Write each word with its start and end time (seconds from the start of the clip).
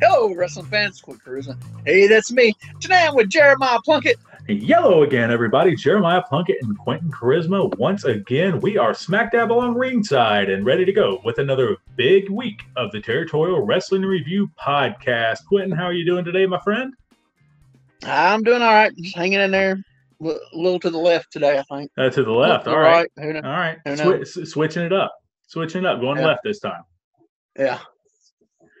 Hello, 0.00 0.34
wrestling 0.34 0.66
fans. 0.66 1.00
Quick 1.00 1.18
Charisma. 1.24 1.56
Hey, 1.84 2.06
that's 2.06 2.32
me. 2.32 2.52
Today 2.80 3.04
I'm 3.08 3.14
with 3.14 3.28
Jeremiah 3.28 3.78
Plunkett. 3.84 4.16
Yellow 4.48 5.02
again, 5.02 5.30
everybody. 5.30 5.76
Jeremiah 5.76 6.22
Plunkett 6.22 6.56
and 6.62 6.76
Quentin 6.78 7.10
Charisma. 7.10 7.76
Once 7.78 8.04
again, 8.04 8.60
we 8.60 8.78
are 8.78 8.94
smack 8.94 9.32
dab 9.32 9.52
along 9.52 9.74
ringside 9.74 10.48
and 10.50 10.64
ready 10.64 10.84
to 10.84 10.92
go 10.92 11.20
with 11.24 11.38
another 11.38 11.76
big 11.96 12.30
week 12.30 12.62
of 12.76 12.90
the 12.92 13.00
Territorial 13.00 13.60
Wrestling 13.64 14.02
Review 14.02 14.50
podcast. 14.58 15.44
Quentin, 15.46 15.70
how 15.70 15.84
are 15.84 15.92
you 15.92 16.04
doing 16.06 16.24
today, 16.24 16.46
my 16.46 16.58
friend? 16.60 16.94
I'm 18.02 18.42
doing 18.42 18.62
all 18.62 18.72
right. 18.72 18.92
Just 18.96 19.14
hanging 19.16 19.40
in 19.40 19.50
there. 19.50 19.76
A 20.22 20.34
little 20.52 20.80
to 20.80 20.90
the 20.90 20.98
left 20.98 21.30
today, 21.32 21.58
I 21.58 21.62
think. 21.74 21.90
Uh, 21.96 22.10
to 22.10 22.24
the 22.24 22.32
left. 22.32 22.66
All 22.66 22.78
right. 22.78 23.08
Who 23.16 23.32
knows? 23.34 23.44
All 23.44 23.50
right. 23.50 23.78
Who 23.86 23.96
knows? 23.96 24.36
s- 24.36 24.50
switching 24.50 24.82
it 24.82 24.92
up. 24.92 25.14
Switching 25.46 25.84
it 25.84 25.86
up. 25.86 26.00
Going 26.00 26.18
Yeah. 26.18 26.26
left 26.26 26.40
this 26.42 26.58
time. 26.58 26.82
Yeah. 27.58 27.78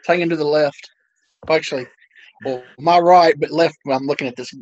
Hanging 0.06 0.28
to 0.30 0.36
the 0.36 0.44
left. 0.44 0.90
Actually, 1.48 1.86
well, 2.44 2.62
my 2.78 2.98
right, 2.98 3.34
but 3.38 3.50
left 3.50 3.76
when 3.84 3.96
I'm 3.96 4.06
looking 4.06 4.28
at 4.28 4.36
this. 4.36 4.54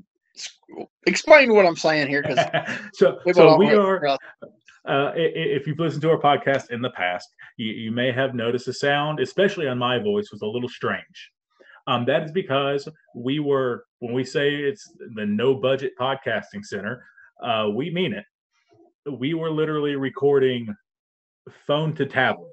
Explain 1.06 1.54
what 1.54 1.66
I'm 1.66 1.76
saying 1.76 2.08
here 2.08 2.22
because 2.22 2.38
so, 2.94 3.18
we 3.24 3.32
so 3.32 3.56
we 3.56 3.74
are. 3.74 4.18
Uh, 4.86 5.12
if 5.16 5.66
you've 5.66 5.78
listened 5.78 6.00
to 6.00 6.10
our 6.10 6.18
podcast 6.18 6.70
in 6.70 6.80
the 6.80 6.90
past, 6.90 7.28
you, 7.56 7.72
you 7.72 7.90
may 7.90 8.10
have 8.10 8.34
noticed 8.34 8.66
the 8.66 8.72
sound, 8.72 9.20
especially 9.20 9.68
on 9.68 9.76
my 9.76 9.98
voice, 9.98 10.30
was 10.32 10.40
a 10.42 10.46
little 10.46 10.68
strange. 10.68 11.30
Um, 11.86 12.04
that 12.06 12.22
is 12.22 12.32
because 12.32 12.88
we 13.14 13.38
were, 13.38 13.84
when 13.98 14.14
we 14.14 14.24
say 14.24 14.54
it's 14.54 14.90
the 15.14 15.26
no 15.26 15.54
budget 15.54 15.92
podcasting 15.98 16.62
center, 16.62 17.04
uh, 17.42 17.68
we 17.74 17.90
mean 17.90 18.14
it. 18.14 18.24
We 19.10 19.34
were 19.34 19.50
literally 19.50 19.96
recording 19.96 20.74
phone 21.66 21.94
to 21.94 22.06
tablet. 22.06 22.52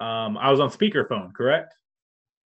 Um, 0.00 0.36
I 0.36 0.50
was 0.50 0.60
on 0.60 0.70
speakerphone, 0.70 1.32
correct? 1.34 1.74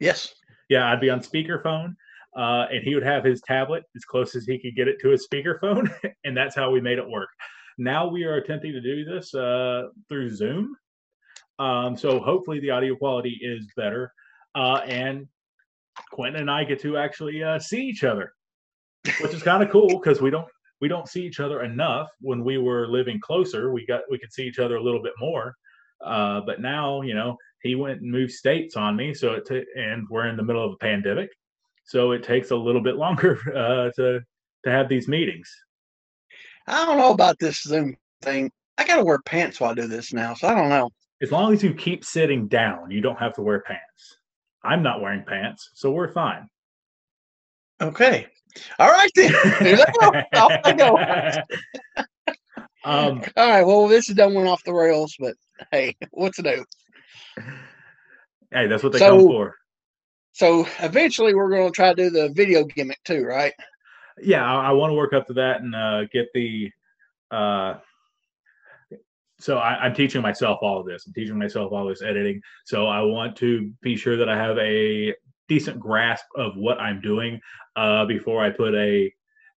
Yes. 0.01 0.35
Yeah, 0.75 0.91
I'd 0.91 1.01
be 1.01 1.09
on 1.09 1.21
speakerphone, 1.21 1.95
uh, 2.37 2.67
and 2.73 2.83
he 2.83 2.97
would 2.97 3.05
have 3.05 3.23
his 3.23 3.41
tablet 3.43 3.85
as 3.95 4.05
close 4.05 4.35
as 4.35 4.45
he 4.45 4.59
could 4.59 4.75
get 4.75 4.89
it 4.89 4.97
to 5.03 5.11
his 5.11 5.25
speakerphone, 5.25 5.89
and 6.25 6.37
that's 6.37 6.57
how 6.57 6.73
we 6.73 6.81
made 6.81 6.99
it 6.99 7.09
work. 7.09 7.29
Now 7.79 8.09
we 8.09 8.25
are 8.25 8.39
attempting 8.39 8.73
to 8.73 8.81
do 8.81 9.05
this 9.05 9.33
uh, 9.37 9.85
through 10.09 10.31
Zoom, 10.31 10.75
um, 11.61 11.97
so 11.97 12.19
hopefully 12.19 12.59
the 12.59 12.71
audio 12.71 12.97
quality 12.97 13.39
is 13.41 13.69
better, 13.77 14.13
uh, 14.57 14.81
and 14.85 15.29
Quentin 16.11 16.41
and 16.41 16.51
I 16.51 16.65
get 16.65 16.81
to 16.81 16.97
actually 16.97 17.45
uh, 17.45 17.61
see 17.61 17.83
each 17.83 18.03
other, 18.03 18.33
which 19.21 19.33
is 19.33 19.45
kind 19.45 19.63
of 19.63 19.71
cool 19.71 20.01
because 20.01 20.21
we 20.21 20.31
don't 20.31 20.49
we 20.81 20.89
don't 20.89 21.09
see 21.09 21.25
each 21.25 21.39
other 21.39 21.63
enough. 21.63 22.09
When 22.21 22.43
we 22.43 22.59
were 22.59 22.89
living 22.89 23.21
closer, 23.21 23.73
we 23.73 23.87
got 23.87 24.01
we 24.11 24.19
could 24.19 24.33
see 24.33 24.43
each 24.43 24.59
other 24.59 24.75
a 24.75 24.83
little 24.83 25.05
bit 25.05 25.13
more, 25.21 25.55
uh, 26.05 26.41
but 26.45 26.61
now 26.61 27.03
you 27.03 27.15
know 27.15 27.37
he 27.65 27.75
went 27.75 28.01
and 28.01 28.11
moved 28.13 28.31
states 28.33 28.77
on 28.77 28.95
me 28.95 29.13
so 29.13 29.33
it 29.33 29.45
ta- 29.49 29.69
and 29.77 30.07
we're 30.09 30.29
in 30.29 30.37
the 30.37 30.43
middle 30.45 30.65
of 30.65 30.73
a 30.75 30.77
pandemic 30.77 31.31
so 31.85 32.13
it 32.13 32.23
takes 32.23 32.51
a 32.53 32.57
little 32.57 32.81
bit 32.83 32.95
longer 32.97 33.39
uh, 33.57 33.91
to 33.97 34.21
to 34.65 34.71
have 34.71 34.89
these 34.89 35.09
meetings 35.09 35.51
I 36.67 36.87
don't 36.87 36.97
know 36.99 37.11
about 37.13 37.39
this 37.39 37.61
Zoom 37.63 37.95
thing. 38.23 38.51
I 38.79 38.87
got 38.87 38.97
to 38.97 39.05
wear 39.05 39.19
pants 39.27 39.61
while 39.61 39.73
I 39.73 39.75
do 39.75 39.87
this 39.87 40.15
now, 40.15 40.33
so 40.33 40.49
I 40.49 40.55
don't 40.55 40.71
know. 40.71 40.89
as 41.23 41.31
long 41.31 41.53
as 41.53 41.63
you 41.63 41.75
keep 41.75 42.05
sitting 42.05 42.49
down 42.49 42.91
you 42.91 43.01
don't 43.01 43.19
have 43.19 43.35
to 43.35 43.43
wear 43.43 43.61
pants 43.61 44.19
i'm 44.65 44.83
not 44.83 45.01
wearing 45.03 45.25
pants 45.27 45.71
so 45.75 45.91
we're 45.91 46.13
fine 46.13 46.49
Okay. 47.81 48.27
All 48.79 48.89
right 48.89 49.11
then. 49.17 49.33
There 49.61 49.77
they 49.77 49.85
go. 50.01 50.23
Off 50.35 50.53
they 50.63 50.73
go. 50.75 50.97
um 52.85 53.21
All 53.37 53.51
right. 53.51 53.67
Well, 53.67 53.89
this 53.89 54.09
is 54.09 54.15
done 54.15 54.33
went 54.33 54.49
off 54.49 54.63
the 54.65 54.73
rails, 54.73 55.17
but 55.19 55.35
hey, 55.73 55.97
what's 56.13 56.39
new? 56.41 56.65
Hey 58.55 58.67
that's 58.67 58.83
what 58.83 58.93
they 58.93 58.99
So- 59.01 59.19
come 59.19 59.27
for. 59.27 59.55
So 60.33 60.67
eventually, 60.81 61.33
we're 61.33 61.49
going 61.51 61.67
to 61.71 61.77
try 61.77 61.95
to 61.95 61.95
do 61.95 62.11
the 62.11 62.29
video 62.31 62.65
gimmick 62.65 62.99
too, 63.05 63.25
right? 63.25 63.53
yeah 64.23 64.45
i, 64.45 64.69
I 64.69 64.71
want 64.73 64.91
to 64.93 64.95
work 64.95 65.13
up 65.13 65.27
to 65.27 65.33
that 65.33 65.61
and 65.61 65.75
uh, 65.75 66.05
get 66.13 66.29
the 66.35 66.71
uh 67.33 67.75
so 69.41 69.59
I, 69.59 69.75
i'm 69.85 69.93
teaching 69.93 70.23
myself 70.23 70.59
all 70.63 70.79
of 70.79 70.87
this. 70.87 71.05
I'm 71.07 71.13
teaching 71.13 71.37
myself 71.37 71.73
all 71.73 71.85
this 71.89 72.01
editing. 72.01 72.41
So 72.65 72.87
i 72.87 73.01
want 73.03 73.35
to 73.39 73.73
be 73.83 73.97
sure 73.97 74.17
that 74.17 74.29
i 74.29 74.37
have 74.37 74.57
a 74.59 75.13
decent 75.49 75.81
grasp 75.81 76.25
of 76.37 76.57
what 76.57 76.79
i'm 76.79 77.01
doing 77.01 77.41
uh 77.75 78.05
before 78.07 78.45
i 78.45 78.51
put 78.51 78.75
a 78.77 79.13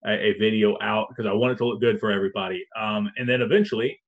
a, 0.07 0.09
a 0.29 0.33
video 0.39 0.75
out 0.81 1.07
because 1.09 1.27
i 1.27 1.33
want 1.33 1.51
it 1.53 1.57
to 1.57 1.66
look 1.67 1.79
good 1.79 1.99
for 1.99 2.09
everybody. 2.11 2.66
Um 2.75 3.11
and 3.17 3.29
then 3.29 3.41
eventually 3.43 3.99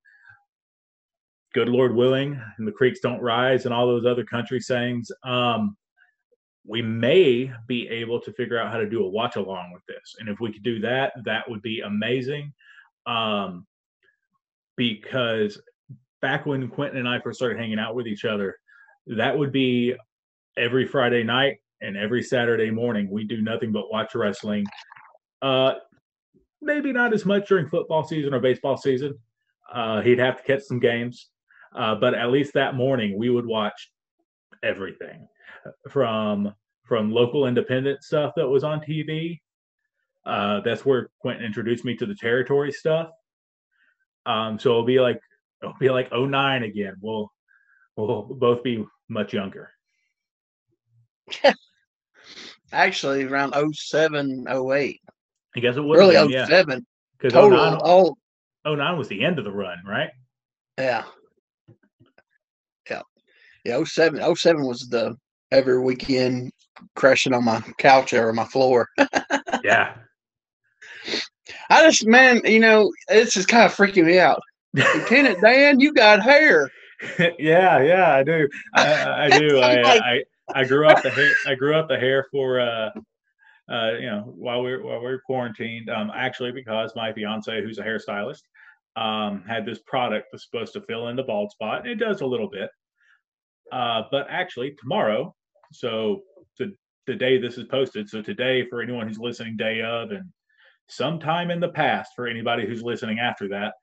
good 1.53 1.69
lord 1.69 1.95
willing 1.95 2.39
and 2.57 2.67
the 2.67 2.71
creeks 2.71 2.99
don't 2.99 3.21
rise 3.21 3.65
and 3.65 3.73
all 3.73 3.87
those 3.87 4.05
other 4.05 4.23
country 4.23 4.59
sayings 4.59 5.11
um 5.23 5.75
we 6.69 6.83
may 6.83 7.51
be 7.67 7.87
able 7.87 8.21
to 8.21 8.31
figure 8.33 8.59
out 8.59 8.71
how 8.71 8.77
to 8.77 8.87
do 8.87 9.03
a 9.03 9.09
watch 9.09 9.37
along 9.37 9.71
with 9.73 9.83
this. 9.87 10.15
And 10.19 10.29
if 10.29 10.39
we 10.39 10.53
could 10.53 10.61
do 10.61 10.79
that, 10.81 11.13
that 11.25 11.49
would 11.49 11.63
be 11.63 11.81
amazing. 11.81 12.53
Um, 13.07 13.65
because 14.77 15.59
back 16.21 16.45
when 16.45 16.67
Quentin 16.69 16.99
and 16.99 17.09
I 17.09 17.19
first 17.21 17.39
started 17.39 17.57
hanging 17.57 17.79
out 17.79 17.95
with 17.95 18.07
each 18.07 18.23
other, 18.23 18.55
that 19.07 19.35
would 19.35 19.51
be 19.51 19.95
every 20.57 20.85
Friday 20.85 21.23
night 21.23 21.57
and 21.81 21.97
every 21.97 22.21
Saturday 22.21 22.69
morning. 22.69 23.09
We 23.09 23.23
do 23.23 23.41
nothing 23.41 23.71
but 23.71 23.91
watch 23.91 24.13
wrestling. 24.13 24.65
Uh, 25.41 25.73
maybe 26.61 26.91
not 26.91 27.13
as 27.13 27.25
much 27.25 27.47
during 27.47 27.67
football 27.67 28.03
season 28.03 28.31
or 28.31 28.39
baseball 28.39 28.77
season. 28.77 29.17
Uh, 29.73 30.01
he'd 30.01 30.19
have 30.19 30.37
to 30.37 30.43
catch 30.43 30.61
some 30.61 30.79
games. 30.79 31.29
Uh, 31.75 31.95
but 31.95 32.13
at 32.13 32.31
least 32.31 32.53
that 32.53 32.75
morning, 32.75 33.17
we 33.17 33.29
would 33.29 33.45
watch 33.45 33.91
everything 34.63 35.27
from 35.89 36.53
from 36.85 37.11
local 37.11 37.45
independent 37.45 38.03
stuff 38.03 38.33
that 38.35 38.47
was 38.47 38.63
on 38.63 38.79
TV. 38.81 39.39
Uh, 40.25 40.59
that's 40.61 40.85
where 40.85 41.09
Quentin 41.21 41.45
introduced 41.45 41.85
me 41.85 41.95
to 41.95 42.05
the 42.05 42.15
territory 42.15 42.71
stuff. 42.71 43.09
Um, 44.25 44.57
so 44.59 44.71
it'll 44.71 44.85
be 44.85 44.99
like 44.99 45.21
it'll 45.61 45.75
be 45.79 45.89
like 45.89 46.11
09 46.11 46.63
again. 46.63 46.95
We'll 47.01 47.31
we'll 47.95 48.23
both 48.23 48.63
be 48.63 48.85
much 49.07 49.33
younger. 49.33 49.69
Actually, 52.71 53.23
around 53.23 53.53
07, 53.73 54.45
08. 54.47 55.01
I 55.55 55.59
guess 55.59 55.75
it 55.77 55.81
would 55.81 55.97
Really, 55.97 56.15
been, 56.15 56.45
07. 56.47 56.85
Because 57.17 57.33
Total. 57.33 57.71
09, 57.71 57.79
Oh, 57.83 58.75
09 58.75 58.97
was 58.97 59.07
the 59.07 59.23
end 59.23 59.39
of 59.39 59.45
the 59.45 59.51
run, 59.51 59.77
right? 59.85 60.09
yeah. 60.77 61.03
Yeah. 61.03 61.03
Yeah, 63.65 63.83
07, 63.83 64.35
07 64.35 64.65
was 64.65 64.87
the 64.89 65.15
every 65.51 65.81
weekend 65.81 66.51
crashing 66.95 67.33
on 67.33 67.45
my 67.45 67.61
couch 67.77 68.13
or 68.13 68.31
my 68.33 68.45
floor. 68.45 68.87
Yeah. 69.63 69.95
I 71.69 71.83
just, 71.83 72.05
man, 72.07 72.41
you 72.45 72.59
know, 72.59 72.91
this 73.07 73.35
is 73.35 73.45
kind 73.45 73.65
of 73.65 73.75
freaking 73.75 74.05
me 74.05 74.19
out. 74.19 74.41
Lieutenant 74.73 75.41
Dan, 75.41 75.79
you 75.79 75.93
got 75.93 76.21
hair. 76.21 76.69
yeah, 77.39 77.81
yeah, 77.81 78.13
I 78.13 78.23
do. 78.23 78.47
I, 78.75 79.25
I 79.25 79.39
do. 79.39 79.59
I, 79.61 79.97
I 79.97 80.23
I 80.53 80.63
grew 80.65 80.87
up 80.87 81.01
the 81.01 81.09
hair. 81.09 81.31
I 81.47 81.55
grew 81.55 81.75
up 81.75 81.87
the 81.87 81.97
hair 81.97 82.25
for 82.31 82.59
uh, 82.59 82.89
uh, 83.71 83.91
you 83.99 84.07
know, 84.07 84.33
while 84.35 84.61
we 84.61 84.71
were 84.71 84.83
while 84.83 84.99
we 84.99 85.05
were 85.05 85.21
quarantined. 85.25 85.89
Um, 85.89 86.11
actually, 86.13 86.51
because 86.51 86.91
my 86.95 87.13
fiance, 87.13 87.61
who's 87.61 87.79
a 87.79 87.83
hairstylist, 87.83 88.41
um, 88.95 89.43
had 89.47 89.65
this 89.65 89.79
product 89.85 90.27
that's 90.31 90.45
supposed 90.45 90.73
to 90.73 90.81
fill 90.81 91.07
in 91.07 91.15
the 91.15 91.23
bald 91.23 91.51
spot. 91.51 91.87
It 91.87 91.95
does 91.95 92.21
a 92.21 92.25
little 92.25 92.49
bit. 92.49 92.69
Uh, 93.71 94.03
but 94.11 94.27
actually, 94.29 94.75
tomorrow, 94.79 95.33
so 95.71 96.21
the 96.57 96.73
the 97.07 97.15
day 97.15 97.37
this 97.39 97.57
is 97.57 97.65
posted, 97.65 98.09
so 98.09 98.21
today 98.21 98.65
for 98.67 98.81
anyone 98.81 99.07
who's 99.07 99.19
listening, 99.19 99.57
day 99.57 99.81
of, 99.81 100.11
and 100.11 100.29
sometime 100.87 101.51
in 101.51 101.59
the 101.59 101.69
past 101.69 102.11
for 102.15 102.27
anybody 102.27 102.65
who's 102.67 102.83
listening 102.83 103.19
after 103.19 103.47
that, 103.49 103.73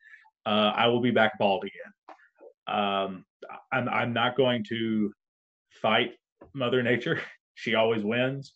uh, 0.45 0.73
I 0.75 0.87
will 0.89 1.01
be 1.01 1.11
back 1.11 1.39
bald 1.39 1.65
again. 1.65 2.77
Um, 2.77 3.25
I'm 3.73 3.89
I'm 3.89 4.13
not 4.13 4.37
going 4.37 4.65
to 4.69 5.13
fight 5.83 6.13
Mother 6.55 6.83
Nature. 6.83 7.21
She 7.59 7.75
always 7.75 8.05
wins. 8.05 8.53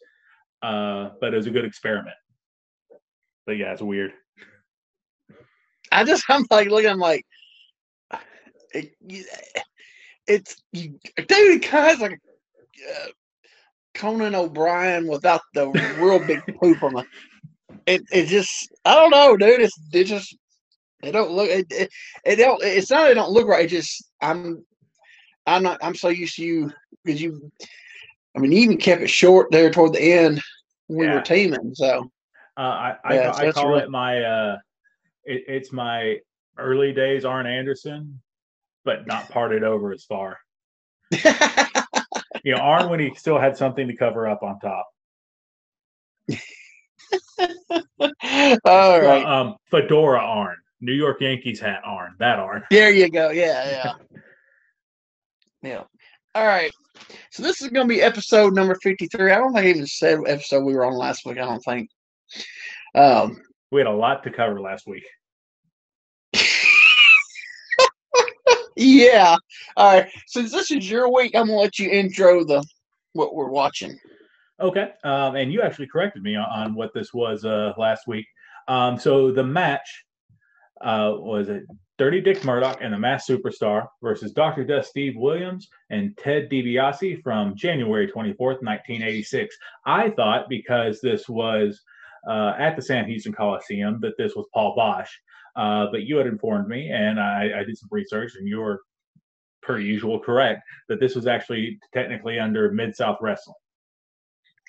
Uh, 0.63 1.09
but 1.23 1.33
it 1.33 1.37
was 1.39 1.47
a 1.47 1.51
good 1.51 1.65
experiment. 1.65 2.17
But 3.47 3.57
yeah, 3.57 3.73
it's 3.73 3.81
weird. 3.81 4.13
I 5.91 6.05
just, 6.05 6.25
I'm 6.29 6.45
like, 6.51 6.69
looking, 6.69 6.91
I'm 6.91 6.99
like, 6.99 7.25
it, 8.75 8.93
it's, 10.31 10.57
you, 10.73 10.99
dude, 11.17 11.29
it 11.29 11.63
kind 11.63 11.95
of 11.95 12.01
like 12.01 12.13
uh, 12.89 13.07
Conan 13.95 14.35
O'Brien 14.35 15.07
without 15.07 15.41
the 15.55 15.67
real 15.69 16.21
big 16.21 16.41
poop 16.61 16.83
on 16.83 16.95
the. 16.95 17.05
It, 17.87 18.03
it 18.13 18.27
just, 18.27 18.71
I 18.85 18.95
don't 18.95 19.11
know, 19.11 19.37
dude. 19.37 19.61
It's, 19.61 19.79
it 19.93 20.05
just, 20.05 20.37
it 21.03 21.13
don't 21.13 21.33
look, 21.33 21.49
it, 21.49 21.67
it, 21.71 21.91
it 22.25 22.37
don't, 22.37 22.63
it's 22.63 22.91
not, 22.91 23.11
it 23.11 23.15
don't 23.15 23.33
look 23.33 23.49
right. 23.49 23.65
It 23.65 23.69
just, 23.69 24.05
I'm, 24.21 24.65
I'm 25.47 25.63
not, 25.63 25.79
I'm 25.83 25.95
so 25.95 26.09
used 26.09 26.37
to 26.37 26.45
you 26.45 26.71
because 27.05 27.21
you, 27.21 27.51
I 28.37 28.39
mean, 28.39 28.53
you 28.53 28.61
even 28.61 28.77
kept 28.77 29.03
it 29.03 29.11
short 29.11 29.51
there 29.51 29.71
toward 29.71 29.95
the 29.95 30.03
end 30.03 30.41
when 30.87 31.09
we 31.09 31.15
were 31.15 31.23
teaming. 31.23 31.75
So, 31.75 32.11
Uh, 32.57 32.61
I 32.61 32.97
I, 33.05 33.15
Yeah, 33.15 33.33
so 33.33 33.39
I 33.43 33.53
call 33.53 33.69
real- 33.71 33.79
it 33.79 33.91
my 33.91 34.23
uh, 34.23 34.59
it, 35.25 35.45
it's 35.49 35.73
my 35.73 36.19
early 36.59 36.93
days 36.93 37.25
Arn 37.25 37.47
Anderson, 37.47 38.21
but 38.85 39.07
not 39.07 39.29
parted 39.29 39.63
over 39.63 39.93
as 39.93 40.05
far. 40.05 40.39
you 42.45 42.53
know, 42.55 42.59
Arn 42.61 42.89
when 42.89 43.01
he 43.01 43.15
still 43.15 43.39
had 43.39 43.57
something 43.57 43.89
to 43.89 43.97
cover 43.97 44.29
up 44.29 44.43
on 44.43 44.59
top. 44.61 44.87
All 48.65 49.01
right. 49.01 49.25
Um, 49.25 49.57
fedora 49.71 50.21
Arn, 50.21 50.57
New 50.81 50.93
York 50.93 51.21
Yankees 51.21 51.61
hat 51.61 51.83
Arn, 51.85 52.15
that 52.19 52.39
Arn. 52.39 52.63
There 52.71 52.91
you 52.91 53.11
go. 53.11 53.31
Yeah, 53.31 53.95
yeah. 54.13 54.21
yeah. 55.63 55.83
All 56.35 56.47
right. 56.47 56.73
So 57.31 57.43
this 57.43 57.61
is 57.61 57.69
going 57.69 57.89
to 57.89 57.95
be 57.95 58.03
episode 58.03 58.55
number 58.55 58.77
53. 58.83 59.33
I 59.33 59.37
don't 59.37 59.53
think 59.53 59.67
I 59.67 59.71
even 59.71 59.87
said 59.87 60.21
episode 60.27 60.65
we 60.65 60.75
were 60.75 60.85
on 60.85 60.95
last 60.95 61.27
week. 61.27 61.39
I 61.39 61.47
don't 61.47 61.61
think. 61.61 61.91
Um, 62.95 63.41
we 63.71 63.81
had 63.81 63.87
a 63.87 63.93
lot 63.93 64.23
to 64.25 64.31
cover 64.31 64.61
last 64.61 64.87
week. 64.87 65.05
Yeah. 68.81 69.37
All 69.77 69.95
right. 69.95 70.11
Since 70.27 70.53
this 70.53 70.71
is 70.71 70.91
your 70.91 71.13
week, 71.13 71.35
I'm 71.35 71.47
gonna 71.47 71.59
let 71.59 71.79
you 71.79 71.91
intro 71.91 72.45
the 72.45 72.65
what 73.13 73.35
we're 73.35 73.51
watching. 73.51 73.99
Okay. 74.61 74.93
Um, 75.05 75.37
and 75.37 75.53
you 75.53 75.63
actually 75.63 75.87
corrected 75.87 76.23
me 76.23 76.37
on, 76.37 76.47
on 76.47 76.75
what 76.75 76.93
this 76.95 77.15
was 77.15 77.45
uh, 77.45 77.73
last 77.79 78.07
week. 78.07 78.27
Um, 78.69 78.99
so 78.99 79.33
the 79.33 79.45
match 79.45 80.05
uh, 80.81 81.15
was 81.17 81.49
it 81.49 81.65
Dirty 81.99 82.21
Dick 82.21 82.45
Murdoch 82.45 82.79
and 82.81 82.95
the 82.95 82.99
Masked 82.99 83.29
Superstar 83.29 83.87
versus 84.03 84.33
Dr. 84.33 84.65
Death 84.65 84.87
Steve 84.87 85.17
Williams 85.17 85.69
and 85.91 86.17
Ted 86.17 86.49
DiBiase 86.49 87.23
from 87.23 87.55
January 87.55 88.07
24th, 88.07 88.63
1986. 88.63 89.55
I 89.85 90.11
thought 90.11 90.49
because 90.49 91.01
this 91.03 91.29
was 91.29 91.83
uh, 92.27 92.55
at 92.59 92.77
the 92.77 92.83
Sam 92.83 93.07
Houston 93.07 93.33
Coliseum 93.33 93.99
that 94.01 94.17
this 94.17 94.35
was 94.35 94.47
Paul 94.55 94.75
Boesch. 94.77 95.09
Uh, 95.57 95.87
but 95.91 96.03
you 96.03 96.17
had 96.17 96.27
informed 96.27 96.69
me, 96.69 96.91
and 96.91 97.21
I, 97.21 97.51
I 97.61 97.65
did 97.65 97.77
some 97.77 97.89
research, 97.91 98.33
and 98.39 98.47
you 98.47 98.59
were, 98.59 98.81
per 99.63 99.79
usual, 99.79 100.19
correct 100.21 100.63
that 100.89 101.01
this 101.01 101.15
was 101.15 101.27
actually 101.27 101.79
technically 101.93 102.39
under 102.39 102.73
Mid 102.73 102.97
South 102.97 103.19
Wrestling. 103.21 103.57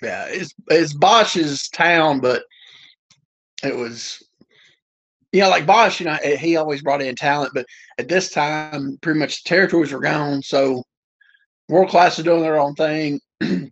Yeah, 0.02 0.26
it's 0.28 0.52
it's 0.68 0.94
Boesch's 0.94 1.68
town, 1.68 2.20
but 2.20 2.42
it 3.62 3.76
was, 3.76 4.22
you 5.30 5.40
know, 5.40 5.48
like 5.48 5.64
Boesch, 5.64 6.00
you 6.00 6.06
know, 6.06 6.18
he 6.36 6.56
always 6.56 6.82
brought 6.82 7.00
in 7.00 7.14
talent, 7.14 7.52
but 7.54 7.66
at 7.98 8.08
this 8.08 8.30
time, 8.30 8.98
pretty 9.00 9.20
much 9.20 9.42
the 9.42 9.48
territories 9.48 9.92
were 9.92 10.00
gone, 10.00 10.42
so 10.42 10.82
world 11.68 11.88
class 11.88 12.18
is 12.18 12.24
doing 12.24 12.42
their 12.42 12.60
own 12.60 12.74
thing. 12.74 13.20
you 13.40 13.70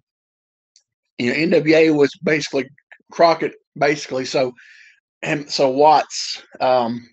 know, 1.21 1.33
NWA 1.59 1.95
was 1.95 2.13
basically 2.23 2.69
Crockett, 3.13 3.55
basically. 3.77 4.25
So 4.25 4.55
and 5.23 5.51
so 5.51 5.69
Watts, 5.71 6.43
um, 6.61 7.09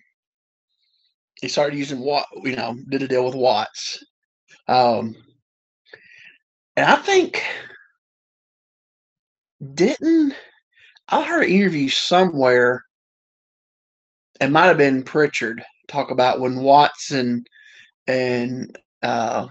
he 1.40 1.48
started 1.48 1.78
using 1.78 2.00
Watt, 2.00 2.26
you 2.42 2.56
know, 2.56 2.76
did 2.88 3.02
a 3.02 3.08
deal 3.08 3.24
with 3.24 3.34
Watts. 3.34 4.04
Um, 4.66 5.14
and 6.76 6.86
I 6.86 6.96
think 6.96 7.42
didn't 9.74 10.34
I 11.08 11.22
heard 11.22 11.44
an 11.44 11.50
interview 11.50 11.88
somewhere, 11.88 12.84
it 14.40 14.50
might 14.50 14.66
have 14.66 14.78
been 14.78 15.02
Pritchard 15.02 15.64
talk 15.88 16.10
about 16.10 16.40
when 16.40 16.56
Watson 16.56 17.18
and 17.28 17.48
and 18.06 18.78
uh, 19.02 19.46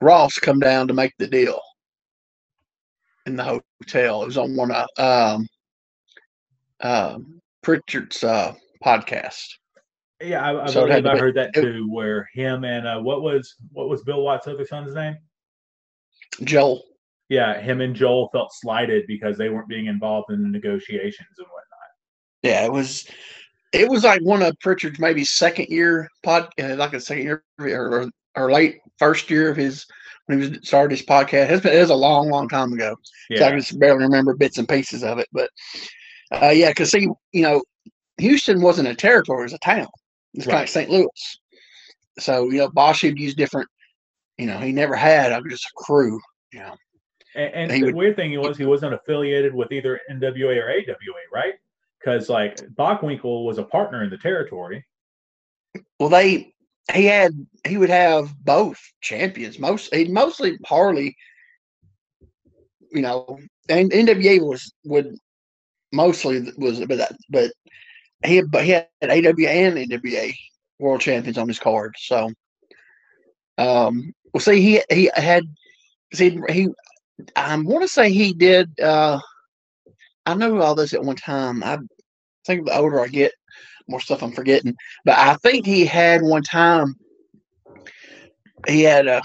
Ross 0.00 0.38
come 0.38 0.60
down 0.60 0.88
to 0.88 0.94
make 0.94 1.12
the 1.18 1.26
deal 1.26 1.60
in 3.26 3.36
the 3.36 3.44
hotel. 3.44 4.22
It 4.22 4.26
was 4.26 4.38
on 4.38 4.56
one 4.56 4.70
of 4.70 4.88
um, 4.98 5.46
um, 6.80 7.40
Pritchard's 7.62 8.22
uh, 8.22 8.54
podcast. 8.84 9.46
Yeah, 10.22 10.42
I, 10.42 10.64
I 10.64 10.66
so 10.66 10.86
believe 10.86 11.04
I 11.04 11.18
heard 11.18 11.34
that 11.34 11.54
too. 11.54 11.86
Where 11.90 12.28
him 12.32 12.64
and 12.64 12.86
uh, 12.86 13.00
what 13.00 13.22
was 13.22 13.54
what 13.72 13.88
was 13.88 14.02
Bill 14.02 14.22
Watts' 14.22 14.46
other 14.46 14.64
son's 14.64 14.94
name? 14.94 15.16
Joel. 16.42 16.82
Yeah, 17.28 17.60
him 17.60 17.80
and 17.80 17.94
Joel 17.94 18.28
felt 18.32 18.50
slighted 18.52 19.04
because 19.08 19.36
they 19.36 19.48
weren't 19.48 19.68
being 19.68 19.86
involved 19.86 20.30
in 20.30 20.42
the 20.42 20.48
negotiations 20.48 21.28
and 21.38 21.46
whatnot. 21.46 21.66
Yeah, 22.42 22.64
it 22.64 22.72
was 22.72 23.06
it 23.72 23.88
was 23.88 24.04
like 24.04 24.22
one 24.22 24.42
of 24.42 24.58
Pritchard's 24.60 24.98
maybe 24.98 25.24
second 25.24 25.66
year 25.68 26.08
pod, 26.22 26.48
uh, 26.60 26.76
like 26.76 26.94
a 26.94 27.00
second 27.00 27.24
year 27.24 27.44
or, 27.58 28.08
or 28.36 28.52
late 28.52 28.78
first 28.98 29.28
year 29.28 29.50
of 29.50 29.56
his 29.56 29.84
when 30.26 30.40
he 30.40 30.48
was 30.48 30.58
started 30.66 30.96
his 30.96 31.06
podcast. 31.06 31.50
It's 31.50 31.62
been 31.62 31.76
it 31.76 31.80
was 31.80 31.90
a 31.90 31.94
long, 31.94 32.30
long 32.30 32.48
time 32.48 32.72
ago. 32.72 32.96
Yeah. 33.28 33.40
So 33.40 33.46
I 33.48 33.56
just 33.56 33.78
barely 33.78 34.04
remember 34.04 34.34
bits 34.34 34.58
and 34.58 34.68
pieces 34.68 35.02
of 35.02 35.18
it. 35.18 35.28
But 35.32 35.50
uh, 36.32 36.50
yeah, 36.50 36.70
because 36.70 36.90
see, 36.90 37.08
you 37.32 37.42
know, 37.42 37.62
Houston 38.18 38.60
wasn't 38.60 38.88
a 38.88 38.94
territory; 38.94 39.40
it 39.40 39.44
was 39.44 39.52
a 39.52 39.58
town. 39.58 39.86
It's 40.34 40.46
right. 40.46 40.52
kind 40.52 40.56
of 40.56 40.60
like 40.62 40.68
St. 40.68 40.90
Louis. 40.90 41.40
So 42.18 42.50
you 42.50 42.58
know, 42.58 42.68
Boesch 42.68 43.02
would 43.02 43.18
use 43.18 43.34
different. 43.34 43.68
You 44.38 44.46
know, 44.46 44.58
he 44.58 44.72
never 44.72 44.94
had 44.94 45.32
a, 45.32 45.40
just 45.48 45.64
a 45.64 45.70
crew. 45.76 46.20
You 46.52 46.60
know, 46.60 46.74
and, 47.34 47.54
and 47.54 47.70
the 47.70 47.84
would, 47.84 47.94
weird 47.94 48.16
thing 48.16 48.38
was 48.40 48.56
he 48.56 48.64
wasn't 48.64 48.94
affiliated 48.94 49.54
with 49.54 49.70
either 49.70 50.00
NWA 50.10 50.62
or 50.62 50.70
AWA, 50.70 51.22
right? 51.32 51.54
Because 51.98 52.28
like 52.28 52.56
Bockwinkel 52.74 53.44
was 53.44 53.58
a 53.58 53.64
partner 53.64 54.02
in 54.02 54.10
the 54.10 54.18
territory. 54.18 54.84
Well, 56.00 56.08
they 56.08 56.52
he 56.92 57.04
had 57.04 57.32
he 57.66 57.76
would 57.76 57.90
have 57.90 58.34
both 58.44 58.80
champions. 59.00 59.58
Most 59.58 59.94
he 59.94 60.08
mostly 60.08 60.58
Harley. 60.64 61.16
You 62.92 63.02
know, 63.02 63.38
and 63.68 63.90
NWA 63.90 64.40
was 64.40 64.72
would 64.84 65.16
mostly 65.96 66.52
was 66.58 66.80
but 66.80 66.98
that 66.98 67.16
but 67.30 67.50
he 68.24 68.42
but 68.42 68.64
he 68.64 68.70
had 68.70 68.88
AWA 69.02 69.48
and 69.48 69.76
NWA 69.78 70.32
world 70.78 71.00
champions 71.00 71.38
on 71.38 71.48
his 71.48 71.58
card. 71.58 71.94
So 71.98 72.30
um 73.58 74.12
well 74.32 74.40
see 74.40 74.60
he 74.60 74.82
he 74.90 75.10
had 75.14 75.44
see 76.12 76.38
he 76.50 76.68
I 77.34 77.56
want 77.56 77.82
to 77.82 77.88
say 77.88 78.12
he 78.12 78.32
did 78.32 78.78
uh 78.80 79.18
I 80.26 80.34
know 80.34 80.60
all 80.60 80.74
this 80.74 80.92
at 80.92 81.02
one 81.04 81.16
time. 81.16 81.62
I 81.64 81.78
think 82.46 82.66
the 82.66 82.76
older 82.76 83.00
I 83.00 83.08
get, 83.08 83.32
more 83.88 84.00
stuff 84.00 84.22
I'm 84.22 84.32
forgetting. 84.32 84.76
But 85.04 85.16
I 85.18 85.36
think 85.36 85.64
he 85.64 85.86
had 85.86 86.22
one 86.22 86.42
time 86.42 86.96
he 88.66 88.82
had 88.82 89.06
a 89.06 89.22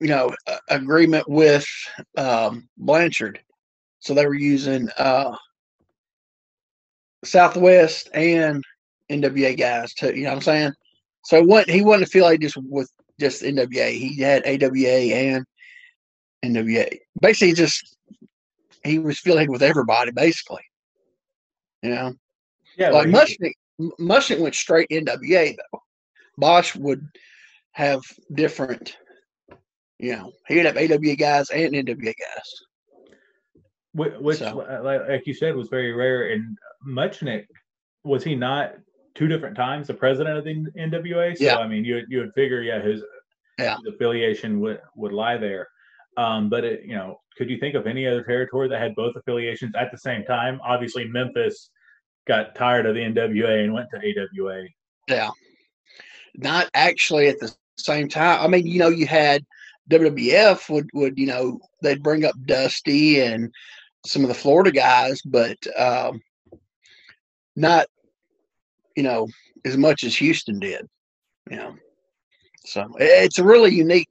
you 0.00 0.08
know 0.08 0.34
a, 0.46 0.58
agreement 0.70 1.28
with 1.28 1.66
um 2.16 2.68
Blanchard. 2.76 3.40
So 4.00 4.14
they 4.14 4.26
were 4.26 4.34
using 4.34 4.88
uh 4.98 5.36
Southwest 7.24 8.08
and 8.14 8.64
NWA 9.10 9.58
guys 9.58 9.94
too. 9.94 10.14
You 10.14 10.24
know 10.24 10.30
what 10.30 10.36
I'm 10.36 10.42
saying? 10.42 10.72
So 11.24 11.42
what 11.42 11.68
he 11.68 11.82
wasn't 11.82 12.08
affiliated 12.08 12.42
just 12.42 12.56
with 12.68 12.90
just 13.20 13.42
NWA. 13.42 13.92
He 13.92 14.20
had 14.20 14.44
AWA 14.44 15.14
and 15.14 15.46
NWA. 16.44 16.98
Basically, 17.20 17.52
just 17.52 17.96
he 18.84 18.98
was 18.98 19.18
affiliated 19.18 19.50
with 19.50 19.62
everybody. 19.62 20.10
Basically, 20.10 20.62
you 21.82 21.90
know. 21.90 22.14
Yeah, 22.76 22.90
like 22.90 23.12
well, 23.12 23.24
Muchnick, 23.26 23.52
Muchnick 24.00 24.40
went 24.40 24.54
straight 24.54 24.88
NWA 24.90 25.54
though. 25.56 25.82
Boesch 26.40 26.74
would 26.76 27.06
have 27.72 28.02
different. 28.34 28.96
You 29.98 30.16
know, 30.16 30.32
he'd 30.48 30.66
have 30.66 30.76
AWA 30.76 31.14
guys 31.14 31.50
and 31.50 31.74
NWA 31.74 32.14
guys 32.18 32.62
which, 33.94 34.38
so. 34.38 34.66
like 34.82 35.26
you 35.26 35.34
said, 35.34 35.54
was 35.54 35.68
very 35.68 35.92
rare. 35.92 36.32
And 36.32 36.56
Muchnick, 36.86 37.46
was 38.04 38.24
he 38.24 38.34
not 38.34 38.74
two 39.14 39.28
different 39.28 39.56
times 39.56 39.86
the 39.86 39.94
president 39.94 40.38
of 40.38 40.44
the 40.44 40.54
NWA? 40.78 41.36
So 41.36 41.44
yeah. 41.44 41.56
I 41.56 41.66
mean, 41.66 41.84
you 41.84 42.02
you 42.08 42.20
would 42.20 42.32
figure, 42.34 42.62
yeah, 42.62 42.80
his, 42.80 43.02
yeah. 43.58 43.76
his 43.76 43.94
affiliation 43.94 44.60
would 44.60 44.80
would 44.96 45.12
lie 45.12 45.36
there. 45.36 45.68
Um, 46.16 46.48
but 46.48 46.64
it, 46.64 46.84
you 46.84 46.94
know, 46.94 47.20
could 47.36 47.50
you 47.50 47.58
think 47.58 47.74
of 47.74 47.86
any 47.86 48.06
other 48.06 48.22
territory 48.22 48.68
that 48.68 48.80
had 48.80 48.94
both 48.94 49.16
affiliations 49.16 49.74
at 49.78 49.90
the 49.90 49.98
same 49.98 50.24
time? 50.24 50.60
Obviously, 50.64 51.06
Memphis 51.06 51.70
got 52.26 52.54
tired 52.54 52.86
of 52.86 52.94
the 52.94 53.00
NWA 53.00 53.64
and 53.64 53.72
went 53.72 53.88
to 53.90 53.98
AWA. 53.98 54.64
Yeah, 55.08 55.30
not 56.34 56.68
actually 56.74 57.28
at 57.28 57.38
the 57.40 57.54
same 57.78 58.08
time. 58.08 58.40
I 58.40 58.48
mean, 58.48 58.66
you 58.66 58.78
know, 58.78 58.88
you 58.88 59.06
had 59.06 59.44
WWF 59.90 60.70
would 60.70 60.88
would 60.94 61.18
you 61.18 61.26
know 61.26 61.60
they'd 61.82 62.02
bring 62.02 62.24
up 62.24 62.34
Dusty 62.46 63.20
and 63.20 63.52
some 64.04 64.22
of 64.22 64.28
the 64.28 64.34
Florida 64.34 64.72
guys, 64.72 65.20
but 65.22 65.56
um, 65.78 66.20
not 67.56 67.86
you 68.96 69.02
know 69.02 69.28
as 69.64 69.76
much 69.76 70.04
as 70.04 70.16
Houston 70.16 70.58
did. 70.58 70.86
You 71.50 71.56
know, 71.56 71.74
so 72.64 72.88
it's 72.98 73.38
a 73.38 73.44
really 73.44 73.74
unique 73.74 74.08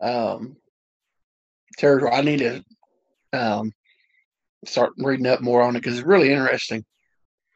um, 0.00 0.56
territory. 1.76 2.12
I 2.12 2.22
need 2.22 2.38
to 2.38 2.64
um, 3.32 3.72
start 4.64 4.92
reading 4.98 5.26
up 5.26 5.40
more 5.40 5.62
on 5.62 5.76
it 5.76 5.80
because 5.80 5.98
it's 5.98 6.06
really 6.06 6.32
interesting. 6.32 6.84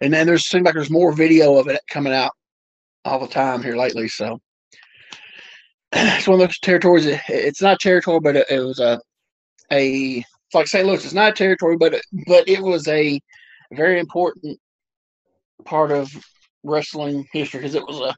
And 0.00 0.12
then 0.12 0.26
there's 0.26 0.46
seems 0.46 0.64
like 0.64 0.74
there's 0.74 0.90
more 0.90 1.12
video 1.12 1.56
of 1.58 1.68
it 1.68 1.80
coming 1.88 2.12
out 2.12 2.32
all 3.04 3.20
the 3.20 3.28
time 3.28 3.62
here 3.62 3.76
lately. 3.76 4.08
So 4.08 4.40
it's 5.92 6.26
one 6.26 6.40
of 6.40 6.48
those 6.48 6.58
territories. 6.58 7.06
It's 7.28 7.62
not 7.62 7.80
territory, 7.80 8.20
but 8.20 8.36
it, 8.36 8.46
it 8.50 8.60
was 8.60 8.80
a 8.80 9.00
a 9.70 10.24
like 10.54 10.66
St. 10.68 10.86
Louis. 10.86 11.04
It's 11.04 11.14
not 11.14 11.30
a 11.32 11.34
territory, 11.34 11.76
but 11.76 11.94
it, 11.94 12.02
but 12.26 12.48
it 12.48 12.62
was 12.62 12.86
a 12.88 13.20
very 13.72 13.98
important 14.00 14.58
part 15.64 15.90
of 15.92 16.10
wrestling 16.64 17.26
history 17.32 17.60
because 17.60 17.74
it 17.74 17.86
was 17.86 18.00
a 18.00 18.14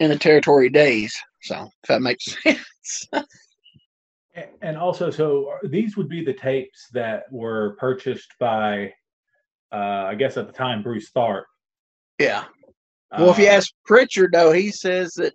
in 0.00 0.10
the 0.10 0.18
territory 0.18 0.68
days. 0.68 1.14
So 1.42 1.56
if 1.82 1.88
that 1.88 2.02
makes 2.02 2.36
sense. 2.42 3.26
And 4.62 4.78
also, 4.78 5.10
so 5.10 5.52
these 5.64 5.96
would 5.96 6.08
be 6.08 6.24
the 6.24 6.32
tapes 6.32 6.88
that 6.94 7.24
were 7.30 7.76
purchased 7.78 8.32
by, 8.40 8.94
uh, 9.72 9.76
I 10.06 10.14
guess 10.14 10.38
at 10.38 10.46
the 10.46 10.52
time, 10.54 10.82
Bruce 10.82 11.10
Tharpe. 11.14 11.44
Yeah. 12.18 12.44
Well, 13.18 13.30
if 13.30 13.38
you 13.38 13.46
Uh, 13.46 13.50
ask 13.50 13.72
Pritchard, 13.84 14.32
though, 14.32 14.52
he 14.52 14.70
says 14.70 15.12
that 15.14 15.34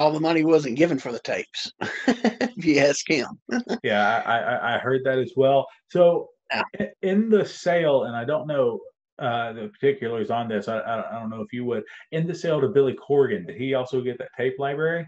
all 0.00 0.10
the 0.10 0.18
money 0.18 0.44
wasn't 0.44 0.76
given 0.76 0.98
for 0.98 1.12
the 1.12 1.20
tapes. 1.20 1.70
if 2.08 2.64
you 2.64 2.78
ask 2.80 3.08
him, 3.08 3.28
yeah, 3.84 4.22
I, 4.24 4.38
I, 4.38 4.74
I 4.74 4.78
heard 4.78 5.02
that 5.04 5.18
as 5.18 5.32
well. 5.36 5.66
So 5.88 6.30
Yeah. 6.50 6.86
in 7.02 7.28
the 7.28 7.44
sale, 7.44 8.04
and 8.04 8.16
I 8.16 8.24
don't 8.24 8.46
know 8.46 8.80
uh, 9.18 9.52
the 9.52 9.68
particulars 9.68 10.30
on 10.30 10.48
this. 10.48 10.68
I, 10.68 10.80
I, 10.80 11.18
don't 11.18 11.28
know 11.28 11.42
if 11.42 11.52
you 11.52 11.66
would. 11.66 11.84
In 12.12 12.26
the 12.26 12.34
sale 12.34 12.62
to 12.62 12.68
Billy 12.68 12.94
Corgan, 12.94 13.46
did 13.46 13.56
he 13.56 13.74
also 13.74 14.00
get 14.00 14.16
that 14.18 14.30
tape 14.34 14.54
library? 14.58 15.06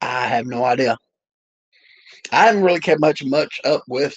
I 0.00 0.26
have 0.26 0.46
no 0.46 0.64
idea. 0.64 0.96
I 2.32 2.46
haven't 2.46 2.62
really 2.62 2.80
kept 2.80 3.00
much 3.00 3.22
much 3.22 3.60
up 3.66 3.82
with 3.88 4.16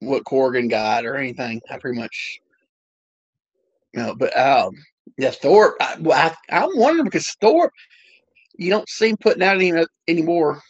what 0.00 0.24
Corgan 0.24 0.68
got 0.68 1.06
or 1.06 1.14
anything. 1.14 1.60
I 1.70 1.78
pretty 1.78 2.00
much, 2.00 2.40
you 3.94 4.02
know, 4.02 4.16
but 4.16 4.36
um, 4.36 4.72
yeah, 5.16 5.30
Tharpe. 5.30 5.74
I, 5.80 5.96
well, 6.00 6.32
I, 6.50 6.60
I'm 6.62 6.76
wondering 6.76 7.04
because 7.04 7.36
Tharpe, 7.40 7.70
you 8.58 8.70
don't 8.70 8.88
see 8.88 9.10
him 9.10 9.16
putting 9.16 9.42
out 9.42 9.56
any 9.56 9.72
anymore. 10.06 10.60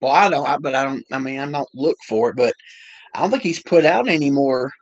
Well, 0.00 0.12
I 0.12 0.30
don't, 0.30 0.46
I, 0.46 0.56
but 0.58 0.74
I 0.74 0.84
don't. 0.84 1.04
I 1.12 1.18
mean, 1.18 1.38
I 1.38 1.50
don't 1.50 1.68
look 1.74 1.96
for 2.08 2.30
it, 2.30 2.36
but 2.36 2.54
I 3.14 3.20
don't 3.20 3.30
think 3.30 3.42
he's 3.42 3.62
put 3.62 3.84
out 3.84 4.08
any 4.08 4.30
more 4.30 4.72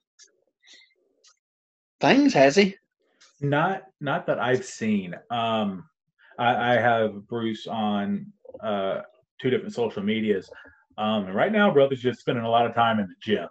things, 2.01 2.33
has 2.35 2.57
he? 2.57 2.77
Not 3.41 3.83
not 4.01 4.27
that 4.27 4.39
I've 4.39 4.65
seen. 4.65 5.15
Um, 5.31 5.89
I, 6.39 6.75
I 6.75 6.81
have 6.81 7.27
Bruce 7.29 7.67
on 7.67 8.33
uh, 8.63 9.01
two 9.41 9.51
different 9.51 9.75
social 9.75 10.03
medias. 10.03 10.51
Um, 10.99 11.27
and 11.27 11.35
right 11.35 11.53
now, 11.53 11.71
brother's 11.73 12.01
just 12.01 12.21
spending 12.21 12.45
a 12.45 12.51
lot 12.51 12.67
of 12.67 12.75
time 12.75 12.99
in 13.01 13.07
the 13.07 13.15
gym. 13.21 13.49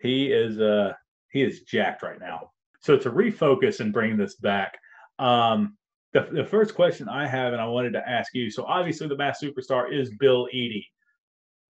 He 0.00 0.26
is 0.26 0.60
uh 0.60 0.92
he 1.30 1.42
is 1.42 1.62
jacked 1.62 2.02
right 2.02 2.20
now. 2.20 2.50
So 2.80 2.96
to 2.96 3.10
refocus 3.10 3.80
and 3.80 3.92
bring 3.92 4.16
this 4.16 4.36
back, 4.36 4.78
um, 5.18 5.76
the, 6.12 6.26
the 6.32 6.44
first 6.44 6.74
question 6.74 7.08
I 7.08 7.26
have, 7.26 7.52
and 7.52 7.60
I 7.60 7.66
wanted 7.66 7.92
to 7.94 8.08
ask 8.08 8.34
you. 8.34 8.50
So 8.50 8.64
obviously, 8.64 9.08
the 9.08 9.16
masked 9.16 9.42
superstar 9.44 9.92
is 9.92 10.10
Bill 10.18 10.48
Eadie. 10.52 10.86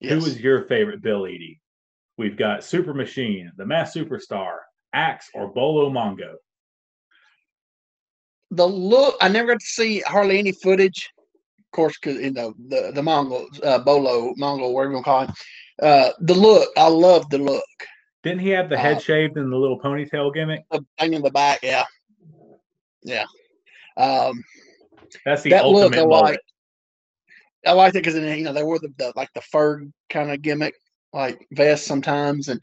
Who 0.03 0.17
is 0.19 0.41
your 0.41 0.63
favorite 0.63 1.03
Bill 1.03 1.23
Eadie? 1.27 1.59
We've 2.17 2.37
got 2.37 2.63
Super 2.65 2.95
Machine, 2.95 3.51
the 3.57 3.67
Masked 3.67 3.97
Superstar, 3.97 4.59
Axe, 4.93 5.29
or 5.35 5.49
Bolo 5.49 5.91
Mongol. 5.91 6.37
the 8.51 8.67
look 8.67 9.17
I 9.21 9.29
never 9.29 9.49
got 9.53 9.61
to 9.61 9.67
see 9.67 10.01
hardly 10.01 10.39
any 10.39 10.53
footage. 10.53 11.11
Of 11.59 11.71
course, 11.73 11.99
because 12.01 12.21
you 12.21 12.33
know 12.33 12.55
the 12.69 12.93
the 12.95 13.03
Mongol 13.03 13.47
uh, 13.63 13.79
Bolo 13.81 14.33
Mongol, 14.37 14.73
whatever 14.75 14.93
you 14.93 14.95
want 14.97 15.05
to 15.05 15.11
call 15.11 15.21
him. 15.27 15.33
Uh, 15.83 16.11
the 16.21 16.35
look, 16.35 16.69
I 16.77 16.89
love 16.89 17.29
the 17.31 17.39
look. 17.39 17.63
Didn't 18.23 18.41
he 18.41 18.49
have 18.51 18.69
the 18.69 18.77
Uh, 18.77 18.81
head 18.81 19.03
shaved 19.03 19.37
and 19.37 19.53
the 19.53 19.57
little 19.57 19.79
ponytail 19.81 20.33
gimmick? 20.35 20.65
The 20.71 20.85
thing 20.99 21.15
in 21.15 21.23
the 21.23 21.31
back, 21.31 21.61
yeah, 21.63 21.85
yeah. 23.09 23.25
Um, 23.97 24.43
That's 25.25 25.43
the 25.43 25.51
that 25.51 25.67
look 25.67 25.93
ultimate 25.97 26.03
I 26.03 26.07
mullet. 26.07 26.23
like. 26.33 26.41
I 27.67 27.73
liked 27.73 27.97
it 27.97 28.05
because 28.05 28.15
you 28.15 28.45
know 28.45 28.53
they 28.53 28.63
wore 28.63 28.79
the, 28.79 28.93
the 28.99 29.13
like 29.17 29.33
the 29.35 29.41
fur 29.41 29.83
kind 30.11 30.31
of 30.31 30.43
gimmick, 30.43 30.75
like 31.13 31.45
vest 31.53 31.87
sometimes, 31.87 32.49
and 32.49 32.61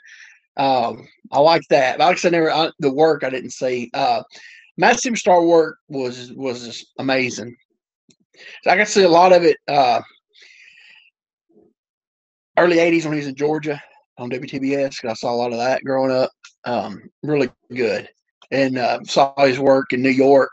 um, 0.57 1.07
I 1.31 1.39
like 1.39 1.63
that. 1.69 1.97
But 1.97 2.05
like 2.05 2.17
I 2.17 2.19
said, 2.19 2.31
never 2.31 2.51
I, 2.51 2.71
the 2.79 2.91
work 2.93 3.23
I 3.23 3.29
didn't 3.29 3.51
see. 3.51 3.89
Uh, 3.93 4.23
Masked 4.77 5.05
Superstar 5.05 5.45
work 5.47 5.77
was 5.89 6.31
was 6.33 6.65
just 6.65 6.91
amazing. 6.97 7.55
So 8.63 8.71
I 8.71 8.77
got 8.77 8.87
to 8.87 8.91
see 8.91 9.03
a 9.03 9.09
lot 9.09 9.33
of 9.33 9.43
it 9.43 9.57
uh, 9.67 10.01
early 12.57 12.77
'80s 12.77 13.03
when 13.03 13.13
he 13.13 13.19
was 13.19 13.27
in 13.27 13.35
Georgia 13.35 13.81
on 14.17 14.29
WTBS. 14.29 14.99
'cause 15.01 15.11
I 15.11 15.13
saw 15.13 15.33
a 15.33 15.35
lot 15.35 15.51
of 15.51 15.57
that 15.59 15.83
growing 15.83 16.11
up. 16.11 16.31
Um, 16.63 17.09
really 17.21 17.49
good, 17.73 18.09
and 18.55 18.77
uh, 18.77 18.99
saw 19.03 19.33
his 19.45 19.59
work 19.59 19.93
in 19.93 20.01
New 20.01 20.09
York, 20.09 20.51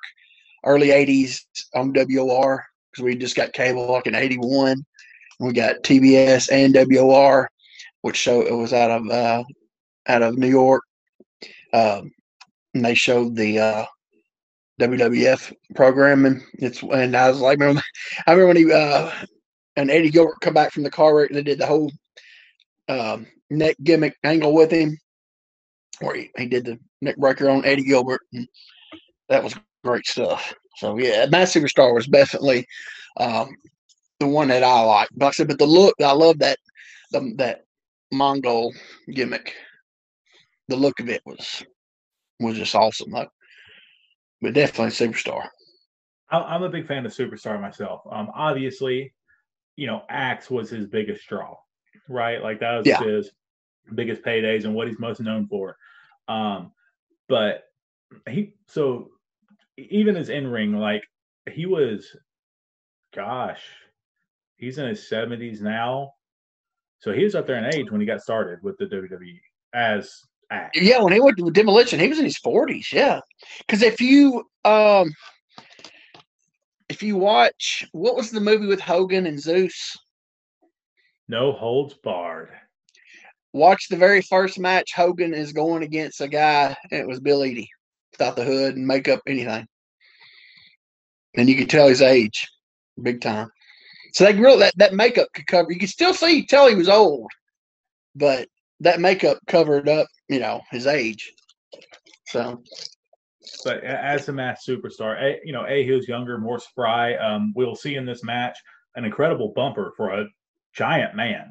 early 0.65 0.89
'80s 0.89 1.45
on 1.75 1.93
WOR 1.93 2.65
because 2.91 3.05
we 3.05 3.17
just 3.17 3.37
got 3.37 3.53
cable 3.53 3.91
like 3.91 4.07
in 4.07 4.15
'81. 4.15 4.85
We 5.41 5.53
got 5.53 5.83
TBS 5.83 6.51
and 6.53 6.75
WOR, 6.75 7.51
which 8.03 8.17
show 8.17 8.43
it 8.43 8.55
was 8.55 8.73
out 8.73 8.91
of 8.91 9.09
uh, 9.09 9.45
out 10.09 10.23
of 10.23 10.39
New 10.39 10.49
York. 10.49 10.85
Um, 11.73 12.13
and 12.75 12.85
they 12.85 12.95
showed 12.95 13.37
the 13.37 13.59
uh, 13.59 13.85
WWF 14.81 15.53
programming. 15.75 16.43
It's 16.55 16.83
and 16.83 17.17
I 17.17 17.29
was 17.29 17.41
like, 17.41 17.61
I 17.61 17.65
remember 18.33 18.47
when 18.47 18.57
he 18.57 18.73
uh, 18.73 19.11
and 19.77 19.91
Eddie 19.91 20.11
Gilbert 20.11 20.41
come 20.41 20.55
back 20.55 20.73
from 20.73 20.83
the 20.83 20.91
car 20.91 21.17
wreck. 21.17 21.31
And 21.31 21.39
they 21.39 21.43
did 21.43 21.59
the 21.59 21.67
whole 21.67 21.91
um, 22.89 23.27
neck 23.51 23.77
gimmick 23.83 24.17
angle 24.25 24.55
with 24.55 24.71
him, 24.71 24.99
where 26.03 26.17
he, 26.17 26.31
he 26.37 26.47
did 26.47 26.65
the 26.65 26.79
neck 27.01 27.17
breaker 27.17 27.49
on 27.49 27.65
Eddie 27.65 27.85
Gilbert. 27.85 28.21
And 28.33 28.47
that 29.29 29.43
was 29.43 29.55
great 29.85 30.07
stuff. 30.07 30.55
So 30.77 30.99
yeah, 30.99 31.27
Masked 31.31 31.57
Superstar 31.57 31.95
was 31.95 32.07
definitely 32.07 32.67
um, 33.19 33.51
the 34.21 34.27
one 34.27 34.49
that 34.49 34.63
I 34.63 34.81
like. 34.81 35.09
But 35.13 35.27
like 35.27 35.31
I 35.31 35.33
said, 35.33 35.49
but 35.49 35.59
the 35.59 35.67
look, 35.67 35.95
I 36.03 36.13
love 36.13 36.39
that 36.41 36.59
the, 37.13 37.33
that 37.39 37.65
Mongol 38.13 38.73
gimmick. 39.15 39.55
The 40.69 40.77
look 40.77 41.01
of 41.01 41.09
it 41.09 41.23
was 41.27 41.65
was 42.41 42.57
just 42.57 42.75
awesome. 42.75 43.11
Though. 43.11 43.27
But 44.41 44.55
definitely 44.55 44.93
Superstar. 44.93 45.47
I- 46.31 46.39
I'm 46.39 46.63
a 46.63 46.69
big 46.69 46.87
fan 46.87 47.05
of 47.05 47.13
Superstar 47.13 47.61
myself. 47.61 48.03
Um, 48.11 48.31
obviously, 48.35 49.13
you 49.77 49.87
know, 49.87 50.03
Axe 50.09 50.51
was 50.51 50.71
his 50.71 50.87
biggest 50.87 51.27
draw, 51.29 51.57
right? 52.09 52.43
Like 52.43 52.61
that 52.61 52.79
was 52.79 52.87
Yeah. 52.87 53.03
his 53.03 53.33
biggest 53.95 54.23
paydays 54.23 54.65
and 54.65 54.75
what 54.75 54.89
he's 54.89 54.99
most 54.99 55.21
known 55.21 55.47
for. 55.47 55.77
Um, 56.33 56.73
but 57.29 57.65
he 58.29 58.55
so 58.69 59.09
even 59.77 60.15
his 60.15 60.29
in 60.29 60.47
ring, 60.47 60.75
like 60.75 61.03
he 61.51 61.67
was, 61.67 62.17
gosh, 63.15 63.63
he's 64.57 64.79
in 64.79 64.89
his 64.89 65.01
70s 65.01 65.61
now. 65.61 66.13
So 67.01 67.13
he 67.13 67.25
was 67.25 67.35
up 67.35 67.47
there 67.47 67.57
in 67.57 67.75
age 67.75 67.91
when 67.91 68.01
he 68.01 68.07
got 68.07 68.23
started 68.23 68.63
with 68.63 68.79
the 68.79 68.87
WWE 68.87 69.41
as 69.75 70.23
Axe. 70.51 70.81
Yeah, 70.81 71.01
when 71.01 71.13
he 71.13 71.21
went 71.21 71.37
to 71.39 71.51
Demolition, 71.51 71.99
he 71.99 72.09
was 72.09 72.19
in 72.19 72.25
his 72.25 72.39
forties. 72.39 72.93
Yeah, 72.93 73.21
because 73.59 73.83
if 73.83 74.01
you 74.01 74.45
um, 74.65 75.13
if 76.89 77.03
you 77.03 77.17
watch 77.17 77.89
what 77.93 78.15
was 78.15 78.31
the 78.31 78.41
movie 78.41 78.67
with 78.67 78.81
Hogan 78.81 79.27
and 79.27 79.41
Zeus? 79.41 79.97
No 81.29 81.53
holds 81.53 81.95
barred. 81.95 82.51
Watch 83.53 83.89
the 83.89 83.97
very 83.97 84.23
first 84.23 84.59
match. 84.59 84.93
Hogan 84.95 85.35
is 85.35 85.53
going 85.53 85.83
against 85.83 86.21
a 86.21 86.29
guy, 86.29 86.77
and 86.91 87.01
it 87.01 87.07
was 87.07 87.21
Bill 87.21 87.41
Eadie, 87.41 87.69
without 88.13 88.37
the 88.37 88.45
hood 88.45 88.77
and 88.77 88.87
makeup, 88.87 89.21
anything, 89.27 89.67
and 91.37 91.49
you 91.49 91.57
could 91.57 91.71
tell 91.71 91.89
his 91.89 92.03
age, 92.03 92.49
big 93.03 93.21
time. 93.21 93.51
So 94.15 94.25
they 94.25 94.35
really 94.35 94.61
that 94.61 94.75
that 94.79 94.95
makeup 94.95 95.29
could 95.35 95.47
cover. 95.47 95.71
You 95.71 95.79
could 95.79 95.89
still 95.89 96.15
see 96.15 96.47
tell 96.47 96.69
he 96.69 96.75
was 96.75 96.89
old, 96.89 97.31
but 98.15 98.49
that 98.81 99.01
makeup 99.01 99.39
covered 99.47 99.89
up, 99.89 100.07
you 100.29 100.41
know, 100.41 100.61
his 100.71 100.87
age. 100.87 101.33
So 102.27 102.63
but 103.65 103.83
as 103.85 104.29
a 104.29 104.33
masked 104.33 104.67
superstar, 104.67 105.21
a, 105.21 105.41
you 105.45 105.53
know, 105.53 105.67
a 105.69 105.89
was 105.91 106.09
younger, 106.09 106.39
more 106.39 106.59
spry. 106.59 107.15
Um, 107.17 107.53
we'll 107.55 107.75
see 107.75 107.97
in 107.97 108.07
this 108.07 108.25
match 108.25 108.57
an 108.97 109.05
incredible 109.05 109.53
bumper 109.55 109.93
for 109.97 110.11
a 110.11 110.27
giant 110.75 111.15
man. 111.15 111.51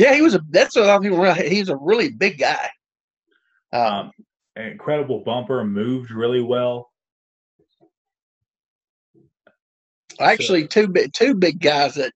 Yeah, 0.00 0.14
he 0.14 0.22
was 0.22 0.34
a. 0.34 0.40
That's 0.48 0.74
what 0.76 0.84
a 0.84 0.88
lot 0.88 0.96
of 0.96 1.02
people 1.02 1.18
realize. 1.18 1.42
He's 1.46 1.68
a 1.68 1.76
really 1.76 2.08
big 2.10 2.38
guy. 2.38 2.70
Um, 3.72 3.82
Um, 3.82 4.10
incredible 4.56 5.20
bumper, 5.20 5.62
moved 5.64 6.10
really 6.10 6.42
well. 6.42 6.90
actually, 10.20 10.66
two 10.66 10.88
big 10.88 11.12
two 11.12 11.34
big 11.34 11.60
guys 11.60 11.94
that 11.94 12.12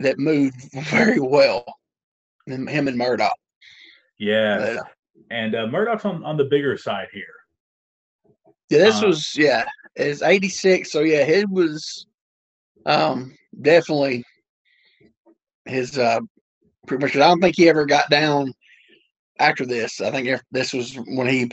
that 0.00 0.18
moved 0.18 0.56
very 0.90 1.20
well. 1.20 1.64
Him 2.46 2.88
and 2.88 2.96
Murdoch. 2.98 3.36
Yeah, 4.18 4.74
Yeah. 4.74 4.80
and 5.30 5.54
uh, 5.54 5.66
Murdoch's 5.68 6.04
on, 6.04 6.24
on 6.24 6.36
the 6.36 6.44
bigger 6.44 6.76
side 6.76 7.06
here. 7.12 7.24
Yeah, 8.70 8.78
this 8.78 9.02
Uh, 9.02 9.06
was 9.06 9.36
yeah, 9.36 9.64
it's 9.94 10.22
eighty 10.22 10.48
six. 10.48 10.90
So 10.90 11.00
yeah, 11.00 11.24
he 11.24 11.44
was 11.44 12.06
um 12.86 13.36
definitely 13.60 14.24
his 15.66 15.96
uh 15.96 16.18
pretty 16.86 17.04
much. 17.04 17.16
I 17.16 17.20
don't 17.20 17.40
think 17.40 17.56
he 17.56 17.68
ever 17.68 17.86
got 17.86 18.10
down 18.10 18.52
after 19.38 19.64
this. 19.66 20.00
I 20.00 20.10
think 20.10 20.28
if- 20.28 20.42
this 20.50 20.72
was 20.72 20.94
when 21.06 21.28
he 21.28 21.50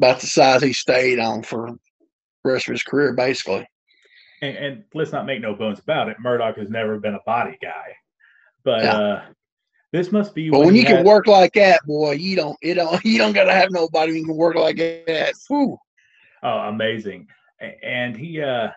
about 0.00 0.20
the 0.20 0.26
size 0.26 0.62
he 0.62 0.72
stayed 0.72 1.18
on 1.20 1.42
for 1.42 1.70
the 2.44 2.50
rest 2.50 2.68
of 2.68 2.72
his 2.72 2.82
career, 2.82 3.12
basically. 3.12 3.66
And, 4.42 4.56
and 4.56 4.84
let's 4.92 5.12
not 5.12 5.24
make 5.26 5.40
no 5.40 5.54
bones 5.54 5.78
about 5.78 6.08
it. 6.08 6.18
Murdoch 6.18 6.56
has 6.58 6.68
never 6.68 6.98
been 6.98 7.14
a 7.14 7.20
body 7.24 7.56
guy, 7.62 7.94
but 8.64 8.82
Yeah. 8.82 8.96
uh, 8.98 9.22
this 9.92 10.10
must 10.10 10.34
be 10.34 10.50
But 10.50 10.60
when 10.60 10.74
he 10.74 10.80
you 10.80 10.86
can 10.86 10.96
had- 10.96 11.06
work 11.06 11.26
like 11.28 11.52
that, 11.54 11.80
boy, 11.86 12.12
you 12.12 12.34
don't 12.36 12.58
you 12.62 12.74
don't 12.74 13.02
you 13.04 13.18
don't 13.18 13.32
gotta 13.32 13.52
have 13.52 13.70
nobody 13.70 14.18
who 14.18 14.26
can 14.26 14.36
work 14.36 14.56
like 14.56 14.76
that. 14.76 15.34
Whew. 15.48 15.78
Oh, 16.42 16.58
amazing. 16.68 17.28
And 17.82 18.16
he 18.16 18.42
uh 18.42 18.68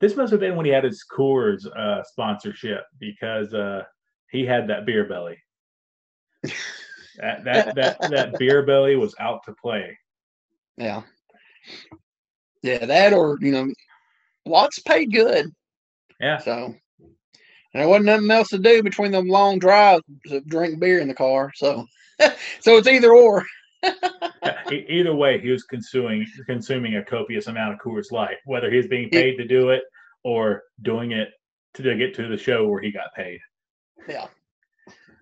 This 0.00 0.16
must 0.16 0.30
have 0.32 0.40
been 0.40 0.56
when 0.56 0.66
he 0.66 0.72
had 0.72 0.84
his 0.84 1.04
Coors 1.10 1.64
uh, 1.76 2.02
sponsorship 2.02 2.84
because 2.98 3.54
uh, 3.54 3.84
he 4.30 4.46
had 4.46 4.68
that 4.68 4.86
beer 4.86 5.04
belly. 5.04 5.38
that 7.18 7.44
that 7.44 7.74
that 7.74 8.00
that 8.10 8.38
beer 8.38 8.64
belly 8.64 8.96
was 8.96 9.14
out 9.18 9.44
to 9.44 9.54
play. 9.54 9.96
Yeah. 10.76 11.02
Yeah, 12.62 12.86
that 12.86 13.12
or 13.12 13.38
you 13.40 13.52
know, 13.52 13.72
Watts 14.46 14.78
paid 14.80 15.12
good. 15.12 15.46
Yeah. 16.20 16.38
So 16.38 16.74
and 17.72 17.80
there 17.80 17.88
wasn't 17.88 18.06
nothing 18.06 18.30
else 18.30 18.48
to 18.48 18.58
do 18.58 18.82
between 18.82 19.12
them 19.12 19.28
long 19.28 19.58
drives 19.58 20.02
to 20.26 20.40
drink 20.40 20.80
beer 20.80 20.98
in 20.98 21.08
the 21.08 21.14
car. 21.14 21.52
So 21.54 21.86
so 22.60 22.76
it's 22.76 22.88
either 22.88 23.12
or. 23.12 23.44
Either 24.70 25.14
way, 25.14 25.40
he 25.40 25.50
was 25.50 25.64
consuming 25.64 26.26
consuming 26.46 26.96
a 26.96 27.04
copious 27.04 27.46
amount 27.46 27.72
of 27.72 27.80
Coors 27.80 28.12
Light, 28.12 28.36
whether 28.44 28.70
he's 28.70 28.86
being 28.86 29.08
paid 29.08 29.36
to 29.36 29.46
do 29.46 29.70
it 29.70 29.82
or 30.22 30.62
doing 30.82 31.12
it 31.12 31.30
to 31.74 31.96
get 31.96 32.14
to 32.14 32.28
the 32.28 32.36
show 32.36 32.68
where 32.68 32.82
he 32.82 32.92
got 32.92 33.14
paid. 33.16 33.40
Yeah. 34.08 34.26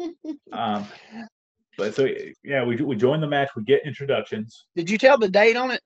Um, 0.52 0.86
but 1.76 1.92
so 1.92 2.08
yeah, 2.44 2.64
we 2.64 2.76
we 2.76 2.94
join 2.94 3.20
the 3.20 3.26
match. 3.26 3.48
We 3.56 3.64
get 3.64 3.84
introductions. 3.84 4.66
Did 4.76 4.88
you 4.88 4.96
tell 4.96 5.18
the 5.18 5.28
date 5.28 5.56
on 5.56 5.72
it? 5.72 5.80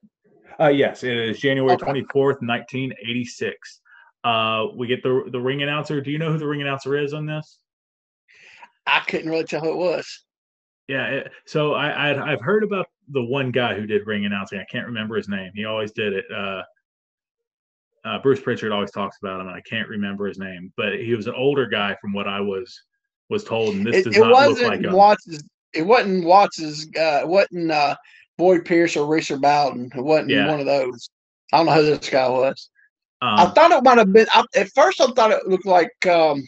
Uh, 0.59 0.67
yes, 0.67 1.03
it 1.03 1.17
is 1.17 1.39
January 1.39 1.73
Okay. 1.73 1.83
twenty 1.83 2.05
fourth, 2.11 2.37
nineteen 2.41 2.93
eighty 3.01 3.25
six. 3.25 3.81
Uh, 4.23 4.67
we 4.75 4.85
get 4.85 5.01
the 5.01 5.23
the 5.31 5.39
ring 5.39 5.63
announcer. 5.63 5.99
Do 5.99 6.11
you 6.11 6.19
know 6.19 6.31
who 6.31 6.37
the 6.37 6.47
ring 6.47 6.61
announcer 6.61 6.95
is 6.95 7.13
on 7.13 7.25
this? 7.25 7.57
I 8.85 8.99
couldn't 9.07 9.29
really 9.29 9.45
tell 9.45 9.61
who 9.61 9.71
it 9.71 9.77
was. 9.77 10.25
Yeah, 10.87 11.05
it, 11.07 11.31
so 11.47 11.73
I 11.73 12.11
I'd, 12.11 12.17
I've 12.17 12.41
heard 12.41 12.63
about 12.63 12.85
the 13.09 13.23
one 13.23 13.51
guy 13.51 13.73
who 13.73 13.87
did 13.87 14.05
ring 14.05 14.25
announcing. 14.25 14.59
I 14.59 14.65
can't 14.71 14.85
remember 14.85 15.15
his 15.15 15.27
name. 15.27 15.51
He 15.55 15.65
always 15.65 15.91
did 15.91 16.13
it. 16.13 16.25
Uh, 16.31 16.61
uh, 18.05 18.19
Bruce 18.19 18.41
Pritchard 18.41 18.71
always 18.71 18.91
talks 18.91 19.17
about 19.21 19.39
him, 19.41 19.47
and 19.47 19.55
I 19.55 19.61
can't 19.61 19.87
remember 19.87 20.27
his 20.27 20.37
name. 20.37 20.71
But 20.77 20.99
he 20.99 21.15
was 21.15 21.27
an 21.27 21.35
older 21.35 21.65
guy, 21.67 21.95
from 22.01 22.13
what 22.13 22.27
I 22.27 22.39
was 22.41 22.77
was 23.29 23.43
told, 23.43 23.75
and 23.75 23.85
this 23.85 23.97
It, 23.97 24.03
does 24.05 24.17
it 24.17 24.19
not 24.19 24.29
look 24.29 24.35
wasn't 24.49 24.67
like 24.67 24.81
him. 24.81 24.91
Watts's. 24.93 25.43
It 25.73 25.81
wasn't 25.83 26.25
Watts's. 26.25 26.85
Uh, 26.97 27.21
it 27.21 27.27
wasn't 27.27 27.71
uh, 27.71 27.95
Boyd 28.37 28.65
Pierce 28.65 28.95
or 28.97 29.07
Reeser 29.07 29.37
Bowden. 29.37 29.89
It 29.95 30.01
wasn't 30.01 30.29
Yeah. 30.29 30.47
one 30.51 30.59
of 30.59 30.65
those. 30.65 31.09
I 31.51 31.57
don't 31.57 31.65
know 31.67 31.73
who 31.73 31.83
this 31.83 32.09
guy 32.09 32.27
was. 32.29 32.69
I 33.21 33.43
Um, 33.43 33.53
thought 33.53 33.71
it 33.71 33.83
might 33.83 33.97
have 33.97 34.11
been. 34.11 34.27
I, 34.33 34.43
at 34.55 34.69
first, 34.75 34.99
I 34.99 35.07
thought 35.07 35.31
it 35.31 35.47
looked 35.47 35.65
like 35.65 35.91
um, 36.07 36.43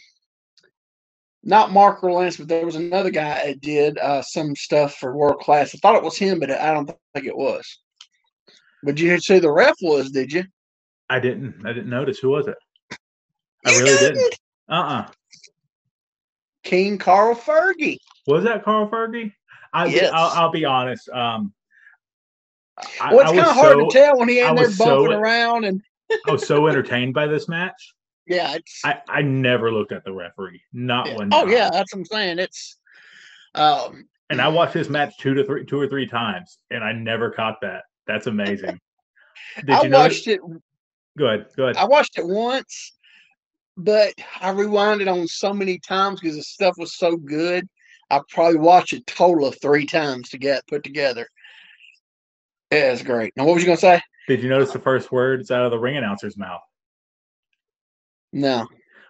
not 1.42 1.72
Marc 1.72 2.02
Lowrance, 2.02 2.38
but 2.38 2.48
there 2.48 2.66
was 2.66 2.76
another 2.76 3.10
guy 3.10 3.46
that 3.46 3.60
did 3.60 3.98
uh, 3.98 4.20
some 4.20 4.54
stuff 4.54 4.96
for 4.96 5.16
World 5.16 5.40
Class. 5.40 5.74
I 5.74 5.78
thought 5.78 5.96
it 5.96 6.02
was 6.02 6.18
him, 6.18 6.38
but 6.38 6.50
I 6.50 6.74
don't 6.74 6.86
think 7.14 7.26
it 7.26 7.36
was. 7.36 7.78
But 8.82 8.98
you 8.98 9.18
see, 9.18 9.38
the 9.38 9.50
ref 9.50 9.74
was, 9.80 10.10
did 10.10 10.32
you? 10.32 10.44
I 11.08 11.20
didn't 11.20 11.64
I 11.64 11.72
didn't 11.72 11.90
notice 11.90 12.18
who 12.18 12.30
was 12.30 12.46
it. 12.48 12.56
I 13.64 13.72
You 13.72 13.78
really 13.84 13.98
didn't. 13.98 14.34
Uh 14.68 14.72
uh 14.74 15.06
King 16.64 16.98
Carl 16.98 17.34
Fergie. 17.34 17.98
Was 18.26 18.44
that 18.44 18.64
Carl 18.64 18.88
Fergie? 18.88 19.32
I 19.72 19.86
Yes. 19.86 20.10
I'll, 20.12 20.30
I'll 20.44 20.50
be 20.50 20.64
honest. 20.64 21.08
Um, 21.10 21.52
I, 23.00 23.14
Well, 23.14 23.20
it's 23.20 23.30
kind 23.32 23.46
of 23.46 23.54
hard 23.54 23.78
so 23.78 23.88
to 23.88 23.90
tell 23.92 24.18
when 24.18 24.28
he 24.28 24.42
I 24.42 24.50
in 24.50 24.56
there 24.56 24.66
was 24.66 24.76
so- 24.76 24.84
bumping 25.02 25.12
around, 25.16 25.64
and 25.64 25.80
I 26.26 26.32
was 26.32 26.46
so 26.46 26.66
entertained 26.66 27.14
by 27.14 27.26
this 27.26 27.48
match. 27.48 27.94
yeah, 28.26 28.56
I, 28.84 29.00
I 29.08 29.22
never 29.22 29.70
looked 29.70 29.92
at 29.92 30.04
the 30.04 30.12
referee, 30.12 30.60
not 30.72 31.06
yeah. 31.06 31.14
one. 31.16 31.28
oh 31.32 31.42
time. 31.44 31.52
yeah, 31.52 31.70
that's 31.70 31.94
what 31.94 32.00
I'm 32.00 32.04
saying. 32.06 32.38
It's 32.40 32.76
um, 33.54 34.08
and 34.30 34.40
I 34.40 34.48
watched 34.48 34.74
this 34.74 34.88
match 34.88 35.16
two 35.18 35.34
to 35.34 35.44
three, 35.44 35.64
two 35.64 35.78
or 35.80 35.86
three 35.86 36.06
times, 36.08 36.58
and 36.70 36.82
I 36.82 36.92
never 36.92 37.30
caught 37.30 37.60
that. 37.62 37.84
That's 38.08 38.26
amazing. 38.26 38.80
Did 39.56 39.70
I 39.70 39.82
you 39.84 39.88
know? 39.90 39.98
watched 40.00 40.26
it. 40.26 40.40
Go 41.16 41.26
ahead. 41.26 41.46
Go 41.56 41.64
ahead. 41.64 41.76
I 41.76 41.84
watched 41.84 42.18
it 42.18 42.26
once, 42.26 42.92
but 43.76 44.14
I 44.40 44.50
rewound 44.50 45.00
it 45.00 45.08
on 45.08 45.26
so 45.26 45.52
many 45.52 45.78
times 45.78 46.20
because 46.20 46.36
the 46.36 46.42
stuff 46.42 46.76
was 46.78 46.96
so 46.96 47.16
good. 47.16 47.66
I 48.10 48.20
probably 48.28 48.58
watched 48.58 48.92
it 48.92 49.06
total 49.06 49.46
of 49.46 49.60
three 49.60 49.86
times 49.86 50.28
to 50.30 50.38
get 50.38 50.66
put 50.66 50.84
together. 50.84 51.26
Yeah, 52.70 52.92
it's 52.92 53.02
great. 53.02 53.32
Now, 53.36 53.44
what 53.44 53.54
was 53.54 53.62
you 53.62 53.68
gonna 53.68 53.78
say? 53.78 54.00
Did 54.28 54.42
you 54.42 54.48
notice 54.48 54.72
the 54.72 54.78
first 54.78 55.12
words 55.12 55.50
out 55.50 55.64
of 55.64 55.70
the 55.70 55.78
ring 55.78 55.96
announcer's 55.96 56.36
mouth? 56.36 56.60
No. 58.32 58.66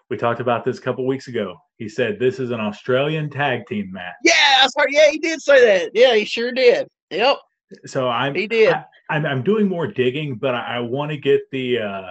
We 0.08 0.16
talked 0.16 0.40
about 0.40 0.64
this 0.64 0.78
a 0.78 0.82
couple 0.82 1.06
weeks 1.06 1.28
ago. 1.28 1.56
He 1.78 1.88
said 1.88 2.18
this 2.18 2.38
is 2.38 2.50
an 2.50 2.60
Australian 2.60 3.28
tag 3.28 3.66
team 3.66 3.90
match. 3.92 4.14
Yeah, 4.22 4.58
that's 4.60 4.74
right. 4.76 4.88
Yeah, 4.90 5.10
he 5.10 5.18
did 5.18 5.40
say 5.40 5.64
that. 5.64 5.90
Yeah, 5.94 6.14
he 6.14 6.24
sure 6.24 6.52
did. 6.52 6.86
Yep, 7.10 7.38
So 7.84 8.08
I'm 8.08 8.34
he 8.34 8.46
did. 8.46 8.72
I- 8.72 8.84
I'm, 9.08 9.24
I'm 9.24 9.42
doing 9.44 9.68
more 9.68 9.86
digging, 9.86 10.34
but 10.34 10.56
I, 10.56 10.78
I 10.78 10.80
want 10.80 11.12
to 11.12 11.16
get 11.16 11.42
the 11.52 11.78
uh 11.78 12.10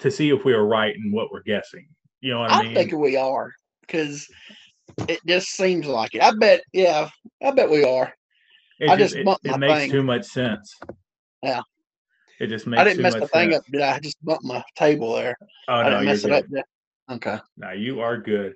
to 0.00 0.10
see 0.10 0.28
if 0.28 0.44
we 0.44 0.52
are 0.52 0.66
right 0.66 0.94
in 0.94 1.10
what 1.12 1.32
we're 1.32 1.42
guessing. 1.42 1.88
You 2.20 2.32
know 2.32 2.40
what 2.40 2.50
I, 2.50 2.58
I 2.58 2.62
mean? 2.62 2.72
I 2.72 2.74
think 2.74 2.92
we 2.92 3.16
are 3.16 3.50
because 3.80 4.26
it 5.08 5.20
just 5.26 5.48
seems 5.48 5.86
like 5.86 6.14
it. 6.14 6.22
I 6.22 6.32
bet. 6.32 6.62
Yeah, 6.74 7.08
I 7.42 7.50
bet 7.52 7.70
we 7.70 7.84
are. 7.84 8.12
it 8.80 8.90
I 8.90 8.96
just, 8.96 9.14
just 9.14 9.20
it, 9.20 9.24
bumped 9.24 9.46
it 9.46 9.50
my 9.52 9.56
makes 9.56 9.80
thing. 9.80 9.90
too 9.90 10.02
much 10.02 10.24
sense. 10.26 10.78
Yeah. 11.42 11.62
It 12.38 12.48
just 12.48 12.66
makes 12.66 12.80
I 12.80 12.84
didn't 12.84 13.02
mess 13.02 13.14
the 13.14 13.28
thing 13.28 13.52
sense. 13.52 13.64
up, 13.64 13.72
did 13.72 13.80
I? 13.80 13.94
I 13.94 13.98
just 14.00 14.22
bumped 14.24 14.44
my 14.44 14.62
table 14.76 15.14
there. 15.14 15.36
Oh 15.68 15.74
I 15.74 15.82
no, 15.84 15.90
didn't 15.90 16.04
you're 16.04 16.30
mess 16.30 16.48
it 16.52 16.58
up. 16.58 16.64
Okay. 17.16 17.38
Now 17.56 17.72
you 17.72 18.00
are 18.00 18.18
good. 18.18 18.54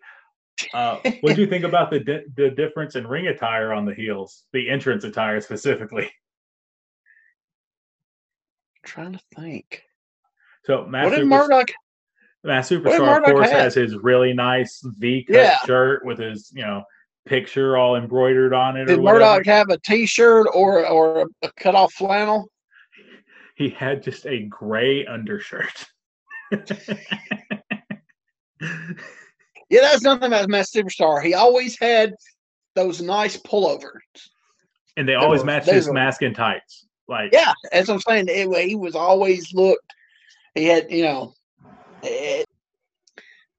Uh, 0.72 0.98
what 1.20 1.36
do 1.36 1.42
you 1.42 1.46
think 1.48 1.64
about 1.64 1.90
the 1.90 2.00
di- 2.00 2.24
the 2.34 2.50
difference 2.50 2.96
in 2.96 3.06
ring 3.06 3.26
attire 3.26 3.72
on 3.72 3.84
the 3.84 3.94
heels, 3.94 4.44
the 4.52 4.68
entrance 4.70 5.04
attire 5.04 5.40
specifically? 5.40 6.10
trying 8.84 9.12
to 9.12 9.20
think. 9.34 9.82
So 10.64 10.86
Matt, 10.86 11.04
What 11.04 11.10
did 11.10 11.16
Super- 11.18 11.26
Murdoch? 11.28 11.68
Masked 12.44 12.72
Superstar, 12.72 13.18
of 13.18 13.24
course, 13.24 13.50
have? 13.50 13.58
has 13.60 13.74
his 13.74 13.96
really 13.96 14.32
nice 14.32 14.80
V 14.84 15.24
cut 15.24 15.34
Yeah. 15.34 15.58
shirt 15.66 16.04
with 16.04 16.18
his 16.20 16.52
you 16.54 16.64
know 16.64 16.84
picture 17.26 17.76
all 17.76 17.96
embroidered 17.96 18.52
on 18.54 18.76
it. 18.76 18.84
Did 18.84 19.00
or. 19.00 19.02
Murdoch 19.02 19.44
have 19.46 19.68
a 19.70 19.78
T-shirt 19.78 20.46
or 20.54 20.86
or 20.86 21.22
a, 21.22 21.26
a 21.46 21.52
cut 21.56 21.74
off 21.74 21.92
flannel? 21.94 22.48
He 23.56 23.70
had 23.70 24.02
just 24.02 24.26
a 24.26 24.42
gray 24.42 25.06
undershirt. 25.06 25.86
Yeah, 29.68 29.80
that's 29.82 30.02
nothing 30.02 30.26
about 30.28 30.48
Masked 30.48 30.74
Superstar. 30.76 31.22
He 31.22 31.34
always 31.34 31.78
had 31.78 32.14
those 32.74 33.00
nice 33.00 33.36
pullovers. 33.38 33.90
and 34.96 35.08
they 35.08 35.14
always 35.14 35.40
were- 35.40 35.46
matched 35.46 35.66
they 35.66 35.74
his 35.74 35.88
were- 35.88 35.92
mask 35.94 36.22
and 36.22 36.34
tights. 36.36 36.86
Like 37.08 37.30
Yeah, 37.32 37.52
as 37.72 37.88
I'm 37.88 38.00
saying, 38.00 38.26
it, 38.28 38.68
he 38.68 38.74
was 38.74 38.94
always 38.96 39.52
looked. 39.54 39.92
He 40.54 40.64
had, 40.64 40.90
you 40.90 41.04
know, 41.04 41.34
it, 42.02 42.46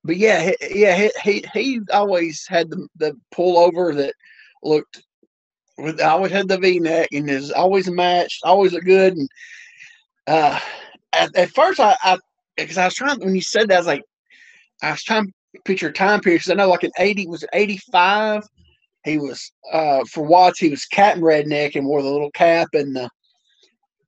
but 0.04 0.18
yeah, 0.18 0.52
he, 0.60 0.82
yeah, 0.82 0.96
he, 0.98 1.12
he 1.24 1.46
he 1.54 1.82
always 1.94 2.46
had 2.48 2.70
the 2.70 2.88
the 2.98 3.14
pullover 3.34 3.96
that 3.96 4.14
looked. 4.64 5.04
With 5.78 6.02
always 6.02 6.32
had 6.32 6.48
the 6.48 6.58
V 6.58 6.80
neck 6.80 7.08
and 7.12 7.30
is 7.30 7.52
always 7.52 7.88
matched, 7.90 8.42
always 8.44 8.74
looked 8.74 8.86
good. 8.88 9.14
And 9.14 9.30
uh, 10.26 10.60
at, 11.14 11.36
at 11.36 11.50
first, 11.52 11.80
I 11.80 11.96
I 12.04 12.18
because 12.58 12.78
I 12.78 12.86
was 12.86 12.96
trying 12.96 13.20
when 13.20 13.36
you 13.36 13.42
said 13.42 13.70
that, 13.70 13.76
I 13.76 13.80
was 13.80 13.88
like, 13.88 14.04
I 14.82 14.92
was 14.92 15.04
trying 15.04 15.32
picture 15.64 15.92
time 15.92 16.20
period 16.22 16.40
because 16.40 16.52
I 16.52 16.56
know 16.56 16.70
like 16.70 16.84
in 16.84 16.92
eighty 17.00 17.28
was 17.28 17.44
it 17.44 17.50
eighty 17.54 17.78
five. 17.92 18.44
He 19.04 19.18
was 19.18 19.52
uh 19.72 20.04
for 20.12 20.24
Watts. 20.24 20.60
He 20.60 20.70
was 20.70 20.86
Captain 20.86 21.24
Redneck 21.24 21.76
and 21.76 21.86
wore 21.86 22.02
the 22.02 22.10
little 22.10 22.32
cap 22.32 22.70
and 22.74 22.96
the 22.96 23.10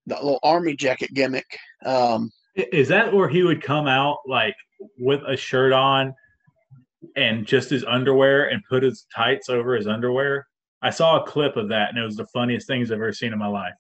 the 0.08 0.16
little 0.16 0.40
army 0.44 0.76
jacket 0.76 1.14
gimmick. 1.14 1.46
Um, 1.86 2.32
Is 2.56 2.88
that 2.88 3.14
where 3.14 3.30
he 3.30 3.44
would 3.44 3.62
come 3.62 3.88
out 3.88 4.18
like 4.28 4.56
with 4.98 5.22
a 5.28 5.38
shirt 5.38 5.72
on 5.72 6.14
and 7.16 7.46
just 7.46 7.70
his 7.70 7.86
underwear 7.86 8.50
and 8.50 8.62
put 8.70 8.84
his 8.84 9.06
tights 9.16 9.50
over 9.50 9.76
his 9.76 9.88
underwear? 9.88 10.48
I 10.82 10.90
saw 10.90 11.22
a 11.22 11.28
clip 11.28 11.58
of 11.58 11.70
that 11.70 11.90
and 11.90 11.98
it 11.98 12.04
was 12.04 12.16
the 12.16 12.28
funniest 12.28 12.68
things 12.68 12.92
I've 12.92 12.96
ever 12.96 13.14
seen 13.14 13.34
in 13.34 13.40
my 13.40 13.48
life. 13.48 13.74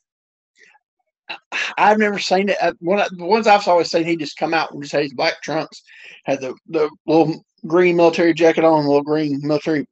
I've 1.78 1.98
never 1.98 2.20
seen 2.20 2.50
it. 2.50 2.58
Uh, 2.62 2.74
One 2.80 3.00
of 3.00 3.10
the 3.16 3.26
ones 3.26 3.48
I've 3.48 3.68
always 3.68 3.90
seen, 3.90 4.04
he 4.04 4.16
just 4.16 4.38
come 4.38 4.54
out 4.54 4.72
and 4.72 4.82
just 4.82 4.92
had 4.94 5.04
his 5.04 5.14
black 5.14 5.42
trunks, 5.42 5.82
had 6.26 6.42
the 6.42 6.56
the 6.68 6.90
little 7.06 7.46
green 7.68 7.96
military 7.96 8.34
jacket 8.34 8.64
on, 8.64 8.86
little 8.86 9.04
green 9.04 9.40
military, 9.44 9.88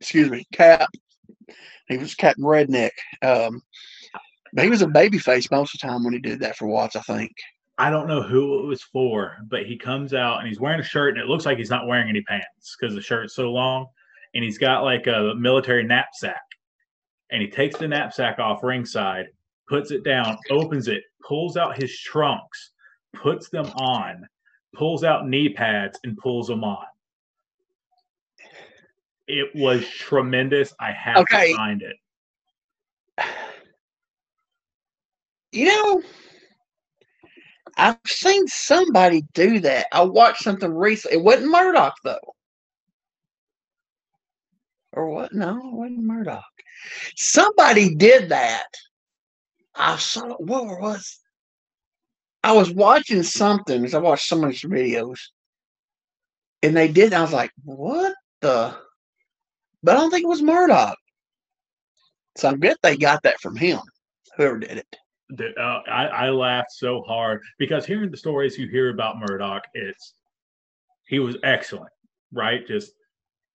excuse 0.00 0.30
me, 0.30 0.46
cap. 0.52 0.88
He 1.88 1.96
was 1.96 2.14
Captain 2.14 2.44
Redneck. 2.44 2.90
Um, 3.22 3.62
but 4.52 4.64
he 4.64 4.70
was 4.70 4.82
a 4.82 4.88
baby 4.88 5.18
face 5.18 5.50
most 5.50 5.74
of 5.74 5.80
the 5.80 5.88
time 5.88 6.04
when 6.04 6.12
he 6.12 6.20
did 6.20 6.40
that 6.40 6.56
for 6.56 6.66
Watts, 6.66 6.96
I 6.96 7.00
think. 7.00 7.32
I 7.78 7.88
don't 7.88 8.08
know 8.08 8.22
who 8.22 8.58
it 8.60 8.66
was 8.66 8.82
for, 8.82 9.38
but 9.48 9.64
he 9.64 9.76
comes 9.76 10.12
out 10.12 10.38
and 10.38 10.48
he's 10.48 10.60
wearing 10.60 10.80
a 10.80 10.84
shirt 10.84 11.14
and 11.14 11.22
it 11.22 11.28
looks 11.28 11.46
like 11.46 11.56
he's 11.56 11.70
not 11.70 11.86
wearing 11.86 12.08
any 12.08 12.22
pants 12.22 12.76
because 12.78 12.94
the 12.94 13.00
shirt's 13.00 13.34
so 13.34 13.50
long. 13.50 13.86
And 14.34 14.44
he's 14.44 14.58
got 14.58 14.84
like 14.84 15.06
a 15.06 15.34
military 15.36 15.82
knapsack. 15.82 16.42
And 17.32 17.40
he 17.40 17.48
takes 17.48 17.78
the 17.78 17.88
knapsack 17.88 18.38
off 18.38 18.62
ringside, 18.62 19.26
puts 19.68 19.92
it 19.92 20.04
down, 20.04 20.36
opens 20.50 20.88
it, 20.88 21.02
pulls 21.26 21.56
out 21.56 21.80
his 21.80 21.98
trunks, 21.98 22.72
puts 23.14 23.48
them 23.48 23.66
on, 23.76 24.26
pulls 24.74 25.02
out 25.02 25.26
knee 25.26 25.48
pads, 25.48 25.98
and 26.04 26.18
pulls 26.18 26.48
them 26.48 26.64
on. 26.64 26.84
It 29.30 29.54
was 29.54 29.88
tremendous. 29.88 30.72
I 30.80 30.90
have 30.90 31.18
Okay. 31.18 31.50
to 31.52 31.56
find 31.56 31.82
it. 31.82 31.96
You 35.52 35.66
know, 35.66 36.02
I've 37.76 37.98
seen 38.06 38.46
somebody 38.48 39.22
do 39.34 39.60
that. 39.60 39.86
I 39.92 40.02
watched 40.02 40.42
something 40.42 40.72
recently. 40.72 41.18
It 41.18 41.22
wasn't 41.24 41.50
Murdoch 41.52 41.94
though. 42.04 42.34
Or 44.92 45.10
what? 45.10 45.32
No, 45.32 45.56
it 45.58 45.74
wasn't 45.74 46.04
Murdoch. 46.04 46.44
Somebody 47.16 47.94
did 47.94 48.28
that. 48.30 48.66
I 49.74 49.96
saw 49.96 50.34
what 50.38 50.64
was 50.66 51.20
I 52.42 52.52
was 52.52 52.72
watching 52.72 53.22
something. 53.22 53.94
I 53.94 53.98
watched 53.98 54.28
some 54.28 54.42
of 54.44 54.50
his 54.50 54.62
videos. 54.62 55.18
And 56.62 56.76
they 56.76 56.88
did. 56.88 57.12
I 57.12 57.22
was 57.22 57.32
like, 57.32 57.52
what 57.64 58.14
the? 58.40 58.76
But 59.82 59.96
I 59.96 60.00
don't 60.00 60.10
think 60.10 60.24
it 60.24 60.28
was 60.28 60.42
Murdoch. 60.42 60.98
So 62.36 62.50
I 62.50 62.54
bet 62.54 62.76
they 62.82 62.96
got 62.96 63.22
that 63.22 63.40
from 63.40 63.56
him, 63.56 63.80
whoever 64.36 64.58
did 64.58 64.78
it. 64.78 64.96
Uh, 65.58 65.80
I, 65.88 66.06
I 66.06 66.28
laughed 66.30 66.72
so 66.72 67.02
hard 67.02 67.40
because 67.58 67.86
hearing 67.86 68.10
the 68.10 68.16
stories 68.16 68.58
you 68.58 68.68
hear 68.68 68.90
about 68.90 69.18
Murdoch, 69.18 69.62
it's 69.74 70.14
he 71.06 71.18
was 71.18 71.36
excellent, 71.44 71.90
right? 72.32 72.66
Just 72.66 72.92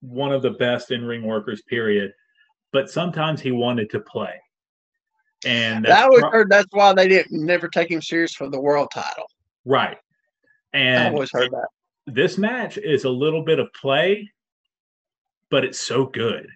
one 0.01 0.31
of 0.31 0.41
the 0.41 0.51
best 0.51 0.91
in 0.91 1.03
ring 1.03 1.23
workers, 1.23 1.61
period. 1.63 2.11
But 2.71 2.89
sometimes 2.89 3.41
he 3.41 3.51
wanted 3.51 3.89
to 3.91 3.99
play. 3.99 4.33
And 5.45 5.87
I 5.87 6.03
always 6.03 6.21
pro- 6.21 6.31
heard 6.31 6.49
that's 6.49 6.67
why 6.71 6.93
they 6.93 7.07
didn't 7.07 7.45
never 7.45 7.67
take 7.67 7.91
him 7.91 8.01
serious 8.01 8.33
for 8.33 8.49
the 8.49 8.59
world 8.59 8.89
title. 8.93 9.25
Right. 9.63 9.97
And 10.73 11.03
I 11.03 11.09
always 11.09 11.31
heard 11.31 11.51
that. 11.51 11.67
This 12.07 12.37
match 12.37 12.77
is 12.77 13.03
a 13.05 13.09
little 13.09 13.43
bit 13.43 13.59
of 13.59 13.71
play, 13.73 14.29
but 15.49 15.63
it's 15.63 15.79
so 15.79 16.05
good. 16.05 16.47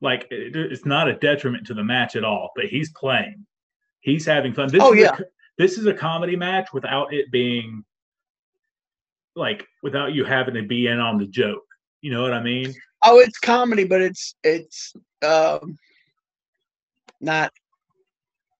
Like 0.00 0.26
it, 0.30 0.56
it's 0.56 0.84
not 0.84 1.08
a 1.08 1.14
detriment 1.14 1.66
to 1.68 1.74
the 1.74 1.84
match 1.84 2.16
at 2.16 2.24
all. 2.24 2.50
But 2.56 2.66
he's 2.66 2.90
playing. 2.92 3.46
He's 4.00 4.26
having 4.26 4.52
fun. 4.52 4.68
This 4.68 4.82
oh 4.82 4.92
yeah. 4.92 5.16
A, 5.18 5.22
this 5.58 5.78
is 5.78 5.86
a 5.86 5.94
comedy 5.94 6.36
match 6.36 6.72
without 6.72 7.12
it 7.12 7.30
being 7.30 7.84
like 9.36 9.66
without 9.82 10.12
you 10.12 10.24
having 10.24 10.54
to 10.54 10.62
be 10.62 10.88
in 10.88 10.98
on 10.98 11.18
the 11.18 11.26
joke. 11.26 11.64
You 12.00 12.10
know 12.10 12.22
what 12.22 12.32
I 12.32 12.42
mean? 12.42 12.74
Oh, 13.04 13.20
it's 13.20 13.38
comedy, 13.38 13.84
but 13.84 14.00
it's 14.00 14.34
it's 14.42 14.92
um 15.24 15.78
not 17.20 17.52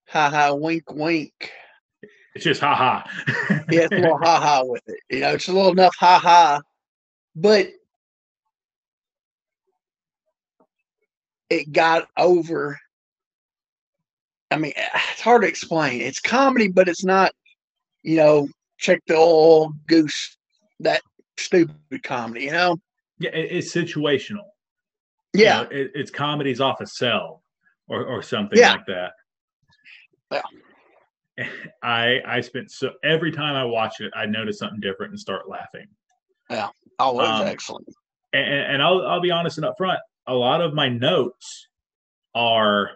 ha 0.09 0.31
ha 0.31 0.55
wink 0.55 0.93
wink. 0.93 1.51
It's 2.35 2.45
just 2.45 2.61
ha 2.61 2.75
ha. 2.75 3.11
yeah, 3.71 3.83
it's 3.83 3.93
a 3.93 3.97
little 3.97 4.19
ha 4.23 4.41
ha 4.41 4.63
with 4.65 4.83
it. 4.87 5.01
You 5.11 5.21
know, 5.21 5.33
it's 5.33 5.49
a 5.49 5.53
little 5.53 5.73
enough 5.73 5.97
ha 5.99 6.19
ha, 6.19 6.61
but 7.35 7.69
it 11.53 11.73
got 11.73 12.09
over. 12.17 12.79
I 14.51 14.57
mean, 14.57 14.73
it's 14.77 15.21
hard 15.21 15.43
to 15.43 15.49
explain. 15.49 16.01
It's 16.01 16.21
comedy, 16.21 16.69
but 16.69 16.89
it's 16.89 17.05
not, 17.05 17.33
you 18.03 18.17
know, 18.17 18.49
check 18.79 19.01
the 19.07 19.17
old 19.17 19.75
goose, 19.87 20.37
that 20.81 21.03
stupid 21.39 22.03
comedy, 22.03 22.47
you 22.47 22.53
know? 22.53 22.77
Yeah, 23.19 23.31
it's 23.35 23.73
situational. 23.73 24.47
Yeah. 25.35 25.63
You 25.63 25.65
know, 25.65 25.71
it, 25.71 25.91
it's 25.95 26.11
comedies 26.11 26.61
off 26.61 26.81
a 26.81 26.87
cell 26.87 27.43
or, 27.89 28.05
or 28.05 28.23
something 28.23 28.59
yeah. 28.59 28.73
like 28.73 28.87
that. 28.87 29.13
Yeah. 30.31 31.47
I 31.83 32.21
I 32.27 32.41
spent 32.43 32.71
so 32.71 32.93
every 33.03 33.33
time 33.33 33.55
I 33.55 33.65
watch 33.65 34.01
it, 34.01 34.13
I 34.15 34.27
notice 34.27 34.59
something 34.59 34.81
different 34.81 35.13
and 35.13 35.19
start 35.19 35.49
laughing. 35.49 35.87
Yeah, 36.51 36.69
always 36.99 37.27
um, 37.27 37.47
excellent. 37.47 37.89
And, 38.35 38.45
and 38.45 38.83
I'll 38.83 39.07
I'll 39.07 39.21
be 39.21 39.31
honest 39.31 39.57
and 39.57 39.67
upfront. 39.67 39.97
A 40.27 40.35
lot 40.35 40.61
of 40.61 40.75
my 40.75 40.89
notes 40.89 41.69
are 42.35 42.91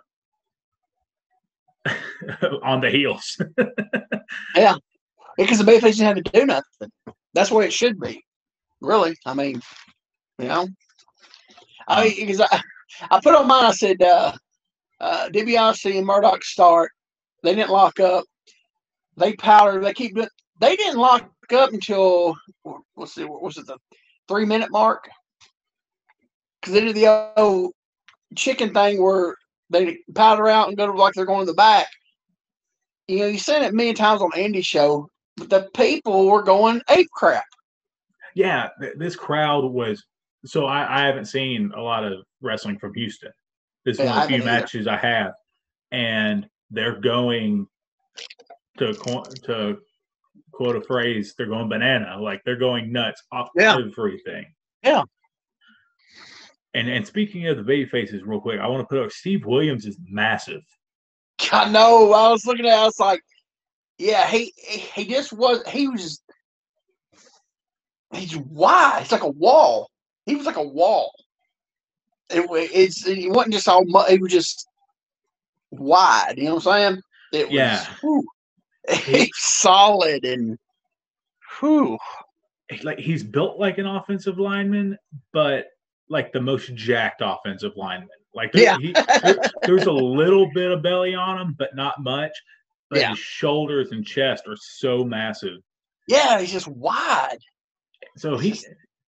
on 2.63 2.81
the 2.81 2.91
heels. 2.91 3.41
yeah, 4.57 4.77
because 5.37 5.59
the 5.59 5.65
baby 5.65 5.81
face 5.81 5.97
didn't 5.97 6.17
have 6.17 6.25
to 6.25 6.31
do 6.33 6.47
nothing. 6.47 6.91
That's 7.35 7.51
where 7.51 7.67
it 7.67 7.73
should 7.73 8.01
be. 8.01 8.23
Really, 8.81 9.17
I 9.27 9.35
mean, 9.35 9.61
you 10.39 10.49
know, 10.49 10.69
I 11.89 12.15
because 12.17 12.41
um, 12.41 12.49
I 12.51 12.63
I 13.11 13.21
put 13.21 13.35
on 13.35 13.49
mine. 13.49 13.65
I 13.65 13.73
said 13.73 14.01
uh, 14.03 14.33
uh, 15.01 15.29
DiBiase 15.31 15.97
and 15.97 16.07
Murdoch 16.07 16.45
start 16.45 16.91
they 17.47 17.55
didn't 17.55 17.71
lock 17.71 18.01
up. 18.01 18.25
They 19.17 19.35
powdered. 19.35 19.85
They 19.85 19.95
keep. 19.95 20.17
They 20.61 20.77
didn't 20.77 20.99
lock 20.99 21.31
up 21.55 21.73
until 21.73 22.37
let's 22.97 23.15
see, 23.15 23.25
what 23.25 23.43
was 23.43 23.57
it 23.57 23.67
the 23.67 23.79
three 24.27 24.45
minute 24.45 24.71
mark? 24.73 25.09
Because 26.67 26.81
they 26.81 26.87
did 26.87 26.97
the 26.97 27.33
old 27.37 27.73
chicken 28.35 28.75
thing 28.75 29.01
where 29.01 29.37
they 29.71 29.99
powder 30.17 30.49
out 30.49 30.67
and 30.67 30.77
go 30.77 30.87
to 30.87 30.93
like 30.93 31.15
they're 31.15 31.25
going 31.25 31.47
to 31.47 31.53
the 31.53 31.55
back. 31.55 31.87
You 33.07 33.21
know, 33.21 33.27
you've 33.27 33.41
seen 33.41 33.63
it 33.63 33.73
many 33.73 33.95
times 33.95 34.21
on 34.21 34.33
Andy 34.37 34.63
show, 34.63 35.09
but 35.37 35.49
the 35.49 35.71
people 35.75 36.27
were 36.29 36.43
going 36.43 36.83
ape 36.89 37.09
crap. 37.13 37.45
Yeah, 38.35 38.71
this 38.97 39.15
crowd 39.15 39.65
was. 39.65 40.03
So 40.45 40.67
I, 40.67 41.03
I 41.03 41.07
haven't 41.07 41.27
seen 41.27 41.71
a 41.77 41.81
lot 41.81 42.03
of 42.03 42.25
wrestling 42.41 42.81
from 42.81 42.95
Houston. 42.95 43.31
This 43.85 44.01
is 44.01 44.05
yeah, 44.05 44.11
one 44.11 44.23
of 44.25 44.29
the 44.29 44.37
few 44.37 44.45
matches 44.45 44.89
I 44.89 44.97
have, 44.97 45.35
and 45.93 46.49
they're 46.73 47.01
going 47.01 47.69
to 48.79 48.93
to 49.45 49.79
quote 50.51 50.75
a 50.75 50.81
phrase, 50.81 51.35
they're 51.39 51.47
going 51.47 51.69
banana, 51.69 52.21
like 52.21 52.43
they're 52.45 52.57
going 52.57 52.91
nuts 52.91 53.23
off 53.31 53.51
yeah. 53.55 53.77
everything. 53.77 54.47
Yeah. 54.83 55.03
And 56.77 56.91
and 56.91 57.07
speaking 57.07 57.47
of 57.47 57.57
the 57.57 57.63
baby 57.63 57.89
faces, 57.89 58.23
real 58.23 58.39
quick, 58.39 58.61
I 58.61 58.67
want 58.67 58.83
to 58.83 58.87
put 58.87 59.03
up 59.03 59.11
Steve 59.11 59.47
Williams 59.47 59.87
is 59.87 59.97
massive. 60.07 60.61
I 61.53 61.71
know. 61.71 62.13
I 62.13 62.29
was 62.29 62.45
looking 62.45 62.67
at. 62.67 62.75
It, 62.75 62.81
I 62.81 62.85
was 62.85 63.01
like, 63.01 63.23
yeah, 63.99 64.27
he 64.27 64.53
he 64.95 65.07
just 65.07 65.33
was. 65.33 65.67
He 65.69 65.89
was. 65.89 66.21
He's 68.13 68.37
wide. 68.37 68.99
It's 69.01 69.13
like 69.13 69.23
a 69.23 69.31
wall. 69.31 69.89
He 70.27 70.37
was 70.37 70.45
like 70.45 70.59
a 70.59 70.63
wall. 70.63 71.13
It, 72.29 72.45
it's 72.51 73.07
it 73.07 73.31
wasn't 73.31 73.55
just 73.55 73.69
all. 73.69 73.87
It 74.11 74.21
was 74.21 74.33
just 74.33 74.69
wide. 75.71 76.35
You 76.37 76.45
know 76.45 76.55
what 76.57 76.67
I'm 76.67 76.93
saying? 76.93 77.03
It 77.33 77.47
was 77.47 77.55
yeah. 77.55 77.87
Whew, 78.03 78.23
he, 78.93 79.33
solid 79.35 80.27
and 80.27 80.59
whew. 81.59 81.97
Like 82.83 82.99
he's 82.99 83.25
built 83.25 83.59
like 83.59 83.79
an 83.79 83.87
offensive 83.87 84.39
lineman, 84.39 84.99
but 85.33 85.69
like 86.09 86.33
the 86.33 86.41
most 86.41 86.75
jacked 86.75 87.23
offensive 87.25 87.73
lineman. 87.77 88.09
Like 88.35 88.53
there, 88.53 88.63
yeah. 88.63 88.79
he, 88.79 88.93
there, 89.23 89.39
there's 89.63 89.87
a 89.87 89.93
little 89.93 90.51
bit 90.53 90.71
of 90.71 90.83
belly 90.83 91.15
on 91.15 91.41
him, 91.41 91.57
but 91.59 91.75
not 91.75 92.03
much. 92.03 92.33
But 92.91 93.01
yeah. 93.01 93.11
his 93.11 93.19
shoulders 93.19 93.91
and 93.91 94.05
chest 94.05 94.45
are 94.47 94.57
so 94.57 95.05
massive. 95.05 95.59
Yeah, 96.07 96.39
he's 96.39 96.53
just 96.53 96.69
wide. 96.69 97.39
So 98.17 98.39
he, 98.39 98.57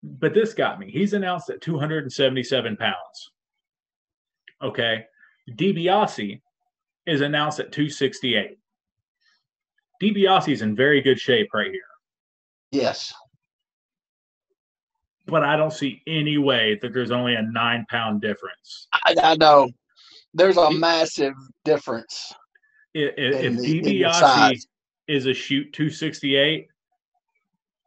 but 0.01 0.33
this 0.33 0.53
got 0.53 0.79
me. 0.79 0.89
He's 0.89 1.13
announced 1.13 1.49
at 1.49 1.61
277 1.61 2.77
pounds. 2.77 2.95
Okay. 4.61 5.05
DiBiase 5.49 6.41
is 7.05 7.21
announced 7.21 7.59
at 7.59 7.71
268. 7.71 8.57
DiBiase 10.01 10.53
is 10.53 10.61
in 10.61 10.75
very 10.75 11.01
good 11.01 11.19
shape 11.19 11.49
right 11.53 11.71
here. 11.71 11.81
Yes. 12.71 13.13
But 15.27 15.43
I 15.43 15.55
don't 15.55 15.73
see 15.73 16.01
any 16.07 16.37
way 16.37 16.77
that 16.81 16.93
there's 16.93 17.11
only 17.11 17.35
a 17.35 17.41
nine 17.41 17.85
pound 17.89 18.21
difference. 18.21 18.87
I, 18.93 19.15
I 19.21 19.35
know. 19.35 19.69
There's 20.33 20.57
a 20.57 20.69
massive 20.69 21.33
difference. 21.63 22.33
If, 22.93 23.13
if 23.17 23.53
DiBiase 23.53 24.67
is 25.07 25.25
a 25.25 25.33
shoot 25.33 25.71
268, 25.73 26.67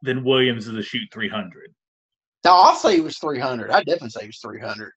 then 0.01 0.23
Williams 0.23 0.67
is 0.67 0.75
a 0.75 0.81
shoot 0.81 1.07
300. 1.11 1.73
Now, 2.43 2.59
I'll 2.59 2.75
say 2.75 2.95
he 2.95 3.01
was 3.01 3.17
300. 3.17 3.69
I 3.69 3.79
definitely 3.83 4.09
say 4.09 4.21
he 4.21 4.27
was 4.27 4.39
300 4.39 4.91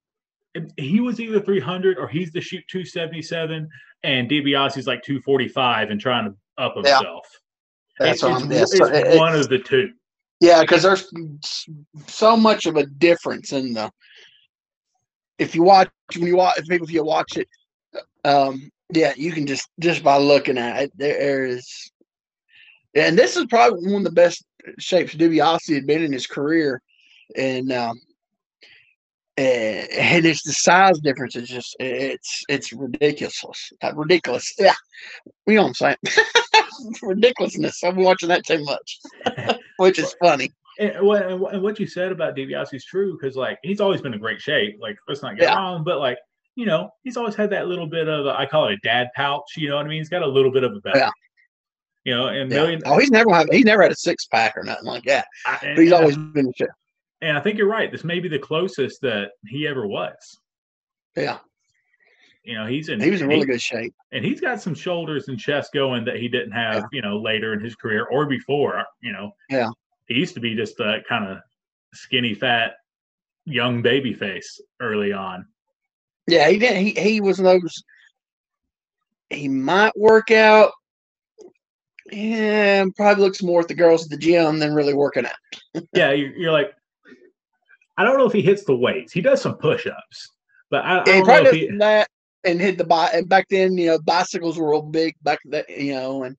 he 0.77 1.01
was 1.01 1.21
either 1.21 1.41
300 1.41 1.99
or 1.99 2.09
he's 2.09 2.33
the 2.33 2.41
shoot 2.41 2.65
277 2.69 3.69
and 4.05 4.29
DiBiase's 4.29 4.87
like 4.87 5.03
245 5.03 5.91
and 5.91 6.01
trying 6.01 6.31
to 6.31 6.63
up 6.63 6.75
himself. 6.75 7.27
Yeah. 8.01 8.07
That's 8.07 8.23
it's, 8.23 8.43
it's, 8.43 8.75
it's, 8.75 8.91
it's 8.91 9.19
one 9.19 9.35
of 9.35 9.49
the 9.49 9.59
two. 9.59 9.91
Yeah, 10.43 10.63
because 10.63 10.83
there's 10.83 11.09
so 12.09 12.37
much 12.37 12.67
of 12.67 12.77
a 12.77 12.85
difference 12.85 13.53
in 13.53 13.75
the. 13.75 13.93
If 15.39 15.55
you 15.55 15.63
watch, 15.63 15.89
when 16.17 16.27
you 16.27 16.37
watch, 16.37 16.59
if 16.59 16.67
people, 16.67 16.87
if 16.87 16.93
you 16.93 17.05
watch 17.05 17.37
it, 17.37 17.49
um, 18.25 18.69
yeah, 18.93 19.13
you 19.17 19.31
can 19.31 19.47
just 19.47 19.69
just 19.79 20.03
by 20.03 20.17
looking 20.17 20.59
at 20.59 20.83
it, 20.83 20.93
there 20.97 21.45
is, 21.45 21.93
and 22.97 23.17
this 23.17 23.37
is 23.37 23.47
probably 23.47 23.93
one 23.93 24.01
of 24.01 24.05
the 24.05 24.11
best 24.11 24.45
shapes 24.81 25.15
DiBiase 25.15 25.73
had 25.75 25.87
been 25.87 26.03
in 26.03 26.13
his 26.13 26.27
career, 26.27 26.83
and 27.37 27.71
um, 27.73 28.01
Eh, 29.39 29.87
and 29.99 30.27
it's 30.27 30.43
the 30.43 30.53
size 30.53 31.01
difference 31.01 31.37
is 31.37 31.49
just 31.49 31.75
it's 31.81 32.43
it's 32.51 32.71
ridiculous 32.71 33.43
ridiculous 33.95 34.53
yeah 34.59 34.75
you 35.47 35.55
know 35.55 35.63
what 35.63 35.69
i'm 35.69 35.75
saying 35.75 35.97
ridiculousness 37.03 37.83
i'm 37.83 37.97
watching 37.97 38.29
that 38.29 38.45
too 38.45 38.63
much 38.63 39.01
which 39.83 39.99
is 39.99 40.15
funny 40.23 40.51
and 40.79 41.07
what, 41.07 41.27
and 41.27 41.63
what 41.63 41.79
you 41.79 41.87
said 41.87 42.13
about 42.13 42.35
DiBiase 42.35 42.73
is 42.75 42.85
true 42.85 43.19
because 43.21 43.37
like 43.37 43.59
he's 43.63 43.81
always 43.81 44.01
been 44.01 44.15
in 44.15 44.21
great 44.21 44.41
shape 44.41 44.77
like 44.81 44.97
let's 45.09 45.23
not 45.23 45.37
get 45.37 45.45
yeah. 45.51 45.55
wrong 45.57 45.85
but 45.85 45.99
like 45.99 46.17
you 46.55 46.65
know 46.67 46.89
he's 47.03 47.17
always 47.17 47.35
had 47.35 47.51
that 47.51 47.67
little 47.69 47.87
bit 47.87 48.09
of 48.09 48.27
a, 48.27 48.31
I 48.31 48.47
call 48.47 48.69
it 48.69 48.75
a 48.75 48.77
dad 48.83 49.09
pouch 49.15 49.45
you 49.57 49.69
know 49.69 49.77
what 49.77 49.85
i 49.85 49.89
mean 49.89 49.99
he's 49.99 50.09
got 50.09 50.23
a 50.23 50.27
little 50.27 50.51
bit 50.51 50.65
of 50.65 50.73
a 50.75 50.81
belly 50.81 50.99
yeah 51.01 51.11
You 52.05 52.15
know, 52.17 52.27
and 52.29 52.51
Yeah. 52.51 52.57
million. 52.63 52.83
Oh, 52.85 52.99
he's 52.99 53.11
never 53.13 53.33
had 53.33 53.47
he's 53.53 53.65
never 53.65 53.83
had 53.83 53.93
a 53.93 53.97
six 53.97 54.27
pack 54.27 54.57
or 54.57 54.65
nothing 54.65 54.87
like 54.87 55.05
that. 55.05 55.27
I- 55.47 55.61
and- 55.63 55.79
he's 55.79 55.93
always 55.93 56.17
been 56.17 56.47
in 56.47 56.53
shape. 56.53 56.69
and 57.21 57.39
I 57.39 57.41
think 57.41 57.59
you're 57.59 57.69
right. 57.69 57.93
This 57.93 58.03
may 58.03 58.19
be 58.19 58.29
the 58.29 58.41
closest 58.41 59.01
that 59.03 59.31
he 59.47 59.69
ever 59.69 59.87
was. 59.87 60.17
Yeah, 61.17 61.39
You 62.45 62.55
know, 62.57 62.67
he's 62.67 62.89
in. 62.89 63.01
he 63.01 63.11
was 63.11 63.21
in 63.21 63.31
he- 63.31 63.37
really 63.37 63.47
good 63.47 63.63
shape. 63.63 63.95
and 64.11 64.25
he's 64.25 64.41
got 64.41 64.61
some 64.61 64.75
shoulders 64.75 65.29
and 65.29 65.39
chest 65.39 65.73
going 65.73 66.05
that 66.07 66.17
he 66.17 66.29
didn't 66.29 66.51
have, 66.53 66.75
Yeah. 66.77 66.83
you 66.93 67.03
know, 67.03 67.19
later 67.19 67.53
in 67.53 67.61
his 67.61 67.75
career 67.77 68.07
or 68.11 68.27
before. 68.27 68.79
Uh, 68.79 68.85
you 69.01 69.13
know, 69.13 69.31
Yeah. 69.49 69.69
he 70.09 70.15
used 70.15 70.35
to 70.35 70.41
be 70.41 70.55
just 70.57 70.81
a 70.81 71.03
kind 71.09 71.29
of 71.31 71.39
skinny, 71.95 72.35
fat, 72.35 72.75
young 73.45 73.81
baby 73.83 74.13
face 74.13 74.61
early 74.81 75.13
on. 75.13 75.47
Yeah, 76.27 76.49
he 76.49 76.59
didn't. 76.59 76.85
He 76.85 76.91
he 77.01 77.21
was 77.21 77.39
those. 77.39 77.83
He 79.31 79.49
might 79.49 79.97
work 79.97 80.31
out. 80.31 80.73
Yeah, 82.11 82.85
probably 82.97 83.25
looks 83.25 83.43
more 83.43 83.61
at 83.61 83.69
the 83.69 83.75
girls 83.75 84.05
at 84.05 84.11
the 84.11 84.17
gym 84.17 84.59
than 84.59 84.75
really 84.75 84.95
working 84.95 85.27
out. 85.27 85.85
Yeah, 85.95 86.11
you're, 86.13 86.33
you're 86.37 86.53
like, 86.53 86.73
I 87.97 88.05
don't 88.05 88.19
know 88.19 88.27
if 88.27 88.33
he 88.33 88.43
hits 88.43 88.65
the 88.65 88.75
weights. 88.77 89.13
He 89.13 89.21
does 89.21 89.41
some 89.41 89.55
push-ups, 89.57 90.31
but 90.71 90.85
I, 90.85 91.01
I 91.01 91.05
don't 91.05 91.19
know 91.19 91.25
probably 91.25 91.63
if 91.65 91.71
he. 91.71 91.77
that 91.79 92.09
and 92.45 92.61
hit 92.61 92.79
the 92.79 92.85
bike. 92.85 93.11
And 93.15 93.29
back 93.29 93.47
then, 93.49 93.77
you 93.77 93.87
know, 93.87 93.99
bicycles 94.01 94.59
were 94.59 94.71
real 94.71 94.83
big 94.83 95.15
back 95.23 95.39
then, 95.45 95.65
you 95.69 95.95
know, 95.95 96.25
and 96.25 96.37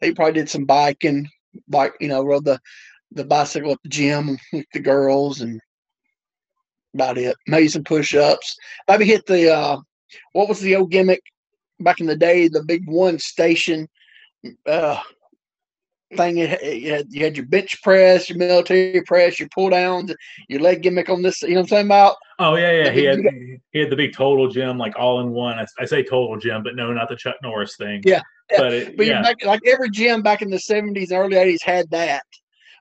they 0.00 0.12
probably 0.12 0.34
did 0.34 0.48
some 0.48 0.64
biking, 0.64 1.28
bike, 1.68 1.94
you 2.00 2.08
know, 2.08 2.24
rode 2.24 2.44
the 2.44 2.60
the 3.12 3.24
bicycle 3.24 3.72
at 3.72 3.78
the 3.84 3.88
gym 3.88 4.38
with 4.52 4.66
the 4.72 4.80
girls 4.80 5.40
and 5.40 5.60
about 6.94 7.18
it. 7.18 7.36
Maybe 7.46 7.68
some 7.68 7.84
push 7.84 8.14
ups. 8.14 8.56
Maybe 8.88 9.04
hit 9.04 9.26
the 9.26 9.54
uh 9.54 9.78
what 10.32 10.48
was 10.48 10.60
the 10.60 10.76
old 10.76 10.90
gimmick 10.90 11.22
back 11.80 12.00
in 12.00 12.06
the 12.06 12.16
day, 12.16 12.48
the 12.48 12.62
big 12.62 12.82
one 12.86 13.18
station 13.18 13.88
uh 14.66 15.00
thing 16.16 16.38
you 16.38 16.46
had, 16.46 16.60
you 16.62 16.92
had, 16.92 17.06
you 17.10 17.24
had 17.24 17.36
your 17.36 17.46
bench 17.46 17.82
press, 17.82 18.28
your 18.28 18.38
military 18.38 19.02
press, 19.06 19.38
your 19.38 19.48
pull 19.54 19.70
downs, 19.70 20.14
your 20.48 20.60
leg 20.60 20.82
gimmick 20.82 21.08
on 21.08 21.22
this, 21.22 21.42
you 21.42 21.50
know 21.50 21.56
what 21.56 21.62
I'm 21.62 21.68
saying 21.68 21.86
about? 21.86 22.16
Oh 22.38 22.56
yeah, 22.56 22.72
yeah. 22.72 22.90
He 22.90 23.04
had 23.04 23.20
he 23.70 23.78
had 23.78 23.90
the 23.90 23.96
big 23.96 24.14
total 24.14 24.48
gym, 24.48 24.76
like 24.78 24.98
all 24.98 25.20
in 25.20 25.30
one. 25.30 25.58
I, 25.58 25.66
I 25.78 25.84
say 25.84 26.02
total 26.02 26.36
gym, 26.36 26.62
but 26.62 26.74
no, 26.74 26.92
not 26.92 27.08
the 27.08 27.16
Chuck 27.16 27.36
Norris 27.42 27.76
thing. 27.76 28.02
Yeah, 28.04 28.22
but 28.50 28.72
it, 28.72 28.96
But 28.96 29.06
yeah, 29.06 29.18
you 29.18 29.22
back, 29.22 29.44
like 29.44 29.60
every 29.66 29.90
gym 29.90 30.22
back 30.22 30.42
in 30.42 30.50
the 30.50 30.58
seventies 30.58 31.10
and 31.10 31.20
early 31.20 31.36
eighties 31.36 31.62
had 31.62 31.88
that 31.90 32.24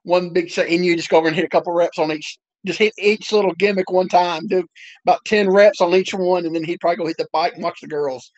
one 0.03 0.31
big 0.31 0.49
set, 0.49 0.69
and 0.69 0.83
you 0.83 0.95
just 0.95 1.09
go 1.09 1.17
over 1.17 1.27
and 1.27 1.35
hit 1.35 1.45
a 1.45 1.49
couple 1.49 1.73
reps 1.73 1.99
on 1.99 2.11
each. 2.11 2.37
Just 2.65 2.79
hit 2.79 2.93
each 2.97 3.31
little 3.31 3.53
gimmick 3.55 3.91
one 3.91 4.07
time. 4.07 4.47
Do 4.47 4.65
about 5.05 5.23
ten 5.25 5.49
reps 5.49 5.81
on 5.81 5.93
each 5.93 6.13
one, 6.13 6.45
and 6.45 6.55
then 6.55 6.63
he'd 6.63 6.79
probably 6.79 6.97
go 6.97 7.07
hit 7.07 7.17
the 7.17 7.27
bike 7.31 7.53
and 7.53 7.63
watch 7.63 7.79
the 7.81 7.87
girls 7.87 8.31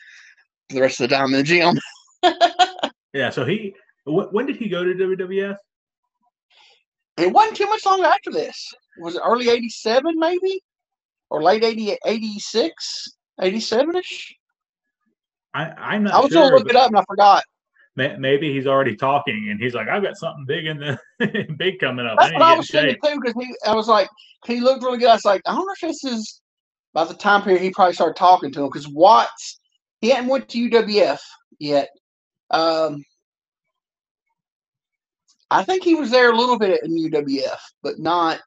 for 0.69 0.75
the 0.75 0.81
rest 0.81 0.99
of 0.99 1.09
the 1.09 1.15
time 1.15 1.27
in 1.27 1.33
the 1.33 1.43
gym. 1.43 1.79
yeah. 3.13 3.29
So 3.29 3.45
he, 3.45 3.73
when 4.05 4.45
did 4.45 4.57
he 4.57 4.69
go 4.69 4.83
to 4.83 4.93
WWF? 4.93 5.57
It 7.17 7.31
wasn't 7.31 7.57
too 7.57 7.67
much 7.67 7.85
longer 7.85 8.05
after 8.05 8.31
this. 8.31 8.73
Was 8.99 9.15
it 9.15 9.21
early 9.25 9.49
'87 9.49 10.13
maybe, 10.17 10.61
or 11.29 11.41
late 11.41 11.63
80, 11.63 11.97
86, 12.05 13.07
87 13.41 13.95
ish? 13.95 14.35
I, 15.53 15.71
I'm 15.71 16.03
not 16.03 16.13
I 16.13 16.19
was 16.19 16.31
sure. 16.31 16.43
gonna 16.43 16.55
look 16.57 16.69
it 16.69 16.75
up 16.75 16.87
and 16.87 16.97
I 16.97 17.03
forgot. 17.07 17.43
maybe 17.95 18.53
he's 18.53 18.67
already 18.67 18.95
talking, 18.95 19.47
and 19.49 19.59
he's 19.59 19.73
like, 19.73 19.87
"I've 19.87 20.03
got 20.03 20.17
something 20.17 20.45
big 20.45 20.65
in 20.65 20.77
the 20.77 20.99
big 21.57 21.79
coming 21.79 22.05
up. 22.05 22.17
That's 22.19 22.31
I 22.31 22.33
what 22.33 22.43
I 22.43 22.57
was 22.57 22.69
in 22.69 22.79
thinking 22.79 22.97
shape." 23.01 23.13
too, 23.13 23.21
because 23.21 23.45
he, 23.45 23.55
I 23.65 23.73
was 23.73 23.87
like, 23.87 24.09
he 24.45 24.59
looked 24.59 24.83
really 24.83 24.97
good. 24.97 25.09
I 25.09 25.13
was 25.13 25.25
like, 25.25 25.41
I 25.45 25.53
wonder 25.53 25.71
if 25.71 25.79
this 25.81 26.03
is 26.03 26.41
by 26.93 27.05
the 27.05 27.13
time 27.13 27.41
period 27.41 27.61
he 27.61 27.71
probably 27.71 27.93
started 27.93 28.17
talking 28.17 28.51
to 28.51 28.61
him 28.61 28.67
because 28.67 28.87
Watts, 28.87 29.59
he 30.01 30.09
hadn't 30.09 30.29
went 30.29 30.49
to 30.49 30.69
UWF 30.69 31.19
yet. 31.59 31.89
Um, 32.51 33.03
I 35.51 35.63
think 35.63 35.83
he 35.83 35.95
was 35.95 36.11
there 36.11 36.31
a 36.31 36.35
little 36.35 36.57
bit 36.57 36.83
in 36.83 36.91
UWF, 36.91 37.57
but 37.83 37.99
not. 37.99 38.41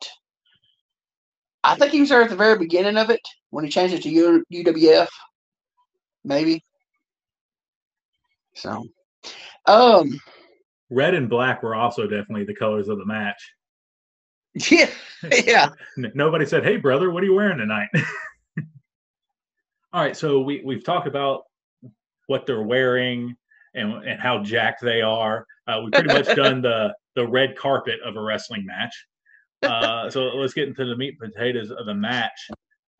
I 1.63 1.75
think 1.77 1.93
he 1.93 2.01
was 2.01 2.09
there 2.09 2.23
at 2.23 2.31
the 2.31 2.37
very 2.37 2.59
beginning 2.59 2.97
of 2.97 3.11
it 3.11 3.21
when 3.51 3.65
he 3.65 3.71
changed 3.71 3.95
it 3.95 4.03
to 4.03 4.11
U, 4.11 4.45
UWF, 4.53 5.09
maybe. 6.25 6.65
So, 8.55 8.85
um, 9.67 10.19
Red 10.91 11.15
and 11.15 11.29
black 11.29 11.63
were 11.63 11.75
also 11.75 12.07
definitely 12.07 12.45
the 12.45 12.55
colors 12.55 12.89
of 12.89 12.99
the 12.99 13.07
match. 13.07 13.41
yeah, 14.71 14.91
yeah. 15.45 15.69
Nobody 15.97 16.47
said, 16.47 16.65
"Hey, 16.65 16.77
brother, 16.77 17.11
what 17.11 17.23
are 17.23 17.27
you 17.27 17.35
wearing 17.35 17.59
tonight?" 17.59 17.89
All 19.93 20.03
right, 20.03 20.17
so 20.17 20.41
we 20.41 20.63
we've 20.65 20.85
talked 20.85 21.07
about 21.07 21.43
what 22.27 22.47
they're 22.47 22.63
wearing 22.63 23.37
and 23.75 24.05
and 24.05 24.21
how 24.21 24.43
jacked 24.43 24.83
they 24.83 25.01
are. 25.03 25.47
Uh, 25.67 25.81
we've 25.85 25.93
pretty 25.93 26.13
much 26.13 26.35
done 26.37 26.63
the 26.63 26.95
the 27.15 27.27
red 27.27 27.57
carpet 27.57 28.01
of 28.05 28.17
a 28.17 28.21
wrestling 28.21 28.65
match. 28.65 28.95
Uh, 29.63 30.09
so 30.09 30.25
let's 30.37 30.55
get 30.55 30.69
into 30.69 30.85
the 30.85 30.97
meat 30.97 31.17
and 31.21 31.33
potatoes 31.33 31.71
of 31.71 31.87
the 31.87 31.95
match. 31.95 32.49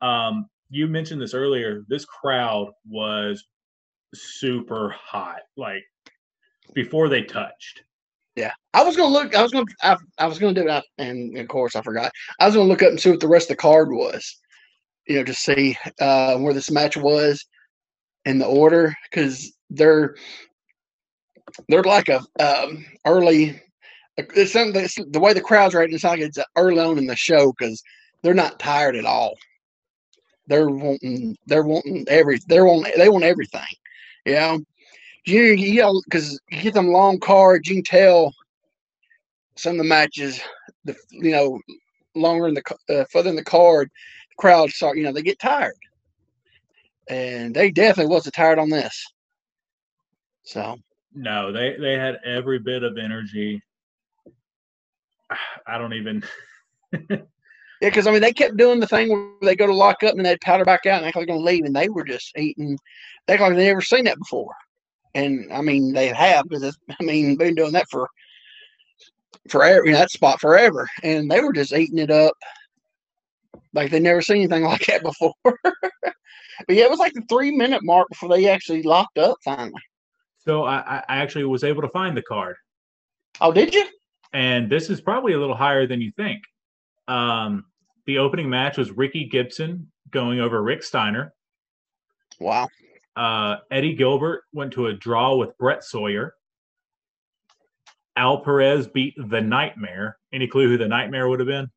Um, 0.01 0.47
you 0.69 0.87
mentioned 0.87 1.21
this 1.21 1.33
earlier. 1.33 1.83
This 1.87 2.05
crowd 2.05 2.71
was 2.87 3.43
super 4.13 4.89
hot, 4.89 5.41
like 5.57 5.83
before 6.73 7.09
they 7.09 7.23
touched. 7.23 7.83
Yeah, 8.35 8.53
I 8.73 8.83
was 8.83 8.95
gonna 8.95 9.13
look. 9.13 9.35
I 9.35 9.41
was 9.41 9.51
gonna. 9.51 9.65
I, 9.81 9.97
I 10.17 10.27
was 10.27 10.39
gonna 10.39 10.53
do 10.53 10.67
it, 10.67 10.83
and 10.97 11.37
of 11.37 11.47
course 11.47 11.75
I 11.75 11.81
forgot. 11.81 12.11
I 12.39 12.45
was 12.45 12.55
gonna 12.55 12.67
look 12.67 12.83
up 12.83 12.89
and 12.89 12.99
see 12.99 13.11
what 13.11 13.19
the 13.19 13.27
rest 13.27 13.49
of 13.49 13.57
the 13.57 13.61
card 13.61 13.89
was. 13.89 14.37
You 15.07 15.17
know, 15.17 15.23
to 15.23 15.33
see 15.33 15.77
uh, 15.99 16.37
where 16.37 16.53
this 16.53 16.69
match 16.69 16.95
was 16.95 17.43
in 18.25 18.37
the 18.37 18.45
order 18.45 18.95
because 19.09 19.51
they're 19.69 20.15
they're 21.67 21.83
like 21.83 22.09
a 22.09 22.21
um, 22.39 22.85
early. 23.05 23.61
It's 24.17 24.51
something 24.51 24.73
that's, 24.73 24.95
the 24.95 25.19
way 25.19 25.33
the 25.33 25.41
crowd's 25.41 25.73
rating. 25.73 25.95
It's 25.95 26.03
like 26.03 26.19
it's 26.19 26.37
early 26.57 26.79
on 26.79 26.97
in 26.97 27.07
the 27.07 27.15
show 27.15 27.53
because 27.57 27.81
they're 28.21 28.33
not 28.33 28.59
tired 28.59 28.95
at 28.95 29.05
all. 29.05 29.35
They're 30.47 30.69
wanting. 30.69 31.37
They're 31.45 31.63
wanting 31.63 32.05
every. 32.09 32.39
They're 32.47 32.65
wanting. 32.65 32.93
They 32.97 33.09
want 33.09 33.23
everything. 33.23 33.61
You 34.25 34.33
know 34.33 34.59
you 35.29 35.41
you 35.41 35.81
know 35.81 36.01
because 36.05 36.39
you 36.49 36.61
get 36.61 36.73
them 36.73 36.89
long 36.89 37.19
cards, 37.19 37.67
you 37.69 37.75
can 37.75 37.83
tell 37.83 38.33
some 39.55 39.73
of 39.73 39.77
the 39.77 39.83
matches, 39.83 40.41
the 40.85 40.95
you 41.11 41.31
know 41.31 41.59
longer 42.15 42.47
in 42.47 42.53
the 42.55 42.63
uh, 42.89 43.05
further 43.11 43.29
in 43.29 43.35
the 43.35 43.43
card, 43.43 43.89
the 44.29 44.35
crowd 44.37 44.69
start 44.71 44.97
you 44.97 45.03
know 45.03 45.11
they 45.11 45.21
get 45.21 45.39
tired, 45.39 45.77
and 47.07 47.55
they 47.55 47.71
definitely 47.71 48.11
wasn't 48.11 48.35
tired 48.35 48.59
on 48.59 48.69
this. 48.69 49.05
So 50.43 50.77
No, 51.13 51.51
they 51.51 51.75
they 51.79 51.93
had 51.93 52.19
every 52.25 52.59
bit 52.59 52.83
of 52.83 52.97
energy. 52.97 53.61
I 55.67 55.77
don't 55.77 55.93
even. 55.93 56.23
yeah, 57.09 57.17
because 57.81 58.07
I 58.07 58.11
mean 58.11 58.21
they 58.21 58.33
kept 58.33 58.57
doing 58.57 58.79
the 58.79 58.87
thing 58.87 59.09
where 59.09 59.31
they 59.41 59.55
go 59.55 59.67
to 59.67 59.73
lock 59.73 60.03
up 60.03 60.15
and 60.15 60.25
they'd 60.25 60.41
powder 60.41 60.65
back 60.65 60.85
out 60.85 61.03
and 61.03 61.11
they're 61.13 61.25
gonna 61.25 61.39
leave, 61.39 61.65
and 61.65 61.75
they 61.75 61.89
were 61.89 62.03
just 62.03 62.37
eating. 62.37 62.77
They 63.27 63.33
act 63.33 63.41
like 63.41 63.55
they 63.55 63.67
never 63.67 63.81
seen 63.81 64.05
that 64.05 64.19
before, 64.19 64.53
and 65.15 65.51
I 65.51 65.61
mean 65.61 65.93
they 65.93 66.07
have 66.07 66.45
because 66.47 66.77
I 66.89 67.03
mean 67.03 67.35
been 67.35 67.55
doing 67.55 67.73
that 67.73 67.89
for 67.89 68.07
forever, 69.49 69.85
you 69.85 69.91
know, 69.91 69.99
that 69.99 70.11
spot 70.11 70.39
forever, 70.39 70.87
and 71.03 71.29
they 71.29 71.41
were 71.41 71.53
just 71.53 71.73
eating 71.73 71.99
it 71.99 72.11
up 72.11 72.33
like 73.73 73.91
they 73.91 73.99
never 73.99 74.21
seen 74.21 74.37
anything 74.37 74.63
like 74.65 74.85
that 74.85 75.03
before. 75.03 75.33
but 75.43 75.65
yeah, 76.69 76.85
it 76.85 76.89
was 76.89 76.99
like 76.99 77.13
the 77.13 77.23
three 77.29 77.51
minute 77.51 77.83
mark 77.83 78.07
before 78.09 78.29
they 78.29 78.47
actually 78.47 78.83
locked 78.83 79.17
up 79.17 79.37
finally. 79.43 79.81
So 80.45 80.63
I, 80.63 81.03
I 81.09 81.17
actually 81.17 81.45
was 81.45 81.63
able 81.63 81.81
to 81.81 81.89
find 81.89 82.15
the 82.15 82.21
card, 82.21 82.55
Oh, 83.41 83.51
did 83.51 83.73
you? 83.73 83.85
and 84.33 84.69
this 84.69 84.89
is 84.89 85.01
probably 85.01 85.33
a 85.33 85.39
little 85.39 85.55
higher 85.55 85.85
than 85.87 86.01
you 86.01 86.11
think. 86.11 86.41
Um, 87.07 87.65
the 88.05 88.17
opening 88.19 88.49
match 88.49 88.77
was 88.77 88.91
Ricky 88.91 89.25
Gibson 89.25 89.91
going 90.11 90.39
over 90.39 90.61
Rick 90.63 90.83
Steiner. 90.83 91.33
Wow. 92.39 92.67
Uh, 93.15 93.57
Eddie 93.69 93.95
Gilbert 93.95 94.43
went 94.53 94.71
to 94.73 94.87
a 94.87 94.93
draw 94.93 95.35
with 95.35 95.57
Brett 95.57 95.83
Sawyer. 95.83 96.35
Al 98.15 98.39
Perez 98.41 98.87
beat 98.87 99.13
the 99.17 99.41
Nightmare. 99.41 100.17
Any 100.33 100.47
clue 100.47 100.67
who 100.67 100.77
the 100.77 100.87
Nightmare 100.87 101.27
would 101.27 101.39
have 101.39 101.47
been? 101.47 101.67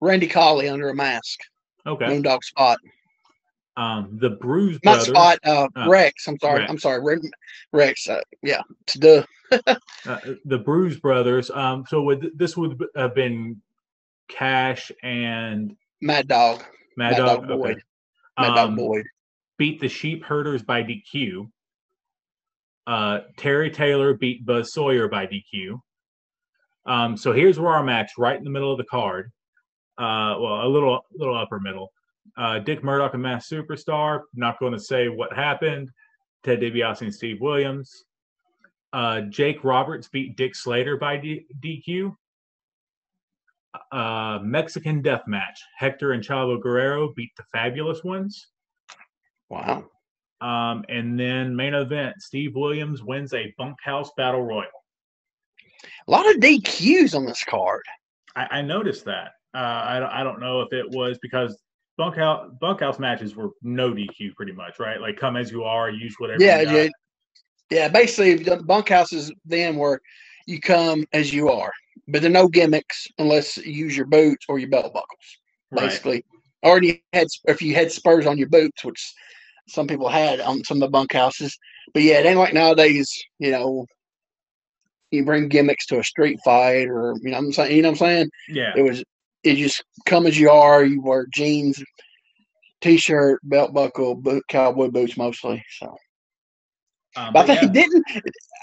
Randy 0.00 0.26
Colley 0.26 0.68
under 0.68 0.88
a 0.88 0.94
mask. 0.94 1.40
Okay. 1.86 2.06
Moondog 2.06 2.42
Spot. 2.42 2.78
Um, 3.76 4.18
the 4.20 4.30
Bruise 4.30 4.78
Not 4.84 4.96
Brothers. 4.96 5.08
Spot, 5.08 5.38
uh, 5.46 5.68
Uh, 5.76 5.88
Rex. 5.88 6.26
I'm 6.28 6.38
sorry. 6.38 6.60
Rex. 6.60 6.70
I'm 6.70 6.78
sorry. 6.78 7.18
Rex. 7.72 8.08
Uh, 8.08 8.20
yeah. 8.42 8.60
It's 8.82 8.94
the 8.94 9.26
the 10.44 10.58
Bruise 10.58 10.98
Brothers. 10.98 11.50
Um, 11.50 11.84
so 11.88 12.02
would 12.02 12.32
this 12.34 12.56
would 12.56 12.82
have 12.96 13.14
been 13.14 13.60
Cash 14.28 14.92
and 15.02 15.76
Mad 16.00 16.28
Dog. 16.28 16.62
Mad, 16.96 17.12
Mad 17.12 17.16
Dog, 17.18 17.48
Dog 17.48 17.58
Boyd. 17.60 17.70
Okay. 17.72 17.80
Mad 18.38 18.48
Um, 18.50 18.54
Dog 18.54 18.76
Boyd. 18.76 19.06
beat 19.58 19.80
the 19.80 19.88
Sheep 19.88 20.24
Herders 20.24 20.62
by 20.62 20.82
DQ. 20.82 21.50
Uh, 22.86 23.20
Terry 23.36 23.70
Taylor 23.70 24.12
beat 24.14 24.44
Buzz 24.44 24.72
Sawyer 24.72 25.08
by 25.08 25.26
DQ. 25.26 25.80
Um, 26.84 27.16
so 27.16 27.32
here's 27.32 27.58
where 27.60 27.72
our 27.72 27.82
match, 27.82 28.10
right 28.18 28.36
in 28.36 28.42
the 28.44 28.50
middle 28.50 28.72
of 28.72 28.78
the 28.78 28.84
card. 28.84 29.30
Uh, 29.98 30.34
well, 30.40 30.66
a 30.66 30.68
little, 30.68 31.04
little 31.16 31.36
upper 31.38 31.60
middle. 31.60 31.92
Uh, 32.36 32.58
Dick 32.58 32.82
Murdoch 32.82 33.14
and 33.14 33.22
Masked 33.22 33.52
Superstar. 33.52 34.22
Not 34.34 34.58
going 34.58 34.72
to 34.72 34.80
say 34.80 35.08
what 35.08 35.32
happened. 35.32 35.90
Ted 36.42 36.60
DiBiase 36.60 37.02
and 37.02 37.14
Steve 37.14 37.40
Williams. 37.40 38.04
Uh, 38.92 39.22
Jake 39.22 39.64
Roberts 39.64 40.08
beat 40.08 40.36
Dick 40.36 40.54
Slater 40.54 40.96
by 40.96 41.16
D- 41.16 41.46
DQ. 41.60 42.14
Uh, 43.90 44.38
Mexican 44.42 45.00
Death 45.00 45.22
Match. 45.26 45.60
Hector 45.76 46.12
and 46.12 46.22
Chavo 46.22 46.60
Guerrero 46.60 47.12
beat 47.14 47.30
the 47.36 47.44
Fabulous 47.52 48.04
Ones. 48.04 48.48
Wow. 49.48 49.84
Um, 50.40 50.84
and 50.88 51.18
then 51.18 51.54
main 51.54 51.72
event: 51.72 52.16
Steve 52.20 52.54
Williams 52.56 53.02
wins 53.02 53.32
a 53.32 53.54
bunkhouse 53.56 54.10
battle 54.16 54.42
royal. 54.42 54.66
A 56.08 56.10
lot 56.10 56.28
of 56.28 56.40
DQs 56.40 57.14
on 57.14 57.24
this 57.24 57.44
card. 57.44 57.84
I, 58.34 58.58
I 58.58 58.62
noticed 58.62 59.04
that. 59.04 59.32
Uh, 59.54 59.58
I, 59.58 60.20
I 60.20 60.24
don't 60.24 60.40
know 60.40 60.62
if 60.62 60.72
it 60.72 60.90
was 60.90 61.18
because 61.22 61.56
bunkhouse 61.98 62.50
bunkhouse 62.60 62.98
matches 62.98 63.36
were 63.36 63.50
no 63.62 63.92
DQ 63.92 64.34
pretty 64.34 64.52
much, 64.52 64.78
right? 64.78 65.00
Like 65.00 65.16
come 65.16 65.36
as 65.36 65.50
you 65.50 65.64
are, 65.64 65.90
use 65.90 66.14
whatever. 66.18 66.42
Yeah, 66.42 66.60
yeah, 66.62 66.88
yeah. 67.70 67.88
Basically, 67.88 68.34
the 68.34 68.58
bunkhouses 68.58 69.32
then 69.44 69.76
were 69.76 70.00
you 70.46 70.60
come 70.60 71.06
as 71.12 71.32
you 71.32 71.48
are, 71.48 71.72
but 72.08 72.22
there 72.22 72.30
are 72.30 72.32
no 72.32 72.48
gimmicks 72.48 73.06
unless 73.18 73.56
you 73.58 73.72
use 73.72 73.96
your 73.96 74.06
boots 74.06 74.46
or 74.48 74.58
your 74.58 74.70
belt 74.70 74.92
buckles. 74.92 75.38
Right. 75.70 75.82
Basically, 75.82 76.24
or 76.62 76.82
you 76.82 76.98
had 77.12 77.28
if 77.44 77.62
you 77.62 77.74
had 77.74 77.92
spurs 77.92 78.26
on 78.26 78.38
your 78.38 78.48
boots, 78.48 78.84
which 78.84 79.14
some 79.68 79.86
people 79.86 80.08
had 80.08 80.40
on 80.40 80.64
some 80.64 80.82
of 80.82 80.90
the 80.90 80.96
bunkhouses. 80.98 81.56
But 81.94 82.02
yeah, 82.02 82.18
it 82.18 82.26
ain't 82.26 82.38
like 82.38 82.54
nowadays. 82.54 83.10
You 83.38 83.52
know, 83.52 83.86
you 85.10 85.24
bring 85.24 85.48
gimmicks 85.48 85.86
to 85.86 85.98
a 85.98 86.04
street 86.04 86.38
fight, 86.44 86.88
or 86.88 87.14
you 87.22 87.30
know, 87.30 87.38
what 87.38 87.44
I'm 87.44 87.52
saying, 87.52 87.76
you 87.76 87.82
know, 87.82 87.90
what 87.90 88.02
I'm 88.02 88.06
saying 88.06 88.30
Yeah. 88.48 88.72
it 88.76 88.82
was 88.82 89.04
it 89.44 89.56
just 89.56 89.82
come 90.06 90.26
as 90.26 90.38
you 90.38 90.50
are. 90.50 90.84
You 90.84 91.00
wear 91.02 91.26
jeans, 91.32 91.82
t-shirt, 92.80 93.40
belt 93.44 93.72
buckle, 93.72 94.14
boot, 94.14 94.44
cowboy 94.48 94.88
boots 94.88 95.16
mostly. 95.16 95.64
So. 95.78 95.96
Um, 97.16 97.32
But 97.32 97.40
I 97.40 97.46
but 97.46 97.46
think 97.46 97.60
he 97.60 97.66
yeah, 97.66 97.72
didn't. 97.72 98.04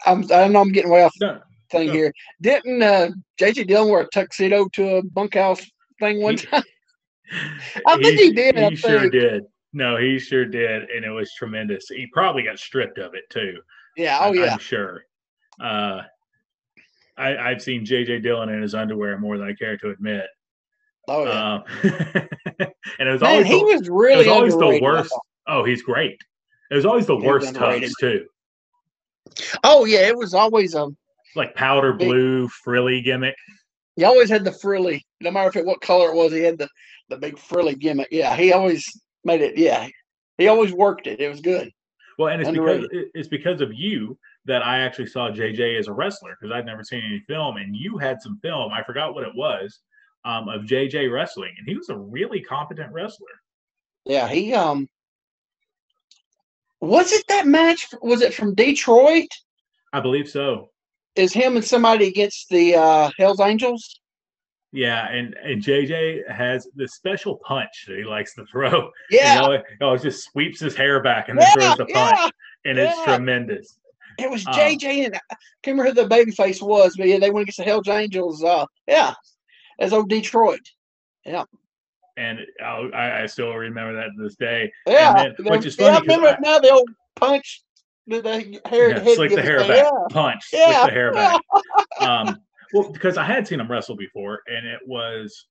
I'm, 0.06 0.24
I 0.32 0.48
know 0.48 0.62
I'm 0.62 0.72
getting 0.72 0.90
way 0.92 1.04
off 1.04 1.14
no, 1.22 1.40
thing 1.72 1.88
no. 1.88 1.94
here. 1.94 2.14
Didn't 2.42 2.82
uh, 2.82 3.10
JJ 3.40 3.68
Dillon 3.68 3.90
wear 3.92 4.02
a 4.02 4.08
tuxedo 4.10 4.68
to 4.74 4.96
a 4.98 5.04
bunkhouse 5.04 5.62
thing 6.00 6.22
one 6.22 6.38
time? 6.38 6.64
I 7.86 7.98
think 8.02 8.20
he 8.20 8.32
did, 8.32 8.56
He 8.58 8.64
I 8.64 8.74
sure 8.74 9.02
think. 9.02 9.12
did. 9.12 9.44
No, 9.72 9.98
he 9.98 10.18
sure 10.18 10.46
did, 10.46 10.90
and 10.90 11.06
it 11.06 11.12
was 11.12 11.32
tremendous. 11.36 11.88
He 11.90 12.08
probably 12.12 12.42
got 12.42 12.58
stripped 12.58 12.98
of 12.98 13.14
it 13.14 13.30
too. 13.30 13.60
Yeah. 13.96 14.18
Oh 14.20 14.26
I'm- 14.26 14.36
yeah. 14.36 14.54
I'm 14.54 14.60
sure. 14.60 15.04
Uh, 15.62 16.02
I, 17.18 17.38
I've 17.38 17.62
seen 17.62 17.86
JJ 17.86 18.24
Dillon 18.24 18.50
in 18.50 18.62
his 18.62 18.74
underwear 18.74 19.20
more 19.20 19.38
than 19.38 19.48
I 19.48 19.54
care 19.54 19.78
to 19.78 19.90
admit. 19.90 20.26
Oh 21.10 21.26
yeah. 21.26 21.54
Um, 21.56 21.64
and 23.00 23.10
it 23.10 23.12
was 23.12 23.22
Man, 23.22 23.32
always 23.32 23.48
he 23.48 23.60
the, 23.60 23.64
was 23.66 23.90
really 23.90 24.18
was 24.18 24.28
always 24.28 24.56
the 24.56 24.80
worst. 24.82 25.14
Oh, 25.48 25.64
he's 25.64 25.82
great. 25.82 26.22
It 26.70 26.76
was 26.76 26.86
always 26.86 27.08
the 27.08 27.16
was 27.16 27.26
worst 27.26 27.54
tux 27.56 27.92
too, 28.00 28.28
Oh 29.64 29.86
yeah, 29.86 30.08
it 30.08 30.16
was 30.16 30.36
always 30.36 30.76
um. 30.76 30.96
like 31.36 31.56
powder 31.56 31.94
Big- 31.94 32.08
blue 32.08 32.48
frilly 32.48 33.02
gimmick. 33.02 33.36
He 33.96 34.04
always 34.04 34.30
had 34.30 34.46
the 34.46 34.52
frilly. 34.52 35.04
No 35.20 35.32
matter 35.32 35.50
if 35.50 35.56
it 35.56 35.66
what 35.66 35.82
color 35.82 36.10
it 36.10 36.16
was, 36.16 36.32
he 36.32 36.42
had 36.42 36.60
the 36.60 36.70
the 37.10 37.18
big 37.18 37.40
frilly 37.40 37.76
gimmick. 37.76 38.10
Yeah, 38.12 38.36
he 38.36 38.54
always 38.54 38.86
made 39.26 39.42
it. 39.42 39.58
Yeah, 39.58 39.88
he 40.38 40.48
always 40.48 40.72
worked 40.72 41.08
it. 41.08 41.20
It 41.20 41.28
was 41.28 41.42
good. 41.42 41.72
Well, 42.20 42.28
and 42.30 42.40
it's 42.42 42.50
Underrated. 42.50 42.90
because 42.92 43.06
it's 43.16 43.28
because 43.30 43.62
of 43.62 43.74
you 43.74 44.18
that 44.46 44.62
I 44.62 44.80
actually 44.80 45.08
saw 45.08 45.32
JJ 45.32 45.80
as 45.80 45.88
a 45.88 45.94
wrestler 45.94 46.38
because 46.40 46.54
I'd 46.54 46.66
never 46.66 46.84
seen 46.84 47.04
any 47.04 47.20
film, 47.28 47.58
and 47.58 47.76
you 47.76 47.98
had 47.98 48.22
some 48.22 48.38
film. 48.42 48.72
I 48.72 48.84
forgot 48.84 49.16
what 49.16 49.24
it 49.24 49.34
was 49.34 49.80
um, 50.26 50.50
of 50.50 50.62
JJ 50.64 51.12
wrestling, 51.12 51.54
and 51.58 51.68
he 51.68 51.76
was 51.76 51.90
a 51.90 51.98
really 51.98 52.42
competent 52.42 52.92
wrestler. 52.92 53.28
Yeah, 54.06 54.28
he 54.28 54.54
um. 54.54 54.88
Was 56.82 57.12
it 57.12 57.26
that 57.28 57.46
match? 57.46 57.88
Was 58.02 58.22
it 58.22 58.34
from 58.34 58.56
Detroit? 58.56 59.28
I 59.92 60.00
believe 60.00 60.30
so. 60.30 60.70
Is 61.16 61.34
him 61.34 61.58
and 61.58 61.66
somebody 61.66 62.08
against 62.08 62.48
the 62.50 62.76
uh, 62.76 63.10
Hell's 63.18 63.42
Angels? 63.42 64.00
Yeah, 64.72 65.10
and 65.10 65.36
and 65.44 65.62
JJ 65.62 66.30
has 66.32 66.68
this 66.76 66.94
special 66.94 67.38
punch 67.38 67.86
that 67.88 67.98
he 67.98 68.04
likes 68.04 68.36
to 68.36 68.46
throw. 68.46 68.92
Yeah, 69.12 69.58
he 69.80 69.84
always 69.84 70.04
just 70.04 70.24
sweeps 70.26 70.60
his 70.60 70.76
hair 70.76 71.02
back 71.02 71.30
and 71.30 71.40
then 71.40 71.48
yeah, 71.48 71.74
throws 71.74 71.78
the 71.78 71.94
punch, 71.94 72.20
yeah. 72.20 72.30
and 72.70 72.80
it's 72.80 73.04
tremendous. 73.04 73.80
It 74.20 74.30
was 74.30 74.44
JJ 74.46 75.06
and 75.06 75.16
I 75.16 75.36
can't 75.64 75.78
remember 75.78 75.86
who 75.86 75.94
the 75.94 76.08
baby 76.08 76.32
face 76.32 76.62
was, 76.62 76.96
but 76.98 77.08
yeah, 77.08 77.18
they 77.18 77.32
went 77.32 77.44
against 77.44 77.58
the 77.58 77.64
Hell's 77.64 77.88
Angels. 77.88 78.44
Uh, 78.44 78.66
yeah, 78.88 79.14
as 79.80 79.94
old 79.94 80.10
Detroit. 80.10 80.62
Yeah. 81.26 81.44
And 82.18 82.40
I, 82.64 83.22
I 83.22 83.26
still 83.28 83.54
remember 83.56 83.94
that 83.96 84.10
to 84.18 84.24
this 84.24 84.36
day. 84.36 84.72
Yeah, 84.86 85.14
then- 85.14 85.36
the- 85.38 85.50
which 85.50 85.66
is 85.66 85.78
yeah, 85.80 85.98
I 85.98 86.00
remember 86.00 86.28
I- 86.30 86.38
now. 86.42 86.60
The 86.60 86.72
old 86.72 86.90
punch, 87.16 87.64
the, 88.08 88.22
the 88.22 88.60
hair, 88.70 88.90
Yeah, 88.92 89.16
slick 89.16 89.32
the 89.34 89.42
hair 89.42 89.60
thing. 89.60 89.70
back, 89.70 89.78
Yeah, 89.86 89.92
punch, 90.12 90.44
Yeah, 90.52 90.82
slick 90.82 90.86
the 90.88 90.94
hair 90.94 91.14
back. 91.14 91.42
um, 92.02 92.38
well, 92.74 92.92
because 92.92 93.18
I 93.18 93.24
had 93.24 93.48
seen 93.48 93.60
him 93.60 93.72
wrestle 93.72 93.96
before, 93.96 94.42
and 94.48 94.66
it 94.68 94.80
was 94.86 95.46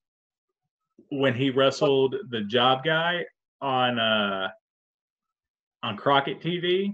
when 1.11 1.35
he 1.35 1.49
wrestled 1.51 2.15
the 2.31 2.43
job 2.43 2.85
guy 2.85 3.25
on 3.63 3.99
uh 3.99 4.49
on 5.83 5.97
Crockett 5.97 6.41
TV. 6.43 6.93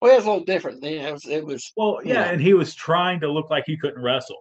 well, 0.00 0.12
it 0.12 0.16
was 0.16 0.24
a 0.24 0.30
little 0.30 0.44
different. 0.44 0.80
Then 0.80 0.94
it 1.04 1.12
was, 1.12 1.26
it 1.26 1.44
was 1.44 1.70
Well, 1.76 2.00
yeah, 2.04 2.14
Yeah. 2.14 2.30
and 2.30 2.40
he 2.40 2.54
was 2.54 2.74
trying 2.74 3.20
to 3.20 3.30
look 3.30 3.50
like 3.50 3.64
he 3.66 3.76
couldn't 3.76 4.00
wrestle. 4.02 4.38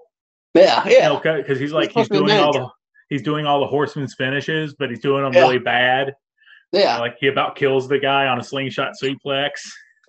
Yeah, 0.53 0.83
yeah, 0.87 1.19
because 1.37 1.59
he's 1.59 1.71
like 1.71 1.91
he's 1.91 2.07
supposed 2.07 2.11
to 2.11 2.25
be 2.25 2.31
a 2.31 2.35
doing 2.35 2.39
all 2.43 2.53
the 2.53 2.67
he's 3.09 3.21
doing 3.23 3.45
all 3.45 3.59
the 3.59 3.67
horseman's 3.67 4.13
finishes, 4.15 4.73
but 4.77 4.89
he's 4.89 4.99
doing 4.99 5.23
them 5.23 5.33
Yeah. 5.33 5.41
really 5.41 5.59
bad. 5.59 6.13
yeah. 6.71 6.97
Like 6.99 7.15
he 7.19 7.27
about 7.27 7.55
kills 7.55 7.87
the 7.87 7.99
guy 7.99 8.27
on 8.27 8.39
a 8.39 8.43
slingshot 8.43 8.93
suplex. 9.01 9.51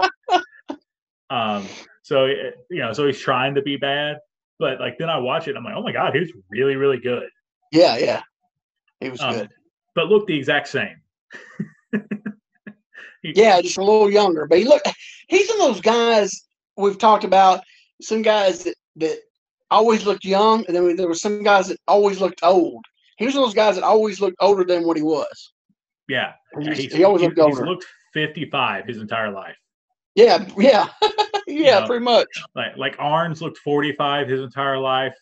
um, 1.30 1.66
so 2.02 2.26
you 2.26 2.52
know, 2.80 2.92
so 2.92 3.06
he's 3.06 3.18
trying 3.20 3.54
to 3.54 3.62
be 3.62 3.76
bad, 3.76 4.18
but 4.58 4.80
like 4.80 4.98
then 4.98 5.08
I 5.10 5.18
watch 5.18 5.48
it, 5.48 5.56
I'm 5.56 5.64
like, 5.64 5.74
oh 5.76 5.82
my 5.82 5.92
god, 5.92 6.14
he's 6.14 6.30
really 6.50 6.76
really 6.76 6.98
good. 6.98 7.28
Yeah, 7.70 7.96
yeah. 7.98 8.22
He 9.00 9.08
was 9.10 9.20
Um, 9.20 9.34
good. 9.34 9.50
But 9.94 10.06
look 10.08 10.26
the 10.26 10.36
exact 10.36 10.68
same. 10.68 10.96
He- 13.22 13.32
Yeah, 13.36 13.60
just 13.60 13.78
a 13.78 13.84
little 13.84 14.10
younger. 14.10 14.46
But 14.46 14.58
he 14.58 14.64
look 14.64 14.82
he's 15.28 15.48
one 15.48 15.60
of 15.60 15.74
those 15.74 15.80
guys 15.80 16.44
we've 16.76 16.98
talked 16.98 17.24
about, 17.24 17.60
some 18.00 18.22
guys 18.22 18.64
that, 18.64 18.74
that 18.96 19.18
always 19.72 20.06
looked 20.06 20.24
young, 20.24 20.64
and 20.66 20.76
then 20.76 20.96
there 20.96 21.08
were 21.08 21.14
some 21.14 21.42
guys 21.42 21.68
that 21.68 21.78
always 21.88 22.20
looked 22.20 22.40
old. 22.42 22.84
He 23.18 23.26
was 23.26 23.34
one 23.34 23.44
of 23.44 23.48
those 23.48 23.54
guys 23.54 23.74
that 23.76 23.84
always 23.84 24.20
looked 24.20 24.36
older 24.40 24.64
than 24.64 24.84
what 24.86 24.96
he 24.96 25.02
was. 25.02 25.52
yeah, 26.08 26.32
He, 26.60 26.66
yeah, 26.66 26.74
he's, 26.74 26.94
he 26.94 27.04
always 27.04 27.22
looked 27.22 27.36
he's 27.36 27.44
older. 27.44 27.66
looked 27.66 27.86
55 28.14 28.86
his 28.86 28.98
entire 28.98 29.30
life. 29.30 29.56
yeah, 30.14 30.44
yeah. 30.58 30.88
yeah, 31.46 31.80
know, 31.80 31.86
pretty 31.86 32.04
much. 32.04 32.28
like 32.54 32.76
like 32.76 32.96
Arns 32.98 33.40
looked 33.40 33.58
45 33.58 34.28
his 34.28 34.40
entire 34.40 34.78
life. 34.78 35.14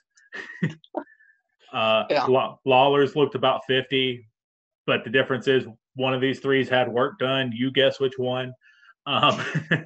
uh 1.73 2.05
Yeah. 2.11 2.25
Law- 2.27 2.59
Lawler's 2.65 3.15
looked 3.17 3.35
about 3.35 3.63
50, 3.69 4.27
but 4.87 5.05
the 5.05 5.11
difference 5.11 5.47
is 5.49 5.65
one 5.95 6.15
of 6.15 6.21
these 6.21 6.41
threes 6.41 6.69
had 6.69 6.89
work 6.89 7.19
done. 7.19 7.53
You 7.55 7.71
guess 7.71 8.01
which 8.01 8.19
one. 8.19 8.53
Um 9.07 9.41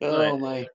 Oh 0.00 0.36
man. 0.36 0.66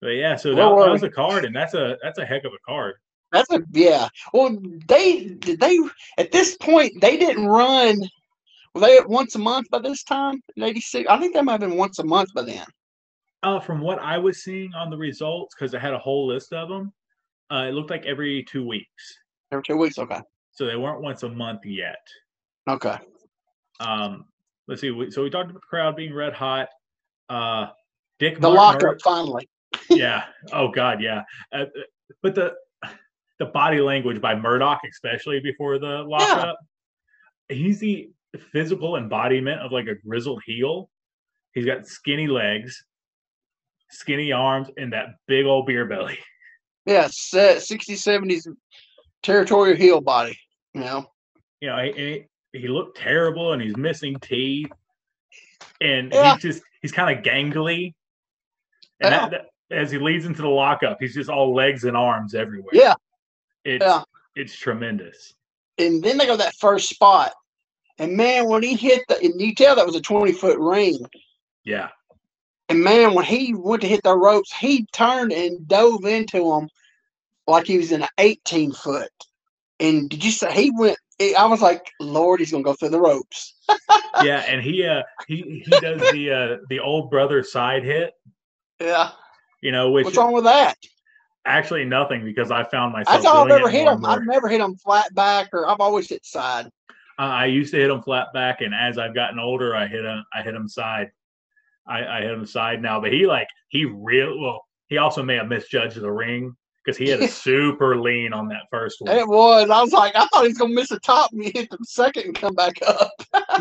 But 0.00 0.08
yeah, 0.08 0.36
so 0.36 0.50
that, 0.50 0.56
that 0.56 0.90
was 0.90 1.02
a 1.02 1.10
card, 1.10 1.44
and 1.44 1.54
that's 1.54 1.74
a 1.74 1.96
that's 2.02 2.18
a 2.18 2.24
heck 2.24 2.44
of 2.44 2.52
a 2.52 2.58
card. 2.66 2.94
That's 3.32 3.50
a 3.50 3.60
yeah. 3.72 4.08
Well, 4.32 4.56
they 4.86 5.24
did 5.24 5.60
they 5.60 5.78
at 6.16 6.32
this 6.32 6.56
point 6.56 7.00
they 7.00 7.16
didn't 7.16 7.46
run. 7.46 7.98
Were 8.74 8.80
they 8.80 8.96
at 8.96 9.08
once 9.08 9.34
a 9.34 9.38
month 9.38 9.68
by 9.70 9.80
this 9.80 10.02
time? 10.04 10.40
In 10.56 10.62
'86, 10.62 11.08
I 11.08 11.18
think 11.18 11.34
they 11.34 11.42
might 11.42 11.52
have 11.52 11.60
been 11.60 11.76
once 11.76 11.98
a 11.98 12.04
month 12.04 12.30
by 12.34 12.42
then. 12.42 12.64
Uh 13.42 13.60
from 13.60 13.80
what 13.80 13.98
I 13.98 14.18
was 14.18 14.42
seeing 14.42 14.72
on 14.74 14.90
the 14.90 14.96
results, 14.96 15.54
because 15.54 15.74
I 15.74 15.78
had 15.78 15.94
a 15.94 15.98
whole 15.98 16.26
list 16.26 16.52
of 16.52 16.68
them, 16.68 16.92
uh, 17.50 17.66
it 17.68 17.72
looked 17.72 17.90
like 17.90 18.06
every 18.06 18.44
two 18.44 18.66
weeks. 18.66 19.18
Every 19.52 19.62
two 19.66 19.76
weeks. 19.76 19.98
Okay. 19.98 20.20
So 20.52 20.66
they 20.66 20.76
weren't 20.76 21.02
once 21.02 21.22
a 21.22 21.28
month 21.28 21.64
yet. 21.64 22.04
Okay. 22.68 22.96
Um, 23.80 24.24
let's 24.66 24.80
see. 24.80 24.88
So 25.10 25.22
we 25.22 25.30
talked 25.30 25.50
about 25.50 25.54
the 25.54 25.66
crowd 25.68 25.96
being 25.96 26.12
red 26.12 26.34
hot. 26.34 26.68
Uh, 27.28 27.68
Dick 28.18 28.40
The 28.40 28.50
Martin 28.50 28.88
lockup 28.88 29.02
finally. 29.02 29.48
Yeah. 29.90 30.24
Oh 30.52 30.68
God, 30.68 31.00
yeah. 31.00 31.22
Uh, 31.52 31.66
but 32.22 32.34
the 32.34 32.54
the 33.38 33.46
body 33.46 33.80
language 33.80 34.20
by 34.20 34.34
Murdoch, 34.34 34.80
especially 34.90 35.40
before 35.40 35.78
the 35.78 36.02
lockup, 36.02 36.58
he's 37.48 37.78
the 37.78 38.10
physical 38.52 38.96
embodiment 38.96 39.60
of 39.60 39.72
like 39.72 39.86
a 39.86 39.94
grizzled 39.94 40.42
heel. 40.44 40.90
He's 41.52 41.64
got 41.64 41.86
skinny 41.86 42.26
legs, 42.26 42.84
skinny 43.90 44.32
arms, 44.32 44.68
and 44.76 44.92
that 44.92 45.16
big 45.26 45.46
old 45.46 45.66
beer 45.66 45.86
belly. 45.86 46.18
Yeah, 46.86 47.08
se- 47.10 47.56
60s, 47.56 47.98
70s 47.98 48.46
territorial 49.22 49.76
heel 49.76 50.00
body. 50.00 50.38
You 50.72 50.80
know. 50.80 51.06
You 51.60 51.68
know, 51.68 51.78
he, 51.82 52.24
he, 52.52 52.68
looked 52.68 52.96
terrible, 52.96 53.52
and 53.52 53.60
he's 53.60 53.76
missing 53.76 54.16
teeth, 54.20 54.70
and 55.80 56.12
Yeah. 56.12 56.34
he's 56.34 56.42
just 56.42 56.62
he's 56.80 56.92
kind 56.92 57.18
of 57.18 57.24
gangly. 57.24 57.94
And 59.00 59.12
that, 59.12 59.30
that, 59.32 59.46
as 59.70 59.90
he 59.90 59.98
leads 59.98 60.24
into 60.26 60.42
the 60.42 60.48
lockup, 60.48 60.98
he's 61.00 61.14
just 61.14 61.30
all 61.30 61.54
legs 61.54 61.84
and 61.84 61.96
arms 61.96 62.34
everywhere. 62.34 62.70
Yeah. 62.72 62.94
it's 63.64 63.84
Yeah. 63.84 64.02
it's 64.34 64.56
tremendous. 64.56 65.34
And 65.78 66.02
then 66.02 66.18
they 66.18 66.26
go 66.26 66.36
that 66.36 66.54
first 66.56 66.88
spot, 66.88 67.32
and 67.98 68.16
man, 68.16 68.46
when 68.48 68.62
he 68.62 68.74
hit 68.74 69.02
the, 69.08 69.18
and 69.20 69.40
you 69.40 69.54
tell 69.54 69.76
that 69.76 69.86
was 69.86 69.94
a 69.96 70.00
20 70.00 70.32
foot 70.32 70.58
ring. 70.58 70.98
Yeah. 71.64 71.88
And 72.68 72.82
man, 72.82 73.14
when 73.14 73.24
he 73.24 73.54
went 73.54 73.82
to 73.82 73.88
hit 73.88 74.02
the 74.02 74.16
ropes, 74.16 74.52
he 74.52 74.86
turned 74.92 75.32
and 75.32 75.66
dove 75.68 76.04
into 76.04 76.50
them 76.50 76.68
like 77.46 77.66
he 77.66 77.78
was 77.78 77.92
in 77.92 78.02
an 78.02 78.08
18 78.18 78.72
foot. 78.72 79.10
And 79.80 80.10
did 80.10 80.24
you 80.24 80.30
say 80.30 80.52
he 80.52 80.70
went? 80.70 80.98
I 81.36 81.46
was 81.46 81.62
like, 81.62 81.90
Lord, 82.00 82.40
he's 82.40 82.50
gonna 82.52 82.62
go 82.62 82.74
through 82.74 82.90
the 82.90 83.00
ropes. 83.00 83.54
yeah, 84.22 84.40
and 84.46 84.62
he 84.62 84.84
uh 84.84 85.02
he 85.26 85.62
he 85.64 85.70
does 85.80 86.00
the 86.12 86.30
uh 86.30 86.56
the 86.68 86.80
old 86.80 87.10
brother 87.10 87.42
side 87.42 87.84
hit. 87.84 88.12
Yeah. 88.80 89.10
You 89.60 89.72
know, 89.72 89.90
which 89.90 90.04
what's 90.04 90.16
wrong 90.16 90.32
with 90.32 90.44
that? 90.44 90.76
Actually, 91.44 91.84
nothing 91.84 92.24
because 92.24 92.50
I 92.50 92.64
found 92.64 92.92
myself. 92.92 93.16
That's 93.16 93.26
all 93.26 93.44
I've 93.44 93.50
ever 93.50 93.70
hit 93.70 93.86
him. 93.86 94.04
I've 94.04 94.26
never 94.26 94.48
hit 94.48 94.60
him 94.60 94.76
flat 94.76 95.14
back, 95.14 95.48
or 95.52 95.68
I've 95.68 95.80
always 95.80 96.08
hit 96.08 96.24
side. 96.24 96.66
Uh, 97.18 97.22
I 97.22 97.46
used 97.46 97.72
to 97.72 97.78
hit 97.78 97.90
him 97.90 98.02
flat 98.02 98.32
back, 98.32 98.60
and 98.60 98.74
as 98.74 98.98
I've 98.98 99.14
gotten 99.14 99.38
older, 99.38 99.74
I 99.74 99.86
hit 99.88 100.04
him. 100.04 100.24
I 100.34 100.42
hit 100.42 100.54
him 100.54 100.68
side. 100.68 101.10
I, 101.86 102.18
I 102.18 102.20
hit 102.20 102.30
him 102.30 102.46
side 102.46 102.82
now, 102.82 103.00
but 103.00 103.12
he 103.12 103.26
like 103.26 103.48
he 103.68 103.86
real 103.86 104.38
well. 104.40 104.64
He 104.88 104.98
also 104.98 105.22
may 105.22 105.36
have 105.36 105.48
misjudged 105.48 106.00
the 106.00 106.10
ring 106.10 106.54
because 106.84 106.96
he 106.96 107.08
had 107.08 107.20
a 107.20 107.28
super 107.46 107.98
lean 107.98 108.32
on 108.32 108.48
that 108.48 108.62
first 108.70 109.00
one. 109.00 109.16
It 109.16 109.26
was. 109.26 109.70
I 109.70 109.80
was 109.82 109.92
like, 109.92 110.14
I 110.14 110.26
thought 110.26 110.42
he 110.42 110.48
was 110.48 110.58
gonna 110.58 110.74
miss 110.74 110.90
the 110.90 111.00
top 111.00 111.32
and 111.32 111.44
hit 111.44 111.70
the 111.70 111.78
second 111.82 112.24
and 112.26 112.34
come 112.34 112.54
back 112.54 112.74
up. 112.86 113.10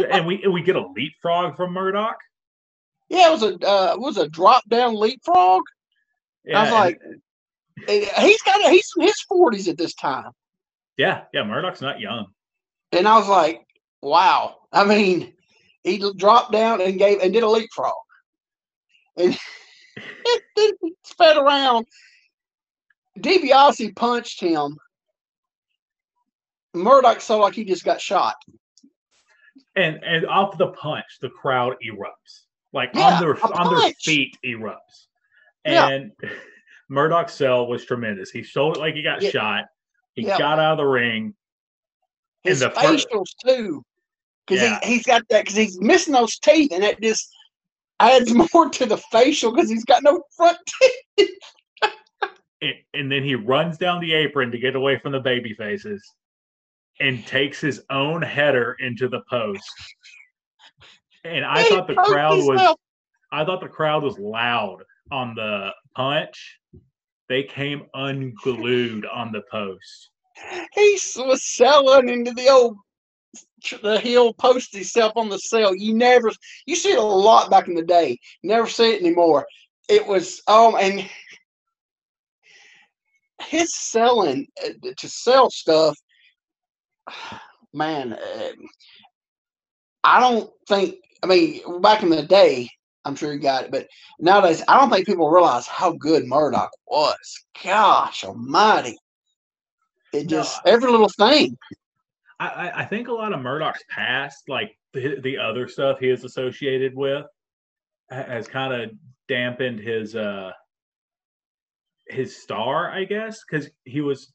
and 0.10 0.28
we 0.28 0.42
and 0.44 0.54
we 0.54 0.62
get 0.62 0.76
a 0.76 0.86
leapfrog 0.96 1.56
from 1.56 1.74
Murdoch. 1.74 2.18
Yeah, 3.10 3.30
it 3.30 3.32
was 3.32 3.44
a 3.44 3.56
uh, 3.68 3.94
it 3.94 4.00
was 4.00 4.18
a 4.18 4.28
drop 4.28 4.68
down 4.70 4.94
leapfrog. 4.94 5.64
Yeah, 6.48 6.60
I 6.60 6.64
was 6.64 6.72
like, 6.72 7.02
he's 7.88 8.42
got 8.44 8.72
he's 8.72 8.90
in 8.98 9.04
his 9.04 9.22
forties 9.28 9.68
at 9.68 9.78
this 9.78 9.94
time. 9.94 10.32
Yeah, 10.98 11.24
yeah, 11.34 11.44
Murdoch's 11.44 11.82
not 11.82 12.00
young. 12.00 12.28
And 12.94 13.08
I 13.08 13.18
was 13.18 13.28
like, 13.28 13.62
wow. 14.02 14.56
I 14.72 14.86
mean, 14.86 15.34
he 15.84 16.04
dropped 16.16 16.54
down 16.54 16.82
and 16.82 16.98
gave 16.98 17.20
and 17.20 17.34
did 17.34 17.44
a 17.44 17.50
leapfrog, 17.50 17.94
and 19.18 19.38
then 20.56 20.72
he 20.82 20.94
sped 21.04 21.38
around. 21.38 21.86
DiBiase 23.20 23.96
punched 23.96 24.40
him. 24.40 24.78
Murdoch 26.74 27.20
saw 27.20 27.38
like 27.38 27.56
he 27.56 27.66
just 27.66 27.84
got 27.84 28.00
shot. 28.00 28.36
And 29.76 30.00
and 30.04 30.26
off 30.28 30.58
the 30.58 30.68
punch, 30.68 31.06
the 31.22 31.30
crowd 31.30 31.76
erupts. 31.86 32.46
Like 32.74 32.92
yeah, 32.94 33.16
on 33.16 33.22
their 33.22 33.46
on 33.60 33.76
their 33.76 33.92
feet 34.02 34.38
erupts. 34.46 35.07
And 35.68 36.12
yeah. 36.24 36.30
Murdoch's 36.90 37.34
sell 37.34 37.68
was 37.68 37.86
tremendous. 37.86 38.32
He 38.32 38.44
sold 38.44 38.78
it 38.78 38.80
like 38.80 38.96
he 38.96 39.04
got 39.04 39.22
yeah. 39.22 39.30
shot. 39.30 39.66
He 40.14 40.26
yeah. 40.26 40.38
got 40.38 40.60
out 40.60 40.74
of 40.74 40.78
the 40.78 40.86
ring. 40.86 41.34
His 42.44 42.62
the 42.62 42.70
facials 42.70 43.06
first, 43.12 43.36
too, 43.46 43.84
because 44.46 44.64
yeah. 44.64 44.80
he, 44.84 44.94
he's 44.94 45.04
got 45.04 45.24
that 45.30 45.44
because 45.44 45.56
he's 45.56 45.80
missing 45.82 46.14
those 46.14 46.38
teeth, 46.40 46.72
and 46.72 46.84
that 46.84 47.02
just 47.02 47.30
adds 48.00 48.34
more 48.54 48.70
to 48.70 48.86
the 48.86 48.98
facial 49.12 49.52
because 49.52 49.70
he's 49.70 49.86
got 49.86 50.04
no 50.04 50.22
front 50.36 50.58
teeth. 50.82 51.30
and, 52.62 52.74
and 52.94 53.12
then 53.12 53.24
he 53.24 53.36
runs 53.36 53.78
down 53.78 54.00
the 54.00 54.14
apron 54.14 54.52
to 54.52 54.58
get 54.58 54.76
away 54.76 54.98
from 54.98 55.12
the 55.12 55.20
baby 55.20 55.54
faces, 55.54 56.02
and 57.02 57.28
takes 57.28 57.60
his 57.60 57.84
own 57.90 58.22
header 58.22 58.78
into 58.80 59.10
the 59.10 59.22
post. 59.30 59.70
And 61.26 61.44
I 61.44 61.64
he 61.64 61.70
thought 61.70 61.88
the 61.88 61.96
crowd 61.96 62.38
was, 62.46 62.76
I 63.32 63.44
thought 63.44 63.60
the 63.60 63.68
crowd 63.68 64.04
was 64.04 64.18
loud 64.18 64.84
on 65.12 65.36
the 65.36 65.72
punch, 65.96 66.60
they 67.30 67.44
came 67.44 67.84
unglued 67.94 69.06
on 69.06 69.32
the 69.32 69.44
post. 69.52 70.10
He 70.74 70.98
was 71.18 71.44
selling 71.44 72.10
into 72.10 72.32
the 72.32 72.50
old 72.50 72.78
the 73.82 74.00
heel 74.00 74.34
post 74.34 74.74
himself 74.74 75.14
on 75.16 75.30
the 75.30 75.40
cell. 75.40 75.76
You 75.76 75.94
never 75.94 76.32
you 76.66 76.76
see 76.76 76.92
it 76.92 77.00
a 77.00 77.02
lot 77.02 77.50
back 77.50 77.68
in 77.68 77.76
the 77.76 77.84
day. 77.84 78.20
Never 78.44 78.68
see 78.68 78.94
it 78.94 79.02
anymore. 79.02 79.46
It 79.90 80.06
was 80.06 80.42
um 80.48 80.76
and 80.80 81.10
his 83.42 83.74
selling 83.76 84.48
uh, 84.64 84.92
to 84.96 85.10
sell 85.10 85.50
stuff. 85.50 85.98
Man, 87.74 88.14
uh, 88.14 88.52
I 90.04 90.20
don't 90.20 90.50
think. 90.68 90.96
I 91.22 91.28
mean, 91.28 91.82
back 91.82 92.02
in 92.02 92.10
the 92.10 92.24
day, 92.24 92.70
I'm 93.08 93.16
sure 93.16 93.32
he 93.32 93.40
got 93.40 93.64
it. 93.64 93.72
But 93.72 93.88
nowadays, 94.20 94.62
I 94.68 94.78
don't 94.78 94.90
think 94.90 95.06
people 95.06 95.30
realize 95.30 95.66
how 95.66 95.94
good 95.94 96.26
Murdoch 96.26 96.72
was. 96.86 97.46
Gosh 97.64 98.26
almighty. 98.26 98.98
It 100.14 100.28
just, 100.28 100.60
no, 100.66 100.74
every 100.74 100.92
little 100.92 101.10
thing. 101.10 101.58
I, 102.40 102.72
I 102.76 102.86
think 102.86 103.08
a 103.08 103.14
lot 103.14 103.34
of 103.34 103.42
Murdoch's 103.42 103.84
past, 103.90 104.44
like 104.50 104.78
the, 104.94 105.20
the 105.22 105.38
other 105.38 105.68
stuff 105.68 106.00
he 106.00 106.10
is 106.10 106.24
associated 106.24 106.94
with, 106.96 107.26
has 108.10 108.48
kind 108.48 108.74
of 108.74 108.92
dampened 109.28 109.80
his 109.80 110.16
uh 110.16 110.52
his 112.08 112.42
star, 112.42 112.90
I 112.90 113.04
guess, 113.04 113.42
because 113.44 113.70
he 113.84 114.00
was 114.00 114.32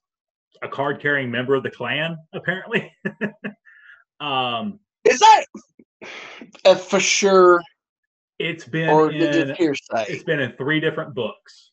a 0.63 0.69
card 0.69 1.01
carrying 1.01 1.31
member 1.31 1.55
of 1.55 1.63
the 1.63 1.71
Klan, 1.71 2.19
apparently. 2.35 2.93
um, 4.21 4.79
is 5.05 5.21
that 5.21 5.45
uh, 6.67 6.75
for 6.75 7.01
sure? 7.01 7.63
It's 8.43 8.65
been 8.65 8.89
or 8.89 9.13
in, 9.13 9.55
hearsay? 9.55 10.07
It's 10.09 10.25
been 10.25 10.41
in 10.41 10.53
three 10.57 10.81
different 10.81 11.15
books. 11.15 11.71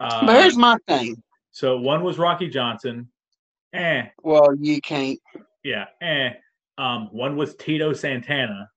Uh, 0.00 0.26
but 0.26 0.42
here's 0.42 0.56
my 0.56 0.76
thing. 0.88 1.22
So 1.52 1.78
one 1.78 2.02
was 2.02 2.18
Rocky 2.18 2.48
Johnson. 2.48 3.08
Eh. 3.72 4.06
Well, 4.22 4.56
you 4.58 4.80
can't. 4.80 5.20
Yeah. 5.62 5.84
Eh. 6.02 6.30
Um, 6.78 7.08
one 7.12 7.36
was 7.36 7.54
Tito 7.54 7.92
Santana. 7.92 8.68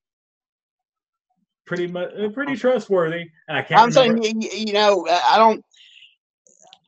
Pretty 1.66 1.88
much, 1.88 2.12
uh, 2.14 2.30
pretty 2.30 2.56
trustworthy. 2.56 3.32
And 3.48 3.58
I 3.58 3.64
can't. 3.64 3.82
I'm 3.82 3.90
remember. 3.90 4.24
saying, 4.24 4.42
you 4.42 4.74
know, 4.74 5.08
I 5.10 5.38
don't. 5.38 5.66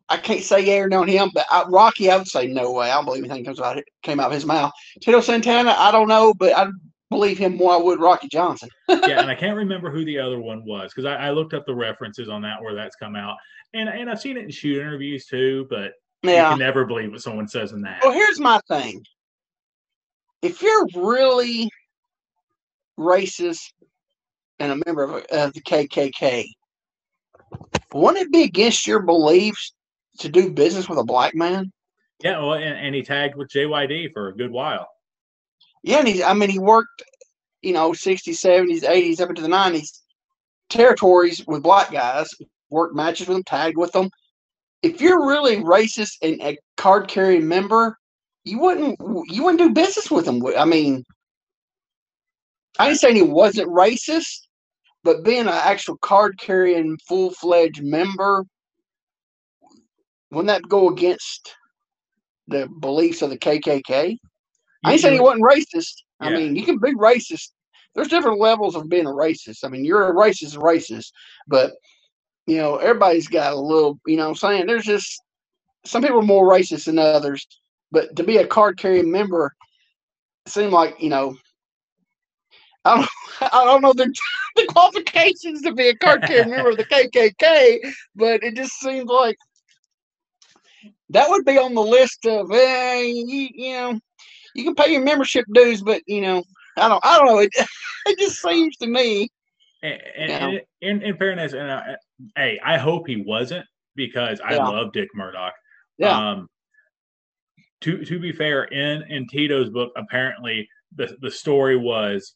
I 0.09 0.18
can't 0.18 0.43
say 0.43 0.64
yeah 0.64 0.80
or 0.80 0.89
no 0.89 1.01
on 1.01 1.07
him, 1.07 1.32
but 1.34 1.47
I, 1.49 1.64
Rocky, 1.64 2.11
I 2.11 2.18
would 2.18 2.28
say 2.28 2.45
no 2.45 2.72
way. 2.72 2.91
I 2.91 2.95
don't 2.95 3.05
believe 3.05 3.24
anything 3.24 3.45
comes 3.45 3.59
out 3.59 3.82
came 4.03 4.20
out 4.20 4.28
of 4.28 4.34
his 4.34 4.45
mouth. 4.45 4.72
Tito 5.01 5.22
Santana, 5.22 5.72
I 5.76 5.91
don't 5.91 6.07
know, 6.07 6.36
but 6.36 6.55
I 6.55 6.68
believe 7.14 7.38
him 7.38 7.55
more 7.55 7.74
I 7.74 7.78
would 7.78 7.99
Rocky 7.99 8.28
Johnson. 8.28 8.70
yeah, 8.89 9.22
and 9.22 9.30
I 9.30 9.36
can't 9.36 9.55
remember 9.55 9.89
who 9.91 10.03
the 10.05 10.20
other 10.20 10.39
one 10.39 10.66
was 10.66 10.91
because 10.93 11.05
I, 11.05 11.28
I, 11.28 11.32
looked 11.32 11.53
up 11.53 11.66
the 11.66 11.76
references 11.76 12.30
on 12.30 12.41
that 12.41 12.61
where 12.61 12.76
that's 12.76 12.95
come 12.95 13.16
out, 13.16 13.38
and 13.74 13.88
and 13.88 14.09
I've 14.09 14.20
seen 14.20 14.38
it 14.38 14.43
in 14.43 14.51
shoot 14.51 14.82
interviews 14.82 15.26
too, 15.26 15.68
but 15.70 15.93
yeah. 16.24 16.43
you 16.43 16.49
can 16.51 16.59
never 16.59 16.86
believe 16.86 17.11
what 17.11 17.22
someone 17.22 17.47
says 17.47 17.72
in 17.72 17.82
that. 17.82 18.01
Well, 18.03 18.11
here's 18.11 18.39
my 18.39 18.59
thing: 18.68 19.03
if 20.41 20.61
you're 20.61 20.88
really 20.95 21.70
racist 22.99 23.72
and 24.59 24.72
a 24.72 24.82
member 24.86 25.03
of, 25.03 25.26
of 25.32 25.53
the 25.53 25.61
KKK, 25.61 26.45
wouldn't 27.93 28.26
it 28.26 28.32
be 28.32 28.43
against 28.43 28.86
your 28.86 29.01
beliefs 29.01 29.74
to 30.20 30.30
do 30.30 30.51
business 30.51 30.89
with 30.89 30.99
a 30.99 31.03
black 31.03 31.36
man? 31.36 31.72
Yeah, 32.24 32.39
well, 32.39 32.53
and, 32.53 32.78
and 32.78 32.95
he 32.95 33.03
tagged 33.03 33.36
with 33.36 33.49
JYD 33.49 34.14
for 34.14 34.30
a 34.30 34.36
good 34.36 34.51
while 34.51 34.88
yeah, 35.84 35.99
and 35.99 36.07
he, 36.07 36.23
I 36.23 36.34
mean, 36.34 36.49
he 36.49 36.59
worked, 36.59 37.03
you 37.61 37.73
know, 37.73 37.91
60s, 37.91 38.23
70s, 38.27 38.84
80s, 38.84 39.19
up 39.21 39.29
into 39.29 39.41
the 39.41 39.47
90s 39.47 39.99
territories 40.69 41.45
with 41.45 41.63
black 41.63 41.91
guys, 41.91 42.29
worked 42.69 42.95
matches 42.95 43.27
with 43.27 43.38
them, 43.38 43.43
tagged 43.43 43.77
with 43.77 43.91
them. 43.91 44.09
If 44.81 44.99
you're 44.99 45.27
really 45.27 45.57
racist 45.57 46.17
and 46.21 46.41
a 46.41 46.57
card 46.77 47.07
carrying 47.07 47.47
member, 47.47 47.97
you 48.43 48.59
wouldn't 48.59 48.97
you 49.29 49.43
wouldn't 49.43 49.59
do 49.59 49.69
business 49.69 50.11
with 50.11 50.25
them. 50.25 50.43
I 50.57 50.65
mean, 50.65 51.03
I 52.79 52.89
ain't 52.89 52.99
saying 52.99 53.15
he 53.15 53.21
wasn't 53.21 53.69
racist, 53.69 54.47
but 55.03 55.23
being 55.23 55.41
an 55.41 55.47
actual 55.49 55.97
card 55.97 56.38
carrying 56.38 56.97
full 57.07 57.31
fledged 57.31 57.81
member, 57.81 58.43
wouldn't 60.31 60.47
that 60.47 60.67
go 60.67 60.89
against 60.89 61.55
the 62.47 62.67
beliefs 62.79 63.21
of 63.21 63.29
the 63.29 63.38
KKK? 63.38 64.17
I 64.84 64.93
ain't 64.93 65.01
saying 65.01 65.13
he 65.15 65.19
wasn't 65.19 65.43
racist. 65.43 65.93
I 66.19 66.29
mean, 66.29 66.55
you 66.55 66.63
can 66.63 66.77
be 66.77 66.93
racist. 66.93 67.49
There's 67.95 68.07
different 68.07 68.39
levels 68.39 68.75
of 68.75 68.89
being 68.89 69.05
a 69.05 69.11
racist. 69.11 69.63
I 69.63 69.69
mean, 69.69 69.86
you're 69.86 70.09
a 70.09 70.13
racist, 70.13 70.57
racist, 70.57 71.11
but 71.47 71.73
you 72.47 72.57
know, 72.57 72.77
everybody's 72.77 73.27
got 73.27 73.53
a 73.53 73.59
little. 73.59 73.99
You 74.05 74.17
know, 74.17 74.29
I'm 74.29 74.36
saying 74.36 74.65
there's 74.65 74.86
just 74.86 75.21
some 75.86 76.01
people 76.01 76.19
are 76.19 76.23
more 76.23 76.49
racist 76.49 76.86
than 76.86 76.99
others. 76.99 77.45
But 77.91 78.15
to 78.15 78.23
be 78.23 78.38
a 78.38 78.47
card 78.47 78.77
carrying 78.77 79.11
member, 79.11 79.53
seem 80.47 80.71
like 80.71 80.95
you 80.99 81.09
know, 81.09 81.36
I 82.86 82.95
don't, 82.97 83.09
I 83.53 83.63
don't 83.63 83.81
know 83.81 83.93
the, 83.93 84.13
the 84.55 84.65
qualifications 84.67 85.61
to 85.61 85.73
be 85.73 85.89
a 85.89 85.95
card 85.95 86.23
carrying 86.23 86.49
member 86.49 86.71
of 86.71 86.77
the 86.77 86.86
KKK, 86.86 87.79
but 88.15 88.43
it 88.43 88.55
just 88.55 88.79
seems 88.79 89.05
like 89.05 89.38
that 91.09 91.29
would 91.29 91.45
be 91.45 91.57
on 91.57 91.73
the 91.75 91.81
list 91.81 92.25
of, 92.25 92.51
eh, 92.51 93.01
you, 93.01 93.49
you 93.53 93.73
know, 93.73 93.99
you 94.55 94.63
can 94.63 94.75
pay 94.75 94.91
your 94.91 95.03
membership 95.03 95.45
dues, 95.53 95.81
but 95.81 96.01
you 96.07 96.21
know, 96.21 96.43
I 96.77 96.89
don't, 96.89 97.05
I 97.05 97.17
don't 97.17 97.27
know. 97.27 97.39
It, 97.39 97.51
it 98.05 98.19
just 98.19 98.41
seems 98.41 98.75
to 98.77 98.87
me. 98.87 99.29
And, 99.81 100.01
and, 100.17 100.53
know, 100.53 100.59
in, 100.81 101.01
in 101.01 101.17
fairness, 101.17 101.53
and 101.53 101.69
uh, 101.69 101.81
hey, 102.37 102.59
I 102.63 102.77
hope 102.77 103.07
he 103.07 103.17
wasn't 103.17 103.65
because 103.95 104.39
I 104.39 104.53
yeah. 104.53 104.67
love 104.67 104.93
Dick 104.93 105.09
Murdoch. 105.13 105.53
Yeah. 105.97 106.31
Um, 106.31 106.47
to 107.81 108.03
to 108.05 108.19
be 108.19 108.31
fair, 108.31 108.63
in 108.65 109.03
in 109.09 109.27
Tito's 109.27 109.69
book, 109.69 109.91
apparently 109.97 110.67
the 110.95 111.17
the 111.21 111.29
story 111.31 111.75
was 111.75 112.35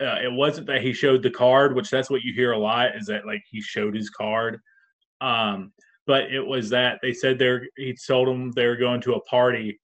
uh, 0.00 0.18
it 0.22 0.32
wasn't 0.32 0.66
that 0.66 0.82
he 0.82 0.92
showed 0.92 1.22
the 1.22 1.30
card, 1.30 1.74
which 1.74 1.90
that's 1.90 2.10
what 2.10 2.22
you 2.22 2.34
hear 2.34 2.52
a 2.52 2.58
lot 2.58 2.96
is 2.96 3.06
that 3.06 3.26
like 3.26 3.42
he 3.48 3.60
showed 3.60 3.94
his 3.94 4.10
card. 4.10 4.58
Um, 5.20 5.72
but 6.06 6.24
it 6.24 6.44
was 6.44 6.68
that 6.70 6.98
they 7.02 7.12
said 7.12 7.38
they're 7.38 7.66
he 7.76 7.96
told 8.06 8.28
them 8.28 8.50
they 8.52 8.66
were 8.66 8.76
going 8.76 9.00
to 9.02 9.14
a 9.14 9.20
party, 9.22 9.80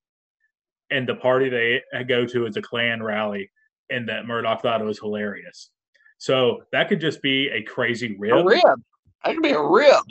and 0.90 1.08
the 1.08 1.14
party 1.14 1.48
they 1.48 1.82
go 2.04 2.24
to 2.26 2.46
is 2.46 2.56
a 2.56 2.62
Klan 2.62 3.02
rally, 3.02 3.50
and 3.90 4.08
that 4.08 4.26
Murdoch 4.26 4.62
thought 4.62 4.80
it 4.80 4.84
was 4.84 4.98
hilarious. 4.98 5.70
So 6.18 6.62
that 6.72 6.88
could 6.88 7.00
just 7.00 7.22
be 7.22 7.48
a 7.48 7.62
crazy 7.62 8.16
rib. 8.18 8.36
A 8.36 8.44
rib. 8.44 8.62
That 9.24 9.34
could 9.34 9.42
be 9.42 9.50
a 9.50 9.62
rib. 9.62 10.02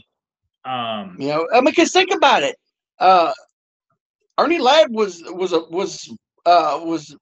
Um, 0.65 1.15
You 1.19 1.27
know, 1.30 1.47
I 1.53 1.55
mean, 1.55 1.65
because 1.65 1.91
think 1.91 2.11
about 2.11 2.43
it. 2.43 2.55
Uh, 2.99 3.32
Ernie 4.38 4.57
Ladd 4.57 4.91
was 4.91 5.21
was 5.27 5.53
a 5.53 5.59
was 5.69 6.09
uh 6.45 6.80
was 6.84 7.15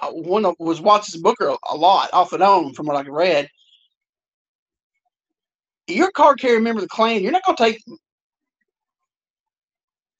uh, 0.00 0.10
one 0.10 0.44
of 0.44 0.54
was 0.58 0.80
watches 0.80 1.16
Booker 1.16 1.54
a, 1.70 1.76
lot 1.76 2.10
off 2.12 2.32
and 2.32 2.42
on 2.42 2.72
from 2.74 2.86
what 2.86 2.96
I 2.96 3.08
read. 3.08 3.48
You're 5.86 6.08
a 6.08 6.12
card 6.12 6.38
carrier 6.38 6.60
member 6.60 6.78
of 6.78 6.84
the 6.84 6.88
Klan. 6.88 7.22
You're 7.22 7.32
not 7.32 7.44
going 7.44 7.56
to 7.56 7.62
take 7.62 7.82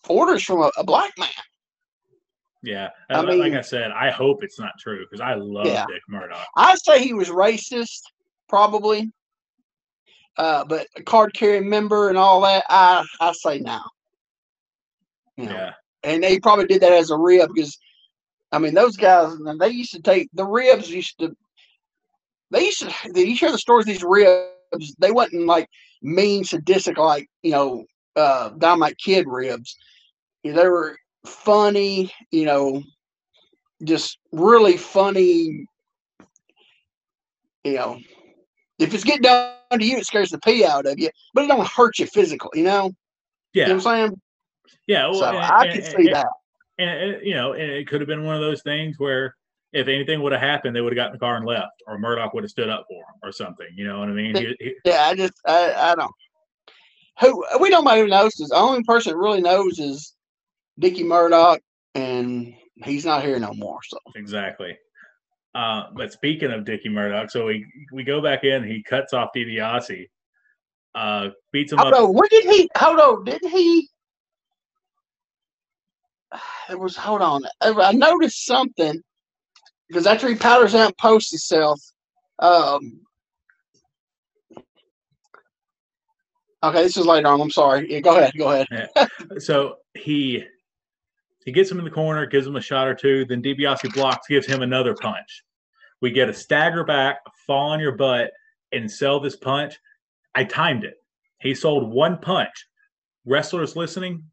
orders 0.09 0.45
from 0.45 0.61
a, 0.61 0.71
a 0.77 0.85
black 0.85 1.13
man. 1.19 1.29
Yeah, 2.65 2.89
I 3.11 3.21
like 3.21 3.39
mean- 3.39 3.55
I 3.57 3.61
said, 3.61 3.91
I 3.93 4.11
hope 4.11 4.43
it's 4.43 4.59
not 4.59 4.73
true 4.79 5.05
because 5.05 5.21
I 5.21 5.35
love 5.35 5.67
Yeah. 5.67 5.87
Dick 5.87 6.03
Murdoch. 6.09 6.47
I 6.57 6.75
say 6.77 7.03
he 7.03 7.13
was 7.13 7.29
racist, 7.29 8.01
probably. 8.49 9.13
Uh, 10.37 10.65
but 10.65 10.87
a 10.97 11.03
card 11.03 11.33
carrying 11.35 11.69
member 11.69 12.09
and 12.09 12.19
all 12.19 12.41
that, 12.41 12.65
I 12.69 13.05
I 13.21 13.33
say 13.33 13.59
no. 13.61 13.81
You 15.37 15.47
know, 15.47 15.53
Yeah, 15.53 15.73
and 16.03 16.23
they 16.23 16.41
probably 16.41 16.67
did 16.67 16.81
that 16.83 16.93
as 16.93 17.11
a 17.11 17.17
rib 17.19 17.51
because, 17.55 17.77
I 18.51 18.59
mean, 18.59 18.75
those 18.75 18.97
guys 18.97 19.33
they 19.61 19.69
used 19.69 19.93
to 19.93 20.03
take 20.03 20.29
the 20.33 20.45
ribs 20.45 20.91
used 20.91 21.19
to. 21.21 21.37
They 22.51 22.65
used 22.67 22.81
to. 22.81 22.93
Did 23.13 23.29
You 23.29 23.37
hear 23.37 23.53
the 23.53 23.59
stories 23.59 23.87
these 23.87 24.03
ribs. 24.05 24.95
They 24.99 25.11
wasn't 25.13 25.47
like 25.47 25.69
mean, 26.03 26.45
sadistic 26.45 26.99
like 26.99 27.29
you 27.43 27.53
know, 27.53 27.85
uh, 28.17 28.51
Dynamite 28.59 28.99
Kid 28.99 29.27
ribs. 29.29 29.77
You 30.43 30.53
know, 30.53 30.63
they 30.63 30.69
were 30.69 30.97
funny. 31.27 32.13
You 32.31 32.45
know, 32.47 32.83
just 33.85 34.19
really 34.33 34.77
funny. 34.77 35.67
You 37.65 37.73
know, 37.75 37.99
if 38.79 38.93
it's 38.93 39.05
getting 39.05 39.23
done 39.23 39.55
to 39.73 39.85
you, 39.85 39.97
it 39.99 40.07
scares 40.07 40.31
the 40.31 40.39
pee 40.39 40.65
out 40.65 40.87
of 40.87 40.99
you, 40.99 41.09
but 41.33 41.45
it 41.45 41.49
don't 41.49 41.67
hurt 41.67 41.99
you 41.99 42.07
physically. 42.07 42.61
You 42.61 42.65
know, 42.65 42.93
yeah, 43.55 43.63
you 43.65 43.69
know 43.69 43.75
what 43.77 43.87
I'm 43.87 44.09
saying? 44.09 44.21
yeah. 44.87 45.07
well, 45.07 45.19
So 45.21 45.27
and- 45.29 45.39
I 45.39 45.63
and- 45.65 45.73
can 45.73 45.83
and- 45.85 45.97
see 46.07 46.13
that. 46.13 46.27
and 46.79 47.27
you 47.27 47.35
know, 47.35 47.53
and 47.55 47.63
it 47.71 47.87
could 47.89 48.01
have 48.01 48.09
been 48.09 48.25
one 48.25 48.35
of 48.35 48.43
those 48.43 48.63
things 48.63 48.97
where 48.99 49.35
if 49.73 49.89
anything 49.89 50.23
would 50.23 50.33
have 50.33 50.41
happened, 50.43 50.77
they 50.77 50.81
would 50.83 50.93
have 50.93 50.97
gotten 50.97 51.13
the 51.15 51.19
car 51.19 51.37
and 51.37 51.45
left, 51.47 51.83
or 51.87 51.99
Murdoch 51.99 52.33
would 52.35 52.45
have 52.45 52.51
stood 52.51 52.69
up 52.69 52.85
for 52.89 52.95
him, 52.99 53.19
or 53.23 53.33
something. 53.33 53.67
You 53.75 53.87
know 53.89 53.99
what 53.99 54.09
I 54.09 54.13
mean? 54.13 54.37
He, 54.37 54.55
he, 54.61 54.75
Yeah, 54.85 55.07
I 55.07 55.15
just 55.17 55.33
I, 55.47 55.73
I 55.73 55.95
don't. 55.95 56.13
Who 57.21 57.45
we 57.61 57.71
don't 57.71 57.87
even 57.97 58.11
know. 58.11 58.29
The 58.29 58.51
only 58.55 58.83
person 58.85 59.13
that 59.13 59.19
really 59.19 59.41
knows 59.41 59.79
is 59.79 60.14
Dickie 60.79 61.05
Murdoch, 61.05 61.61
and 61.95 62.55
he's 62.77 63.05
not 63.05 63.23
here 63.23 63.39
no 63.39 63.53
more. 63.55 63.79
So 63.85 63.99
exactly. 64.17 64.77
Uh, 65.55 65.85
but 65.95 66.13
speaking 66.13 66.51
of 66.51 66.65
Dickie 66.65 66.89
Murdoch, 66.89 67.31
so 67.31 67.47
we 67.47 67.65
we 67.93 68.03
go 68.03 68.21
back 68.21 68.45
in. 68.45 68.65
He 68.65 68.83
cuts 68.83 69.13
off 69.13 69.31
DiBiase, 69.35 70.09
uh, 70.95 71.29
beats 71.53 71.73
him 71.73 71.79
hold 71.79 71.95
up. 71.95 72.01
on, 72.01 72.15
when 72.15 72.29
did 72.29 72.45
he? 72.45 72.69
Hold 72.77 72.99
on, 72.99 73.25
didn't 73.25 73.51
he? 73.51 73.89
It 76.71 76.79
was 76.81 76.97
hold 76.97 77.21
on. 77.21 77.43
I 77.61 77.71
I 77.71 77.93
noticed 77.93 78.47
something 78.47 79.03
because 79.87 80.07
after 80.07 80.29
he 80.29 80.35
powders 80.35 80.75
out 80.75 80.87
and 80.87 80.97
posts 80.97 81.31
himself, 81.31 81.81
um. 82.39 83.01
Okay, 86.63 86.83
this 86.83 86.97
is 86.97 87.05
later 87.05 87.29
on. 87.29 87.43
I'm 87.43 87.51
sorry. 87.51 87.93
Yeah, 87.93 88.01
go 88.01 88.17
ahead. 88.17 88.33
Go 88.39 88.51
ahead. 88.51 88.89
So 89.39 89.77
he 89.93 90.45
he 91.45 91.53
gets 91.53 91.71
him 91.71 91.79
in 91.79 91.85
the 91.85 91.91
corner, 91.91 92.27
gives 92.27 92.47
him 92.47 92.57
a 92.57 92.61
shot 92.61 92.89
or 92.89 92.95
two. 92.95 93.25
Then 93.25 93.43
DiBiase 93.43 93.93
blocks, 93.95 94.27
gives 94.27 94.47
him 94.47 94.63
another 94.63 94.95
punch. 94.95 95.45
We 96.01 96.11
get 96.11 96.29
a 96.29 96.35
stagger 96.35 96.85
back, 96.85 97.19
fall 97.47 97.71
on 97.71 97.81
your 97.81 97.93
butt, 97.93 98.31
and 98.73 98.91
sell 98.91 99.21
this 99.21 99.37
punch. 99.37 99.79
I 100.35 100.45
timed 100.45 100.85
it. 100.85 100.95
He 101.41 101.55
sold 101.55 101.93
one 101.93 102.19
punch. 102.19 102.67
Wrestlers 103.27 103.77
listening, 103.77 104.25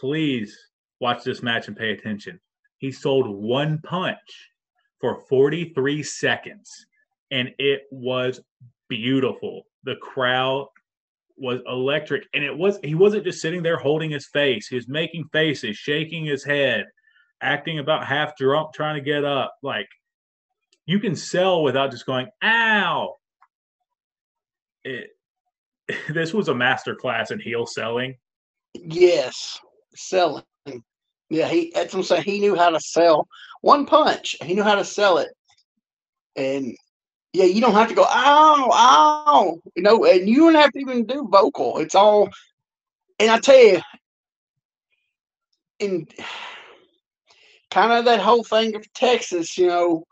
please 0.00 0.56
watch 1.00 1.24
this 1.24 1.42
match 1.42 1.68
and 1.68 1.76
pay 1.76 1.92
attention. 1.92 2.40
He 2.78 2.92
sold 2.92 3.28
one 3.28 3.80
punch 3.82 4.50
for 5.00 5.22
43 5.28 6.02
seconds, 6.02 6.86
and 7.30 7.50
it 7.58 7.82
was 7.90 8.40
beautiful. 8.88 9.64
The 9.84 9.96
crowd 9.96 10.68
was 11.38 11.60
electric 11.66 12.24
and 12.34 12.44
it 12.44 12.56
was 12.56 12.78
he 12.82 12.94
wasn't 12.94 13.24
just 13.24 13.40
sitting 13.40 13.62
there 13.62 13.76
holding 13.76 14.10
his 14.10 14.26
face 14.26 14.66
he 14.68 14.74
was 14.76 14.88
making 14.88 15.24
faces 15.32 15.76
shaking 15.76 16.24
his 16.24 16.44
head 16.44 16.84
acting 17.42 17.78
about 17.78 18.06
half 18.06 18.36
drunk 18.36 18.72
trying 18.74 18.96
to 18.96 19.00
get 19.00 19.24
up 19.24 19.54
like 19.62 19.88
you 20.86 20.98
can 20.98 21.14
sell 21.14 21.62
without 21.62 21.90
just 21.90 22.06
going 22.06 22.26
ow 22.42 23.14
it 24.84 25.10
this 26.08 26.34
was 26.34 26.48
a 26.48 26.54
master 26.54 26.94
class 26.94 27.30
in 27.30 27.38
heel 27.38 27.66
selling 27.66 28.14
Yes, 28.74 29.58
selling. 29.94 30.44
Yeah, 31.30 31.48
he. 31.48 31.72
That's 31.74 31.92
what 31.92 32.00
I'm 32.00 32.04
saying. 32.04 32.22
He 32.22 32.40
knew 32.40 32.56
how 32.56 32.70
to 32.70 32.80
sell 32.80 33.28
one 33.60 33.86
punch. 33.86 34.36
He 34.42 34.54
knew 34.54 34.62
how 34.62 34.76
to 34.76 34.84
sell 34.84 35.18
it, 35.18 35.28
and 36.36 36.74
yeah, 37.32 37.44
you 37.44 37.60
don't 37.60 37.74
have 37.74 37.88
to 37.88 37.94
go 37.94 38.04
ow, 38.04 38.70
ow, 38.72 39.60
you 39.76 39.82
know, 39.82 40.04
and 40.04 40.28
you 40.28 40.38
don't 40.38 40.54
have 40.54 40.72
to 40.72 40.78
even 40.78 41.04
do 41.04 41.28
vocal. 41.30 41.78
It's 41.78 41.94
all, 41.94 42.30
and 43.18 43.30
I 43.30 43.38
tell 43.38 43.58
you, 43.58 43.80
in 45.78 46.06
kind 47.70 47.92
of 47.92 48.04
that 48.06 48.20
whole 48.20 48.42
thing 48.44 48.74
of 48.74 48.92
Texas, 48.94 49.58
you 49.58 49.66
know, 49.66 50.04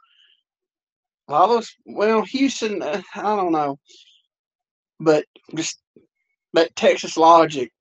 all 1.29 1.49
those. 1.49 1.75
Well, 1.85 2.23
Houston, 2.23 2.83
uh, 2.83 3.03
I 3.15 3.23
don't 3.23 3.53
know, 3.53 3.79
but 5.01 5.25
just 5.55 5.81
that 6.53 6.77
Texas 6.77 7.17
logic 7.17 7.73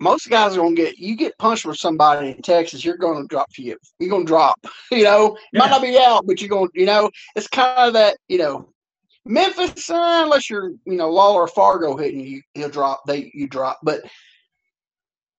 most 0.00 0.28
guys 0.28 0.54
are 0.56 0.60
gonna 0.60 0.74
get 0.74 0.98
you 0.98 1.16
get 1.16 1.36
punched 1.38 1.64
with 1.64 1.78
somebody 1.78 2.30
in 2.30 2.42
Texas, 2.42 2.84
you're 2.84 2.96
gonna 2.96 3.26
drop 3.26 3.52
for 3.54 3.62
you. 3.62 3.76
You're 3.98 4.10
gonna 4.10 4.24
drop. 4.24 4.58
You 4.90 5.04
know, 5.04 5.36
Yeah. 5.52 5.60
might 5.60 5.70
not 5.70 5.82
be 5.82 5.98
out, 5.98 6.26
but 6.26 6.40
you're 6.40 6.50
gonna, 6.50 6.68
you 6.74 6.86
know, 6.86 7.10
it's 7.34 7.48
kind 7.48 7.88
of 7.88 7.92
that, 7.94 8.16
you 8.28 8.38
know, 8.38 8.68
Memphis, 9.24 9.90
uh, 9.90 10.20
unless 10.24 10.48
you're, 10.48 10.70
you 10.84 10.96
know, 10.96 11.10
Law 11.10 11.34
or 11.34 11.48
Fargo 11.48 11.96
hitting 11.96 12.20
you, 12.20 12.42
he'll 12.54 12.68
drop. 12.68 13.02
They 13.06 13.30
you 13.34 13.48
drop, 13.48 13.78
but 13.82 14.02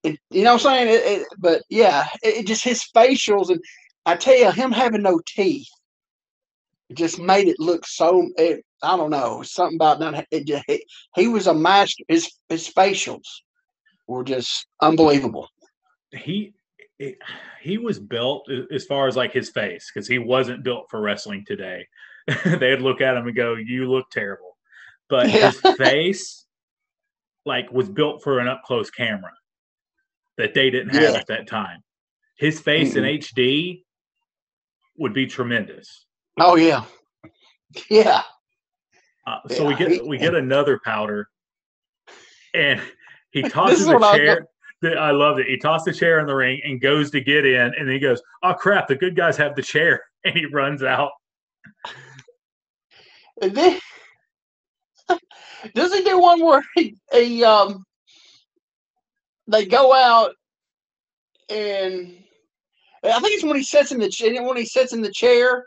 it, 0.03 0.19
you 0.29 0.43
know 0.43 0.53
what 0.55 0.65
I'm 0.65 0.87
saying? 0.87 0.87
It, 0.89 1.21
it, 1.21 1.27
but 1.37 1.61
yeah, 1.69 2.07
it, 2.21 2.45
just 2.45 2.63
his 2.63 2.83
facials 2.95 3.49
and 3.49 3.59
I 4.05 4.15
tell 4.15 4.37
you, 4.37 4.51
him 4.51 4.71
having 4.71 5.01
no 5.01 5.19
teeth, 5.27 5.67
just 6.93 7.19
made 7.19 7.47
it 7.47 7.59
look 7.59 7.85
so. 7.85 8.27
It, 8.37 8.63
I 8.81 8.95
don't 8.95 9.09
know, 9.09 9.41
something 9.43 9.75
about 9.77 9.99
that. 9.99 10.27
It 10.31 10.45
just, 10.47 10.63
he, 10.67 10.85
he 11.15 11.27
was 11.27 11.47
a 11.47 11.53
master. 11.53 12.03
His 12.07 12.31
his 12.49 12.69
facials 12.69 13.25
were 14.07 14.23
just 14.23 14.67
unbelievable. 14.81 15.49
he 16.11 16.53
it, 16.99 17.17
he 17.61 17.77
was 17.77 17.99
built 17.99 18.49
as 18.71 18.85
far 18.85 19.07
as 19.07 19.15
like 19.15 19.31
his 19.31 19.49
face 19.51 19.91
because 19.93 20.07
he 20.07 20.17
wasn't 20.17 20.63
built 20.63 20.87
for 20.89 20.99
wrestling 20.99 21.43
today 21.45 21.85
they'd 22.59 22.81
look 22.81 23.01
at 23.01 23.15
him 23.15 23.27
and 23.27 23.35
go 23.35 23.53
you 23.55 23.89
look 23.91 24.09
terrible 24.11 24.57
but 25.09 25.29
Yeah. 25.29 25.51
his 25.51 25.77
face 25.77 26.45
like 27.45 27.71
was 27.71 27.87
built 27.87 28.23
for 28.23 28.39
an 28.39 28.47
up 28.47 28.63
close 28.63 28.89
camera 28.89 29.31
that 30.37 30.53
they 30.55 30.69
didn't 30.71 30.89
have 30.89 31.13
Yeah. 31.13 31.19
at 31.19 31.27
that 31.27 31.47
time 31.47 31.83
his 32.37 32.59
face 32.59 32.95
in 32.95 33.03
hd 33.03 33.83
would 34.97 35.13
be 35.13 35.27
tremendous 35.27 36.05
Oh 36.39 36.55
yeah, 36.55 36.83
yeah. 37.91 38.21
uh, 39.27 39.39
so 39.49 39.65
we 39.65 39.75
get 39.75 40.05
we 40.05 40.17
get 40.17 40.33
another 40.35 40.79
powder 40.83 41.27
and 42.55 42.81
he 43.31 43.41
tosses 43.49 43.85
the 43.85 43.93
what 43.93 44.03
I 44.03 44.17
chair 44.17 44.47
I 44.83 45.11
love 45.11 45.39
it. 45.39 45.47
He 45.47 45.57
tossed 45.57 45.85
the 45.85 45.93
chair 45.93 46.19
in 46.19 46.27
the 46.27 46.35
ring 46.35 46.61
and 46.63 46.79
goes 46.79 47.09
to 47.11 47.21
get 47.21 47.45
in, 47.45 47.73
and 47.77 47.89
he 47.89 47.99
goes, 47.99 48.21
"Oh 48.43 48.53
crap! 48.53 48.87
The 48.87 48.95
good 48.95 49.15
guys 49.15 49.37
have 49.37 49.55
the 49.55 49.61
chair," 49.61 50.03
and 50.23 50.35
he 50.35 50.45
runs 50.45 50.83
out. 50.83 51.11
Then 53.41 53.79
does 55.75 55.93
he 55.93 56.03
do 56.03 56.19
one 56.19 56.43
where 56.43 56.63
he, 56.75 56.95
he 57.11 57.43
um 57.43 57.83
they 59.47 59.65
go 59.65 59.93
out 59.93 60.31
and 61.49 62.17
I 63.03 63.19
think 63.19 63.35
it's 63.35 63.43
when 63.43 63.55
he 63.55 63.63
sits 63.63 63.91
in 63.91 63.99
the 63.99 64.09
chair 64.09 64.43
when 64.43 64.57
he 64.57 64.65
sits 64.65 64.91
in 64.91 65.01
the 65.01 65.11
chair 65.11 65.65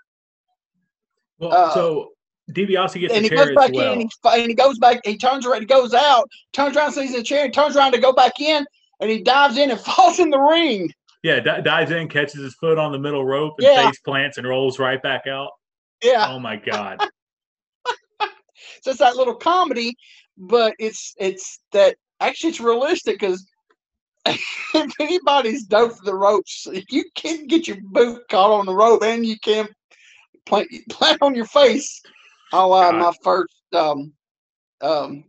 Well, 1.39 1.53
Uh, 1.53 1.75
so 1.75 2.11
DiBiase 2.53 3.01
gets 3.01 3.15
and 3.15 3.25
the 3.25 3.29
he 3.29 3.29
chair 3.29 3.47
goes 3.47 3.55
back 3.57 3.73
well. 3.73 3.93
in 3.95 4.01
and 4.03 4.11
he, 4.23 4.41
and 4.41 4.49
he 4.49 4.55
goes 4.55 4.79
back 4.79 5.01
he 5.05 5.17
turns 5.17 5.47
around 5.47 5.61
he 5.61 5.67
goes 5.67 5.95
out 5.95 6.29
turns 6.53 6.77
around 6.77 6.93
sees 6.93 7.15
the 7.15 7.23
chair 7.23 7.45
and 7.45 7.55
turns 7.55 7.77
around 7.77 7.93
to 7.93 7.99
go 7.99 8.13
back 8.13 8.41
in 8.41 8.65
and 9.01 9.11
he 9.11 9.23
dives 9.23 9.57
in 9.57 9.71
and 9.71 9.81
falls 9.89 10.19
in 10.19 10.31
the 10.31 10.39
ring 10.39 10.91
yeah, 11.23 11.39
di- 11.41 11.61
dives 11.61 11.91
in, 11.91 12.09
catches 12.09 12.41
his 12.41 12.55
foot 12.55 12.79
on 12.79 12.93
the 12.93 12.99
middle 12.99 13.25
rope, 13.27 13.55
and 13.59 13.67
Yeah. 13.67 13.85
face 13.87 14.01
plants 14.01 14.39
and 14.39 14.49
rolls 14.49 14.79
right 14.79 15.03
back 15.03 15.27
out. 15.27 15.51
Yeah. 16.03 16.27
Oh 16.31 16.39
my 16.39 16.57
god. 16.57 16.99
so 18.83 18.91
it's 18.91 19.01
that 19.01 19.17
little 19.17 19.35
comedy, 19.35 19.95
but 20.39 20.75
it's 20.79 21.15
it's 21.19 21.61
that 21.73 21.97
actually 22.21 22.51
it's 22.51 22.61
realistic 22.61 23.21
because 23.21 23.47
if 24.27 24.93
anybody's 24.99 25.65
dove 25.65 25.97
for 25.99 26.05
the 26.05 26.15
ropes, 26.15 26.67
if 26.73 26.85
you 26.91 27.05
can 27.15 27.47
get 27.47 27.69
your 27.69 27.77
boot 27.83 28.23
caught 28.31 28.51
on 28.59 28.65
the 28.67 28.75
rope 28.75 29.03
and 29.03 29.27
you 29.27 29.39
can 29.41 29.69
plant 30.47 30.69
plant 30.89 31.19
on 31.21 31.35
your 31.35 31.47
face. 31.47 32.01
Oh, 32.53 32.73
uh, 32.73 32.93
my 32.93 33.13
first 33.23 33.55
um 33.75 34.13
um 34.81 35.25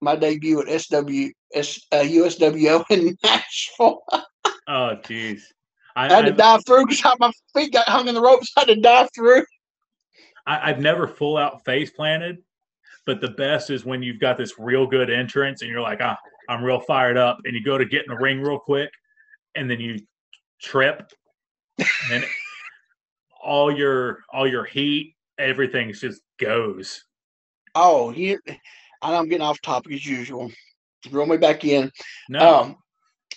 my 0.00 0.16
debut 0.16 0.60
at 0.60 0.80
SW 0.80 1.32
S, 1.54 1.80
uh, 1.92 1.96
USWA 1.96 2.84
in 2.90 3.16
Nashville. 3.22 4.02
oh, 4.68 4.96
jeez. 5.02 5.40
I, 5.94 6.06
I, 6.06 6.12
had 6.12 6.26
to 6.26 6.32
I, 6.32 6.36
dive 6.36 6.66
through 6.66 6.86
because 6.86 7.16
my 7.18 7.32
feet 7.54 7.72
got 7.72 7.88
hung 7.88 8.08
in 8.08 8.14
the 8.14 8.20
ropes. 8.20 8.52
I 8.56 8.60
had 8.60 8.68
to 8.68 8.76
dive 8.76 9.08
through. 9.14 9.44
I, 10.46 10.68
have 10.68 10.78
never 10.78 11.08
full 11.08 11.38
out 11.38 11.64
face 11.64 11.90
planted, 11.90 12.38
but 13.06 13.20
the 13.20 13.30
best 13.30 13.70
is 13.70 13.84
when 13.84 14.02
you've 14.02 14.20
got 14.20 14.36
this 14.36 14.58
real 14.58 14.86
good 14.86 15.10
entrance 15.10 15.62
and 15.62 15.70
you're 15.70 15.80
like, 15.80 16.00
ah, 16.02 16.18
I'm 16.48 16.62
real 16.62 16.78
fired 16.78 17.16
up, 17.16 17.38
and 17.44 17.54
you 17.54 17.64
go 17.64 17.76
to 17.78 17.84
get 17.84 18.04
in 18.06 18.14
the 18.14 18.20
ring 18.20 18.40
real 18.40 18.58
quick, 18.58 18.90
and 19.56 19.68
then 19.68 19.80
you 19.80 19.98
trip, 20.60 21.10
and 22.12 22.24
all 23.42 23.76
your 23.76 24.20
all 24.32 24.46
your 24.46 24.64
heat, 24.64 25.15
everything 25.38 25.92
just 25.92 26.22
goes. 26.38 27.04
Oh, 27.74 28.10
you, 28.10 28.38
I'm 29.02 29.28
getting 29.28 29.46
off 29.46 29.60
topic 29.60 29.92
as 29.92 30.06
usual. 30.06 30.50
Roll 31.10 31.26
me 31.26 31.36
back 31.36 31.64
in. 31.64 31.90
No. 32.28 32.60
Um, 32.60 32.76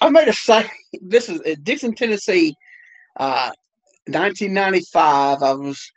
I 0.01 0.09
made 0.09 0.27
a 0.27 0.33
site. 0.33 0.69
This 1.01 1.29
is 1.29 1.41
at 1.41 1.63
Dickson, 1.63 1.93
Tennessee, 1.93 2.55
uh, 3.19 3.51
1995. 4.07 5.43
I 5.43 5.53
was 5.53 5.91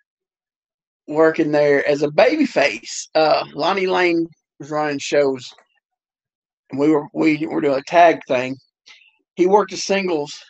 working 1.06 1.52
there 1.52 1.86
as 1.86 2.02
a 2.02 2.08
babyface. 2.08 3.08
Uh, 3.14 3.44
Lonnie 3.54 3.86
Lane 3.86 4.26
was 4.58 4.70
running 4.70 4.98
shows, 4.98 5.54
and 6.70 6.80
we 6.80 6.90
were 6.90 7.06
we 7.14 7.46
were 7.46 7.60
doing 7.60 7.78
a 7.78 7.82
tag 7.82 8.20
thing. 8.26 8.56
He 9.36 9.46
worked 9.46 9.70
the 9.70 9.76
singles, 9.76 10.42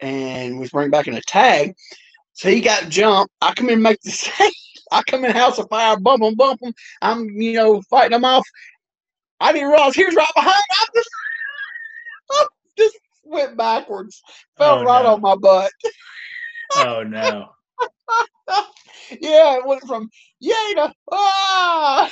and 0.00 0.58
was 0.58 0.70
bringing 0.70 0.90
back 0.90 1.06
in 1.06 1.14
a 1.14 1.22
tag. 1.22 1.74
So 2.38 2.48
he 2.50 2.60
got 2.60 2.88
jumped. 2.88 3.34
I 3.40 3.52
come 3.52 3.66
in 3.66 3.74
and 3.74 3.82
make 3.82 4.00
the 4.02 4.12
same. 4.12 4.52
I 4.92 5.02
come 5.02 5.24
in 5.24 5.32
House 5.32 5.58
of 5.58 5.68
Fire, 5.68 5.98
bump 5.98 6.22
them, 6.22 6.36
bump 6.36 6.62
him. 6.62 6.72
I'm, 7.02 7.28
you 7.30 7.54
know, 7.54 7.82
fighting 7.90 8.14
him 8.14 8.24
off. 8.24 8.46
I 9.40 9.52
didn't 9.52 9.70
realize 9.70 9.96
he 9.96 10.04
was 10.04 10.14
right 10.14 10.30
behind. 10.36 10.54
I 10.70 10.86
just, 10.94 11.10
I 12.30 12.46
just 12.78 12.98
went 13.24 13.56
backwards, 13.56 14.22
fell 14.56 14.78
oh, 14.78 14.84
right 14.84 15.02
no. 15.02 15.14
on 15.14 15.20
my 15.20 15.34
butt. 15.34 15.72
oh 16.76 17.02
no! 17.02 17.48
yeah, 19.20 19.56
it 19.56 19.66
went 19.66 19.82
from 19.82 20.08
yay 20.38 20.74
to 20.76 20.92
ah. 21.10 22.08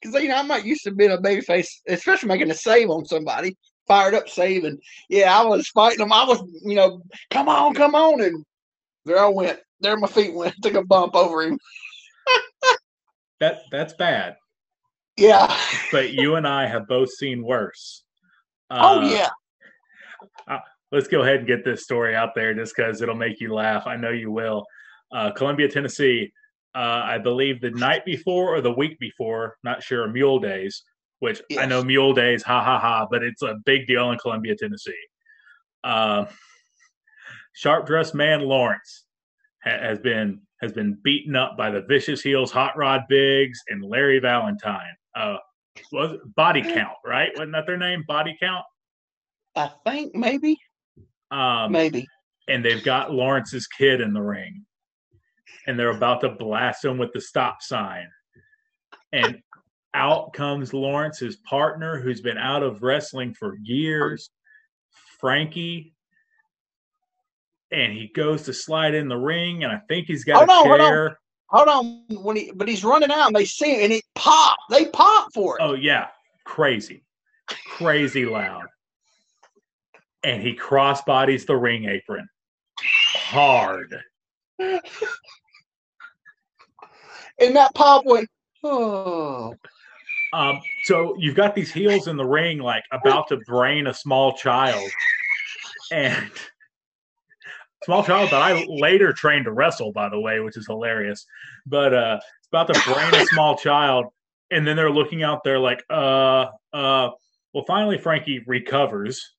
Because 0.00 0.22
you 0.22 0.28
know 0.28 0.36
I'm 0.36 0.46
not 0.46 0.64
used 0.64 0.84
to 0.84 0.92
being 0.92 1.10
a 1.10 1.20
baby 1.20 1.40
face, 1.40 1.82
especially 1.88 2.28
making 2.28 2.52
a 2.52 2.54
save 2.54 2.90
on 2.90 3.06
somebody, 3.06 3.56
fired 3.86 4.14
up 4.14 4.28
save, 4.28 4.64
and 4.64 4.80
yeah, 5.08 5.38
I 5.38 5.44
was 5.44 5.68
fighting 5.68 5.98
them. 5.98 6.12
I 6.12 6.24
was, 6.24 6.42
you 6.62 6.74
know, 6.74 7.02
come 7.30 7.48
on, 7.48 7.74
come 7.74 7.94
on, 7.94 8.20
and 8.20 8.44
there 9.04 9.18
I 9.18 9.28
went. 9.28 9.60
There 9.80 9.96
my 9.96 10.08
feet 10.08 10.34
went. 10.34 10.54
Took 10.62 10.74
a 10.74 10.84
bump 10.84 11.14
over 11.14 11.42
him. 11.42 11.58
that 13.40 13.62
that's 13.70 13.94
bad. 13.94 14.36
Yeah. 15.16 15.56
but 15.92 16.12
you 16.12 16.34
and 16.34 16.46
I 16.46 16.66
have 16.66 16.86
both 16.88 17.10
seen 17.10 17.42
worse. 17.42 18.02
Oh, 18.68 18.74
uh, 18.74 18.98
oh 19.00 19.08
yeah. 19.08 19.28
Uh, 20.48 20.58
let's 20.90 21.06
go 21.06 21.22
ahead 21.22 21.36
and 21.36 21.46
get 21.46 21.64
this 21.64 21.84
story 21.84 22.16
out 22.16 22.34
there 22.34 22.52
just 22.52 22.74
because 22.74 23.00
it'll 23.00 23.14
make 23.14 23.40
you 23.40 23.54
laugh. 23.54 23.86
I 23.86 23.94
know 23.94 24.10
you 24.10 24.32
will. 24.32 24.64
Uh, 25.12 25.30
Columbia, 25.30 25.68
Tennessee. 25.68 26.32
Uh, 26.74 27.02
I 27.04 27.18
believe 27.18 27.60
the 27.60 27.70
night 27.70 28.04
before 28.04 28.56
or 28.56 28.60
the 28.60 28.72
week 28.72 28.98
before, 28.98 29.56
not 29.62 29.84
sure, 29.84 30.08
Mule 30.08 30.40
Days, 30.40 30.82
which 31.20 31.40
yes. 31.48 31.62
I 31.62 31.66
know 31.66 31.82
Mule 31.82 32.12
Days, 32.12 32.42
ha 32.42 32.62
ha 32.62 32.78
ha, 32.78 33.06
but 33.10 33.22
it's 33.22 33.42
a 33.42 33.56
big 33.64 33.86
deal 33.86 34.10
in 34.10 34.18
Columbia, 34.18 34.56
Tennessee. 34.56 34.92
Uh, 35.84 36.26
sharp 37.52 37.86
dressed 37.86 38.14
man 38.14 38.40
Lawrence 38.40 39.04
ha- 39.64 39.78
has 39.80 39.98
been 39.98 40.40
has 40.60 40.72
been 40.72 40.98
beaten 41.04 41.36
up 41.36 41.56
by 41.56 41.70
the 41.70 41.82
Vicious 41.82 42.22
Heels, 42.22 42.50
Hot 42.52 42.76
Rod 42.76 43.02
Biggs, 43.08 43.60
and 43.68 43.84
Larry 43.84 44.18
Valentine 44.18 44.94
uh 45.14 45.36
was 45.92 46.18
body 46.36 46.62
count, 46.62 46.96
right? 47.04 47.30
Wasn't 47.34 47.52
that 47.52 47.66
their 47.66 47.76
name? 47.76 48.04
Body 48.08 48.36
count? 48.40 48.64
I 49.54 49.70
think 49.84 50.14
maybe. 50.14 50.58
Um 51.30 51.72
maybe. 51.72 52.06
And 52.48 52.64
they've 52.64 52.84
got 52.84 53.12
Lawrence's 53.12 53.66
kid 53.66 54.00
in 54.00 54.12
the 54.12 54.22
ring. 54.22 54.64
And 55.66 55.78
they're 55.78 55.96
about 55.96 56.20
to 56.20 56.30
blast 56.30 56.84
him 56.84 56.96
with 56.96 57.12
the 57.12 57.20
stop 57.20 57.60
sign. 57.60 58.08
And 59.12 59.40
out 59.94 60.32
comes 60.32 60.72
Lawrence's 60.72 61.36
partner 61.36 62.00
who's 62.00 62.20
been 62.20 62.38
out 62.38 62.62
of 62.62 62.82
wrestling 62.82 63.34
for 63.34 63.56
years, 63.62 64.30
Frankie. 65.20 65.94
And 67.72 67.92
he 67.92 68.08
goes 68.08 68.42
to 68.42 68.52
slide 68.52 68.94
in 68.94 69.08
the 69.08 69.16
ring, 69.16 69.64
and 69.64 69.72
I 69.72 69.80
think 69.88 70.06
he's 70.06 70.24
got 70.24 70.48
oh, 70.48 70.64
a 70.64 70.68
no, 70.68 70.76
chair. 70.76 71.18
Hold 71.48 71.68
on. 71.68 72.22
When 72.22 72.36
he 72.36 72.52
but 72.54 72.68
he's 72.68 72.84
running 72.84 73.10
out 73.10 73.28
and 73.28 73.36
they 73.36 73.44
see 73.44 73.74
him 73.74 73.84
and 73.84 73.92
it 73.92 74.04
pop 74.14 74.56
they 74.70 74.86
pop 74.86 75.32
for 75.32 75.58
it. 75.58 75.62
Oh 75.62 75.74
yeah. 75.74 76.08
Crazy. 76.44 77.04
Crazy 77.48 78.24
loud. 78.24 78.66
And 80.24 80.42
he 80.42 80.54
cross 80.54 81.02
bodies 81.02 81.44
the 81.44 81.56
ring 81.56 81.84
apron. 81.84 82.28
Hard. 82.80 84.00
And 87.38 87.56
that 87.56 87.74
pop 87.74 88.04
went 88.06 88.28
oh 88.64 89.54
um 90.32 90.60
so 90.84 91.14
you've 91.18 91.34
got 91.34 91.54
these 91.54 91.72
heels 91.72 92.08
in 92.08 92.16
the 92.16 92.24
ring 92.24 92.58
like 92.58 92.82
about 92.92 93.28
to 93.28 93.36
brain 93.46 93.86
a 93.86 93.94
small 93.94 94.32
child 94.32 94.90
and 95.92 96.30
small 97.86 98.02
child 98.02 98.30
that 98.30 98.42
I 98.42 98.64
later 98.68 99.12
trained 99.12 99.44
to 99.44 99.52
wrestle, 99.52 99.92
by 99.92 100.08
the 100.08 100.20
way, 100.20 100.40
which 100.40 100.56
is 100.56 100.66
hilarious. 100.66 101.24
But 101.66 101.94
uh, 101.94 102.18
it's 102.38 102.48
about 102.48 102.66
to 102.72 102.92
brain 102.92 103.14
a 103.14 103.24
small 103.26 103.56
child, 103.56 104.06
and 104.50 104.66
then 104.66 104.76
they're 104.76 104.90
looking 104.90 105.22
out 105.22 105.44
there 105.44 105.58
like, 105.58 105.82
uh, 105.88 106.46
uh. 106.72 107.10
Well, 107.54 107.64
finally, 107.66 107.96
Frankie 107.96 108.44
recovers, 108.46 109.34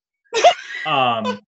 um, 0.86 1.38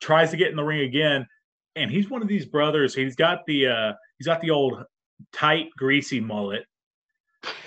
tries 0.00 0.30
to 0.30 0.36
get 0.36 0.50
in 0.50 0.56
the 0.56 0.62
ring 0.62 0.82
again, 0.82 1.26
and 1.74 1.90
he's 1.90 2.08
one 2.08 2.22
of 2.22 2.28
these 2.28 2.46
brothers. 2.46 2.94
He's 2.94 3.16
got 3.16 3.44
the 3.46 3.66
uh, 3.66 3.92
he's 4.18 4.26
got 4.26 4.40
the 4.40 4.50
old 4.50 4.84
tight, 5.32 5.70
greasy 5.76 6.20
mullet, 6.20 6.64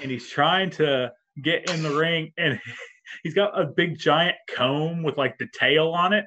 and 0.01 0.11
he's 0.11 0.29
trying 0.29 0.69
to 0.71 1.11
get 1.41 1.69
in 1.69 1.83
the 1.83 1.95
ring, 1.95 2.31
and 2.37 2.59
he's 3.23 3.33
got 3.33 3.59
a 3.59 3.65
big 3.65 3.97
giant 3.97 4.35
comb 4.49 5.03
with 5.03 5.17
like 5.17 5.37
the 5.37 5.47
tail 5.53 5.89
on 5.89 6.13
it 6.13 6.25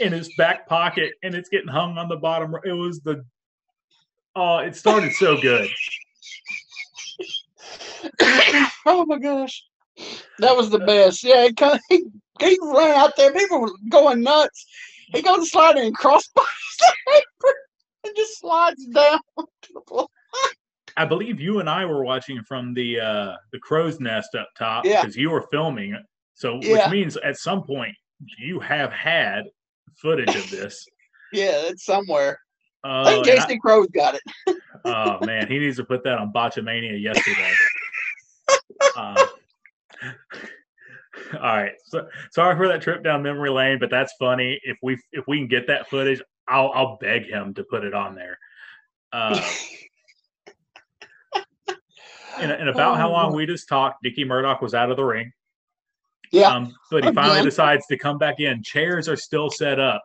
in 0.00 0.12
his 0.12 0.30
back 0.36 0.68
pocket 0.68 1.14
and 1.22 1.34
it's 1.34 1.48
getting 1.48 1.68
hung 1.68 1.98
on 1.98 2.08
the 2.08 2.16
bottom. 2.16 2.54
It 2.64 2.72
was 2.72 3.00
the 3.00 3.24
oh, 4.36 4.58
it 4.58 4.76
started 4.76 5.12
so 5.12 5.40
good. 5.40 5.68
oh 8.86 9.04
my 9.06 9.18
gosh. 9.18 9.64
That 10.38 10.56
was 10.56 10.70
the 10.70 10.78
best. 10.78 11.24
Yeah, 11.24 11.48
he, 11.88 12.04
he 12.38 12.58
ran 12.62 12.94
out 12.94 13.16
there. 13.16 13.32
People 13.32 13.60
were 13.60 13.72
going 13.88 14.22
nuts. 14.22 14.64
He 15.12 15.22
goes 15.22 15.50
sliding 15.50 15.86
and 15.86 15.98
crossbodies 15.98 16.78
and 18.04 18.14
just 18.14 18.38
slides 18.38 18.86
down 18.86 19.18
I 20.98 21.04
believe 21.04 21.40
you 21.40 21.60
and 21.60 21.70
I 21.70 21.86
were 21.86 22.04
watching 22.04 22.42
from 22.42 22.74
the 22.74 23.00
uh 23.00 23.32
the 23.52 23.58
crow's 23.60 24.00
nest 24.00 24.34
up 24.34 24.48
top 24.58 24.84
yeah. 24.84 25.00
because 25.00 25.16
you 25.16 25.30
were 25.30 25.46
filming 25.50 25.94
it. 25.94 26.02
So 26.34 26.58
yeah. 26.60 26.72
which 26.72 26.92
means 26.92 27.16
at 27.18 27.36
some 27.36 27.62
point 27.62 27.94
you 28.38 28.60
have 28.60 28.92
had 28.92 29.44
footage 29.96 30.34
of 30.34 30.50
this. 30.50 30.86
yeah, 31.32 31.62
it's 31.68 31.84
somewhere. 31.84 32.40
Uh, 32.84 33.02
I 33.06 33.12
think 33.12 33.26
Jason 33.26 33.58
Crow's 33.58 33.88
got 33.88 34.16
it. 34.16 34.56
oh 34.84 35.24
man, 35.24 35.48
he 35.48 35.58
needs 35.58 35.76
to 35.76 35.84
put 35.84 36.04
that 36.04 36.18
on 36.18 36.32
Botchamania 36.32 37.00
yesterday. 37.00 37.52
uh, 38.96 39.26
all 41.34 41.40
right, 41.40 41.72
so 41.86 42.06
sorry 42.30 42.56
for 42.56 42.68
that 42.68 42.82
trip 42.82 43.02
down 43.02 43.22
memory 43.22 43.50
lane, 43.50 43.78
but 43.80 43.90
that's 43.90 44.12
funny. 44.18 44.60
If 44.62 44.78
we 44.82 44.96
if 45.12 45.26
we 45.26 45.38
can 45.38 45.48
get 45.48 45.66
that 45.66 45.88
footage, 45.88 46.22
I'll 46.46 46.70
I'll 46.72 46.98
beg 47.00 47.26
him 47.26 47.52
to 47.54 47.64
put 47.64 47.84
it 47.84 47.94
on 47.94 48.14
there. 48.14 48.38
Uh, 49.12 49.40
and, 52.40 52.52
and 52.52 52.68
about 52.68 52.94
oh, 52.94 52.96
how 52.96 53.10
long 53.10 53.34
we 53.34 53.46
just 53.46 53.68
talked, 53.68 54.02
Dickie 54.02 54.24
Murdoch 54.24 54.60
was 54.60 54.74
out 54.74 54.90
of 54.90 54.96
the 54.96 55.04
ring. 55.04 55.32
Yeah. 56.30 56.48
Um, 56.48 56.74
but 56.90 57.04
he 57.04 57.12
finally 57.12 57.42
decides 57.42 57.86
to 57.86 57.96
come 57.96 58.18
back 58.18 58.40
in. 58.40 58.62
Chairs 58.62 59.08
are 59.08 59.16
still 59.16 59.50
set 59.50 59.80
up. 59.80 60.02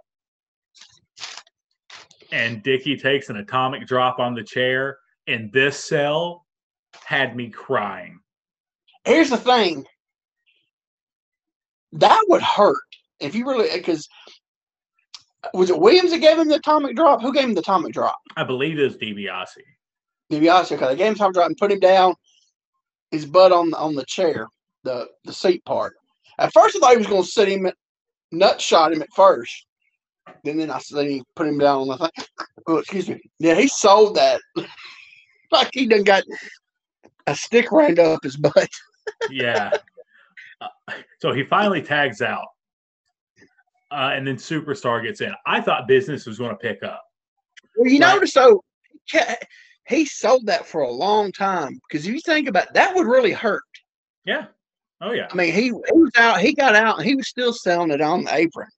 And 2.31 2.63
Dickie 2.63 2.97
takes 2.97 3.29
an 3.29 3.37
atomic 3.37 3.85
drop 3.85 4.19
on 4.19 4.33
the 4.33 4.43
chair. 4.43 4.97
And 5.27 5.51
this 5.51 5.77
cell 5.83 6.45
had 7.05 7.35
me 7.35 7.49
crying. 7.49 8.19
Here's 9.05 9.29
the 9.29 9.37
thing 9.37 9.85
that 11.91 12.23
would 12.29 12.41
hurt 12.41 12.77
if 13.19 13.35
you 13.35 13.45
really, 13.45 13.69
because 13.77 14.07
Was 15.53 15.69
it 15.69 15.79
Williams 15.79 16.11
that 16.11 16.19
gave 16.19 16.39
him 16.39 16.47
the 16.47 16.55
atomic 16.55 16.95
drop? 16.95 17.21
Who 17.21 17.33
gave 17.33 17.43
him 17.43 17.53
the 17.53 17.59
atomic 17.59 17.93
drop? 17.93 18.17
I 18.37 18.43
believe 18.43 18.79
it 18.79 18.83
was 18.83 18.97
DiBiase. 18.97 19.47
DiBiase. 20.31 20.71
Okay, 20.71 20.87
they 20.87 20.95
gave 20.95 21.07
him 21.07 21.15
atomic 21.15 21.33
drop 21.33 21.47
and 21.47 21.57
put 21.57 21.71
him 21.71 21.79
down, 21.79 22.15
his 23.13 23.25
butt 23.27 23.51
on 23.51 23.69
the, 23.69 23.77
on 23.77 23.93
the 23.95 24.05
chair, 24.05 24.47
the 24.83 25.07
the 25.23 25.31
seat 25.31 25.63
part. 25.65 25.93
At 26.39 26.51
first, 26.51 26.75
I 26.75 26.79
thought 26.79 26.91
he 26.91 26.97
was 26.97 27.07
going 27.07 27.23
to 27.23 27.29
sit 27.29 27.47
him, 27.47 27.67
at, 27.67 27.75
nut 28.31 28.59
shot 28.59 28.91
him 28.91 29.03
at 29.03 29.13
first. 29.15 29.67
And 30.45 30.59
then 30.59 30.71
I 30.71 30.79
said 30.79 31.05
he 31.05 31.21
put 31.35 31.47
him 31.47 31.59
down 31.59 31.81
on 31.81 31.87
the 31.87 31.97
thing. 31.97 32.25
Oh, 32.65 32.77
excuse 32.77 33.09
me. 33.09 33.19
Yeah, 33.39 33.55
he 33.55 33.67
sold 33.67 34.15
that 34.15 34.39
like 35.51 35.69
he 35.73 35.85
done 35.85 36.03
got 36.03 36.23
a 37.27 37.35
stick 37.35 37.73
right 37.73 37.99
up 37.99 38.23
his 38.23 38.37
butt. 38.37 38.69
yeah. 39.29 39.69
Uh, 40.61 40.93
so 41.21 41.33
he 41.33 41.43
finally 41.43 41.81
tags 41.81 42.21
out. 42.21 42.47
Uh, 43.91 44.11
and 44.13 44.25
then 44.25 44.37
Superstar 44.37 45.03
gets 45.03 45.19
in. 45.19 45.33
I 45.45 45.59
thought 45.59 45.89
business 45.89 46.25
was 46.25 46.37
going 46.37 46.51
to 46.51 46.55
pick 46.55 46.83
up. 46.83 47.03
Well, 47.75 47.91
you 47.91 47.99
right. 47.99 48.13
notice 48.13 48.33
though, 48.33 48.63
he 49.87 50.05
sold 50.05 50.45
that 50.47 50.65
for 50.65 50.81
a 50.81 50.91
long 50.91 51.31
time 51.31 51.79
because 51.87 52.07
if 52.07 52.13
you 52.13 52.21
think 52.21 52.47
about 52.47 52.67
it, 52.67 52.73
that 52.73 52.95
would 52.95 53.07
really 53.07 53.33
hurt. 53.33 53.63
Yeah. 54.25 54.45
Oh 55.01 55.11
yeah. 55.11 55.27
I 55.31 55.35
mean, 55.35 55.53
he, 55.53 55.63
he 55.63 55.71
was 55.71 56.11
out. 56.17 56.39
He 56.39 56.53
got 56.53 56.75
out, 56.75 56.97
and 56.97 57.05
he 57.05 57.15
was 57.15 57.27
still 57.27 57.53
selling 57.53 57.91
it 57.91 58.01
on 58.01 58.23
the 58.23 58.33
apron. 58.33 58.69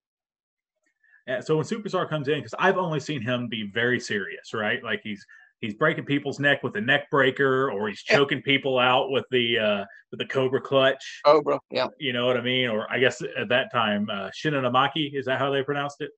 Yeah. 1.28 1.40
So 1.42 1.58
when 1.58 1.66
Superstar 1.66 2.10
comes 2.10 2.28
in, 2.28 2.40
because 2.40 2.56
I've 2.58 2.78
only 2.78 3.00
seen 3.00 3.22
him 3.22 3.48
be 3.48 3.70
very 3.72 4.00
serious, 4.00 4.54
right? 4.54 4.84
Like 4.84 5.02
he's 5.04 5.26
he's 5.62 5.74
breaking 5.74 6.06
people's 6.06 6.40
neck 6.40 6.64
with 6.64 6.76
a 6.76 6.82
neck 6.82 7.10
breaker 7.10 7.72
or 7.72 7.88
he's 7.88 8.04
choking 8.04 8.40
yeah. 8.40 8.44
people 8.46 8.80
out 8.80 9.12
with 9.12 9.26
the 9.32 9.58
uh 9.58 9.86
with 10.12 10.20
the 10.20 10.26
cobra 10.26 10.62
clutch 10.62 11.22
cobra 11.26 11.60
yeah 11.72 11.88
you 12.00 12.14
know 12.14 12.26
what 12.26 12.38
i 12.38 12.42
mean 12.42 12.68
or 12.70 12.92
i 12.92 13.00
guess 13.00 13.22
at 13.22 13.50
that 13.50 13.72
time 13.72 14.08
uh 14.12 14.30
shinanamaki 14.30 15.18
is 15.18 15.26
that 15.26 15.40
how 15.40 15.50
they 15.50 15.64
pronounced 15.64 16.02
it 16.02 16.12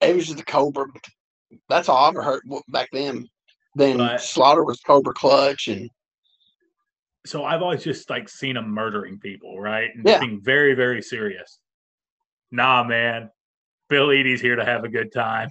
it 0.00 0.14
was 0.14 0.26
just 0.26 0.38
the 0.38 0.44
cobra 0.44 0.86
that's 1.68 1.88
all 1.88 2.04
i 2.04 2.08
ever 2.08 2.22
heard 2.22 2.42
back 2.68 2.88
then 2.92 3.28
then 3.74 3.98
but, 3.98 4.20
slaughter 4.20 4.64
was 4.64 4.80
cobra 4.80 5.14
clutch 5.14 5.68
and 5.68 5.90
so 7.24 7.44
i've 7.44 7.62
always 7.62 7.82
just 7.82 8.08
like 8.10 8.28
seen 8.28 8.56
him 8.56 8.68
murdering 8.68 9.18
people 9.18 9.60
right 9.60 9.90
and 9.94 10.06
yeah. 10.06 10.18
being 10.18 10.40
very 10.40 10.74
very 10.74 11.02
serious 11.02 11.58
nah 12.50 12.82
man 12.84 13.30
bill 13.88 14.12
eadie's 14.12 14.40
here 14.40 14.56
to 14.56 14.64
have 14.64 14.84
a 14.84 14.88
good 14.88 15.12
time 15.12 15.48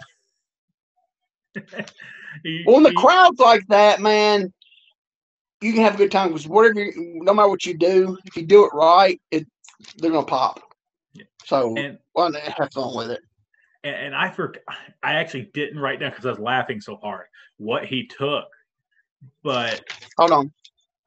he, 2.43 2.63
well, 2.65 2.77
in 2.77 2.83
the 2.83 2.89
he, 2.89 2.95
crowds 2.95 3.39
like 3.39 3.65
that, 3.67 3.99
man, 3.99 4.51
you 5.61 5.73
can 5.73 5.83
have 5.83 5.95
a 5.95 5.97
good 5.97 6.11
time 6.11 6.29
because 6.29 6.47
whatever, 6.47 6.81
you, 6.83 7.19
no 7.21 7.33
matter 7.33 7.49
what 7.49 7.65
you 7.65 7.77
do, 7.77 8.17
if 8.25 8.35
you 8.35 8.45
do 8.45 8.65
it 8.65 8.71
right, 8.73 9.19
it 9.31 9.45
they're 9.97 10.11
gonna 10.11 10.25
pop. 10.25 10.61
Yeah. 11.13 11.25
So 11.45 11.75
and, 11.75 11.97
well, 12.15 12.31
have 12.33 12.71
fun 12.73 12.95
with 12.95 13.11
it. 13.11 13.21
And, 13.83 13.95
and 13.95 14.15
I 14.15 14.29
for 14.29 14.53
I 15.03 15.13
actually 15.15 15.49
didn't 15.53 15.79
write 15.79 15.99
down 15.99 16.11
because 16.11 16.25
I 16.25 16.29
was 16.29 16.39
laughing 16.39 16.81
so 16.81 16.97
hard 16.97 17.25
what 17.57 17.85
he 17.85 18.07
took, 18.07 18.45
but 19.43 19.83
hold 20.17 20.31
on, 20.31 20.51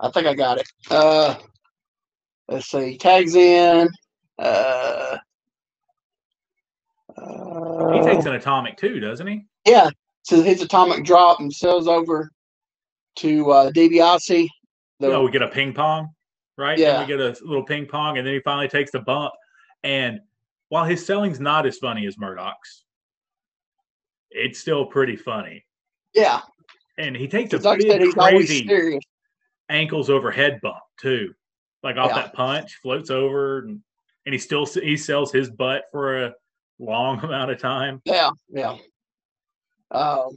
I 0.00 0.10
think 0.10 0.26
I 0.26 0.34
got 0.34 0.58
it. 0.58 0.68
Uh, 0.90 1.36
let's 2.48 2.66
see, 2.66 2.96
tags 2.98 3.34
in. 3.34 3.88
Uh, 4.38 5.16
uh, 7.16 7.92
he 7.92 8.00
takes 8.02 8.24
an 8.26 8.34
atomic 8.34 8.76
too, 8.76 9.00
doesn't 9.00 9.26
he? 9.26 9.44
Yeah, 9.66 9.90
so 10.22 10.42
his 10.42 10.62
atomic 10.62 11.04
drop 11.04 11.40
and 11.40 11.52
sails 11.52 11.86
over 11.86 12.30
to 13.16 13.50
uh, 13.50 13.70
DiBiase. 13.70 14.48
The, 15.00 15.12
oh, 15.12 15.24
we 15.24 15.30
get 15.30 15.42
a 15.42 15.48
ping 15.48 15.72
pong, 15.72 16.08
right? 16.56 16.78
Yeah. 16.78 17.00
we 17.00 17.06
get 17.06 17.20
a 17.20 17.36
little 17.44 17.64
ping 17.64 17.86
pong, 17.86 18.18
and 18.18 18.26
then 18.26 18.34
he 18.34 18.40
finally 18.40 18.68
takes 18.68 18.90
the 18.90 19.00
bump. 19.00 19.32
And 19.82 20.20
while 20.74 20.84
his 20.84 21.06
selling's 21.06 21.38
not 21.38 21.66
as 21.66 21.78
funny 21.78 22.04
as 22.04 22.18
Murdoch's, 22.18 22.82
it's 24.32 24.58
still 24.58 24.84
pretty 24.84 25.14
funny. 25.14 25.64
Yeah. 26.12 26.40
And 26.98 27.16
he 27.16 27.28
takes 27.28 27.52
a 27.52 27.58
like 27.58 27.78
big, 27.78 28.10
crazy 28.10 28.98
ankles 29.68 30.10
over 30.10 30.32
head 30.32 30.58
bump 30.64 30.82
too, 31.00 31.32
like 31.84 31.96
off 31.96 32.08
yeah. 32.08 32.22
that 32.22 32.34
punch, 32.34 32.80
floats 32.82 33.08
over, 33.08 33.60
and, 33.60 33.82
and 34.26 34.32
he 34.32 34.38
still 34.40 34.66
he 34.66 34.96
sells 34.96 35.30
his 35.30 35.48
butt 35.48 35.84
for 35.92 36.24
a 36.24 36.34
long 36.80 37.20
amount 37.22 37.52
of 37.52 37.60
time. 37.60 38.02
Yeah, 38.04 38.30
yeah. 38.48 38.76
Um, 39.92 40.30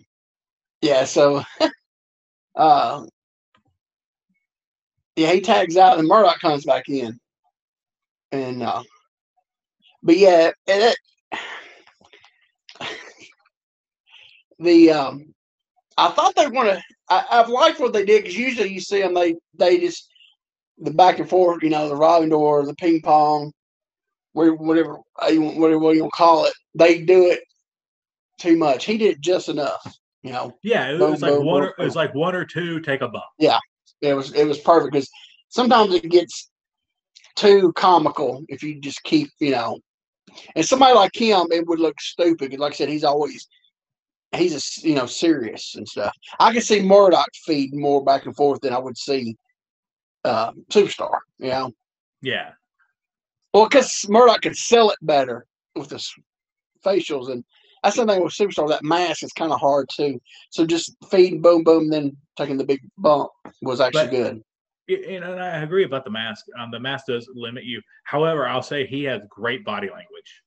yeah, 0.84 1.06
so 1.06 1.42
uh, 2.56 3.04
yeah, 5.16 5.32
he 5.32 5.42
tags 5.42 5.78
out 5.78 5.98
and 5.98 6.08
Murdoch 6.08 6.40
comes 6.40 6.64
back 6.64 6.90
in. 6.90 7.20
And 8.32 8.62
uh, 8.62 8.84
but 10.08 10.18
yeah, 10.18 10.52
it, 10.66 10.98
the 14.60 14.92
um, 14.92 15.36
I 15.98 16.10
thought 16.12 16.34
they 16.36 16.48
want 16.48 16.70
to. 16.70 16.82
I've 17.10 17.50
liked 17.50 17.80
what 17.80 17.94
they 17.94 18.06
did 18.06 18.24
because 18.24 18.38
usually 18.38 18.70
you 18.70 18.80
see 18.80 19.02
them 19.02 19.14
they 19.14 19.36
they 19.54 19.80
just 19.80 20.10
the 20.80 20.92
back 20.92 21.20
and 21.20 21.30
forth, 21.30 21.62
you 21.62 21.70
know, 21.70 21.90
the 21.90 21.96
robbing 21.96 22.30
door, 22.30 22.66
the 22.66 22.74
ping 22.76 23.02
pong, 23.02 23.52
whatever 24.32 25.00
whatever 25.20 25.94
you 25.94 26.02
want 26.02 26.14
to 26.14 26.18
call 26.18 26.46
it. 26.46 26.54
They 26.74 27.02
do 27.02 27.30
it 27.30 27.42
too 28.40 28.56
much. 28.56 28.86
He 28.86 28.98
did 28.98 29.22
just 29.22 29.50
enough. 29.50 29.94
You 30.24 30.32
know. 30.32 30.54
Yeah, 30.64 30.90
it 30.90 31.00
boom, 31.00 31.12
was 31.12 31.22
like 31.22 31.34
boom, 31.34 31.46
one. 31.46 31.64
Boom, 31.64 31.74
or, 31.78 31.84
it 31.84 31.86
was 31.86 31.96
like 31.98 32.16
one 32.16 32.34
or 32.34 32.46
two. 32.46 32.80
Take 32.80 33.02
a 33.02 33.10
bump. 33.10 33.26
Yeah, 33.40 33.60
it 34.02 34.14
was. 34.14 34.34
It 34.34 34.46
was 34.46 34.58
perfect 34.60 34.94
because 34.94 35.10
sometimes 35.50 35.94
it 35.94 36.10
gets 36.10 36.50
too 37.36 37.74
comical 37.74 38.44
if 38.48 38.64
you 38.64 38.80
just 38.80 39.04
keep, 39.04 39.30
you 39.40 39.52
know. 39.52 39.80
And 40.56 40.66
somebody 40.66 40.94
like 40.94 41.16
him, 41.16 41.48
it 41.52 41.66
would 41.68 41.80
look 41.80 42.00
stupid. 42.00 42.58
Like 42.60 42.74
I 42.74 42.76
said, 42.76 42.90
he's 42.90 43.04
always 43.04 43.48
he's 44.36 44.56
a, 44.84 44.88
you 44.88 44.96
know 44.96 45.06
serious 45.06 45.76
and 45.76 45.88
stuff. 45.88 46.14
I 46.40 46.52
can 46.52 46.62
see 46.62 46.82
Murdoch 46.82 47.30
feed 47.46 47.74
more 47.74 48.04
back 48.04 48.26
and 48.26 48.36
forth 48.36 48.62
than 48.62 48.74
I 48.74 48.80
would 48.80 48.98
see 48.98 49.36
uh, 50.24 50.52
Superstar. 50.70 51.20
You 51.40 51.50
know. 51.50 51.72
Yeah. 52.22 52.52
Well, 53.54 53.68
because 53.68 54.06
Murdoch 54.10 54.42
could 54.42 54.58
sell 54.58 54.90
it 54.90 54.98
better 55.02 55.46
with 55.76 55.90
the 55.90 56.04
facials, 56.86 57.32
and 57.32 57.44
that's 57.84 57.96
the 57.96 58.06
thing 58.06 58.24
with 58.24 58.34
Superstar. 58.34 58.68
That 58.68 58.84
mask 58.84 59.24
is 59.24 59.32
kind 59.34 59.52
of 59.52 59.60
hard 59.60 59.90
too. 59.90 60.20
So 60.50 60.66
just 60.66 60.96
feeding, 61.10 61.42
boom, 61.42 61.64
boom, 61.64 61.90
then 61.90 62.18
taking 62.36 62.58
the 62.58 62.66
big 62.66 62.82
bump 62.98 63.30
was 63.62 63.80
actually 63.80 64.06
but, 64.06 64.12
good. 64.12 64.44
And 64.90 65.26
I 65.26 65.62
agree 65.62 65.84
about 65.84 66.06
the 66.06 66.10
mask. 66.10 66.46
Um, 66.58 66.72
the 66.72 66.80
mask 66.80 67.08
does 67.08 67.30
limit 67.34 67.66
you. 67.66 67.82
However, 68.04 68.48
I'll 68.48 68.62
say 68.62 68.86
he 68.86 69.04
has 69.04 69.22
great 69.30 69.66
body 69.66 69.90
language. 69.90 70.44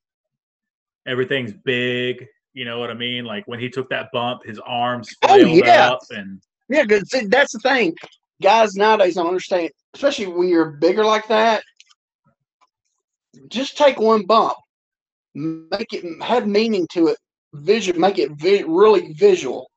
Everything's 1.06 1.52
big. 1.52 2.26
You 2.54 2.64
know 2.64 2.78
what 2.78 2.90
I 2.90 2.94
mean? 2.94 3.24
Like 3.24 3.46
when 3.46 3.60
he 3.60 3.68
took 3.68 3.88
that 3.90 4.08
bump, 4.12 4.44
his 4.44 4.58
arms 4.60 5.08
oh, 5.28 5.36
yeah. 5.36 5.90
up 5.90 6.00
and 6.10 6.42
yeah. 6.68 6.84
See, 7.04 7.26
that's 7.26 7.52
the 7.52 7.58
thing. 7.60 7.94
Guys 8.42 8.74
nowadays 8.74 9.14
don't 9.14 9.26
understand, 9.26 9.70
especially 9.94 10.26
when 10.26 10.48
you're 10.48 10.70
bigger 10.70 11.04
like 11.04 11.28
that. 11.28 11.62
Just 13.48 13.76
take 13.76 14.00
one 14.00 14.24
bump 14.24 14.56
make 15.34 15.92
it 15.92 16.22
have 16.22 16.46
meaning 16.46 16.86
to 16.92 17.08
it, 17.08 17.18
vision, 17.54 18.00
make 18.00 18.18
it 18.18 18.32
vi- 18.32 18.64
really 18.64 19.12
visual. 19.14 19.70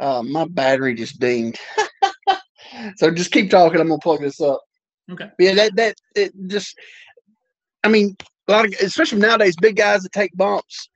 Uh, 0.00 0.22
my 0.22 0.46
battery 0.46 0.94
just 0.94 1.18
dinged. 1.18 1.58
so 2.96 3.10
just 3.10 3.32
keep 3.32 3.50
talking. 3.50 3.80
I'm 3.80 3.88
gonna 3.88 3.98
plug 3.98 4.20
this 4.20 4.40
up. 4.40 4.60
Okay. 5.10 5.30
Yeah, 5.38 5.54
that 5.54 5.76
that 5.76 5.94
it 6.14 6.32
just. 6.46 6.78
I 7.84 7.88
mean, 7.88 8.16
a 8.48 8.52
lot 8.52 8.64
of, 8.64 8.74
especially 8.82 9.20
nowadays, 9.20 9.54
big 9.54 9.76
guys 9.76 10.02
that 10.02 10.10
take 10.12 10.36
bumps. 10.36 10.88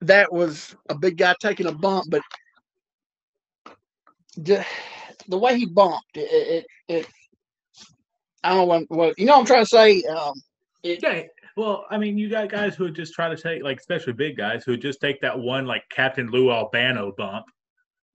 That 0.00 0.32
was 0.32 0.74
a 0.88 0.94
big 0.94 1.18
guy 1.18 1.34
taking 1.38 1.66
a 1.66 1.72
bump, 1.72 2.06
but 2.08 2.22
just, 4.42 4.66
the 5.28 5.36
way 5.36 5.58
he 5.58 5.66
bumped, 5.66 6.16
it, 6.16 6.20
it, 6.20 6.66
it 6.88 7.06
I 8.42 8.54
don't 8.54 8.58
know 8.58 8.64
what, 8.64 8.84
what, 8.88 9.18
you 9.18 9.26
know. 9.26 9.34
What 9.34 9.40
I'm 9.40 9.46
trying 9.46 9.64
to 9.64 9.68
say. 9.68 10.02
Um, 10.04 10.32
it, 10.82 11.00
yeah, 11.02 11.24
well, 11.58 11.84
I 11.90 11.98
mean, 11.98 12.16
you 12.16 12.30
got 12.30 12.48
guys 12.48 12.74
who 12.74 12.84
would 12.84 12.96
just 12.96 13.12
try 13.12 13.28
to 13.28 13.36
take, 13.36 13.62
like, 13.62 13.78
especially 13.78 14.14
big 14.14 14.38
guys 14.38 14.64
who 14.64 14.78
just 14.78 15.02
take 15.02 15.20
that 15.20 15.38
one, 15.38 15.66
like, 15.66 15.82
Captain 15.90 16.30
Lou 16.30 16.50
Albano 16.50 17.12
bump. 17.18 17.44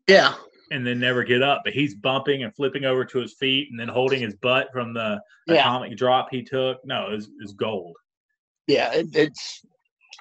Yeah. 0.08 0.34
And 0.72 0.86
then 0.86 1.00
never 1.00 1.24
get 1.24 1.44
up. 1.44 1.62
But 1.64 1.74
he's 1.74 1.96
bumping 1.96 2.44
and 2.44 2.56
flipping 2.56 2.86
over 2.86 3.06
to 3.06 3.20
his 3.20 3.36
feet 3.36 3.70
and 3.70 3.80
then 3.80 3.88
holding 3.88 4.22
his 4.22 4.36
butt 4.36 4.70
from 4.74 4.94
the 4.94 5.22
yeah. 5.48 5.62
atomic 5.62 5.96
drop 5.96 6.28
he 6.32 6.44
took. 6.44 6.84
No, 6.86 7.10
it's 7.12 7.28
it 7.28 7.58
gold. 7.58 7.96
Yeah, 8.68 8.92
it, 8.94 9.08
it's 9.14 9.64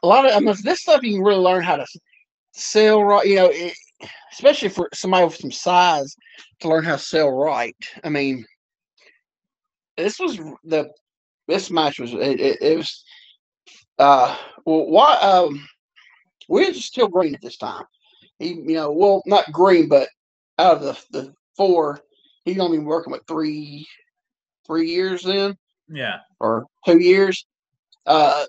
a 0.03 0.07
lot 0.07 0.27
of, 0.27 0.33
I 0.33 0.41
mean, 0.41 0.55
this 0.63 0.83
stuff 0.83 1.03
you 1.03 1.15
can 1.15 1.23
really 1.23 1.41
learn 1.41 1.63
how 1.63 1.77
to 1.77 1.87
sell 2.53 3.03
right, 3.03 3.27
you 3.27 3.37
know, 3.37 3.49
it, 3.51 3.75
especially 4.33 4.69
for 4.69 4.89
somebody 4.93 5.25
with 5.25 5.37
some 5.37 5.53
size 5.53 6.15
to 6.61 6.69
learn 6.69 6.85
how 6.85 6.97
to 6.97 7.03
sell 7.03 7.31
right. 7.31 7.77
I 8.03 8.09
mean, 8.11 8.45
this 9.97 10.19
was 10.19 10.39
the 10.65 10.91
this 11.47 11.71
match 11.71 11.99
was 11.99 12.13
it, 12.13 12.41
it, 12.41 12.59
it 12.61 12.77
was 12.77 13.05
uh 13.99 14.37
well 14.65 14.87
why 14.87 15.15
um 15.17 15.67
we 16.49 16.67
are 16.67 16.75
still 16.75 17.09
green 17.09 17.35
at 17.35 17.41
this 17.41 17.57
time. 17.57 17.85
He 18.39 18.49
you 18.55 18.75
know 18.75 18.91
well 18.91 19.23
not 19.27 19.53
green 19.53 19.89
but 19.89 20.09
out 20.59 20.77
of 20.77 20.83
the 20.83 20.99
the 21.11 21.35
four 21.57 22.01
he's 22.45 22.59
only 22.59 22.79
been 22.79 22.87
working 22.87 23.13
with 23.13 23.27
three 23.27 23.87
three 24.67 24.91
years 24.91 25.23
then 25.23 25.57
yeah 25.89 26.19
or 26.41 26.67
two 26.87 26.99
years 26.99 27.47
uh 28.07 28.45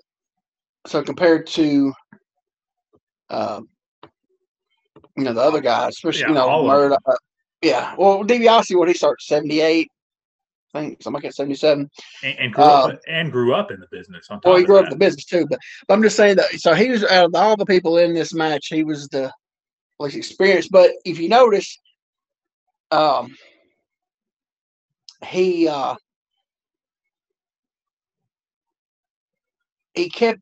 so 0.86 1.02
compared 1.02 1.46
to 1.46 1.92
um, 3.28 3.68
you 5.16 5.24
know, 5.24 5.32
the 5.32 5.40
other 5.40 5.60
guys, 5.60 5.90
especially 5.90 6.20
Yeah, 6.20 6.28
you 6.28 6.34
know, 6.34 6.66
Murdoch. 6.66 7.00
uh, 7.06 7.16
yeah, 7.62 7.94
well, 7.96 8.22
DiBiase, 8.22 8.76
what 8.78 8.88
he 8.88 8.94
started 8.94 9.20
seventy 9.20 9.60
eight, 9.60 9.90
I 10.74 10.80
think 10.80 11.02
something 11.02 11.22
like 11.22 11.32
seventy 11.32 11.56
seven. 11.56 11.90
and, 12.22 12.38
and 12.38 12.52
grew 12.52 12.64
up 12.64 12.90
Um, 12.90 12.98
and 13.08 13.32
grew 13.32 13.54
up 13.54 13.70
in 13.70 13.80
the 13.80 13.86
business. 13.90 14.26
On 14.30 14.36
top 14.36 14.44
Well, 14.44 14.56
he 14.56 14.64
grew 14.64 14.78
up 14.78 14.84
in 14.84 14.90
the 14.90 14.96
business 14.96 15.24
too, 15.24 15.46
but, 15.48 15.58
but 15.88 15.94
I'm 15.94 16.02
just 16.02 16.16
saying 16.16 16.36
that. 16.36 16.50
So 16.60 16.74
he 16.74 16.90
was 16.90 17.02
out 17.04 17.26
of 17.26 17.34
all 17.34 17.56
the 17.56 17.66
people 17.66 17.98
in 17.98 18.14
this 18.14 18.34
match, 18.34 18.68
he 18.68 18.84
was 18.84 19.08
the 19.08 19.32
least 19.98 20.16
experienced. 20.16 20.70
But 20.70 20.90
if 21.04 21.18
you 21.18 21.28
notice, 21.28 21.80
um, 22.90 23.34
he 25.24 25.68
uh, 25.68 25.96
he 29.94 30.08
kept 30.08 30.40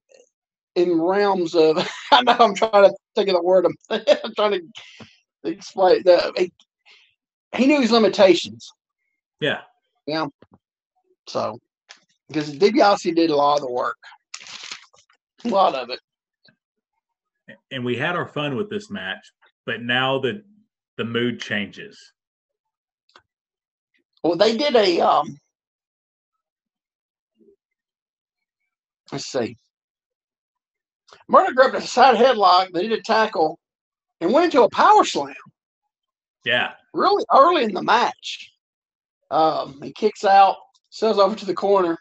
in 0.75 1.01
realms 1.01 1.55
of. 1.55 1.79
I 2.13 2.23
know 2.23 2.37
I'm 2.39 2.55
trying 2.55 2.91
to 2.91 2.95
think 3.15 3.29
of 3.29 3.35
the 3.35 3.43
word. 3.43 3.67
I'm, 3.67 3.77
I'm 4.25 4.35
trying 4.37 4.53
to 4.53 5.51
explain 5.51 6.03
the. 6.05 6.33
He, 6.37 6.53
he 7.57 7.67
knew 7.67 7.81
his 7.81 7.93
limitations, 7.93 8.69
Yeah. 9.41 9.61
yeah, 10.07 10.27
so 11.29 11.59
because 12.29 12.53
DiBiase 12.53 13.15
did 13.15 13.31
a 13.31 13.37
lot 13.37 13.61
of 13.61 13.61
the 13.67 13.71
work, 13.71 13.97
a 15.45 15.49
lot 15.49 15.75
of 15.77 15.91
it. 15.91 16.01
and 17.71 17.85
we 17.85 17.97
had 17.97 18.17
our 18.17 18.27
fun 18.27 18.57
with 18.57 18.69
this 18.71 18.91
match, 18.91 19.25
but 19.67 19.83
now 19.83 20.19
the 20.19 20.43
the 20.97 21.05
mood 21.05 21.41
changes. 21.41 22.13
Well, 24.25 24.37
they 24.37 24.57
did 24.57 24.77
a 24.77 25.01
um. 25.03 25.39
Let's 29.13 29.27
see. 29.27 29.57
Murdoch 31.29 31.55
grabbed 31.55 31.77
a 31.77 31.83
side 31.83 32.17
headlock. 32.17 32.73
They 32.73 32.89
did 32.89 32.99
a 32.99 33.03
tackle, 33.03 33.59
and 34.21 34.33
went 34.33 34.47
into 34.47 34.65
a 34.65 34.71
power 34.71 35.05
slam 35.05 35.35
Yeah, 36.45 36.73
really 36.95 37.25
early 37.35 37.65
in 37.65 37.75
the 37.75 37.83
match. 37.83 38.51
Um, 39.31 39.81
he 39.83 39.93
kicks 39.93 40.25
out, 40.25 40.57
sails 40.91 41.19
over 41.19 41.37
to 41.37 41.47
the 41.47 41.55
corner. 41.55 41.99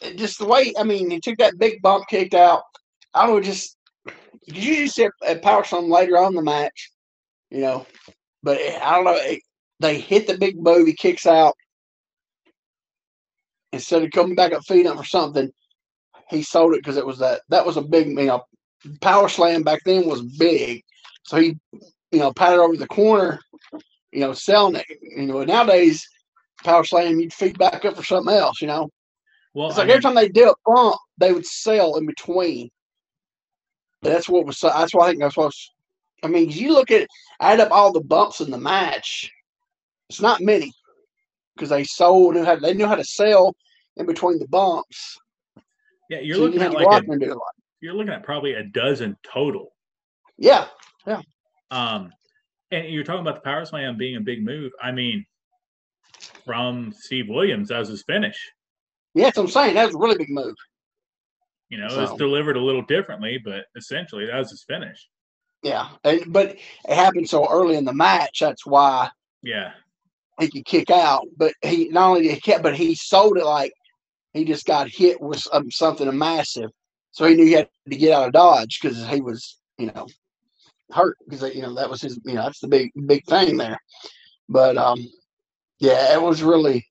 It 0.00 0.16
just 0.18 0.38
the 0.38 0.46
way 0.46 0.72
I 0.78 0.84
mean, 0.84 1.10
he 1.10 1.20
took 1.20 1.38
that 1.38 1.58
big 1.58 1.82
bump, 1.82 2.06
kicked 2.08 2.34
out. 2.34 2.62
I 3.14 3.26
don't 3.26 3.36
know, 3.36 3.42
just 3.42 3.76
you 4.46 4.62
usually 4.62 4.88
see 4.88 5.04
a, 5.28 5.32
a 5.32 5.38
power 5.38 5.64
slam 5.64 5.90
later 5.90 6.18
on 6.18 6.28
in 6.28 6.34
the 6.34 6.42
match, 6.42 6.90
you 7.50 7.60
know, 7.60 7.86
but 8.42 8.58
it- 8.60 8.82
I 8.82 8.96
don't 8.96 9.04
know. 9.04 9.16
It, 9.16 9.40
they 9.84 9.98
hit 9.98 10.26
the 10.26 10.38
big 10.38 10.60
move, 10.60 10.86
he 10.86 10.94
kicks 10.94 11.26
out 11.26 11.54
instead 13.72 14.02
of 14.02 14.10
coming 14.10 14.34
back 14.34 14.52
up 14.52 14.62
feeding 14.66 14.86
up 14.86 14.98
or 14.98 15.04
something. 15.04 15.50
He 16.30 16.42
sold 16.42 16.74
it 16.74 16.78
because 16.78 16.96
it 16.96 17.06
was 17.06 17.18
that 17.18 17.42
that 17.50 17.66
was 17.66 17.76
a 17.76 17.82
big, 17.82 18.08
you 18.08 18.26
know, 18.26 18.42
power 19.00 19.28
slam 19.28 19.62
back 19.62 19.80
then 19.84 20.06
was 20.06 20.22
big, 20.22 20.82
so 21.24 21.36
he, 21.36 21.58
you 22.10 22.18
know, 22.18 22.32
patted 22.32 22.60
over 22.60 22.76
the 22.76 22.86
corner, 22.86 23.38
you 24.12 24.20
know, 24.20 24.32
selling 24.32 24.76
it. 24.76 24.86
You 25.02 25.26
know, 25.26 25.44
nowadays 25.44 26.06
power 26.62 26.84
slam 26.84 27.20
you'd 27.20 27.32
feed 27.32 27.58
back 27.58 27.84
up 27.84 27.96
for 27.96 28.04
something 28.04 28.34
else. 28.34 28.62
You 28.62 28.68
know, 28.68 28.90
well, 29.52 29.68
it's 29.68 29.78
I 29.78 29.82
like 29.82 29.90
every 29.90 30.02
time 30.02 30.14
they 30.14 30.28
did 30.28 30.48
a 30.48 30.54
bump, 30.64 30.96
they 31.18 31.32
would 31.32 31.46
sell 31.46 31.96
in 31.96 32.06
between. 32.06 32.70
That's 34.02 34.28
what 34.28 34.46
was. 34.46 34.60
That's 34.60 34.94
why 34.94 35.06
I 35.06 35.10
think 35.10 35.20
that's 35.20 35.36
what. 35.36 35.46
Was, 35.46 35.70
I 36.22 36.28
mean, 36.28 36.50
you 36.50 36.72
look 36.72 36.90
at 36.90 37.06
add 37.40 37.60
up 37.60 37.70
all 37.70 37.92
the 37.92 38.00
bumps 38.00 38.40
in 38.40 38.50
the 38.50 38.58
match. 38.58 39.30
It's 40.14 40.20
not 40.22 40.40
many 40.40 40.72
because 41.56 41.70
they 41.70 41.82
sold 41.82 42.36
knew 42.36 42.44
how 42.44 42.54
they 42.54 42.72
knew 42.72 42.86
how 42.86 42.94
to 42.94 43.02
sell 43.02 43.52
in 43.96 44.06
between 44.06 44.38
the 44.38 44.46
bumps. 44.46 45.18
yeah, 46.08 46.20
you're 46.20 46.36
So 46.36 46.42
looking 46.42 46.60
had 46.60 46.68
at 46.68 46.74
like 46.74 47.02
a, 47.02 47.18
do 47.18 47.32
a 47.32 47.34
lot. 47.34 47.54
you're 47.80 47.94
looking 47.94 48.12
at 48.12 48.22
probably 48.22 48.52
a 48.52 48.62
dozen 48.62 49.16
total. 49.24 49.72
Yeah, 50.38 50.66
yeah. 51.04 51.20
Um, 51.72 52.12
and 52.70 52.88
you're 52.90 53.02
talking 53.02 53.22
about 53.22 53.34
the 53.34 53.40
power 53.40 53.64
slam 53.64 53.96
being 53.96 54.14
a 54.14 54.20
big 54.20 54.44
move. 54.44 54.70
I 54.80 54.92
mean, 54.92 55.26
from 56.44 56.92
Steve 56.96 57.26
Williams 57.28 57.72
as 57.72 57.88
his 57.88 58.04
finish. 58.04 58.38
yeah. 59.14 59.24
That's 59.24 59.38
what 59.38 59.44
I'm 59.44 59.50
saying. 59.50 59.74
That 59.74 59.86
was 59.86 59.96
a 59.96 59.98
really 59.98 60.18
big 60.18 60.30
move. 60.30 60.54
You 61.70 61.78
know, 61.78 61.88
it's 62.02 62.14
delivered 62.14 62.56
a 62.56 62.62
little 62.62 62.82
differently, 62.82 63.40
but 63.44 63.64
essentially 63.76 64.26
that 64.26 64.38
was 64.38 64.50
his 64.50 64.62
finish. 64.62 65.08
Yeah, 65.64 65.88
but 66.28 66.50
it 66.50 66.94
happened 66.94 67.28
so 67.28 67.50
early 67.50 67.74
in 67.76 67.84
the 67.84 67.92
match. 67.92 68.38
That's 68.40 68.64
why 68.64 69.08
Yeah, 69.42 69.72
he 70.40 70.48
could 70.48 70.64
kick 70.64 70.90
out. 70.90 71.26
But 71.36 71.54
he 71.62 71.88
not 71.88 72.08
only 72.10 72.22
did 72.22 72.34
he 72.34 72.40
kept, 72.40 72.62
but 72.62 72.76
he 72.76 72.94
sold 72.94 73.38
it 73.38 73.44
like 73.44 73.72
he 74.32 74.44
just 74.44 74.66
got 74.66 74.88
hit 74.88 75.20
with 75.20 75.40
some, 75.40 75.70
something 75.70 76.16
massive. 76.16 76.70
So 77.12 77.26
he 77.26 77.34
knew 77.34 77.46
he 77.46 77.52
had 77.52 77.68
to 77.88 77.96
get 77.96 78.12
out 78.12 78.26
of 78.26 78.32
dodge 78.32 78.80
because 78.80 79.06
he 79.08 79.20
was, 79.20 79.58
you 79.78 79.86
know, 79.86 80.06
hurt 80.90 81.16
because 81.28 81.54
you 81.54 81.62
know 81.62 81.74
that 81.74 81.88
was 81.88 82.02
his, 82.02 82.18
you 82.24 82.34
know, 82.34 82.42
that's 82.42 82.60
the 82.60 82.68
big 82.68 82.90
big 83.06 83.24
thing 83.26 83.56
there. 83.56 83.78
But 84.48 84.76
um, 84.76 85.06
yeah, 85.78 86.12
it 86.14 86.20
was 86.20 86.42
really 86.42 86.86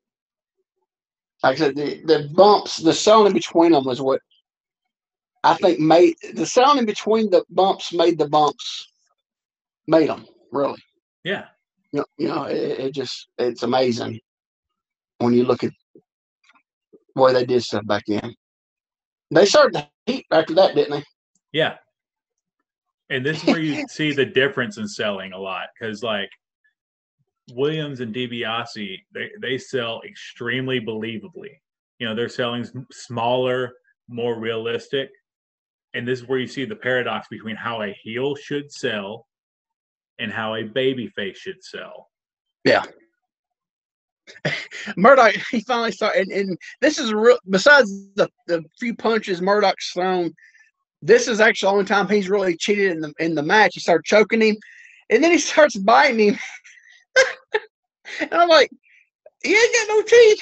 like 1.43 1.55
I 1.55 1.59
said, 1.59 1.75
the, 1.75 2.01
the 2.05 2.29
bumps, 2.33 2.77
the 2.77 3.25
in 3.27 3.33
between 3.33 3.73
them 3.73 3.83
was 3.83 4.01
what 4.01 4.21
I 5.43 5.55
think 5.55 5.79
made 5.79 6.15
the 6.33 6.45
sound 6.45 6.79
in 6.79 6.85
between 6.85 7.29
the 7.29 7.43
bumps 7.49 7.93
made 7.93 8.17
the 8.17 8.29
bumps 8.29 8.87
made 9.87 10.07
them 10.07 10.25
really. 10.51 10.81
yeah. 11.25 11.45
You 11.93 11.99
know, 11.99 12.05
you 12.17 12.27
know 12.27 12.43
it, 12.45 12.79
it 12.79 12.93
just 12.93 13.29
it's 13.37 13.63
amazing 13.63 14.19
when 15.19 15.33
you 15.33 15.45
look 15.45 15.63
at 15.63 15.71
the 17.15 17.21
way 17.21 17.33
they 17.33 17.45
did 17.45 17.63
stuff 17.63 17.85
back 17.85 18.03
then. 18.07 18.35
They 19.31 19.45
started 19.45 19.73
to 19.73 19.89
heat 20.05 20.25
after 20.31 20.53
that, 20.55 20.75
didn't 20.75 20.99
they? 20.99 21.03
Yeah. 21.51 21.75
And 23.09 23.25
this 23.25 23.41
is 23.41 23.47
where 23.47 23.59
you 23.59 23.85
see 23.89 24.11
the 24.11 24.25
difference 24.25 24.77
in 24.77 24.87
selling 24.87 25.33
a 25.33 25.37
lot 25.37 25.67
because, 25.79 26.03
like, 26.03 26.29
Williams 27.51 27.99
and 27.99 28.13
DiBiase, 28.13 28.99
they, 29.13 29.29
they 29.41 29.57
sell 29.57 30.01
extremely 30.05 30.79
believably. 30.79 31.59
You 31.99 32.07
know, 32.07 32.15
they're 32.15 32.29
selling 32.29 32.65
smaller, 32.91 33.73
more 34.07 34.39
realistic. 34.39 35.09
And 35.93 36.07
this 36.07 36.21
is 36.21 36.27
where 36.27 36.39
you 36.39 36.47
see 36.47 36.65
the 36.65 36.75
paradox 36.75 37.27
between 37.29 37.55
how 37.55 37.81
a 37.81 37.95
heel 38.01 38.35
should 38.35 38.71
sell 38.71 39.27
and 40.19 40.31
how 40.31 40.55
a 40.55 40.63
baby 40.63 41.07
face 41.07 41.37
should 41.37 41.63
sell. 41.63 42.09
Yeah. 42.63 42.83
Murdoch, 44.97 45.35
he 45.51 45.61
finally 45.61 45.91
started, 45.91 46.27
and, 46.27 46.31
and 46.31 46.57
this 46.81 46.97
is 46.97 47.13
real. 47.13 47.37
Besides 47.49 47.89
the 48.15 48.29
the 48.47 48.63
few 48.79 48.95
punches 48.95 49.41
Murdoch's 49.41 49.89
thrown, 49.89 50.33
this 51.01 51.27
is 51.27 51.41
actually 51.41 51.67
the 51.67 51.73
only 51.73 51.85
time 51.85 52.07
he's 52.07 52.29
really 52.29 52.55
cheated 52.55 52.91
in 52.91 53.01
the 53.01 53.13
in 53.19 53.35
the 53.35 53.43
match. 53.43 53.73
He 53.73 53.79
started 53.81 54.05
choking 54.05 54.41
him, 54.41 54.55
and 55.09 55.23
then 55.23 55.31
he 55.31 55.37
starts 55.39 55.75
biting 55.75 56.29
him, 56.29 56.39
and 58.21 58.33
I'm 58.33 58.49
like, 58.49 58.71
"You 59.43 59.55
ain't 59.55 59.73
got 59.73 59.93
no 59.93 60.01
teeth. 60.03 60.41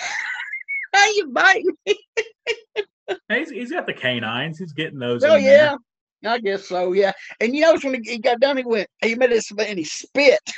How 0.93 1.05
you 1.11 1.27
biting 1.29 1.75
me?" 1.85 1.99
He's, 3.29 3.49
he's 3.49 3.71
got 3.71 3.87
the 3.87 3.93
canines. 3.93 4.59
He's 4.59 4.73
getting 4.73 4.99
those. 4.99 5.23
Oh 5.23 5.35
yeah, 5.35 5.75
I 6.25 6.39
guess 6.39 6.67
so. 6.67 6.93
Yeah, 6.93 7.11
and 7.39 7.55
you 7.55 7.61
notice 7.61 7.83
when 7.83 8.03
he, 8.03 8.17
got 8.19 8.39
done, 8.39 8.57
he 8.57 8.63
went, 8.63 8.87
he 9.01 9.15
made 9.15 9.31
this, 9.31 9.51
and 9.51 9.77
he 9.79 9.83
spit. 9.85 10.39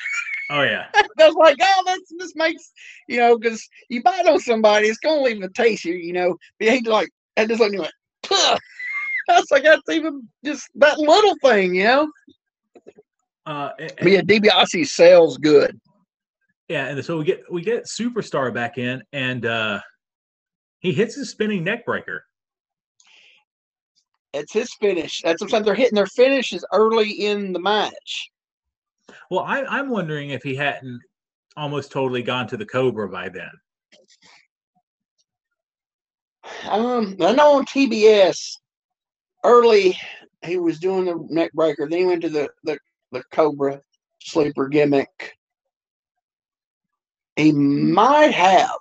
Oh 0.50 0.62
yeah. 0.62 0.88
I 0.94 1.04
was 1.20 1.36
like, 1.36 1.56
oh, 1.62 1.84
that's 1.88 2.12
this 2.20 2.36
makes 2.36 2.74
you 3.08 3.18
know, 3.18 3.38
because 3.40 3.68
you 3.88 4.04
bite 4.04 4.28
on 4.28 4.40
somebody, 4.40 4.88
it's 4.88 5.00
gonna 5.00 5.22
leave 5.22 5.42
a 5.42 5.50
taste 5.50 5.84
here, 5.84 5.96
you 5.96 6.12
know. 6.12 6.36
But 6.60 6.68
he 6.68 6.82
like 6.82 7.10
and 7.38 7.48
just 7.48 7.62
like 7.62 7.72
he 7.72 7.80
went, 7.80 7.94
Puh. 8.24 8.36
I 9.30 9.40
was 9.40 9.48
like, 9.52 9.64
that's 9.64 9.90
even 9.90 10.28
just 10.44 10.68
that 10.76 11.00
little 11.00 11.36
thing, 11.42 11.74
you 11.76 11.86
know. 11.86 12.12
Uh, 13.46 13.70
a- 13.80 13.90
But 14.02 14.12
yeah, 14.12 14.22
DiBiase 14.22 14.86
sells 14.90 15.38
good. 15.38 15.80
Yeah, 16.68 16.88
and 16.88 17.04
so 17.04 17.18
we 17.20 17.24
get 17.24 17.44
we 17.52 17.62
get 17.62 17.86
superstar 17.86 18.54
back 18.54 18.78
in, 18.78 19.02
and 19.14 19.46
uh 19.46 19.80
he 20.80 20.92
hits 20.92 21.16
his 21.16 21.30
spinning 21.30 21.64
neck 21.64 21.86
breaker. 21.86 22.26
It's 24.34 24.54
his 24.54 24.74
finish. 24.74 25.22
That's 25.22 25.42
what 25.42 25.48
I'm 25.48 25.52
saying. 25.52 25.64
They're 25.64 25.76
hitting 25.76 25.96
their 25.96 26.08
finishes 26.08 26.66
early 26.74 27.12
in 27.12 27.54
the 27.54 27.60
match. 27.60 28.32
Well, 29.30 29.42
I, 29.42 29.64
I'm 29.64 29.90
wondering 29.90 30.32
if 30.32 30.44
he 30.44 30.56
hadn't 30.56 31.02
almost 31.56 31.92
totally 31.92 32.24
gone 32.24 32.48
to 32.48 32.58
the 32.58 32.66
Cobra 32.66 33.08
by 33.10 33.30
then. 33.30 33.52
Um, 36.68 37.16
I 37.22 37.34
know 37.34 37.58
on 37.58 37.66
TBS 37.66 38.58
early 39.44 39.98
he 40.44 40.58
was 40.58 40.80
doing 40.80 41.06
the 41.06 41.26
neck 41.30 41.52
breaker. 41.54 41.88
Then 41.90 42.00
he 42.00 42.06
went 42.06 42.22
to 42.24 42.30
the 42.30 42.50
the, 42.64 42.78
the 43.12 43.24
Cobra 43.32 43.82
sleeper 44.20 44.68
gimmick. 44.68 45.38
He 47.36 47.52
might 47.52 48.34
have. 48.34 48.78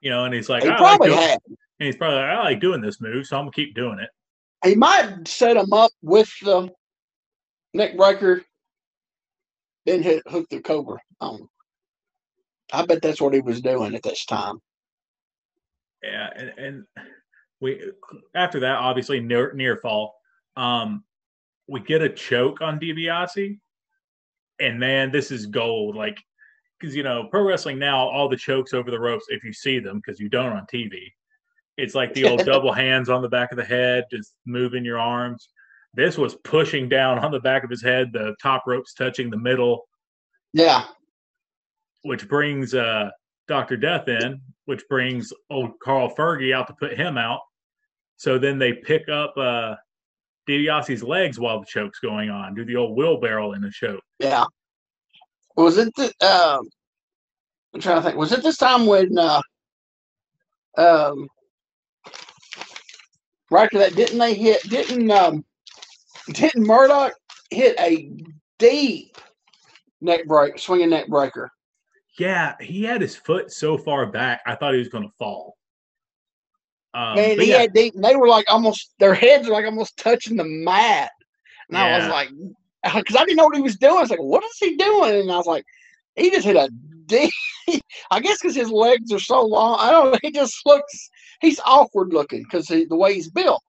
You 0.00 0.10
know, 0.10 0.24
and 0.24 0.34
he's 0.34 0.48
like, 0.48 0.62
He 0.62 0.70
I 0.70 0.76
probably 0.76 1.08
doing, 1.08 1.20
had. 1.20 1.38
And 1.80 1.86
he's 1.86 1.96
probably 1.96 2.18
like, 2.18 2.26
I 2.26 2.42
like 2.42 2.60
doing 2.60 2.82
this 2.82 3.00
move, 3.00 3.26
so 3.26 3.36
I'm 3.36 3.44
gonna 3.44 3.52
keep 3.52 3.74
doing 3.74 3.98
it. 3.98 4.10
He 4.64 4.74
might 4.74 5.26
set 5.26 5.56
him 5.56 5.72
up 5.72 5.90
with 6.02 6.30
the 6.42 6.70
neck 7.72 7.96
breaker, 7.96 8.44
then 9.86 10.02
hit 10.02 10.22
hook 10.28 10.46
the 10.50 10.60
Cobra 10.60 10.98
on. 11.20 11.48
I 12.70 12.84
bet 12.84 13.00
that's 13.00 13.20
what 13.20 13.32
he 13.32 13.40
was 13.40 13.62
doing 13.62 13.94
at 13.94 14.02
this 14.02 14.26
time. 14.26 14.60
Yeah, 16.02 16.28
and, 16.36 16.52
and 16.58 16.84
we 17.60 17.82
after 18.34 18.60
that, 18.60 18.76
obviously 18.76 19.18
near 19.18 19.52
near 19.54 19.78
fall. 19.78 20.14
Um, 20.56 21.02
we 21.66 21.80
get 21.80 22.02
a 22.02 22.10
choke 22.10 22.60
on 22.60 22.78
DiBiase, 22.78 23.58
and 24.60 24.78
man, 24.78 25.10
this 25.10 25.30
is 25.30 25.46
gold. 25.46 25.96
Like, 25.96 26.18
because 26.78 26.94
you 26.94 27.02
know, 27.02 27.28
pro 27.30 27.42
wrestling 27.42 27.78
now, 27.78 28.06
all 28.06 28.28
the 28.28 28.36
chokes 28.36 28.74
over 28.74 28.90
the 28.90 29.00
ropes, 29.00 29.26
if 29.28 29.44
you 29.44 29.54
see 29.54 29.78
them, 29.78 29.96
because 30.04 30.20
you 30.20 30.28
don't 30.28 30.52
on 30.52 30.66
TV, 30.72 31.10
it's 31.80 31.94
like 31.94 32.14
the 32.14 32.24
old 32.28 32.44
double 32.44 32.72
hands 32.72 33.08
on 33.08 33.22
the 33.22 33.28
back 33.28 33.52
of 33.52 33.56
the 33.56 33.64
head, 33.64 34.04
just 34.10 34.34
moving 34.46 34.84
your 34.84 34.98
arms. 34.98 35.48
This 35.94 36.16
was 36.16 36.36
pushing 36.44 36.88
down 36.88 37.18
on 37.18 37.32
the 37.32 37.40
back 37.40 37.64
of 37.64 37.70
his 37.70 37.82
head, 37.82 38.12
the 38.12 38.34
top 38.40 38.64
ropes 38.66 38.94
touching 38.94 39.30
the 39.30 39.36
middle. 39.36 39.88
Yeah. 40.52 40.84
Which 42.02 42.28
brings 42.28 42.74
uh, 42.74 43.10
Dr. 43.48 43.76
Death 43.76 44.08
in, 44.08 44.40
which 44.66 44.82
brings 44.88 45.32
old 45.50 45.72
Carl 45.82 46.14
Fergie 46.14 46.54
out 46.54 46.68
to 46.68 46.74
put 46.74 46.96
him 46.96 47.18
out. 47.18 47.40
So 48.16 48.38
then 48.38 48.58
they 48.58 48.74
pick 48.74 49.08
up 49.08 49.34
uh, 49.36 49.74
DiBiase's 50.48 51.02
legs 51.02 51.40
while 51.40 51.60
the 51.60 51.66
choke's 51.66 51.98
going 51.98 52.30
on, 52.30 52.54
do 52.54 52.64
the 52.64 52.76
old 52.76 52.96
wheelbarrow 52.96 53.52
in 53.52 53.62
the 53.62 53.70
choke. 53.70 54.02
Yeah. 54.18 54.44
Was 55.56 55.78
it 55.78 55.92
the, 55.96 56.12
uh, 56.20 56.58
I'm 57.74 57.80
trying 57.80 57.96
to 57.96 58.02
think, 58.02 58.16
was 58.16 58.32
it 58.32 58.42
this 58.42 58.56
time 58.56 58.86
when 58.86 59.16
uh, 59.18 59.40
um, 60.76 61.28
right 63.50 63.64
after 63.64 63.78
that, 63.78 63.94
didn't 63.94 64.18
they 64.18 64.34
hit, 64.34 64.62
didn't, 64.68 65.10
um, 65.10 65.44
didn't 66.32 66.66
Murdoch 66.66 67.12
hit 67.50 67.78
a 67.78 68.10
deep 68.58 69.16
neck 70.00 70.26
break, 70.26 70.58
swinging 70.58 70.90
neck 70.90 71.08
breaker? 71.08 71.50
Yeah, 72.18 72.54
he 72.60 72.82
had 72.82 73.00
his 73.00 73.16
foot 73.16 73.52
so 73.52 73.78
far 73.78 74.06
back, 74.06 74.40
I 74.46 74.54
thought 74.54 74.74
he 74.74 74.78
was 74.78 74.88
going 74.88 75.04
to 75.04 75.14
fall. 75.18 75.56
Um, 76.92 77.18
and 77.18 77.40
he 77.40 77.50
yeah. 77.50 77.58
had 77.58 77.72
deep, 77.72 77.94
and 77.94 78.04
they 78.04 78.16
were 78.16 78.28
like 78.28 78.46
almost, 78.48 78.94
their 78.98 79.14
heads 79.14 79.46
were 79.46 79.54
like 79.54 79.64
almost 79.64 79.96
touching 79.96 80.36
the 80.36 80.44
mat. 80.44 81.10
And 81.68 81.78
yeah. 81.78 81.84
I 81.84 81.98
was 81.98 82.08
like, 82.08 82.28
because 82.94 83.16
I 83.16 83.24
didn't 83.24 83.36
know 83.36 83.44
what 83.44 83.56
he 83.56 83.62
was 83.62 83.76
doing. 83.76 83.96
I 83.96 84.00
was 84.00 84.10
like, 84.10 84.22
what 84.22 84.44
is 84.44 84.58
he 84.58 84.76
doing? 84.76 85.20
And 85.20 85.30
I 85.30 85.36
was 85.36 85.46
like, 85.46 85.64
he 86.16 86.30
just 86.30 86.44
hit 86.44 86.56
a 86.56 86.68
I 88.10 88.20
guess 88.20 88.38
because 88.40 88.56
his 88.56 88.70
legs 88.70 89.12
are 89.12 89.20
so 89.20 89.44
long. 89.44 89.78
I 89.80 89.90
don't 89.90 90.12
know. 90.12 90.18
He 90.22 90.30
just 90.30 90.60
looks, 90.66 91.10
he's 91.40 91.60
awkward 91.64 92.12
looking 92.12 92.42
because 92.42 92.66
the 92.66 92.86
way 92.90 93.14
he's 93.14 93.30
built. 93.30 93.62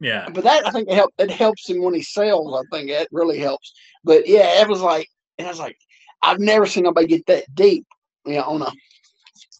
Yeah. 0.00 0.28
But 0.28 0.44
that 0.44 0.66
I 0.66 0.70
think 0.70 0.88
it 0.88 0.94
help 0.94 1.12
it 1.18 1.30
helps 1.30 1.68
him 1.68 1.82
when 1.82 1.94
he 1.94 2.02
sells. 2.02 2.54
I 2.54 2.76
think 2.76 2.90
it 2.90 3.08
really 3.10 3.38
helps. 3.38 3.72
But 4.04 4.28
yeah, 4.28 4.60
it 4.60 4.68
was 4.68 4.80
like 4.80 5.08
and 5.38 5.46
I 5.46 5.50
was 5.50 5.58
like, 5.58 5.76
I've 6.22 6.38
never 6.38 6.66
seen 6.66 6.84
nobody 6.84 7.06
get 7.06 7.26
that 7.26 7.54
deep. 7.54 7.86
You 8.26 8.34
know, 8.34 8.42
on 8.42 8.62
a 8.62 8.72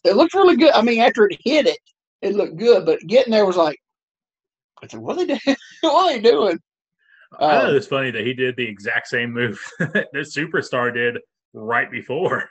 it 0.03 0.15
looked 0.15 0.33
really 0.33 0.55
good. 0.55 0.73
I 0.73 0.81
mean, 0.81 1.01
after 1.01 1.25
it 1.25 1.39
hit 1.43 1.67
it, 1.67 1.79
it 2.21 2.35
looked 2.35 2.57
good, 2.57 2.85
but 2.85 2.99
getting 3.07 3.31
there 3.31 3.45
was 3.45 3.57
like 3.57 3.77
I 4.83 4.87
said, 4.87 4.99
what 4.99 5.17
are 5.17 5.25
they 5.25 5.37
doing? 5.37 5.57
what 5.81 6.11
are 6.11 6.13
they 6.13 6.21
doing? 6.21 6.59
I 7.39 7.57
um, 7.57 7.75
it's 7.75 7.87
funny 7.87 8.11
that 8.11 8.25
he 8.25 8.33
did 8.33 8.55
the 8.55 8.67
exact 8.67 9.07
same 9.07 9.31
move 9.31 9.59
that 9.79 10.11
superstar 10.15 10.93
did 10.93 11.17
right 11.53 11.89
before. 11.89 12.49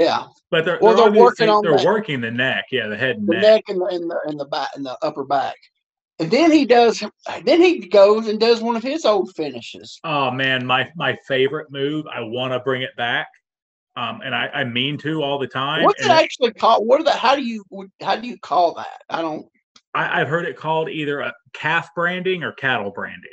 Yeah, 0.00 0.28
but 0.50 0.64
they're, 0.64 0.78
well, 0.80 0.96
they're, 0.96 1.10
they're 1.10 1.20
working 1.20 1.48
on 1.50 1.62
they're 1.62 1.84
working 1.84 2.22
the 2.22 2.30
neck, 2.30 2.64
yeah, 2.72 2.88
the 2.88 2.96
head 2.96 3.18
and 3.18 3.28
the 3.28 3.34
neck, 3.34 3.42
neck 3.42 3.64
and 3.68 3.80
the, 3.82 3.84
and 3.84 4.10
the 4.10 4.20
and 4.26 4.40
the 4.40 4.46
back 4.46 4.70
and 4.74 4.86
the 4.86 4.96
upper 5.02 5.24
back. 5.24 5.56
And 6.18 6.30
then 6.30 6.50
he 6.50 6.64
does. 6.64 7.04
Then 7.44 7.60
he 7.60 7.80
goes 7.80 8.26
and 8.26 8.40
does 8.40 8.62
one 8.62 8.76
of 8.76 8.82
his 8.82 9.04
old 9.04 9.34
finishes. 9.36 10.00
Oh 10.02 10.30
man, 10.30 10.64
my 10.64 10.90
my 10.96 11.18
favorite 11.28 11.70
move. 11.70 12.06
I 12.06 12.20
want 12.20 12.54
to 12.54 12.60
bring 12.60 12.80
it 12.80 12.96
back, 12.96 13.28
um, 13.96 14.22
and 14.24 14.34
I, 14.34 14.48
I 14.48 14.64
mean 14.64 14.96
to 14.98 15.22
all 15.22 15.38
the 15.38 15.46
time. 15.46 15.84
What's 15.84 16.02
it 16.02 16.10
actually 16.10 16.54
called? 16.54 16.86
What 16.86 17.02
are 17.02 17.04
the? 17.04 17.12
How 17.12 17.36
do 17.36 17.42
you 17.42 17.62
how 18.00 18.16
do 18.16 18.26
you 18.26 18.38
call 18.38 18.74
that? 18.76 19.02
I 19.10 19.20
don't. 19.20 19.46
I, 19.94 20.18
have 20.18 20.28
heard 20.28 20.46
it 20.46 20.56
called 20.56 20.88
either 20.88 21.20
a 21.20 21.34
calf 21.52 21.90
branding 21.94 22.42
or 22.42 22.52
cattle 22.52 22.90
branding. 22.90 23.30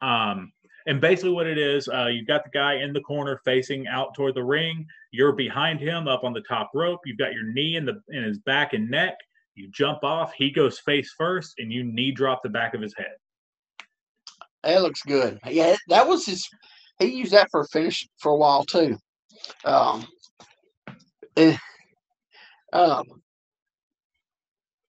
Um, 0.00 0.52
and 0.86 1.00
basically 1.00 1.30
what 1.30 1.46
it 1.46 1.58
is, 1.58 1.88
uh, 1.88 2.06
you've 2.06 2.26
got 2.26 2.44
the 2.44 2.50
guy 2.50 2.74
in 2.74 2.92
the 2.92 3.00
corner 3.00 3.40
facing 3.44 3.86
out 3.88 4.14
toward 4.14 4.34
the 4.34 4.44
ring. 4.44 4.86
You're 5.10 5.32
behind 5.32 5.80
him 5.80 6.08
up 6.08 6.24
on 6.24 6.32
the 6.32 6.42
top 6.42 6.70
rope. 6.74 7.00
You've 7.04 7.18
got 7.18 7.32
your 7.32 7.44
knee 7.52 7.76
in 7.76 7.84
the 7.84 8.00
in 8.10 8.22
his 8.22 8.38
back 8.38 8.72
and 8.72 8.90
neck 8.90 9.14
you 9.56 9.68
jump 9.70 10.04
off, 10.04 10.34
he 10.34 10.50
goes 10.50 10.78
face 10.78 11.12
first, 11.16 11.54
and 11.58 11.72
you 11.72 11.82
knee 11.82 12.12
drop 12.12 12.42
the 12.42 12.48
back 12.50 12.74
of 12.74 12.82
his 12.82 12.94
head. 12.94 13.16
That 14.62 14.82
looks 14.82 15.02
good. 15.02 15.40
Yeah, 15.48 15.76
that 15.88 16.06
was 16.06 16.26
his. 16.26 16.46
He 16.98 17.06
used 17.06 17.32
that 17.32 17.48
for 17.50 17.60
a 17.60 17.66
finish 17.68 18.06
for 18.18 18.32
a 18.32 18.36
while 18.36 18.64
too. 18.64 18.98
Um, 19.64 20.06
and, 21.36 21.58
um, 22.72 23.04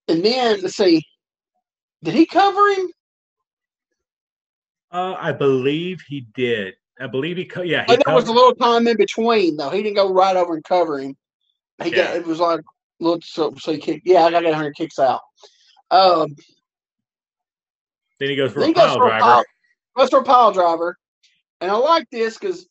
and 0.10 0.24
then 0.24 0.62
let's 0.62 0.76
see, 0.76 1.02
did 2.04 2.14
he 2.14 2.26
cover 2.26 2.68
him? 2.70 2.90
Uh, 4.92 5.16
I 5.20 5.32
believe 5.32 6.02
he 6.08 6.28
did. 6.34 6.76
I 7.00 7.08
believe 7.08 7.38
he. 7.38 7.46
Co- 7.46 7.62
yeah, 7.62 7.86
he 7.88 7.98
there 8.06 8.16
was 8.16 8.28
a 8.28 8.34
little 8.34 8.56
time 8.56 8.88
in 8.88 8.98
between 8.98 9.58
though. 9.58 9.70
He 9.70 9.84
didn't 9.84 9.96
go 9.96 10.12
right 10.12 10.36
over 10.36 10.56
and 10.56 10.64
cover 10.64 11.00
him. 11.00 11.16
He 11.84 11.92
yeah. 11.92 12.06
got 12.06 12.16
it 12.16 12.26
was 12.26 12.40
like 12.40 12.62
Look, 13.00 13.24
so, 13.24 13.54
so 13.58 13.72
he 13.72 13.78
kicked. 13.78 14.08
Yeah, 14.08 14.24
I 14.24 14.32
got 14.32 14.44
100 14.44 14.76
kicks 14.76 14.98
out. 14.98 15.22
Um, 15.92 16.36
then 18.20 18.30
he 18.30 18.36
goes 18.36 18.52
for 18.52 18.64
a 18.64 18.74
pile 18.74 18.98
driver. 18.98 19.22
Pile, 19.22 19.44
goes 19.96 20.10
for 20.10 20.20
a 20.20 20.24
pile 20.24 20.52
driver, 20.52 20.98
and 21.62 21.70
I 21.70 21.76
like 21.76 22.10
this 22.12 22.38
because 22.38 22.68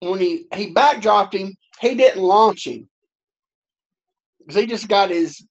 when 0.00 0.20
he 0.20 0.46
he 0.54 0.74
backdropped 0.74 1.32
him, 1.32 1.56
he 1.80 1.94
didn't 1.94 2.22
launch 2.22 2.66
him 2.66 2.88
because 4.38 4.60
he 4.60 4.66
just 4.66 4.88
got 4.88 5.10
his 5.10 5.42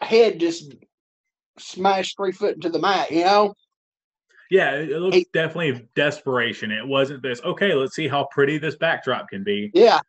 head 0.00 0.38
just 0.38 0.74
smashed 1.58 2.16
three 2.16 2.32
foot 2.32 2.54
into 2.54 2.68
the 2.68 2.78
mat. 2.78 3.10
You 3.10 3.24
know. 3.24 3.54
Yeah, 4.52 4.74
it 4.74 5.00
looks 5.00 5.16
definitely 5.32 5.88
desperation. 5.94 6.70
It 6.70 6.86
wasn't 6.86 7.22
this. 7.22 7.40
Okay, 7.42 7.72
let's 7.72 7.94
see 7.94 8.06
how 8.06 8.28
pretty 8.30 8.58
this 8.58 8.76
backdrop 8.76 9.30
can 9.30 9.42
be. 9.42 9.70
Yeah, 9.72 10.00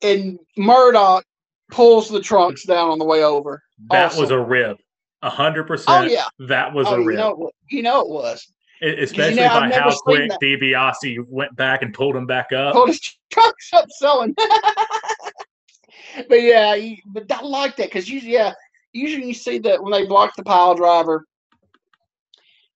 and 0.00 0.38
Murdoch 0.56 1.24
pulls 1.72 2.08
the 2.08 2.20
trunks 2.20 2.64
down 2.64 2.90
on 2.90 3.00
the 3.00 3.04
way 3.04 3.24
over. 3.24 3.60
That 3.90 4.12
awesome. 4.12 4.20
was 4.20 4.30
a 4.30 4.38
rib. 4.38 4.76
A 5.22 5.28
hundred 5.28 5.64
percent. 5.64 6.04
Oh 6.04 6.08
yeah, 6.08 6.26
that 6.46 6.72
was 6.72 6.86
oh, 6.86 6.94
a 6.94 6.98
rib. 6.98 7.08
You 7.08 7.16
know, 7.16 7.50
you 7.68 7.82
know 7.82 8.00
it 8.02 8.08
was. 8.10 8.46
especially 8.80 9.42
you 9.42 9.48
know, 9.48 9.60
by 9.60 9.72
how 9.72 9.92
quick 10.02 10.30
that. 10.30 10.40
DiBiase 10.40 11.26
went 11.26 11.56
back 11.56 11.82
and 11.82 11.92
pulled 11.92 12.14
him 12.14 12.28
back 12.28 12.52
up. 12.52 12.74
Pulled 12.74 12.90
his 12.90 13.00
trunks 13.32 13.70
up 13.72 13.88
selling. 13.98 14.36
but 16.28 16.40
yeah, 16.40 16.78
but 17.06 17.24
I 17.28 17.42
like 17.42 17.74
that 17.74 17.88
because 17.88 18.08
usually, 18.08 18.34
yeah, 18.34 18.52
usually 18.92 19.26
you 19.26 19.34
see 19.34 19.58
that 19.58 19.82
when 19.82 19.90
they 19.90 20.06
block 20.06 20.36
the 20.36 20.44
pile 20.44 20.76
driver 20.76 21.26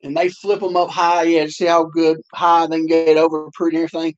and 0.03 0.17
they 0.17 0.29
flip 0.29 0.61
them 0.61 0.77
up 0.77 0.91
high, 0.91 1.25
yeah, 1.25 1.45
to 1.45 1.51
see 1.51 1.67
how 1.67 1.85
good 1.85 2.21
high 2.35 2.67
they 2.67 2.77
can 2.77 2.87
get 2.87 3.17
over 3.17 3.49
pretty 3.55 3.77
and 3.77 3.85
everything. 3.85 4.15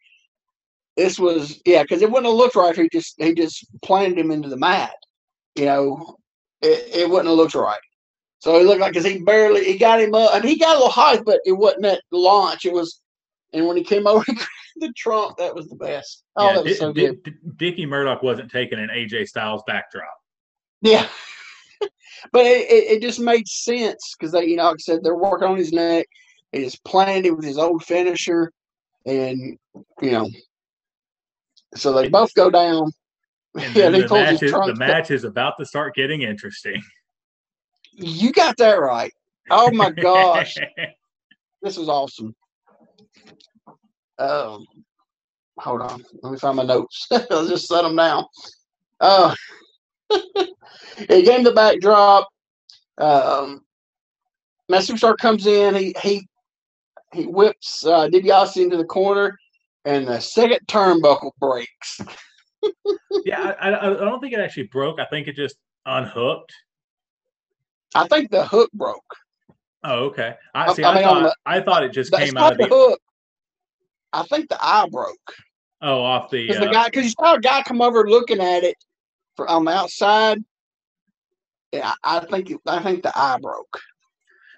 This 0.96 1.18
was 1.18 1.60
yeah, 1.64 1.82
because 1.82 2.02
it 2.02 2.10
wouldn't 2.10 2.26
have 2.26 2.36
looked 2.36 2.56
right 2.56 2.70
if 2.70 2.76
he 2.76 2.88
just 2.92 3.14
he 3.18 3.34
just 3.34 3.66
planted 3.82 4.18
him 4.18 4.30
into 4.30 4.48
the 4.48 4.56
mat. 4.56 4.92
You 5.54 5.64
know, 5.66 6.16
it, 6.60 6.94
it 6.94 7.08
wouldn't 7.08 7.28
have 7.28 7.36
looked 7.36 7.54
right. 7.54 7.80
So 8.40 8.58
he 8.58 8.64
looked 8.64 8.80
like 8.80 8.92
because 8.92 9.06
he 9.06 9.18
barely 9.18 9.64
he 9.64 9.78
got 9.78 10.00
him 10.00 10.14
up 10.14 10.34
and 10.34 10.44
he 10.44 10.58
got 10.58 10.76
a 10.76 10.78
little 10.78 10.90
height, 10.90 11.22
but 11.24 11.40
it 11.44 11.52
wasn't 11.52 11.86
at 11.86 12.02
launch. 12.10 12.64
It 12.64 12.72
was, 12.72 13.00
and 13.52 13.66
when 13.66 13.76
he 13.76 13.84
came 13.84 14.06
over 14.06 14.24
the 14.76 14.92
trunk, 14.96 15.36
that 15.38 15.54
was 15.54 15.68
the 15.68 15.76
best. 15.76 16.24
Oh, 16.36 16.46
yeah, 16.46 16.54
that 16.54 16.64
was 16.64 16.72
D- 16.72 16.78
so 16.78 16.92
good. 16.92 17.22
D- 17.22 17.32
Dickie 17.56 17.86
Murdoch 17.86 18.22
wasn't 18.22 18.50
taking 18.50 18.78
an 18.78 18.88
AJ 18.88 19.28
Styles 19.28 19.62
backdrop. 19.66 20.08
Yeah, 20.80 21.08
but 22.32 22.46
it, 22.46 22.70
it, 22.70 22.90
it, 22.92 23.02
just 23.02 23.20
made 23.20 23.46
sense 23.48 24.14
because 24.18 24.32
they, 24.32 24.44
you 24.44 24.56
know, 24.56 24.64
like 24.64 24.74
I 24.74 24.78
said, 24.78 25.00
they're 25.02 25.14
working 25.14 25.48
on 25.48 25.56
his 25.56 25.72
neck. 25.72 26.06
He 26.52 26.64
just 26.64 26.84
planted 26.84 27.26
it 27.26 27.36
with 27.36 27.44
his 27.44 27.58
old 27.58 27.84
finisher, 27.84 28.52
and 29.06 29.58
you 30.02 30.10
know, 30.10 30.28
so 31.74 31.92
they 31.92 32.08
both 32.08 32.34
go 32.34 32.50
down. 32.50 32.90
yeah, 33.74 33.90
the, 33.90 34.06
match 34.08 34.42
is, 34.42 34.52
the 34.52 34.74
match 34.76 35.10
is 35.10 35.24
about 35.24 35.54
to 35.58 35.64
start 35.64 35.94
getting 35.94 36.22
interesting. 36.22 36.80
You 37.92 38.32
got 38.32 38.56
that 38.58 38.80
right. 38.80 39.12
Oh 39.50 39.70
my 39.72 39.90
gosh. 40.02 40.56
this 41.62 41.76
is 41.76 41.88
awesome. 41.88 42.34
Um, 44.18 44.66
hold 45.58 45.80
on. 45.80 46.04
Let 46.22 46.32
me 46.32 46.38
find 46.38 46.56
my 46.56 46.62
notes. 46.62 47.08
I'll 47.30 47.48
just 47.48 47.66
set 47.66 47.82
them 47.82 47.96
down. 47.96 48.24
Uh, 49.00 49.34
he 51.08 51.22
gave 51.22 51.44
the 51.44 51.52
backdrop. 51.54 52.28
Um, 52.98 53.62
my 54.68 54.78
superstar 54.78 55.16
comes 55.16 55.46
in. 55.46 55.74
He 55.74 55.94
he 56.02 56.28
he 57.12 57.26
whips 57.26 57.84
uh, 57.84 58.08
DiBiase 58.08 58.62
into 58.62 58.76
the 58.76 58.84
corner 58.84 59.36
and 59.84 60.06
the 60.06 60.20
second 60.20 60.60
turnbuckle 60.66 61.32
breaks. 61.40 62.00
yeah, 63.24 63.54
I, 63.60 63.74
I, 63.74 63.94
don't 63.94 64.20
think 64.20 64.34
it 64.34 64.40
actually 64.40 64.64
broke. 64.64 65.00
I 65.00 65.06
think 65.06 65.26
it 65.26 65.34
just 65.34 65.56
unhooked. 65.86 66.52
I 67.94 68.06
think 68.06 68.30
the 68.30 68.44
hook 68.44 68.70
broke. 68.72 69.16
Oh, 69.82 70.04
okay. 70.06 70.34
I 70.54 70.72
see. 70.74 70.84
I, 70.84 70.90
I, 70.90 70.94
mean, 70.94 71.04
thought, 71.04 71.22
the, 71.22 71.36
I 71.46 71.60
thought 71.60 71.82
it 71.84 71.92
just 71.92 72.12
came 72.12 72.36
out 72.36 72.52
of 72.52 72.58
the, 72.58 72.64
the 72.64 72.74
hook. 72.74 73.00
I 74.12 74.22
think 74.24 74.48
the 74.48 74.58
eye 74.60 74.86
broke. 74.90 75.34
Oh, 75.82 76.02
off 76.02 76.30
the 76.30 76.46
because 76.46 76.60
uh, 76.60 76.66
the 76.66 76.72
guy 76.72 76.84
because 76.86 77.04
you 77.04 77.10
saw 77.10 77.34
a 77.34 77.40
guy 77.40 77.62
come 77.62 77.80
over 77.80 78.06
looking 78.06 78.40
at 78.40 78.62
it 78.62 78.76
for 79.36 79.48
on 79.48 79.64
the 79.64 79.72
outside. 79.72 80.38
Yeah, 81.72 81.92
I 82.02 82.20
think 82.20 82.52
I 82.66 82.82
think 82.82 83.02
the 83.02 83.16
eye 83.16 83.38
broke. 83.40 83.78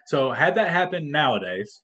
So 0.07 0.33
had 0.33 0.55
that 0.57 0.71
happened 0.71 1.11
nowadays, 1.11 1.83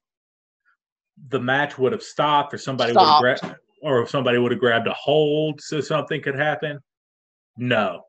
the 1.29 1.39
match 1.39 1.77
would 1.77 1.91
have 1.91 2.03
stopped, 2.03 2.53
or 2.53 2.57
somebody 2.57 2.93
would 2.93 3.01
have 3.01 3.21
grabbed, 3.21 3.55
or 3.81 4.01
if 4.01 4.09
somebody 4.09 4.37
would 4.37 4.51
have 4.51 4.59
grabbed 4.59 4.87
a 4.87 4.93
hold 4.93 5.61
so 5.61 5.81
something 5.81 6.21
could 6.21 6.35
happen. 6.35 6.79
No, 7.57 8.03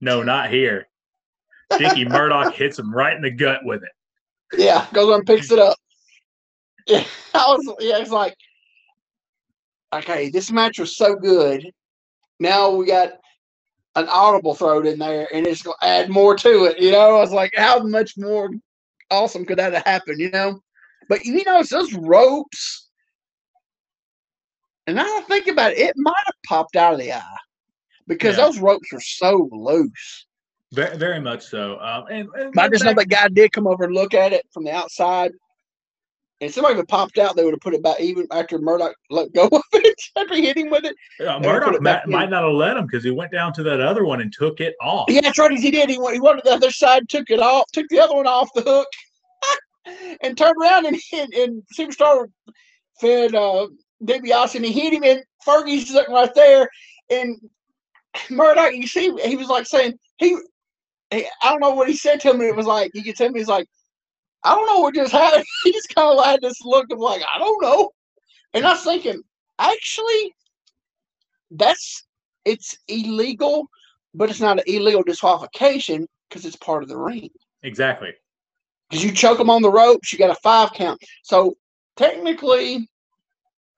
no, 0.00 0.22
not 0.22 0.50
here. 0.50 0.88
Dickie 1.76 2.04
Murdoch 2.08 2.54
hits 2.54 2.78
him 2.78 2.92
right 2.92 3.16
in 3.16 3.22
the 3.22 3.30
gut 3.30 3.60
with 3.64 3.82
it. 3.82 4.60
Yeah, 4.60 4.86
goes 4.92 5.14
and 5.14 5.26
picks 5.26 5.50
it 5.50 5.58
up. 5.58 5.76
Yeah, 6.86 7.04
I 7.34 7.46
was. 7.48 7.76
Yeah, 7.80 7.98
it's 7.98 8.10
like, 8.10 8.34
okay, 9.92 10.30
this 10.30 10.50
match 10.50 10.78
was 10.78 10.96
so 10.96 11.14
good. 11.14 11.70
Now 12.40 12.70
we 12.70 12.86
got 12.86 13.12
an 13.98 14.08
audible 14.08 14.54
thrown 14.54 14.86
in 14.86 14.98
there, 14.98 15.28
and 15.32 15.46
it's 15.46 15.62
gonna 15.62 15.76
add 15.82 16.08
more 16.08 16.36
to 16.36 16.64
it. 16.64 16.78
You 16.78 16.92
know, 16.92 17.16
I 17.16 17.20
was 17.20 17.32
like, 17.32 17.52
how 17.56 17.80
much 17.80 18.16
more 18.16 18.50
awesome 19.10 19.44
could 19.44 19.58
that 19.58 19.72
have 19.72 19.84
happened? 19.84 20.20
You 20.20 20.30
know, 20.30 20.60
but 21.08 21.24
you 21.24 21.42
know, 21.44 21.60
it's 21.60 21.70
those 21.70 21.92
ropes. 21.94 22.88
And 24.86 24.96
now 24.96 25.04
I 25.04 25.20
think 25.22 25.48
about 25.48 25.72
it, 25.72 25.78
it 25.78 25.94
might 25.96 26.22
have 26.24 26.34
popped 26.46 26.76
out 26.76 26.94
of 26.94 26.98
the 26.98 27.12
eye 27.12 27.36
because 28.06 28.38
Yeah. 28.38 28.46
those 28.46 28.58
ropes 28.58 28.90
are 28.92 29.00
so 29.00 29.48
loose. 29.52 30.26
Very, 30.72 30.96
very 30.96 31.20
much 31.20 31.44
so. 31.46 31.78
Um, 31.80 32.04
and, 32.10 32.28
and 32.34 32.58
I 32.58 32.68
just 32.68 32.84
know 32.84 32.94
that 32.94 33.08
guy 33.08 33.28
did 33.28 33.52
come 33.52 33.66
over 33.66 33.84
and 33.84 33.94
look 33.94 34.14
at 34.14 34.32
it 34.32 34.46
from 34.52 34.64
the 34.64 34.70
outside. 34.70 35.32
And 36.40 36.52
somebody 36.52 36.74
would 36.74 36.82
have 36.82 36.88
popped 36.88 37.18
out, 37.18 37.34
they 37.34 37.44
would 37.44 37.54
have 37.54 37.60
put 37.60 37.74
it 37.74 37.82
back 37.82 37.98
even 37.98 38.26
after 38.30 38.58
Murdoch 38.58 38.94
let 39.10 39.32
go 39.32 39.46
of 39.52 39.62
it 39.72 40.00
after 40.16 40.36
he 40.36 40.46
hit 40.46 40.56
him 40.56 40.70
with 40.70 40.84
it. 40.84 40.94
put 41.18 41.42
Murdoch 41.42 41.82
might, 41.82 42.06
might 42.06 42.30
not 42.30 42.44
have 42.44 42.52
let 42.52 42.76
him 42.76 42.86
because 42.86 43.02
he 43.02 43.10
went 43.10 43.32
down 43.32 43.52
to 43.54 43.62
that 43.64 43.80
other 43.80 44.04
one 44.04 44.20
and 44.20 44.32
took 44.32 44.60
it 44.60 44.74
off. 44.80 45.06
Yeah, 45.08 45.22
that's 45.22 45.38
right. 45.38 45.50
He 45.50 45.70
did. 45.70 45.90
He 45.90 45.98
went, 45.98 46.14
he 46.14 46.20
went 46.20 46.38
to 46.38 46.48
the 46.48 46.54
other 46.54 46.70
side, 46.70 47.08
took 47.08 47.28
it 47.30 47.40
off, 47.40 47.64
took 47.72 47.88
the 47.88 47.98
other 47.98 48.14
one 48.14 48.28
off 48.28 48.48
the 48.54 48.62
hook, 48.62 48.86
and 50.22 50.38
turned 50.38 50.54
around 50.62 50.86
and 50.86 50.96
hit. 51.10 51.30
And 51.34 51.62
Superstar 51.76 52.26
fed 53.00 53.34
uh, 53.34 53.66
DiBiase 54.04 54.54
and 54.54 54.64
he 54.64 54.72
hit 54.72 54.92
him. 54.92 55.02
And 55.02 55.22
Fergie's 55.44 55.88
sitting 55.88 56.14
right 56.14 56.32
there. 56.36 56.68
And 57.10 57.36
Murdoch, 58.30 58.74
you 58.74 58.86
see, 58.86 59.12
he 59.24 59.36
was 59.36 59.48
like 59.48 59.66
saying, 59.66 59.98
he, 60.18 60.36
he 61.10 61.26
I 61.42 61.50
don't 61.50 61.60
know 61.60 61.74
what 61.74 61.88
he 61.88 61.96
said 61.96 62.20
to 62.20 62.30
him. 62.30 62.40
It 62.42 62.54
was 62.54 62.66
like, 62.66 62.92
you 62.94 63.02
could 63.02 63.16
tell 63.16 63.30
me, 63.30 63.40
he's 63.40 63.48
like, 63.48 63.66
I 64.44 64.54
don't 64.54 64.66
know 64.66 64.80
what 64.80 64.94
just 64.94 65.12
happened. 65.12 65.44
He 65.64 65.72
just 65.72 65.94
kind 65.94 66.18
of 66.18 66.24
had 66.24 66.40
this 66.40 66.60
look 66.64 66.90
of 66.90 66.98
like, 66.98 67.22
I 67.22 67.38
don't 67.38 67.62
know. 67.62 67.90
And 68.54 68.66
I 68.66 68.72
was 68.72 68.82
thinking, 68.82 69.22
actually, 69.58 70.34
that's 71.50 72.06
it's 72.44 72.78
illegal, 72.88 73.68
but 74.14 74.30
it's 74.30 74.40
not 74.40 74.58
an 74.58 74.64
illegal 74.66 75.02
disqualification 75.02 76.06
because 76.28 76.46
it's 76.46 76.56
part 76.56 76.82
of 76.82 76.88
the 76.88 76.96
ring. 76.96 77.30
Exactly. 77.62 78.12
Because 78.88 79.04
you 79.04 79.12
choke 79.12 79.38
them 79.38 79.50
on 79.50 79.62
the 79.62 79.70
ropes, 79.70 80.12
you 80.12 80.18
got 80.18 80.30
a 80.30 80.34
five 80.36 80.72
count. 80.72 81.00
So 81.22 81.56
technically, 81.96 82.88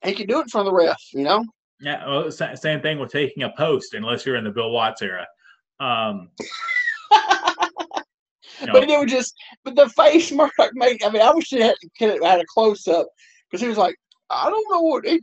he 0.04 0.14
can 0.14 0.26
do 0.26 0.38
it 0.38 0.42
in 0.42 0.48
front 0.48 0.68
of 0.68 0.72
the 0.72 0.78
ref. 0.78 1.00
You 1.12 1.24
know? 1.24 1.44
Yeah. 1.80 2.06
Well, 2.06 2.30
same 2.30 2.80
thing 2.80 2.98
with 2.98 3.10
taking 3.10 3.42
a 3.42 3.50
post, 3.50 3.94
unless 3.94 4.24
you're 4.24 4.36
in 4.36 4.44
the 4.44 4.50
Bill 4.50 4.70
Watts 4.70 5.02
era. 5.02 5.26
Um, 5.80 6.30
know, 8.66 8.72
But 8.72 8.88
it 8.88 8.98
was 8.98 9.10
just, 9.10 9.34
but 9.64 9.76
the 9.76 9.88
face 9.90 10.32
Murdoch 10.32 10.70
made. 10.74 11.02
I 11.02 11.10
mean, 11.10 11.22
I 11.22 11.32
wish 11.32 11.52
it 11.52 11.62
had, 11.62 11.74
have 11.98 12.22
had 12.22 12.40
a 12.40 12.44
close 12.46 12.86
up 12.88 13.06
because 13.50 13.60
he 13.62 13.68
was 13.68 13.78
like, 13.78 13.96
I 14.30 14.48
don't 14.48 14.72
know 14.72 14.80
what 14.82 15.04
he, 15.04 15.20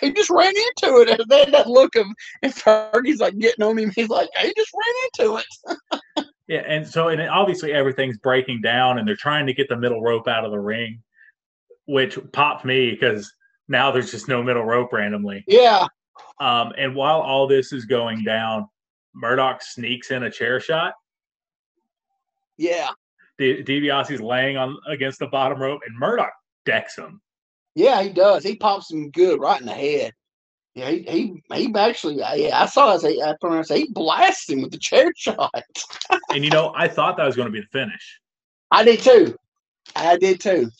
he 0.00 0.12
just 0.12 0.30
ran 0.30 0.48
into 0.48 1.00
it. 1.00 1.08
And 1.08 1.28
then 1.28 1.50
that 1.52 1.66
look 1.66 1.96
of 1.96 2.06
and 2.42 2.52
Fergie's 2.52 3.20
like 3.20 3.38
getting 3.38 3.64
on 3.64 3.78
him. 3.78 3.90
He's 3.94 4.08
like, 4.08 4.28
he 4.40 4.52
just 4.54 4.72
ran 4.74 5.26
into 5.28 5.42
it. 5.42 6.26
yeah, 6.48 6.62
and 6.66 6.86
so 6.86 7.08
and 7.08 7.20
obviously 7.22 7.72
everything's 7.72 8.18
breaking 8.18 8.60
down, 8.60 8.98
and 8.98 9.08
they're 9.08 9.16
trying 9.16 9.46
to 9.46 9.54
get 9.54 9.68
the 9.68 9.76
middle 9.76 10.02
rope 10.02 10.28
out 10.28 10.44
of 10.44 10.50
the 10.50 10.58
ring, 10.58 11.02
which 11.86 12.18
popped 12.32 12.64
me 12.64 12.90
because 12.90 13.32
now 13.68 13.90
there's 13.90 14.10
just 14.10 14.28
no 14.28 14.42
middle 14.42 14.64
rope 14.64 14.92
randomly. 14.92 15.44
Yeah, 15.46 15.86
Um, 16.38 16.72
and 16.76 16.94
while 16.94 17.20
all 17.20 17.46
this 17.46 17.72
is 17.72 17.84
going 17.84 18.24
down, 18.24 18.66
Murdoch 19.14 19.62
sneaks 19.62 20.10
in 20.10 20.24
a 20.24 20.30
chair 20.30 20.60
shot. 20.60 20.94
Yeah, 22.60 22.90
D- 23.38 23.62
DiBiase's 23.62 24.20
laying 24.20 24.56
on 24.56 24.76
against 24.88 25.18
the 25.18 25.26
bottom 25.26 25.58
rope, 25.60 25.80
and 25.86 25.98
Murdoch 25.98 26.32
decks 26.66 26.96
him. 26.96 27.20
yeah. 27.74 28.02
He 28.02 28.10
does. 28.10 28.44
He 28.44 28.54
pops 28.56 28.90
him 28.92 29.10
good 29.10 29.40
right 29.40 29.58
in 29.60 29.66
the 29.66 29.72
head. 29.72 30.12
Yeah, 30.74 30.90
he 30.90 31.02
he, 31.02 31.42
he 31.54 31.74
actually. 31.74 32.16
Yeah, 32.16 32.60
I 32.62 32.66
saw. 32.66 32.94
As 32.94 33.04
I, 33.04 33.34
put 33.40 33.68
he 33.70 33.88
blasted 33.92 34.56
him 34.56 34.62
with 34.62 34.70
the 34.72 34.78
chair 34.78 35.10
shot. 35.16 35.50
And 36.30 36.44
you 36.44 36.50
know, 36.50 36.72
I 36.76 36.86
thought 36.86 37.16
that 37.16 37.26
was 37.26 37.34
going 37.34 37.46
to 37.46 37.52
be 37.52 37.60
the 37.60 37.66
finish 37.72 38.18
I 38.70 38.84
did 38.84 39.00
too. 39.00 39.34
I 39.96 40.16
did 40.16 40.38
too. 40.40 40.70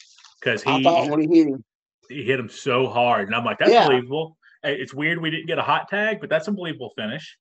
because 0.41 0.63
I 0.67 0.77
he 0.79 0.85
thought 0.85 1.11
when 1.11 1.21
he 1.23 1.27
hit 1.39 1.49
him. 1.49 1.65
he 2.09 2.23
hit 2.25 2.39
him 2.39 2.49
so 2.49 2.89
hard, 2.89 3.27
and 3.27 3.35
I'm 3.35 3.45
like, 3.45 3.59
that's 3.59 3.73
Yeah. 3.73 3.87
believable. 3.89 4.37
It's 4.63 4.93
weird 4.95 5.21
we 5.21 5.31
didn't 5.31 5.47
get 5.47 5.59
a 5.59 5.63
hot 5.63 5.89
tag, 5.89 6.19
but 6.21 6.29
that's 6.29 6.47
a 6.47 6.53
believable 6.53 6.93
finish. 6.97 7.37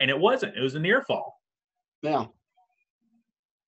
And 0.00 0.10
it 0.10 0.18
wasn't. 0.18 0.56
It 0.56 0.62
was 0.62 0.74
a 0.74 0.80
near 0.80 1.02
fall. 1.02 1.36
Yeah. 2.02 2.24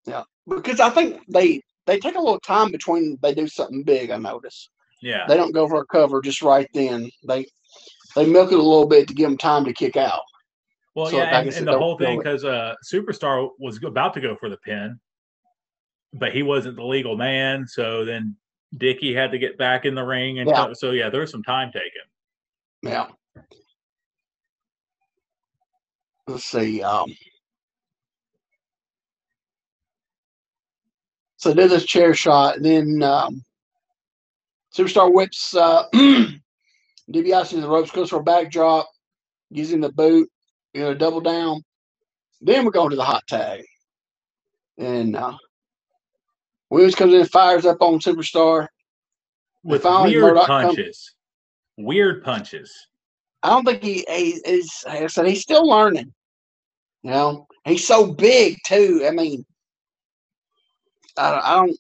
Yeah. 0.07 0.23
Because 0.49 0.81
I 0.81 0.91
think 0.91 1.23
they 1.29 1.61
they 1.87 1.99
take 1.99 2.17
a 2.17 2.21
little 2.21 2.41
time 2.41 2.71
between 2.71 3.19
they 3.23 3.35
do 3.35 3.47
something 3.47 3.83
big, 3.83 4.11
I 4.11 4.17
notice. 4.17 4.71
Yeah. 5.03 5.27
They 5.29 5.37
don't 5.37 5.53
go 5.53 5.69
for 5.69 5.81
a 5.81 5.87
cover 5.87 6.21
just 6.23 6.43
right 6.43 6.69
then. 6.75 7.11
They 7.27 7.47
they 8.15 8.27
milk 8.27 8.53
it 8.53 8.59
a 8.59 8.63
little 8.63 8.87
bit 8.87 9.09
to 9.09 9.15
give 9.15 9.29
them 9.29 9.39
time 9.39 9.65
to 9.65 9.73
kick 9.73 9.97
out. 9.97 10.23
Well, 10.95 11.07
So, 11.07 11.17
yeah, 11.19 11.41
and, 11.41 11.49
and 11.49 11.67
the 11.67 11.79
whole 11.79 11.99
thing 11.99 12.19
because 12.19 12.45
uh, 12.45 12.75
Superstar 12.93 13.49
was 13.59 13.83
about 13.83 14.15
to 14.15 14.21
go 14.21 14.37
for 14.37 14.49
the 14.49 14.57
pin, 14.59 15.01
but 16.13 16.33
he 16.33 16.43
wasn't 16.45 16.77
the 16.77 16.85
legal 16.85 17.17
man. 17.17 17.67
So 17.67 18.05
then 18.05 18.37
Dickie 18.77 19.13
had 19.15 19.33
to 19.33 19.39
get 19.39 19.59
back 19.59 19.85
in 19.85 19.95
the 19.95 20.05
ring, 20.05 20.39
and 20.39 20.49
Yeah. 20.49 20.67
so, 20.67 20.73
so 20.75 20.91
yeah, 20.93 21.11
there 21.11 21.23
was 21.23 21.33
some 21.33 21.43
time 21.43 21.73
taken. 21.73 21.91
Yeah. 22.83 23.09
Let's 26.29 26.45
see. 26.45 26.83
Um 26.83 27.15
so 31.45 31.53
did 31.53 31.71
this 31.71 31.85
chair 31.85 32.15
shot, 32.15 32.57
and 32.57 32.65
then 32.65 33.03
um 33.03 33.45
Superstar 34.75 35.13
whips 35.13 35.55
uh 35.55 35.85
DiBiase 35.95 37.51
to 37.51 37.61
the 37.61 37.69
ropes, 37.69 37.91
goes 37.91 38.09
for 38.09 38.21
a 38.21 38.23
backdrop, 38.23 38.89
using 39.51 39.81
the 39.81 39.93
boot, 39.93 40.27
you 40.73 40.81
know, 40.81 40.95
double 40.95 41.21
down. 41.21 41.63
Then 42.41 42.65
we're 42.65 42.71
going 42.71 42.89
to 42.91 42.97
the 42.97 43.05
hot 43.05 43.25
tag. 43.29 43.63
And 44.79 45.15
uh 45.17 45.37
Williams 46.71 46.95
comes 46.95 47.13
in 47.13 47.21
and 47.21 47.31
fires 47.31 47.67
up 47.67 47.83
on 47.83 48.01
Superstar. 48.01 48.67
with 49.63 49.83
finally 49.83 50.17
weird 50.17 50.23
Murdoch 50.23 50.47
punches. 50.47 51.15
Weird 51.77 52.25
punches. 52.25 52.73
I 53.43 53.51
don't 53.51 53.67
think 53.67 53.83
he, 53.83 54.03
he 54.09 54.31
is. 54.47 54.83
Like 54.87 55.03
I 55.03 55.07
said, 55.09 55.27
he's 55.27 55.43
still 55.43 55.69
learning. 55.69 56.11
You 57.03 57.11
know, 57.11 57.47
he's 57.67 57.87
so 57.87 58.15
big 58.15 58.57
too. 58.65 59.05
I 59.07 59.11
mean, 59.11 59.45
I, 61.17 61.31
don't- 61.31 61.45
I 61.45 61.55
don't. 61.57 61.79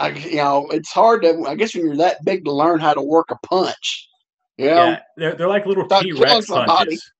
I 0.00 0.08
you 0.10 0.36
know, 0.36 0.68
it's 0.70 0.92
hard 0.92 1.22
to. 1.22 1.44
I 1.46 1.54
guess 1.56 1.74
when 1.74 1.84
you're 1.86 1.96
that 1.96 2.24
big 2.24 2.44
to 2.44 2.52
learn 2.52 2.78
how 2.78 2.94
to 2.94 3.02
work 3.02 3.30
a 3.30 3.36
punch. 3.46 4.08
You 4.56 4.66
know, 4.66 4.74
Yeah, 4.74 5.00
they're, 5.16 5.34
they're 5.34 5.48
like 5.48 5.66
little 5.66 5.86
T 5.88 6.12
Rex 6.12 6.46
punches. 6.46 7.12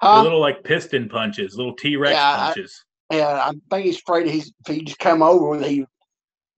Huh? 0.00 0.22
little 0.22 0.40
like 0.40 0.64
piston 0.64 1.08
punches, 1.08 1.56
little 1.56 1.74
T 1.74 1.96
Rex 1.96 2.12
Yeah, 2.12 2.32
I- 2.32 2.46
punches. 2.46 2.84
Yeah, 3.12 3.26
I 3.28 3.52
think 3.70 3.84
he's 3.86 3.98
afraid 3.98 4.26
he's 4.28 4.50
if 4.66 4.74
he 4.74 4.82
just 4.82 4.98
come 4.98 5.22
over 5.22 5.48
with 5.50 5.64
he. 5.64 5.84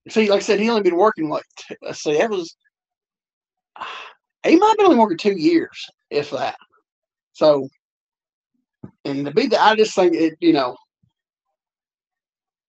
See, 0.09 0.31
like 0.31 0.39
I 0.39 0.43
said, 0.43 0.61
he 0.61 0.71
only 0.71 0.83
been 0.83 0.97
working 0.97 1.29
like 1.29 1.45
let's 1.83 2.01
see, 2.03 2.19
that 2.19 2.31
was. 2.31 2.57
He 4.47 4.57
might 4.57 4.69
have 4.69 4.77
been 4.77 4.87
only 4.87 4.99
working 4.99 5.17
two 5.17 5.39
years, 5.39 5.87
if 6.11 6.29
that. 6.31 6.57
So, 7.33 7.67
and 9.07 9.25
to 9.25 9.33
be 9.33 9.47
the, 9.47 9.59
I 9.59 9.75
just 9.75 9.95
think 9.95 10.13
it, 10.15 10.35
you 10.39 10.53
know. 10.53 10.77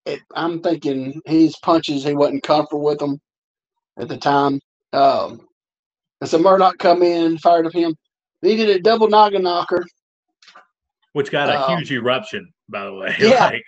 It, 0.06 0.20
I'm 0.36 0.62
thinking 0.62 1.20
his 1.26 1.58
punches, 1.58 2.04
he 2.04 2.14
wasn't 2.14 2.44
comfortable 2.44 2.84
with 2.84 3.00
them 3.00 3.20
at 3.98 4.08
the 4.08 4.18
time. 4.18 4.60
Um, 4.94 5.48
and 6.22 6.30
so 6.30 6.38
Murdoch 6.38 6.78
come 6.78 7.02
in, 7.02 7.38
fired 7.40 7.66
up 7.66 7.74
him. 7.74 7.96
He 8.42 8.56
did 8.56 8.70
a 8.70 8.80
double 8.80 9.10
noggin 9.10 9.44
knocker. 9.44 9.84
which 11.14 11.32
got 11.32 11.50
a 11.50 11.60
Um, 11.60 11.78
huge 11.78 11.92
eruption, 11.92 12.54
by 12.70 12.86
the 12.86 12.94
way. 12.94 13.16
yeah. 13.20 13.46
Like, 13.46 13.64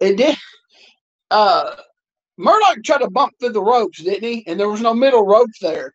It 0.00 0.16
did. 0.16 0.36
Uh, 1.30 1.76
Murdoch 2.36 2.82
tried 2.84 2.98
to 2.98 3.10
bump 3.10 3.34
through 3.38 3.52
the 3.52 3.62
ropes, 3.62 4.02
didn't 4.02 4.24
he? 4.24 4.44
And 4.46 4.58
there 4.58 4.68
was 4.68 4.80
no 4.80 4.94
middle 4.94 5.26
ropes 5.26 5.58
there, 5.60 5.94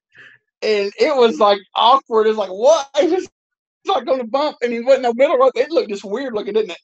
and 0.61 0.91
it 0.99 1.15
was 1.15 1.39
like 1.39 1.59
awkward. 1.75 2.27
It's 2.27 2.37
like 2.37 2.49
what? 2.51 2.87
He 2.99 3.07
was 3.07 3.27
not 3.85 4.05
going 4.05 4.19
to 4.19 4.27
bump, 4.27 4.57
and 4.61 4.71
he 4.71 4.79
wasn't 4.79 5.03
no 5.03 5.13
middle 5.13 5.37
rope. 5.37 5.53
It 5.55 5.71
looked 5.71 5.89
just 5.89 6.05
weird 6.05 6.33
looking, 6.33 6.53
didn't 6.53 6.71
it? 6.71 6.77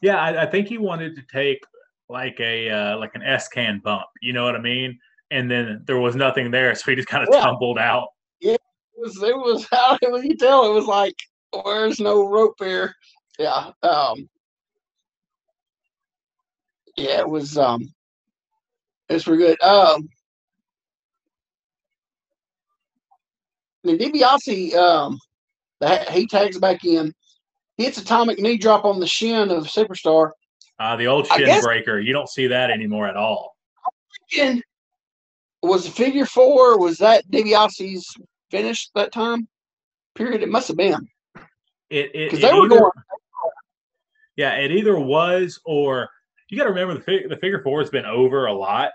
yeah, 0.00 0.16
I, 0.18 0.42
I 0.44 0.46
think 0.46 0.68
he 0.68 0.78
wanted 0.78 1.16
to 1.16 1.22
take 1.30 1.62
like 2.08 2.38
a 2.40 2.70
uh, 2.70 2.98
like 2.98 3.14
an 3.14 3.22
S 3.22 3.48
can 3.48 3.80
bump. 3.82 4.06
You 4.22 4.32
know 4.32 4.44
what 4.44 4.56
I 4.56 4.60
mean? 4.60 4.98
And 5.30 5.50
then 5.50 5.82
there 5.86 5.98
was 5.98 6.16
nothing 6.16 6.50
there, 6.50 6.74
so 6.74 6.90
he 6.90 6.96
just 6.96 7.08
kind 7.08 7.22
of 7.22 7.28
Yeah. 7.32 7.40
tumbled 7.40 7.78
out. 7.78 8.08
It 8.40 8.60
was. 8.96 9.22
It 9.22 9.36
was 9.36 9.66
how 9.72 9.98
was. 10.02 10.24
You 10.24 10.36
tell 10.36 10.70
it 10.70 10.74
was 10.74 10.86
like 10.86 11.16
where's 11.64 12.00
no 12.00 12.28
rope 12.28 12.56
here? 12.58 12.94
Yeah. 13.38 13.70
Um. 13.82 14.28
Yeah, 16.96 17.20
it 17.20 17.28
was. 17.28 17.56
Um. 17.58 17.92
It's 19.08 19.24
pretty 19.24 19.42
good. 19.42 19.62
Um. 19.62 20.08
then 23.84 23.98
DiBiase, 23.98 24.74
um, 24.74 25.18
he 26.10 26.26
tags 26.26 26.58
back 26.58 26.84
in, 26.84 27.14
hits 27.76 27.98
atomic 27.98 28.38
knee 28.38 28.58
drop 28.58 28.84
on 28.84 29.00
the 29.00 29.06
shin 29.06 29.50
of 29.50 29.64
Superstar. 29.66 30.32
Uh, 30.78 30.96
the 30.96 31.06
old 31.06 31.26
shin 31.26 31.44
guess- 31.46 31.64
breaker. 31.64 31.98
You 31.98 32.12
don't 32.12 32.28
see 32.28 32.46
that 32.48 32.70
anymore 32.70 33.08
at 33.08 33.16
all. 33.16 33.56
And 34.38 34.62
was 35.62 35.84
the 35.86 35.90
figure 35.90 36.26
four? 36.26 36.78
Was 36.78 36.98
that 36.98 37.28
DiBiase's 37.30 38.06
finish 38.50 38.88
that 38.94 39.10
time? 39.12 39.48
Period. 40.14 40.42
It 40.42 40.48
must 40.48 40.68
have 40.68 40.76
been 40.76 41.08
It 41.90 42.10
it, 42.14 42.30
because 42.30 42.40
they 42.40 42.52
were 42.52 42.66
either, 42.66 42.78
going. 42.78 42.90
yeah, 44.36 44.54
it 44.56 44.70
either 44.70 44.98
was 44.98 45.60
or 45.64 46.08
you 46.48 46.56
got 46.58 46.64
to 46.64 46.70
remember 46.70 46.94
the 46.94 47.00
fig- 47.00 47.28
the 47.28 47.36
figure 47.36 47.60
four 47.62 47.80
has 47.80 47.90
been 47.90 48.06
over 48.06 48.46
a 48.46 48.52
lot. 48.52 48.90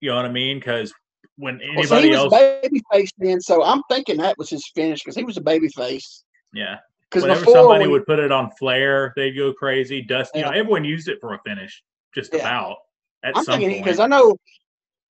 You 0.00 0.10
know 0.10 0.16
what 0.16 0.24
I 0.26 0.30
mean? 0.32 0.58
Because 0.58 0.92
when 1.36 1.58
Well, 1.74 1.84
so 1.84 1.96
he 2.00 2.08
anybody 2.08 2.10
was 2.10 2.32
else, 2.32 2.60
baby 2.62 2.82
face 2.92 3.10
then, 3.18 3.40
so 3.40 3.62
I'm 3.64 3.82
thinking 3.90 4.18
that 4.18 4.38
was 4.38 4.50
his 4.50 4.68
finish 4.74 5.00
because 5.02 5.16
he 5.16 5.24
was 5.24 5.36
a 5.36 5.40
baby 5.42 5.68
face. 5.68 6.24
yeah, 6.52 6.78
Because 7.10 7.22
whenever 7.22 7.40
before, 7.40 7.54
somebody 7.54 7.84
when- 7.84 7.92
would 7.92 8.06
put 8.06 8.18
it 8.18 8.32
on 8.32 8.50
Flair, 8.52 9.12
they'd 9.16 9.32
go 9.32 9.52
crazy. 9.52 10.02
Dust, 10.02 10.32
you 10.34 10.42
know, 10.42 10.50
everyone 10.50 10.84
used 10.84 11.08
it 11.08 11.20
for 11.20 11.34
a 11.34 11.40
finish, 11.46 11.82
just 12.14 12.32
Yeah. 12.32 12.40
about 12.40 12.78
at 13.22 13.36
I'm 13.36 13.44
some 13.44 13.60
thinking 13.60 13.82
because 13.82 14.00
I 14.00 14.06
know 14.06 14.36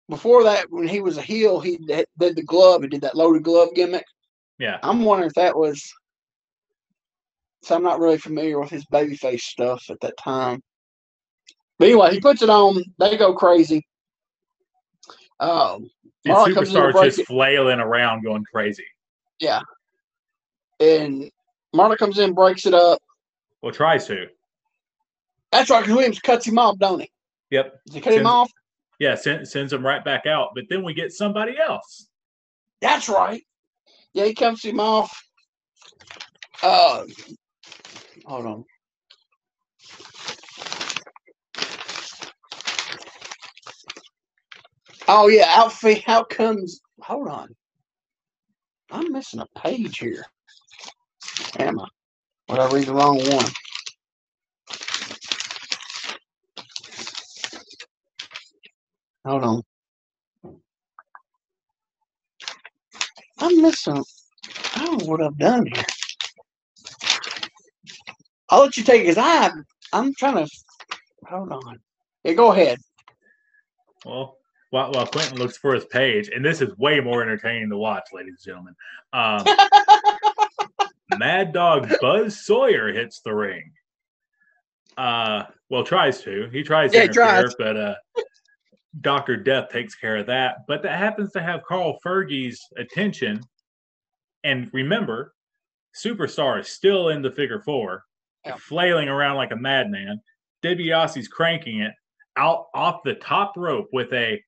before 0.10 0.44
that 0.44 0.70
when 0.70 0.88
he 0.88 1.00
was 1.02 1.18
a 1.18 1.22
heel, 1.22 1.60
he 1.60 1.78
did, 1.78 2.06
the 2.18 2.44
glove. 2.46 2.82
He 2.84 2.90
did 2.90 3.02
that 3.02 3.16
loaded 3.16 3.44
glove 3.44 3.70
gimmick. 3.76 4.06
yeah, 4.60 4.80
I'm 4.84 5.04
wondering 5.04 5.28
if 5.28 5.34
that 5.36 5.58
was. 5.58 5.82
So 7.64 7.76
I'm 7.76 7.84
not 7.84 8.00
really 8.00 8.20
familiar 8.20 8.60
with 8.60 8.70
his 8.70 8.86
babyface 8.86 9.42
stuff 9.42 9.90
at 9.90 10.00
that 10.02 10.16
time. 10.18 10.62
But 11.80 11.86
anyway, 11.90 12.12
he 12.12 12.20
puts 12.22 12.42
it 12.42 12.50
on. 12.50 12.84
They 13.00 13.18
go 13.18 13.34
crazy. 13.34 13.86
Um, 15.40 15.90
and 16.26 16.34
Marlon 16.36 16.54
comes 16.54 16.70
in 16.70 16.76
to 16.76 16.80
superstars 16.82 17.04
just 17.04 17.20
it. 17.20 17.28
flailing 17.28 17.80
around, 17.80 18.24
going 18.24 18.44
crazy. 18.46 18.86
yeah, 19.40 19.62
and 20.80 21.30
Marla 21.76 21.98
comes 21.98 22.18
in, 22.20 22.34
breaks 22.34 22.66
it 22.66 22.74
up. 22.74 23.02
Well, 23.62 23.74
tries 23.74 24.08
to. 24.08 24.28
That's 25.52 25.70
right. 25.70 25.84
'cause 25.84 25.94
Williams 25.94 26.20
cuts 26.20 26.48
him 26.48 26.58
off, 26.58 26.78
don't 26.78 27.02
he? 27.02 27.12
Yep. 27.52 27.80
Does 27.86 27.96
he 27.96 28.02
cut 28.02 28.14
him 28.14 28.26
off? 28.26 28.52
Yeah, 29.00 29.16
send, 29.16 29.48
sends 29.48 29.74
him 29.74 29.86
right 29.86 30.04
back 30.04 30.26
out. 30.26 30.50
But 30.56 30.66
then 30.70 30.84
we 30.84 30.94
get 30.94 31.12
somebody 31.12 31.58
else. 31.58 32.08
That's 32.82 33.10
right. 33.10 33.44
Yeah, 34.14 34.26
he 34.26 34.34
cuts 34.34 34.64
him 34.64 34.80
off. 34.80 35.22
Uh, 36.64 37.06
hold 38.26 38.46
on. 38.46 38.66
Oh 45.08 45.28
yeah, 45.28 45.46
outfit. 45.50 46.04
How 46.06 46.24
comes? 46.24 46.80
Hold 47.02 47.28
on. 47.28 47.50
I'm 48.92 49.12
missing 49.12 49.42
a 49.42 49.48
page 49.60 49.98
here. 50.00 50.26
Am 51.60 51.80
I? 51.80 51.88
Would 52.50 52.60
I 52.60 52.70
read 52.72 52.86
the 52.86 52.94
wrong 52.94 53.18
one? 53.18 53.52
Hold 59.26 59.44
on. 59.44 59.62
I'm 63.40 63.62
missing. 63.62 64.04
I 64.76 64.86
don't 64.86 65.00
know 65.02 65.06
what 65.08 65.22
I've 65.22 65.38
done 65.38 65.66
here. 65.74 65.86
I'll 68.50 68.62
let 68.62 68.78
you 68.78 68.84
take 68.84 69.02
it 69.02 69.16
because 69.16 69.18
I 69.18 69.52
I'm 69.94 70.14
trying 70.16 70.46
to 70.46 70.52
hold 71.28 71.52
on. 71.52 71.80
Yeah, 72.24 72.34
go 72.34 72.52
ahead. 72.52 72.78
Well, 74.06 74.38
while, 74.70 74.92
while 74.92 75.08
Quentin 75.08 75.38
looks 75.38 75.58
for 75.58 75.74
his 75.74 75.86
page, 75.86 76.30
and 76.30 76.44
this 76.44 76.62
is 76.62 76.78
way 76.78 77.00
more 77.00 77.24
entertaining 77.24 77.70
to 77.70 77.78
watch, 77.78 78.04
ladies 78.14 78.46
and 78.46 78.54
gentlemen. 78.54 78.76
Um, 79.14 79.46
Mad 81.18 81.54
Dog 81.54 81.92
Buzz 82.02 82.46
Sawyer 82.46 82.94
hits 82.94 83.22
the 83.22 83.34
ring. 83.34 83.72
Uh, 84.98 85.44
well, 85.70 85.84
tries 85.84 86.22
to. 86.22 86.50
He 86.52 86.64
tries 86.64 86.92
to 86.92 86.98
Yeah, 86.98 87.04
interfere, 87.06 87.42
tries. 87.44 87.56
but 87.58 87.78
uh, 87.78 87.96
Doctor 89.02 89.36
Death 89.36 89.70
takes 89.70 89.96
care 89.96 90.18
of 90.18 90.28
that. 90.28 90.58
But 90.68 90.84
that 90.84 90.98
happens 90.98 91.32
to 91.34 91.42
have 91.42 91.64
Carl 91.64 91.98
Fergie's 92.06 92.62
attention. 92.78 93.42
And 94.44 94.70
remember, 94.74 95.34
Superstar 95.96 96.60
is 96.60 96.68
still 96.70 97.10
in 97.10 97.22
the 97.22 97.32
figure 97.32 97.62
four, 97.62 98.04
Yeah. 98.46 98.56
flailing 98.56 99.10
around 99.10 99.36
like 99.38 99.52
a 99.52 99.56
madman. 99.56 100.22
DiBiase's 100.64 101.28
cranking 101.28 101.80
it 101.80 101.94
out 102.38 102.66
off 102.74 103.02
the 103.04 103.16
top 103.16 103.54
rope 103.58 103.88
with 103.94 104.12
a 104.14 104.42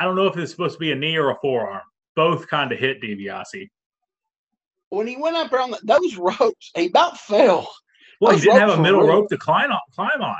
I 0.00 0.04
don't 0.04 0.14
know 0.14 0.26
if 0.28 0.36
it's 0.36 0.52
supposed 0.52 0.74
to 0.74 0.78
be 0.78 0.92
a 0.92 0.94
knee 0.94 1.16
or 1.16 1.30
a 1.30 1.36
forearm. 1.40 1.82
Both 2.14 2.46
kind 2.46 2.70
of 2.70 2.78
hit 2.78 3.02
DiBiase. 3.02 3.68
When 4.90 5.06
he 5.06 5.16
went 5.16 5.36
up 5.36 5.52
around 5.52 5.72
the, 5.72 5.80
those 5.82 6.16
ropes, 6.16 6.70
he 6.74 6.86
about 6.86 7.18
fell. 7.18 7.70
Well, 8.20 8.36
he 8.36 8.40
didn't 8.40 8.60
have 8.60 8.78
a 8.78 8.82
middle 8.82 9.06
rope 9.06 9.28
to 9.28 9.38
climb 9.38 9.70
on. 9.70 9.80
Climb 9.94 10.22
on. 10.22 10.36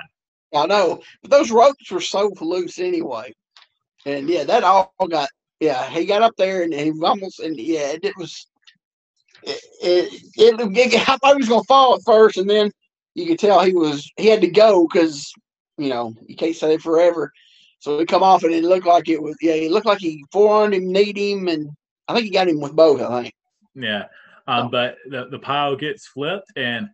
I 0.55 0.67
know, 0.67 1.03
but 1.23 1.31
those 1.31 1.51
ropes 1.51 1.91
were 1.91 2.01
so 2.01 2.33
loose 2.41 2.79
anyway. 2.79 3.35
And 4.07 4.29
yeah, 4.29 4.45
that 4.45 4.65
all 4.65 4.95
got 5.09 5.29
yeah. 5.61 5.89
He 5.91 6.07
got 6.07 6.23
up 6.23 6.35
there 6.39 6.63
and 6.63 6.73
he 6.73 6.93
almost 7.03 7.41
and 7.41 7.59
yeah, 7.59 7.95
it, 8.03 8.17
was. 8.17 8.47
It, 9.43 9.63
it, 9.83 10.23
it, 10.37 11.09
I 11.09 11.17
thought 11.17 11.35
he 11.35 11.39
was 11.39 11.49
gonna 11.49 11.63
fall 11.65 11.95
at 11.95 12.03
first, 12.05 12.39
and 12.39 12.49
then 12.49 12.73
you 13.15 13.27
could 13.27 13.39
tell 13.39 13.61
he 13.61 13.75
was 13.75 14.11
he 14.17 14.27
had 14.29 14.41
to 14.41 14.49
go 14.49 14.87
because 14.87 15.33
you 15.77 15.91
know 15.91 16.15
you 16.27 16.37
can't 16.37 16.57
stay 16.57 16.79
forever. 16.79 17.33
So 17.81 17.99
he 17.99 18.07
come 18.07 18.23
off 18.23 18.43
and 18.43 18.53
it 18.53 18.65
looked 18.65 18.87
like 18.87 19.09
it 19.09 19.23
was 19.23 19.37
yeah. 19.41 19.55
He 19.55 19.69
looked 19.69 19.87
like 19.87 19.99
he 19.99 20.25
forearmed 20.33 20.75
him, 20.75 20.91
kneed 20.91 21.19
him, 21.19 21.49
and 21.49 21.71
I 22.09 22.15
think 22.15 22.25
he 22.25 22.31
got 22.31 22.49
him 22.49 22.61
with 22.61 22.75
both. 22.75 23.01
I 23.01 23.23
think. 23.23 23.35
Yeah. 23.75 24.07
Um, 24.49 24.67
Oh. 24.67 24.69
But 24.71 24.97
the, 25.09 25.29
the 25.31 25.39
pile 25.39 25.77
gets 25.77 26.07
flipped, 26.09 26.51
and 26.57 26.89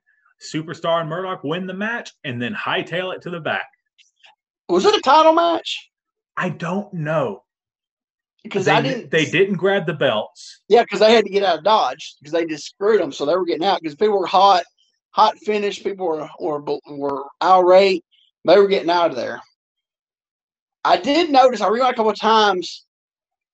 Superstar 0.53 1.01
and 1.01 1.09
Murdoch 1.09 1.45
win 1.45 1.67
the 1.67 1.75
match 1.75 2.11
and 2.25 2.43
then 2.43 2.53
hightail 2.55 3.15
it 3.15 3.23
to 3.23 3.31
the 3.31 3.41
back. 3.41 3.67
Was 4.69 4.85
it 4.85 4.95
a 4.95 5.01
title 5.01 5.33
match? 5.33 5.91
I 6.37 6.49
don't 6.51 6.93
know. 6.93 7.45
Because 8.43 8.67
they, 8.67 8.73
I 8.73 8.83
didn't. 8.83 9.11
they 9.11 9.25
didn't 9.25 9.57
grab 9.57 9.87
the 9.87 9.95
belts. 9.95 10.63
Yeah, 10.69 10.83
because 10.83 11.01
they 11.01 11.15
had 11.15 11.25
to 11.25 11.31
get 11.31 11.45
out 11.45 11.59
of 11.59 11.65
Dodge 11.65 12.17
because 12.21 12.33
they 12.33 12.45
just 12.45 12.67
screwed 12.67 13.01
them, 13.01 13.13
so 13.13 13.25
they 13.25 13.37
were 13.37 13.47
getting 13.47 13.65
out 13.65 13.81
because 13.81 13.95
people 13.95 14.19
were 14.19 14.27
hot, 14.27 14.65
hot 15.13 15.39
finish. 15.39 15.83
People 15.83 16.07
were 16.07 16.29
were 16.39 16.63
were 16.89 17.25
irate. 17.43 18.05
They 18.45 18.59
were 18.59 18.69
getting 18.69 18.91
out 18.91 19.11
of 19.11 19.17
there. 19.17 19.41
I 20.85 20.99
did 20.99 21.31
notice. 21.31 21.63
I 21.63 21.69
rewound 21.69 21.95
a 21.95 21.97
couple 21.97 22.11
of 22.11 22.19
times. 22.19 22.85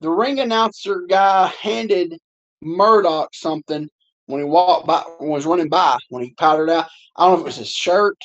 The 0.01 0.11
ring 0.11 0.41
announcer 0.41 1.05
guy 1.09 1.47
handed 1.61 2.19
Murdoch 2.63 3.31
something 3.35 3.89
when 4.27 4.41
he 4.41 4.45
walked 4.45 4.87
by, 4.87 5.03
was 5.21 5.47
running 5.47 5.69
by 5.69 5.99
when 6.11 6.23
he 6.23 6.35
powdered 6.35 6.71
out. 6.71 6.87
I 7.17 7.25
don't 7.25 7.33
know 7.33 7.37
if 7.39 7.41
it 7.43 7.47
was 7.47 7.57
his 7.57 7.71
shirt. 7.71 8.17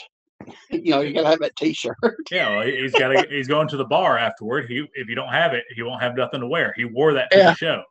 You 0.70 0.92
know, 0.92 1.02
you 1.02 1.14
gotta 1.14 1.28
have 1.30 1.40
that 1.40 1.56
T-shirt. 1.56 1.96
Yeah, 2.30 2.50
well, 2.58 2.68
he- 2.68 2.78
he's 2.82 2.92
got 2.94 3.08
to. 3.08 3.26
he's 3.30 3.48
going 3.48 3.68
to 3.70 3.78
the 3.78 3.86
bar 3.86 4.18
afterward. 4.18 4.70
He, 4.70 4.86
if 4.94 5.08
you 5.08 5.16
don't 5.16 5.30
have 5.30 5.54
it, 5.54 5.64
he 5.76 5.82
won't 5.82 6.02
have 6.04 6.16
nothing 6.16 6.42
to 6.42 6.48
wear. 6.48 6.74
He 6.78 6.86
wore 6.86 7.14
that 7.14 7.32
to 7.32 7.38
Yeah. 7.38 7.50
the 7.52 7.56
show. 7.56 7.84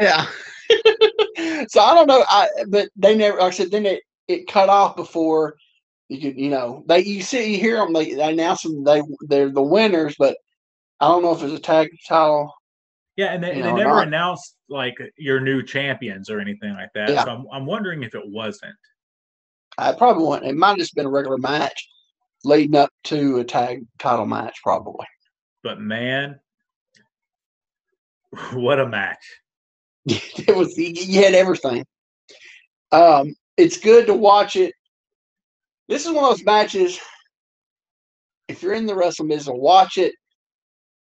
Yeah. 0.00 0.26
so 1.68 1.80
I 1.80 1.94
don't 1.94 2.06
know. 2.08 2.24
I 2.28 2.48
but 2.68 2.88
they 2.96 3.14
never. 3.16 3.38
Like 3.38 3.52
I 3.52 3.56
said, 3.56 3.70
then 3.70 3.86
it 3.86 4.02
it 4.26 4.48
cut 4.48 4.68
off 4.68 4.96
before 4.96 5.54
you 6.08 6.20
could. 6.20 6.36
You 6.40 6.50
know, 6.50 6.82
they 6.88 7.00
you 7.00 7.22
see 7.22 7.52
you 7.54 7.60
hear 7.60 7.76
them. 7.76 7.92
They, 7.92 8.14
they 8.14 8.32
announce 8.32 8.62
them. 8.62 8.82
They 8.82 9.02
they're 9.28 9.50
the 9.50 9.62
winners, 9.62 10.16
but 10.18 10.36
I 11.00 11.06
don't 11.08 11.22
know 11.22 11.32
if 11.34 11.42
it's 11.42 11.52
a 11.52 11.58
tag 11.60 11.90
title. 12.08 12.52
Yeah, 13.18 13.32
and 13.32 13.42
they, 13.42 13.54
they 13.54 13.62
know, 13.62 13.74
never 13.74 13.96
not- 13.96 14.06
announced 14.06 14.54
like 14.68 14.96
your 15.16 15.40
new 15.40 15.60
champions 15.60 16.30
or 16.30 16.38
anything 16.38 16.74
like 16.74 16.90
that. 16.94 17.10
Yeah. 17.10 17.24
So 17.24 17.30
I'm, 17.32 17.46
I'm 17.52 17.66
wondering 17.66 18.04
if 18.04 18.14
it 18.14 18.22
wasn't. 18.24 18.76
I 19.76 19.90
probably 19.92 20.24
wouldn't. 20.24 20.48
It 20.48 20.56
might 20.56 20.68
have 20.68 20.78
just 20.78 20.94
been 20.94 21.06
a 21.06 21.10
regular 21.10 21.36
match 21.36 21.88
leading 22.44 22.76
up 22.76 22.90
to 23.04 23.38
a 23.38 23.44
tag 23.44 23.84
title 23.98 24.24
match, 24.24 24.60
probably. 24.62 25.04
But 25.64 25.80
man, 25.80 26.38
what 28.52 28.78
a 28.78 28.86
match! 28.86 29.24
it 30.06 30.56
was 30.56 30.78
you 30.78 31.20
had 31.20 31.34
everything. 31.34 31.84
Um, 32.92 33.34
it's 33.56 33.78
good 33.78 34.06
to 34.06 34.14
watch 34.14 34.54
it. 34.54 34.74
This 35.88 36.06
is 36.06 36.12
one 36.12 36.22
of 36.22 36.30
those 36.30 36.44
matches. 36.44 37.00
If 38.46 38.62
you're 38.62 38.74
in 38.74 38.86
the 38.86 38.94
wrestling 38.94 39.28
business, 39.28 39.52
watch 39.58 39.98
it 39.98 40.14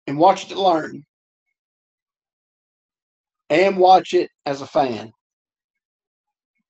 and 0.07 0.17
watch 0.17 0.45
it 0.45 0.51
to 0.51 0.63
learn, 0.63 1.05
and 3.63 3.77
watch 3.77 4.15
it 4.15 4.31
as 4.47 4.61
a 4.61 4.67
fan. 4.67 5.13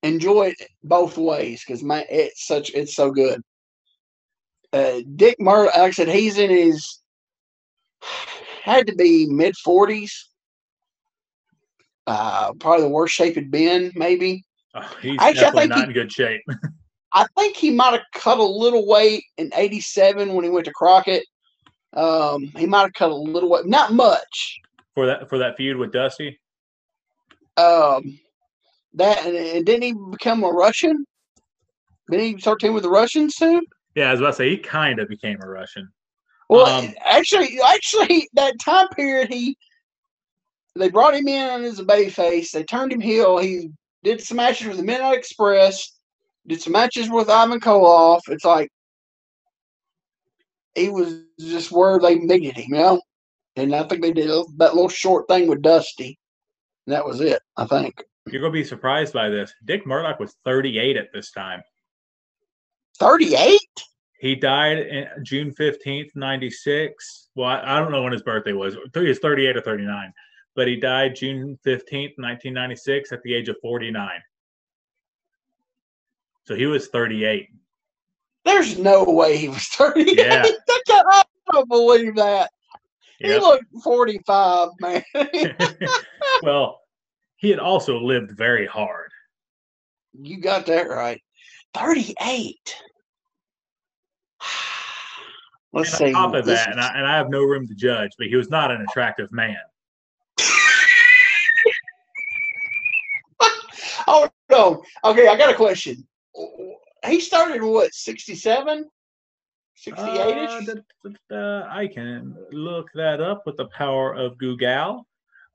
Enjoy 0.03 0.47
it 0.47 0.69
both 0.83 1.17
ways 1.17 1.63
because 1.65 1.81
man, 1.83 2.05
it's 2.09 2.45
such 2.45 2.71
it's 2.73 2.95
so 2.95 3.09
good. 3.11 3.41
Uh, 4.71 5.01
Dick 5.15 5.37
Murdoch, 5.39 5.73
like 5.75 5.87
I 5.87 5.91
said, 5.91 6.09
he's 6.09 6.37
in 6.37 6.49
his 6.51 6.99
had 8.63 8.87
to 8.87 8.95
be 8.95 9.25
mid 9.27 9.55
forties 9.57 10.29
uh, 12.07 12.53
probably 12.59 12.83
the 12.83 12.89
worst 12.89 13.15
shape 13.15 13.33
he'd 13.35 13.49
been, 13.49 13.91
maybe. 13.95 14.43
Oh, 14.75 14.81
he's 15.01 15.19
Actually, 15.19 15.33
definitely 15.41 15.67
not 15.69 15.77
he- 15.79 15.83
in 15.85 15.93
good 15.93 16.11
shape. 16.11 16.41
I 17.13 17.25
think 17.37 17.55
he 17.55 17.71
might 17.71 17.93
have 17.93 18.03
cut 18.13 18.37
a 18.39 18.43
little 18.43 18.85
weight 18.87 19.23
in 19.37 19.49
'87 19.55 20.33
when 20.33 20.43
he 20.43 20.49
went 20.51 20.65
to 20.65 20.73
Crockett. 20.73 21.25
Um, 21.93 22.51
he 22.57 22.65
might 22.65 22.81
have 22.81 22.93
cut 22.93 23.09
a 23.09 23.15
little 23.15 23.49
weight, 23.49 23.65
not 23.65 23.93
much. 23.93 24.59
for 24.93 25.05
that 25.07 25.29
for 25.29 25.37
that 25.37 25.55
feud 25.55 25.77
with 25.77 25.93
Dusty. 25.93 26.37
Um, 27.57 28.19
that 28.93 29.25
and, 29.25 29.35
and 29.35 29.65
didn't 29.65 29.83
he 29.83 29.93
become 30.11 30.43
a 30.43 30.49
Russian? 30.49 31.05
Didn't 32.09 32.25
he 32.25 32.39
start 32.39 32.59
teaming 32.59 32.75
with 32.75 32.83
the 32.83 32.89
Russians 32.89 33.35
soon? 33.35 33.61
Yeah, 33.95 34.09
I 34.09 34.11
was 34.11 34.19
about 34.19 34.31
to 34.31 34.35
say 34.35 34.49
he 34.49 34.57
kind 34.57 34.99
of 34.99 35.07
became 35.07 35.41
a 35.41 35.47
Russian. 35.47 35.89
Well, 36.49 36.65
Um, 36.65 36.93
actually, 37.03 37.59
actually, 37.65 38.29
that 38.33 38.59
time 38.59 38.87
period, 38.89 39.29
he 39.31 39.57
they 40.75 40.89
brought 40.89 41.15
him 41.15 41.27
in 41.27 41.63
as 41.63 41.79
a 41.79 41.85
baby 41.85 42.09
face. 42.09 42.51
They 42.51 42.63
turned 42.63 42.91
him 42.91 42.99
heel. 42.99 43.37
He 43.37 43.71
did 44.03 44.21
some 44.21 44.37
matches 44.37 44.67
with 44.67 44.77
the 44.77 44.83
Midnight 44.83 45.17
Express. 45.17 45.97
Did 46.47 46.61
some 46.61 46.73
matches 46.73 47.09
with 47.09 47.29
Ivan 47.29 47.59
Koloff. 47.59 48.21
It's 48.27 48.45
like 48.45 48.69
he 50.75 50.89
was 50.89 51.21
just 51.39 51.71
where 51.71 51.97
they 51.97 52.15
needed 52.15 52.57
him, 52.57 52.65
you 52.67 52.75
know. 52.75 53.01
And 53.55 53.73
I 53.73 53.83
think 53.83 54.01
they 54.01 54.11
did 54.11 54.29
that 54.29 54.75
little 54.75 54.89
short 54.89 55.27
thing 55.27 55.47
with 55.47 55.61
Dusty. 55.61 56.19
And 56.85 56.95
that 56.95 57.05
was 57.05 57.21
it. 57.21 57.41
I 57.57 57.65
think 57.65 58.03
You're 58.27 58.41
gonna 58.41 58.53
be 58.53 58.63
surprised 58.63 59.13
by 59.13 59.29
this. 59.29 59.53
Dick 59.65 59.85
Murdoch 59.85 60.19
was 60.19 60.35
38 60.45 60.97
at 60.97 61.07
this 61.13 61.31
time. 61.31 61.61
thirty-eight. 62.99 63.59
He 64.19 64.33
died 64.35 64.77
in 64.79 65.07
June 65.23 65.53
15th, 65.53 66.09
96. 66.15 67.29
Well, 67.35 67.49
I, 67.49 67.75
I 67.75 67.79
don't 67.79 67.91
know 67.91 68.01
when 68.01 68.13
his 68.13 68.23
birthday 68.23 68.53
was. 68.53 68.75
He 68.93 68.99
was 69.01 69.19
38 69.19 69.57
or 69.57 69.61
39. 69.61 70.13
But 70.55 70.67
he 70.67 70.77
died 70.77 71.15
June 71.17 71.59
15th, 71.65 72.17
1996 72.17 73.11
at 73.11 73.21
the 73.23 73.33
age 73.35 73.49
of 73.49 73.57
49. 73.61 74.09
So 76.45 76.55
he 76.55 76.65
was 76.65 76.87
38. 76.87 77.49
There's 78.45 78.77
no 78.77 79.03
way 79.03 79.37
he 79.37 79.49
was 79.49 79.65
thirty-eight. 79.69 80.17
Yeah. 80.17 80.45
I 80.89 81.23
don't 81.51 81.67
believe 81.67 82.15
that. 82.15 82.51
He 83.19 83.29
Yep. 83.29 83.41
looked 83.41 83.65
forty-five, 83.83 84.69
man. 84.79 85.03
well, 86.41 86.81
he 87.37 87.49
had 87.49 87.59
also 87.59 87.99
lived 87.99 88.31
very 88.31 88.65
hard. 88.65 89.11
You 90.13 90.39
got 90.39 90.65
that 90.67 90.89
right. 90.89 91.21
38. 91.73 92.57
Let's 95.73 95.89
and 95.89 95.97
see. 95.97 96.05
on 96.05 96.13
top 96.13 96.35
of 96.35 96.45
that, 96.45 96.71
and 96.71 96.79
I, 96.79 96.93
and 96.95 97.05
I 97.05 97.17
have 97.17 97.29
no 97.29 97.43
room 97.43 97.67
to 97.67 97.75
judge, 97.75 98.11
but 98.17 98.27
he 98.27 98.35
was 98.35 98.49
not 98.49 98.71
an 98.71 98.81
attractive 98.81 99.29
man. 99.31 99.57
oh, 104.07 104.29
no. 104.49 104.81
Okay, 105.03 105.27
I 105.27 105.37
got 105.37 105.53
a 105.53 105.55
question. 105.55 106.07
He 107.05 107.19
started 107.19 107.61
what, 107.61 107.93
67? 107.93 108.89
68 109.75 110.79
Uh, 111.31 111.63
I 111.69 111.87
can 111.87 112.35
look 112.51 112.89
that 112.95 113.21
up 113.21 113.43
with 113.45 113.57
the 113.57 113.65
power 113.67 114.13
of 114.13 114.37
Google. 114.37 115.05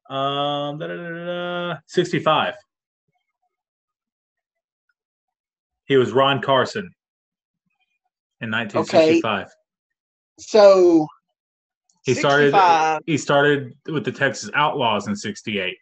Um, 0.09 0.79
da- 0.79 0.87
da- 0.89 0.97
da- 0.97 1.09
da- 1.09 1.73
da, 1.75 1.79
65. 1.87 2.55
He 5.87 5.97
was 5.97 6.13
Ron 6.13 6.41
Carson 6.43 6.91
in 8.41 8.51
1965. 8.51 9.43
Okay. 9.47 9.51
So, 10.39 11.07
He 12.05 12.15
started 12.15 12.53
65. 12.53 13.03
he 13.07 13.19
started 13.19 13.75
with 13.87 14.05
the 14.05 14.13
Texas 14.13 14.51
Outlaws 14.55 15.07
in 15.09 15.17
68. 15.17 15.77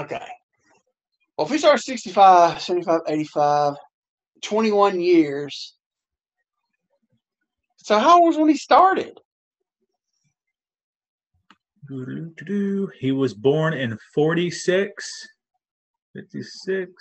Okay. 0.00 0.26
Well, 1.36 1.46
if 1.46 1.52
he 1.52 1.58
started 1.58 1.82
65, 1.82 2.60
75, 2.60 3.00
85, 3.06 3.74
21 4.42 5.00
years. 5.00 5.76
So, 7.82 7.98
how 7.98 8.18
old 8.18 8.28
was 8.28 8.36
when 8.36 8.48
he 8.48 8.56
started? 8.56 9.18
He 13.00 13.12
was 13.12 13.34
born 13.34 13.74
in 13.74 13.98
46, 14.14 15.28
56. 16.14 16.92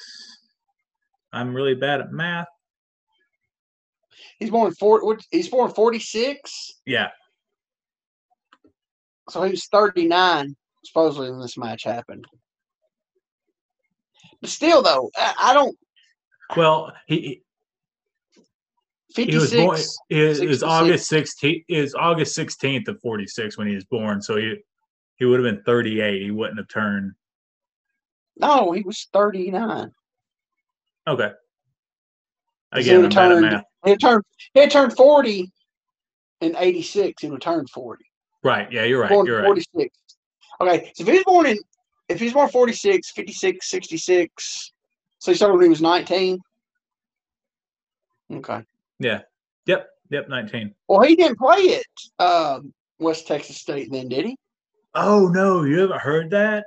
I'm 1.32 1.54
really 1.54 1.76
bad 1.76 2.02
at 2.02 2.12
math. 2.12 2.48
He's 4.40 4.50
born 4.50 4.74
four. 4.74 5.18
He's 5.30 5.50
born 5.50 5.72
46. 5.72 6.82
Yeah, 6.86 7.10
So 9.30 9.44
he 9.44 9.52
was 9.52 9.68
39, 9.68 10.56
supposedly, 10.84 11.30
when 11.32 11.40
this 11.42 11.58
match 11.58 11.84
happened. 11.84 12.26
But 14.42 14.50
still, 14.50 14.82
though, 14.82 15.12
I, 15.16 15.34
I 15.40 15.54
don't. 15.54 15.78
well, 16.58 16.92
he 17.06 17.44
he 19.16 19.26
56. 19.26 19.42
was 19.42 19.52
born. 19.54 19.80
It 20.10 20.28
was 20.28 20.38
66. 20.38 20.64
August 20.64 21.12
16th. 21.12 21.64
Is 21.68 21.96
August 21.96 22.38
16th 22.38 22.88
of 22.88 23.00
46 23.02 23.58
when 23.58 23.68
he 23.68 23.76
was 23.76 23.86
born. 23.86 24.22
So 24.22 24.36
he 24.38 24.58
he 25.18 25.26
would 25.26 25.44
have 25.44 25.56
been 25.56 25.64
38. 25.64 26.22
He 26.22 26.32
wouldn't 26.32 26.58
have 26.58 26.68
turned. 26.68 27.12
No, 28.38 28.72
he 28.72 28.82
was 28.82 29.08
39. 29.14 29.92
Okay. 31.08 31.32
He 32.74 32.80
Again, 32.82 32.96
I'm 32.98 33.02
had 33.04 33.14
bad 33.14 33.32
at 33.32 33.36
turned- 33.36 33.42
math. 33.42 33.64
He 33.86 33.98
turned. 33.98 34.24
He 34.54 34.68
turned 34.68 34.96
40 34.96 35.52
in 36.42 36.56
86. 36.58 37.22
He 37.22 37.30
would 37.30 37.42
turn 37.42 37.68
40. 37.68 38.06
Right. 38.44 38.72
Yeah, 38.72 38.84
you're 38.84 39.02
right. 39.02 39.10
born 39.10 39.26
You're 39.28 39.38
right. 39.40 39.46
46. 39.46 39.96
Okay, 40.62 40.92
so 40.96 41.02
if 41.04 41.08
he 41.08 41.14
was 41.16 41.24
born 41.26 41.46
in, 41.48 41.58
if 42.08 42.20
he 42.20 42.26
was 42.26 42.34
born 42.34 42.50
46, 42.50 43.12
56, 43.12 43.68
66, 43.70 44.72
so 45.20 45.32
he 45.32 45.36
started 45.36 45.56
when 45.56 45.64
he 45.64 45.70
was 45.70 45.82
19. 45.82 46.40
Okay. 48.34 48.64
Yep. 49.02 49.28
Yep. 50.10 50.30
19. 50.30 50.76
Well, 50.88 51.02
he 51.02 51.16
didn't 51.16 51.38
play 51.38 51.80
at 51.80 52.26
um, 52.26 52.74
West 53.00 53.28
Texas 53.28 53.58
State 53.58 53.90
then, 53.92 54.10
did 54.10 54.26
he? 54.26 54.38
Oh 54.94 55.30
no, 55.30 55.64
you 55.64 55.80
haven't 55.80 56.02
heard 56.02 56.30
that? 56.32 56.66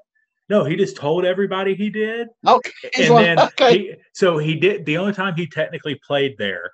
No, 0.48 0.64
he 0.64 0.76
just 0.76 0.96
told 0.96 1.24
everybody 1.24 1.74
he 1.74 1.90
did. 1.90 2.28
Okay. 2.46 2.70
And 2.98 3.12
one- 3.12 3.22
then 3.22 3.40
okay. 3.40 3.78
he, 3.78 3.94
so 4.12 4.38
he 4.38 4.54
did 4.54 4.86
the 4.86 4.96
only 4.96 5.12
time 5.12 5.34
he 5.36 5.46
technically 5.46 6.00
played 6.06 6.36
there 6.38 6.70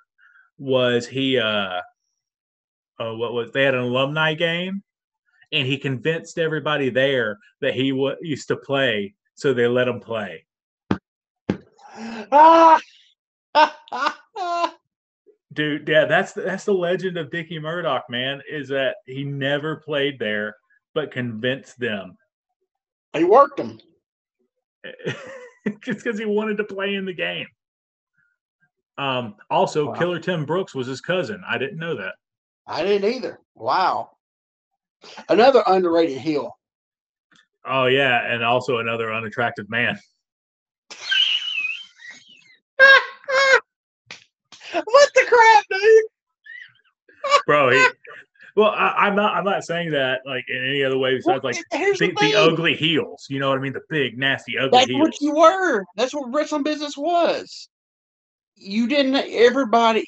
was 0.57 1.07
he 1.07 1.37
uh 1.39 1.81
oh 2.99 3.17
what 3.17 3.33
was 3.33 3.51
they 3.51 3.63
had 3.63 3.73
an 3.73 3.81
alumni 3.81 4.33
game 4.35 4.83
and 5.51 5.67
he 5.67 5.77
convinced 5.77 6.37
everybody 6.37 6.89
there 6.89 7.39
that 7.61 7.73
he 7.73 7.89
w- 7.89 8.15
used 8.21 8.47
to 8.47 8.55
play 8.55 9.11
so 9.33 9.55
they 9.55 9.67
let 9.67 9.87
him 9.87 9.99
play 9.99 10.45
ah! 12.31 12.79
dude 15.53 15.87
yeah 15.87 16.05
that's 16.05 16.33
the, 16.33 16.41
that's 16.41 16.65
the 16.65 16.73
legend 16.73 17.17
of 17.17 17.29
dickie 17.31 17.59
murdoch 17.59 18.03
man 18.09 18.41
is 18.49 18.67
that 18.69 18.97
he 19.05 19.23
never 19.23 19.77
played 19.77 20.17
there 20.19 20.55
but 20.93 21.11
convinced 21.11 21.77
them 21.79 22.17
he 23.13 23.23
worked 23.25 23.59
him. 23.59 23.79
just 25.81 26.03
because 26.03 26.17
he 26.17 26.25
wanted 26.25 26.57
to 26.57 26.63
play 26.63 26.95
in 26.95 27.05
the 27.05 27.13
game 27.13 27.47
um 28.97 29.35
also 29.49 29.87
Wow. 29.87 29.93
killer 29.93 30.19
tim 30.19 30.45
brooks 30.45 30.73
was 30.73 30.87
his 30.87 31.01
cousin 31.01 31.41
i 31.47 31.57
didn't 31.57 31.77
know 31.77 31.95
that 31.95 32.13
I 32.67 32.83
didn't 32.83 33.11
either. 33.11 33.39
Wow. 33.55 34.11
Another 35.29 35.63
underrated 35.65 36.17
heel. 36.19 36.57
Oh 37.65 37.85
yeah, 37.85 38.31
and 38.31 38.43
also 38.43 38.77
another 38.79 39.13
unattractive 39.13 39.69
man. 39.69 39.99
what 44.83 45.09
the 45.15 45.25
crap, 45.27 45.65
dude? 45.69 46.03
Bro, 47.51 47.71
he 47.71 47.85
well, 48.55 48.71
I, 48.71 49.07
I'm 49.07 49.15
not 49.15 49.35
I'm 49.35 49.43
not 49.43 49.63
saying 49.63 49.91
that 49.91 50.21
like 50.25 50.45
in 50.49 50.65
any 50.65 50.83
other 50.83 50.97
way 50.97 51.15
besides 51.15 51.43
like 51.43 51.55
the, 51.71 52.13
the 52.19 52.35
ugly 52.35 52.75
heels. 52.75 53.27
You 53.29 53.39
know 53.39 53.49
what 53.49 53.57
I 53.57 53.61
mean? 53.61 53.73
The 53.73 53.81
big, 53.89 54.17
nasty, 54.17 54.57
ugly 54.57 54.79
That's 54.79 54.89
heels. 54.89 54.99
what 54.99 55.21
you 55.21 55.33
were. 55.33 55.85
That's 55.95 56.13
what 56.13 56.33
wrestling 56.33 56.63
business 56.63 56.97
was. 56.97 57.69
You 58.55 58.87
didn't. 58.87 59.15
Everybody. 59.15 60.05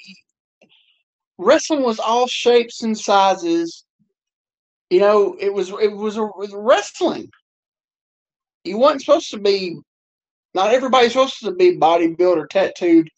Wrestling 1.38 1.84
was 1.84 2.00
all 2.00 2.28
shapes 2.28 2.84
and 2.84 2.98
sizes. 2.98 3.86
You 4.90 5.00
know, 5.00 5.36
it 5.40 5.54
was 5.54 5.70
it 5.70 5.96
was 5.96 6.18
a, 6.18 6.24
it 6.24 6.38
was 6.38 6.54
wrestling. 6.54 7.30
You 8.64 8.78
weren't 8.78 9.02
supposed 9.02 9.32
to 9.32 9.40
be. 9.40 9.80
Not 10.54 10.72
everybody's 10.72 11.14
supposed 11.14 11.40
to 11.40 11.52
be 11.52 11.78
bodybuilder, 11.78 12.48
tattooed, 12.50 13.10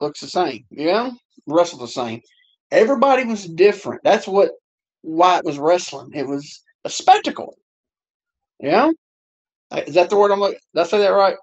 looks 0.00 0.20
the 0.20 0.26
same. 0.26 0.66
You 0.68 0.86
know, 0.86 1.12
wrestle 1.46 1.78
the 1.78 1.88
same. 1.88 2.20
Everybody 2.70 3.24
was 3.24 3.46
different. 3.46 4.02
That's 4.04 4.26
what 4.26 4.50
why 5.02 5.38
it 5.38 5.44
was 5.44 5.58
wrestling. 5.58 6.10
It 6.14 6.26
was 6.26 6.62
a 6.84 6.90
spectacle. 6.90 7.56
Yeah, 8.60 8.90
is 9.86 9.94
that 9.94 10.10
the 10.10 10.16
word 10.16 10.30
I'm 10.32 10.40
looking? 10.40 10.58
Did 10.74 10.80
I 10.80 10.84
say 10.84 10.98
that 10.98 11.08
right? 11.08 11.36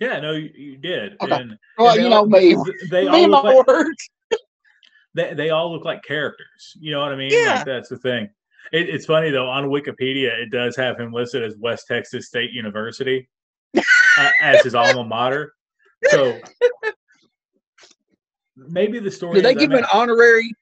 yeah, 0.00 0.20
no, 0.20 0.32
you, 0.32 0.50
you 0.54 0.76
did. 0.76 1.16
Okay. 1.20 1.32
And, 1.34 1.58
Well, 1.76 1.90
and 1.90 1.98
they 1.98 2.04
you 2.04 2.08
know 2.10 2.16
all- 2.18 2.26
me. 2.26 2.56
They 2.90 3.04
Me 3.04 3.24
all 3.24 3.28
look 3.28 3.44
my 3.44 3.52
like 3.52 3.66
words. 3.66 4.10
they, 5.14 5.34
they 5.34 5.50
all 5.50 5.72
look 5.72 5.84
like 5.84 6.02
characters. 6.04 6.76
You 6.80 6.92
know 6.92 7.00
what 7.00 7.12
I 7.12 7.16
mean? 7.16 7.30
Yeah. 7.32 7.56
Like 7.56 7.66
that's 7.66 7.88
the 7.88 7.98
thing. 7.98 8.28
It, 8.72 8.88
it's 8.88 9.06
funny 9.06 9.30
though. 9.30 9.48
On 9.48 9.64
Wikipedia, 9.68 10.38
it 10.38 10.50
does 10.50 10.76
have 10.76 10.98
him 10.98 11.12
listed 11.12 11.42
as 11.42 11.56
West 11.58 11.86
Texas 11.88 12.26
State 12.28 12.52
University 12.52 13.28
uh, 13.76 14.30
as 14.40 14.62
his 14.62 14.74
alma 14.74 15.04
mater. 15.04 15.52
So 16.10 16.38
maybe 18.68 18.98
the 18.98 19.10
story. 19.10 19.34
Did 19.34 19.44
they 19.44 19.50
I 19.50 19.54
give 19.54 19.70
him 19.70 19.76
mean- 19.76 19.84
an 19.84 19.90
honorary? 19.92 20.52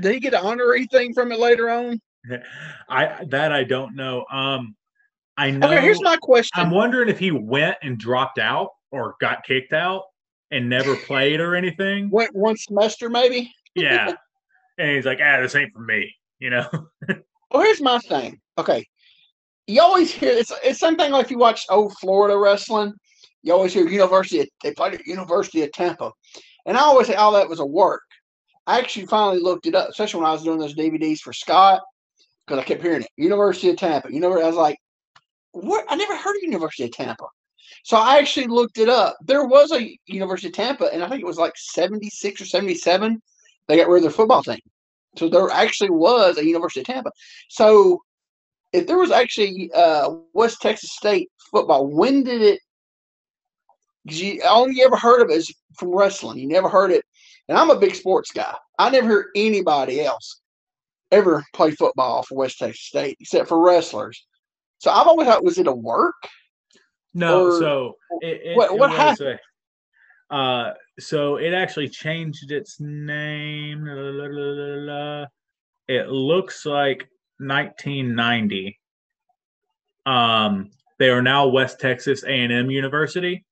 Did 0.00 0.14
he 0.14 0.20
get 0.20 0.34
an 0.34 0.40
honorary 0.40 0.86
thing 0.86 1.12
from 1.12 1.30
it 1.32 1.38
later 1.38 1.70
on? 1.70 2.00
I 2.88 3.24
that 3.28 3.52
I 3.52 3.64
don't 3.64 3.94
know. 3.94 4.24
Um, 4.30 4.74
I 5.36 5.50
know. 5.50 5.66
Okay, 5.66 5.80
here's 5.82 6.02
my 6.02 6.16
question. 6.16 6.52
I'm 6.60 6.70
wondering 6.70 7.08
if 7.08 7.18
he 7.18 7.30
went 7.30 7.76
and 7.82 7.98
dropped 7.98 8.38
out 8.38 8.70
or 8.92 9.16
got 9.20 9.44
kicked 9.44 9.72
out 9.72 10.04
and 10.50 10.68
never 10.68 10.96
played 10.96 11.40
or 11.40 11.54
anything. 11.54 12.08
Went 12.10 12.34
one 12.34 12.56
semester, 12.56 13.10
maybe. 13.10 13.52
Yeah. 13.74 14.12
and 14.78 14.90
he's 14.90 15.04
like, 15.04 15.18
ah, 15.22 15.40
this 15.40 15.54
ain't 15.56 15.72
for 15.72 15.80
me, 15.80 16.14
you 16.38 16.50
know? 16.50 16.66
Well, 17.50 17.62
here's 17.62 17.80
my 17.80 17.98
thing. 17.98 18.40
Okay, 18.58 18.84
you 19.68 19.80
always 19.80 20.12
hear 20.12 20.32
it's 20.32 20.52
it's 20.64 20.80
something 20.80 21.12
like 21.12 21.26
if 21.26 21.30
you 21.30 21.38
watch 21.38 21.64
old 21.70 21.94
Florida 22.00 22.36
wrestling, 22.36 22.92
you 23.44 23.52
always 23.52 23.72
hear 23.72 23.86
University. 23.86 24.40
Of, 24.40 24.48
they 24.64 24.72
played 24.72 24.94
at 24.94 25.06
University 25.06 25.62
of 25.62 25.70
Tampa, 25.70 26.10
and 26.66 26.76
I 26.76 26.80
always 26.80 27.06
say, 27.06 27.14
all 27.14 27.32
that 27.32 27.48
was 27.48 27.60
a 27.60 27.66
work." 27.66 28.02
I 28.66 28.78
actually 28.78 29.06
finally 29.06 29.40
looked 29.40 29.66
it 29.66 29.74
up, 29.74 29.90
especially 29.90 30.20
when 30.20 30.28
I 30.28 30.32
was 30.32 30.42
doing 30.42 30.58
those 30.58 30.74
DVDs 30.74 31.18
for 31.20 31.32
Scott, 31.32 31.82
because 32.46 32.60
I 32.60 32.64
kept 32.64 32.82
hearing 32.82 33.02
it. 33.02 33.10
University 33.16 33.68
of 33.68 33.76
Tampa. 33.76 34.12
You 34.12 34.20
know, 34.20 34.32
I 34.40 34.46
was 34.46 34.56
like, 34.56 34.78
"What? 35.52 35.84
I 35.88 35.96
never 35.96 36.16
heard 36.16 36.36
of 36.36 36.42
University 36.42 36.84
of 36.84 36.92
Tampa." 36.92 37.26
So 37.84 37.96
I 37.96 38.18
actually 38.18 38.46
looked 38.46 38.78
it 38.78 38.88
up. 38.88 39.16
There 39.22 39.44
was 39.44 39.72
a 39.72 39.98
University 40.06 40.48
of 40.48 40.54
Tampa, 40.54 40.86
and 40.92 41.02
I 41.02 41.08
think 41.08 41.20
it 41.20 41.26
was 41.26 41.38
like 41.38 41.52
seventy 41.56 42.08
six 42.10 42.40
or 42.40 42.46
seventy 42.46 42.74
seven. 42.74 43.20
They 43.68 43.76
got 43.76 43.88
rid 43.88 43.98
of 43.98 44.02
their 44.04 44.10
football 44.10 44.42
team. 44.42 44.60
So 45.16 45.28
there 45.28 45.48
actually 45.50 45.90
was 45.90 46.38
a 46.38 46.44
University 46.44 46.80
of 46.80 46.86
Tampa. 46.86 47.10
So 47.48 48.00
if 48.72 48.86
there 48.86 48.98
was 48.98 49.10
actually 49.10 49.70
uh, 49.74 50.10
West 50.32 50.60
Texas 50.60 50.92
State 50.92 51.30
football, 51.50 51.86
when 51.86 52.24
did 52.24 52.42
it? 52.42 52.60
You 54.04 54.42
all 54.46 54.68
you 54.68 54.84
ever 54.84 54.96
heard 54.96 55.22
of 55.22 55.30
it 55.30 55.36
is 55.36 55.54
from 55.78 55.88
wrestling. 55.90 56.38
You 56.38 56.46
never 56.48 56.68
heard 56.68 56.90
it, 56.90 57.04
and 57.48 57.56
I'm 57.56 57.70
a 57.70 57.78
big 57.78 57.94
sports 57.94 58.30
guy. 58.32 58.54
I 58.78 58.90
never 58.90 59.06
heard 59.06 59.26
anybody 59.34 60.00
else 60.02 60.40
ever 61.10 61.44
play 61.54 61.70
football 61.70 62.22
for 62.22 62.34
West 62.36 62.58
Texas 62.58 62.82
State 62.82 63.16
except 63.20 63.48
for 63.48 63.64
wrestlers. 63.64 64.26
So 64.78 64.90
I've 64.90 65.06
always 65.06 65.26
thought, 65.28 65.44
was 65.44 65.58
it 65.58 65.66
a 65.66 65.72
work? 65.72 66.14
No, 67.14 67.46
Or- 67.46 67.58
so 67.60 67.94
it, 68.20 68.40
it, 68.44 68.56
what- 68.56 68.76
what 68.78 68.90
happened? 68.90 69.38
uh, 70.30 70.72
so 70.98 71.36
it 71.36 71.54
actually 71.54 71.88
changed 71.88 72.50
its 72.50 72.78
name. 72.80 73.84
la, 73.86 74.26
la, 74.26 75.20
la. 75.22 75.26
It 75.88 76.08
looks 76.08 76.66
like 76.66 77.08
1990. 77.38 78.78
Um, 80.06 80.70
they 80.98 81.08
are 81.10 81.22
now 81.22 81.46
West 81.48 81.80
Texas 81.80 82.24
A&M 82.24 82.70
University. 82.70 83.44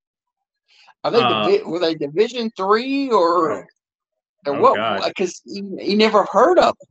Are 1.04 1.10
they 1.10 1.18
Uh, 1.20 1.44
divi- 1.48 1.64
were 1.64 1.78
they 1.78 1.94
Division 1.94 2.50
three 2.56 3.10
or, 3.10 3.52
or 3.52 3.68
Oh, 4.46 4.60
what? 4.60 5.08
Because 5.08 5.40
he, 5.44 5.62
he 5.80 5.94
never 5.94 6.24
heard 6.24 6.58
of. 6.58 6.74
Them. 6.78 6.88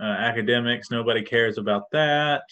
Uh, 0.00 0.12
academics, 0.12 0.90
nobody 0.90 1.22
cares 1.22 1.58
about 1.58 1.90
that. 1.92 2.42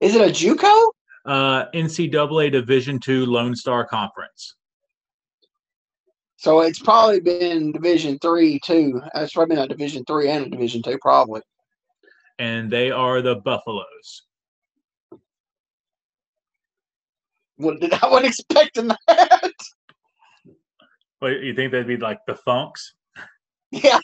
Is 0.00 0.14
it 0.14 0.20
a 0.20 0.32
JUCO? 0.32 0.90
Uh, 1.24 1.66
NCAA 1.72 2.50
Division 2.52 2.98
two 2.98 3.26
Lone 3.26 3.54
Star 3.54 3.86
Conference. 3.86 4.54
So 6.36 6.60
it's 6.60 6.78
probably 6.78 7.20
been 7.20 7.72
Division 7.72 8.18
three 8.20 8.60
too. 8.60 9.00
It's 9.14 9.32
probably 9.32 9.56
been 9.56 9.64
a 9.64 9.68
Division 9.68 10.04
three 10.04 10.30
and 10.30 10.46
a 10.46 10.48
Division 10.48 10.82
two, 10.82 10.98
probably. 10.98 11.40
and 12.38 12.70
they 12.70 12.92
are 12.92 13.20
the 13.20 13.34
Buffaloes. 13.36 14.22
What 17.58 17.80
did 17.80 17.92
I 17.92 18.08
wasn't 18.08 18.26
expecting 18.30 18.88
that? 18.88 19.52
What 21.20 21.42
you 21.42 21.52
think 21.52 21.72
they'd 21.72 21.84
be 21.84 21.96
like 21.96 22.20
the 22.28 22.36
Funks? 22.36 22.94
yeah, 23.72 23.98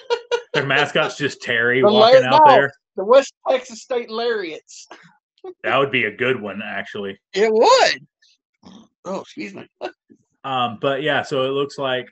Their 0.52 0.66
mascot's 0.66 1.16
just 1.16 1.40
Terry 1.40 1.80
The 1.80 1.86
walking 1.86 2.24
out 2.24 2.42
there. 2.48 2.72
the 2.96 3.04
West 3.04 3.32
Texas 3.48 3.82
State 3.82 4.10
Lariats. 4.10 4.88
That 5.62 5.76
would 5.78 5.92
be 5.92 6.06
a 6.06 6.10
good 6.10 6.40
one, 6.40 6.60
actually. 6.64 7.20
It 7.34 7.52
would. 7.52 8.06
Oh, 9.04 9.20
excuse 9.20 9.54
me. 9.54 9.68
Um, 10.42 10.78
but 10.80 11.02
yeah, 11.02 11.22
so 11.22 11.44
it 11.44 11.50
looks 11.50 11.78
like 11.78 12.08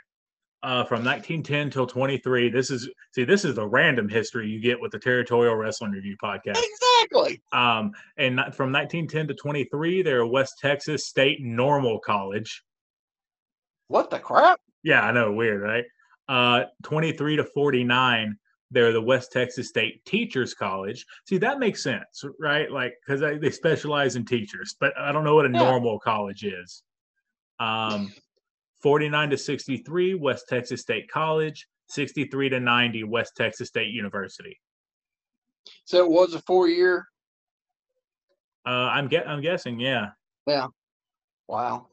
uh, 0.65 0.83
from 0.85 1.05
1910 1.05 1.71
till 1.71 1.87
23. 1.87 2.49
This 2.49 2.71
is 2.71 2.89
see, 3.13 3.23
this 3.25 3.45
is 3.45 3.55
the 3.55 3.67
random 3.67 4.09
history 4.09 4.49
you 4.49 4.61
get 4.61 4.81
with 4.81 4.93
the 4.93 4.99
Territorial 4.99 5.55
Wrestling 5.55 5.93
Review 5.93 6.17
podcast. 6.23 6.59
Exactly. 6.63 7.41
Um, 7.53 7.93
and 8.17 8.37
not- 8.37 8.55
from 8.55 8.73
1910 8.73 9.29
to 9.29 9.35
23, 9.35 10.03
they're 10.03 10.21
a 10.21 10.27
West 10.27 10.55
Texas 10.61 11.07
State 11.07 11.43
Normal 11.43 12.01
College. 12.01 12.65
What 13.89 14.11
the 14.11 14.19
crap? 14.19 14.59
Yeah, 14.83 15.03
I 15.03 15.13
know, 15.13 15.33
weird, 15.33 15.61
right? 15.61 15.85
Uh, 16.29 16.65
23 16.83 17.37
to 17.37 17.45
49, 17.45 18.39
they're 18.71 18.93
the 18.93 19.03
West 19.03 19.33
Texas 19.33 19.69
State 19.69 20.05
Teachers 20.07 20.55
College. 20.55 21.05
See, 21.29 21.37
that 21.39 21.59
makes 21.59 21.83
sense, 21.83 22.25
right? 22.41 22.71
Like, 22.71 22.95
because 23.07 23.21
they 23.21 23.51
specialize 23.51 24.17
in 24.17 24.25
teachers, 24.25 24.75
but 24.81 24.97
I 24.99 25.13
don't 25.13 25.25
know 25.25 25.35
what 25.35 25.47
a 25.47 25.51
Yeah. 25.51 25.59
normal 25.59 25.99
college 25.99 26.45
is. 26.45 26.83
Um, 27.61 28.13
49 28.85 29.31
to 29.31 29.39
63, 29.39 30.15
West 30.15 30.45
Texas 30.47 30.83
State 30.83 31.11
College. 31.11 31.67
63 31.89 32.51
to 32.51 32.61
90, 32.61 33.05
West 33.05 33.33
Texas 33.35 33.69
State 33.69 33.89
University. 33.89 34.61
So 35.87 36.05
it 36.05 36.11
was 36.11 36.35
a 36.35 36.41
four 36.41 36.69
year. 36.69 37.07
Uh, 38.67 38.91
I'm 38.93 39.09
get, 39.09 39.27
I'm 39.27 39.41
guessing, 39.41 39.81
yeah. 39.81 40.09
Yeah. 40.47 40.67
Wow. 41.49 41.87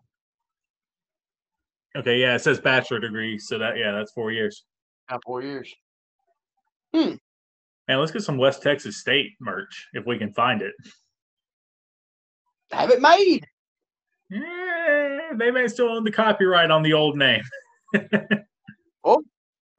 Okay, 1.95 2.19
yeah, 2.19 2.35
it 2.35 2.39
says 2.39 2.59
bachelor 2.59 2.99
degree, 2.99 3.39
so 3.39 3.57
that 3.57 3.77
yeah, 3.77 3.91
that's 3.91 4.11
four 4.11 4.31
years. 4.31 4.65
Not 5.09 5.21
four 5.25 5.41
years. 5.41 5.73
Man, 6.93 7.19
let's 7.87 8.11
get 8.11 8.23
some 8.23 8.37
West 8.37 8.63
Texas 8.63 8.97
State 8.97 9.31
merch 9.39 9.87
if 9.93 10.05
we 10.05 10.17
can 10.17 10.33
find 10.33 10.61
it. 10.61 10.73
Have 12.71 12.91
it 12.91 13.01
made. 13.01 13.45
Yeah, 14.29 14.60
they 15.37 15.51
may 15.51 15.67
still 15.67 15.89
own 15.89 16.03
the 16.03 16.11
copyright 16.11 16.71
on 16.71 16.83
the 16.83 16.93
old 16.93 17.17
name. 17.17 17.43
Oh, 19.03 19.23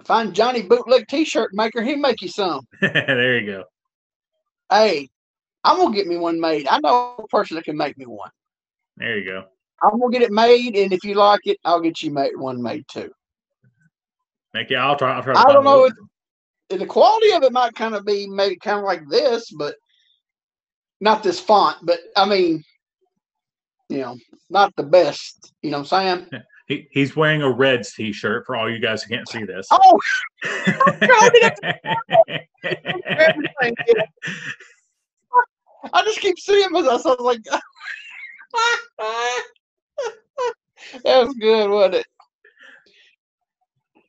find 0.04 0.34
Johnny 0.34 0.62
Bootleg 0.62 1.06
T-shirt 1.06 1.50
maker. 1.54 1.80
He 1.80 1.94
make 1.94 2.22
you 2.22 2.28
some. 2.28 2.66
there 2.80 3.38
you 3.38 3.46
go. 3.46 3.64
Hey, 4.68 5.08
I'm 5.64 5.76
gonna 5.76 5.94
get 5.94 6.08
me 6.08 6.16
one 6.16 6.40
made. 6.40 6.66
I 6.66 6.80
know 6.80 7.14
a 7.18 7.28
person 7.28 7.54
that 7.54 7.64
can 7.64 7.76
make 7.76 7.96
me 7.96 8.06
one. 8.06 8.30
There 8.96 9.16
you 9.16 9.24
go. 9.24 9.44
I'm 9.82 10.00
gonna 10.00 10.12
get 10.12 10.22
it 10.22 10.32
made, 10.32 10.76
and 10.76 10.92
if 10.92 11.04
you 11.04 11.14
like 11.14 11.42
it, 11.44 11.58
I'll 11.64 11.80
get 11.80 12.02
you 12.02 12.10
made 12.10 12.36
one 12.36 12.60
made 12.60 12.84
too. 12.88 13.12
Thank 14.52 14.70
you. 14.70 14.76
I'll 14.76 14.96
try. 14.96 15.14
I'll 15.14 15.22
try. 15.22 15.34
To 15.34 15.38
I 15.38 15.52
don't 15.52 15.64
know 15.64 15.84
if 15.84 16.78
the 16.78 16.86
quality 16.86 17.32
of 17.32 17.42
it 17.42 17.52
might 17.52 17.74
kind 17.74 17.94
of 17.94 18.04
be 18.04 18.26
maybe 18.26 18.56
kind 18.56 18.78
of 18.78 18.84
like 18.84 19.08
this, 19.08 19.50
but 19.50 19.76
not 21.00 21.22
this 21.22 21.38
font. 21.40 21.78
But 21.82 22.00
I 22.16 22.24
mean, 22.28 22.64
you 23.92 24.00
know, 24.00 24.16
not 24.48 24.74
the 24.76 24.82
best. 24.82 25.52
You 25.62 25.70
know 25.70 25.80
what 25.80 25.92
I'm 25.92 26.28
saying? 26.30 26.42
He, 26.66 26.88
he's 26.90 27.14
wearing 27.14 27.42
a 27.42 27.50
Reds 27.50 27.92
T-shirt 27.92 28.46
for 28.46 28.56
all 28.56 28.70
you 28.70 28.78
guys 28.78 29.02
who 29.02 29.14
can't 29.14 29.28
see 29.28 29.44
this. 29.44 29.66
Oh. 29.70 29.98
I 35.92 36.02
just 36.04 36.20
keep 36.20 36.38
seeing 36.38 36.70
myself. 36.70 37.04
I 37.04 37.10
was 37.10 37.20
like, 37.20 37.42
that 41.04 41.26
was 41.26 41.34
good, 41.38 41.68
wasn't 41.68 41.96
it? 41.96 42.06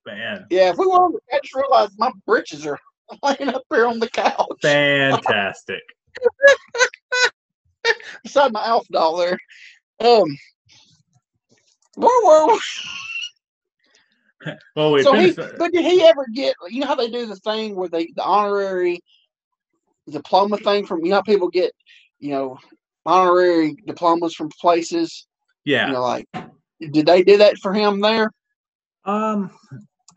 Man, 0.06 0.46
Yeah, 0.50 0.70
if 0.70 0.78
we 0.78 0.86
want, 0.86 1.22
I 1.34 1.40
just 1.44 1.56
realized 1.56 1.94
my 1.98 2.12
britches 2.26 2.66
are 2.66 2.80
laying 3.22 3.50
up 3.50 3.64
here 3.70 3.88
on 3.88 4.00
the 4.00 4.10
couch 4.10 4.48
fantastic. 4.62 5.82
beside 8.24 8.54
my 8.54 8.66
elf 8.66 8.88
doll 8.92 9.18
there. 9.18 9.38
Um, 10.00 10.38
where 11.96 12.26
were 12.26 12.54
we? 12.54 12.60
Well, 14.76 14.92
we 14.92 15.04
so 15.04 15.14
he, 15.14 15.32
but 15.32 15.72
did 15.72 15.86
he 15.86 16.04
ever 16.04 16.26
get? 16.34 16.56
You 16.70 16.82
know 16.82 16.88
how 16.88 16.96
they 16.96 17.10
do 17.10 17.26
the 17.26 17.36
thing 17.38 17.76
where 17.76 17.88
they 17.88 18.08
the 18.16 18.24
honorary 18.24 19.02
diploma 20.10 20.58
thing 20.58 20.86
from 20.86 21.04
you 21.04 21.12
know 21.12 21.18
how 21.18 21.22
people 21.22 21.48
get 21.48 21.72
you 22.20 22.32
know 22.32 22.58
honorary 23.06 23.76
diplomas 23.86 24.34
from 24.34 24.50
places. 24.60 25.28
yeah. 25.66 25.88
You 25.88 25.94
know, 25.94 26.02
like 26.02 26.28
did 26.80 27.06
they 27.06 27.24
do 27.24 27.38
that 27.38 27.58
for 27.60 27.74
him 27.74 28.02
there? 28.02 28.32
Um, 29.06 29.52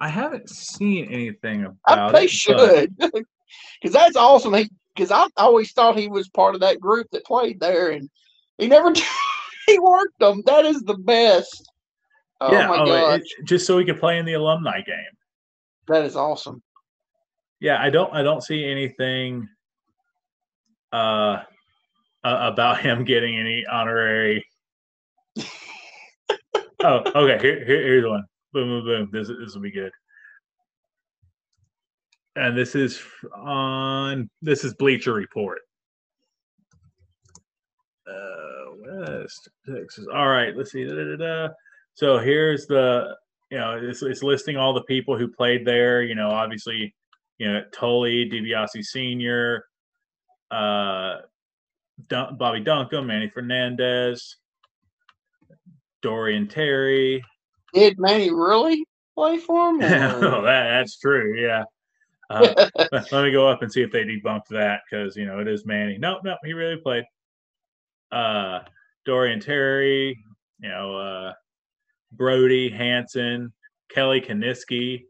I 0.00 0.08
haven't 0.08 0.48
seen 0.50 1.06
anything 1.06 1.66
I, 1.86 1.92
about 1.92 2.12
they 2.12 2.24
it. 2.24 2.30
but- 2.30 2.30
should, 2.30 2.96
because 3.80 3.92
that's 3.92 4.16
awesome. 4.16 4.54
He 4.54 4.70
because 4.94 5.10
I 5.10 5.26
always 5.36 5.72
thought 5.72 5.98
he 5.98 6.08
was 6.08 6.28
part 6.30 6.54
of 6.54 6.62
that 6.62 6.80
group 6.80 7.08
that 7.12 7.24
played 7.24 7.60
there, 7.60 7.90
and 7.90 8.08
he 8.58 8.66
never 8.66 8.92
he 9.66 9.78
worked 9.78 10.18
them. 10.18 10.42
That 10.46 10.64
is 10.64 10.82
the 10.82 10.96
best. 10.96 11.70
Oh 12.40 12.52
yeah. 12.52 12.68
my 12.68 12.78
oh, 12.78 12.86
god, 12.86 13.20
it- 13.20 13.44
just 13.44 13.66
so 13.66 13.76
we 13.76 13.84
could 13.84 13.98
play 13.98 14.18
in 14.18 14.26
the 14.26 14.34
alumni 14.34 14.80
game. 14.80 14.96
that 15.88 16.04
is 16.04 16.16
awesome. 16.16 16.62
Yeah, 17.60 17.80
I 17.80 17.90
don't. 17.90 18.12
I 18.12 18.22
don't 18.22 18.42
see 18.42 18.64
anything. 18.64 19.48
Uh, 20.92 21.42
uh, 22.26 22.50
about 22.52 22.80
him 22.84 23.04
getting 23.04 23.36
any 23.38 23.64
honorary. 23.66 24.44
oh, 26.82 27.02
okay. 27.14 27.38
Here, 27.40 27.64
here, 27.64 27.82
here's 27.82 28.04
one. 28.04 28.24
Boom, 28.52 28.68
boom, 28.68 28.84
boom. 28.84 29.08
This, 29.12 29.28
this 29.28 29.54
will 29.54 29.62
be 29.62 29.70
good. 29.70 29.92
And 32.34 32.56
this 32.56 32.74
is 32.74 33.00
on. 33.34 34.28
This 34.42 34.64
is 34.64 34.74
Bleacher 34.74 35.14
Report. 35.14 35.60
Uh, 38.08 39.10
West 39.10 39.48
Texas. 39.68 40.06
All 40.12 40.28
right, 40.28 40.56
let's 40.56 40.72
see. 40.72 40.84
Da, 40.84 40.94
da, 40.94 41.16
da. 41.16 41.48
So 41.94 42.18
here's 42.18 42.66
the, 42.66 43.16
you 43.50 43.58
know, 43.58 43.78
it's, 43.82 44.02
it's 44.02 44.22
listing 44.22 44.56
all 44.56 44.72
the 44.74 44.82
people 44.82 45.18
who 45.18 45.28
played 45.28 45.64
there. 45.64 46.02
You 46.02 46.14
know, 46.14 46.30
obviously, 46.30 46.94
you 47.38 47.52
know, 47.52 47.62
Tully, 47.72 48.28
DiBiase 48.28 48.84
Sr., 48.84 49.64
uh, 50.50 51.16
Dun- 52.08 52.36
Bobby 52.36 52.60
Duncan, 52.60 53.06
Manny 53.06 53.28
Fernandez, 53.28 54.36
Dorian 56.02 56.48
Terry. 56.48 57.24
Did 57.72 57.98
Manny 57.98 58.30
really 58.30 58.84
play 59.14 59.38
for 59.38 59.70
him? 59.70 59.76
oh, 59.82 60.42
that, 60.42 60.68
that's 60.68 60.98
true. 60.98 61.40
Yeah. 61.40 61.64
Uh, 62.28 62.68
let 62.92 63.12
me 63.12 63.30
go 63.30 63.48
up 63.48 63.62
and 63.62 63.72
see 63.72 63.82
if 63.82 63.90
they 63.92 64.04
debunked 64.04 64.48
that 64.50 64.80
because 64.88 65.16
you 65.16 65.26
know 65.26 65.38
it 65.38 65.48
is 65.48 65.64
Manny. 65.64 65.96
Nope, 65.98 66.22
nope, 66.24 66.38
he 66.44 66.52
really 66.52 66.76
played. 66.76 67.04
Uh, 68.12 68.60
Dorian 69.04 69.40
Terry, 69.40 70.22
you 70.60 70.68
know, 70.68 70.96
uh, 70.96 71.32
Brody 72.12 72.68
Hansen, 72.70 73.52
Kelly 73.90 74.20
Kiniski. 74.20 75.04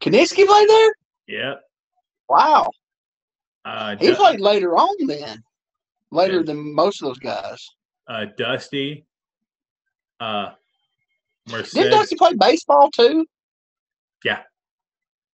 Kiniski 0.00 0.46
played 0.46 0.68
there? 0.68 0.94
Yep. 1.28 1.62
Wow. 2.28 2.70
Uh, 3.64 3.96
he 3.96 4.12
played 4.14 4.40
later 4.40 4.74
on 4.76 5.06
then. 5.06 5.42
Later 6.10 6.38
Yeah. 6.38 6.42
than 6.42 6.74
most 6.74 7.00
of 7.02 7.08
those 7.08 7.18
guys. 7.18 7.66
uh, 8.08 8.26
Dusty. 8.36 9.06
Uh, 10.20 10.52
Merced. 11.50 11.74
Didn't 11.74 11.92
Dusty 11.92 12.16
play 12.16 12.34
baseball 12.34 12.90
too? 12.90 13.24
Yeah. 14.24 14.42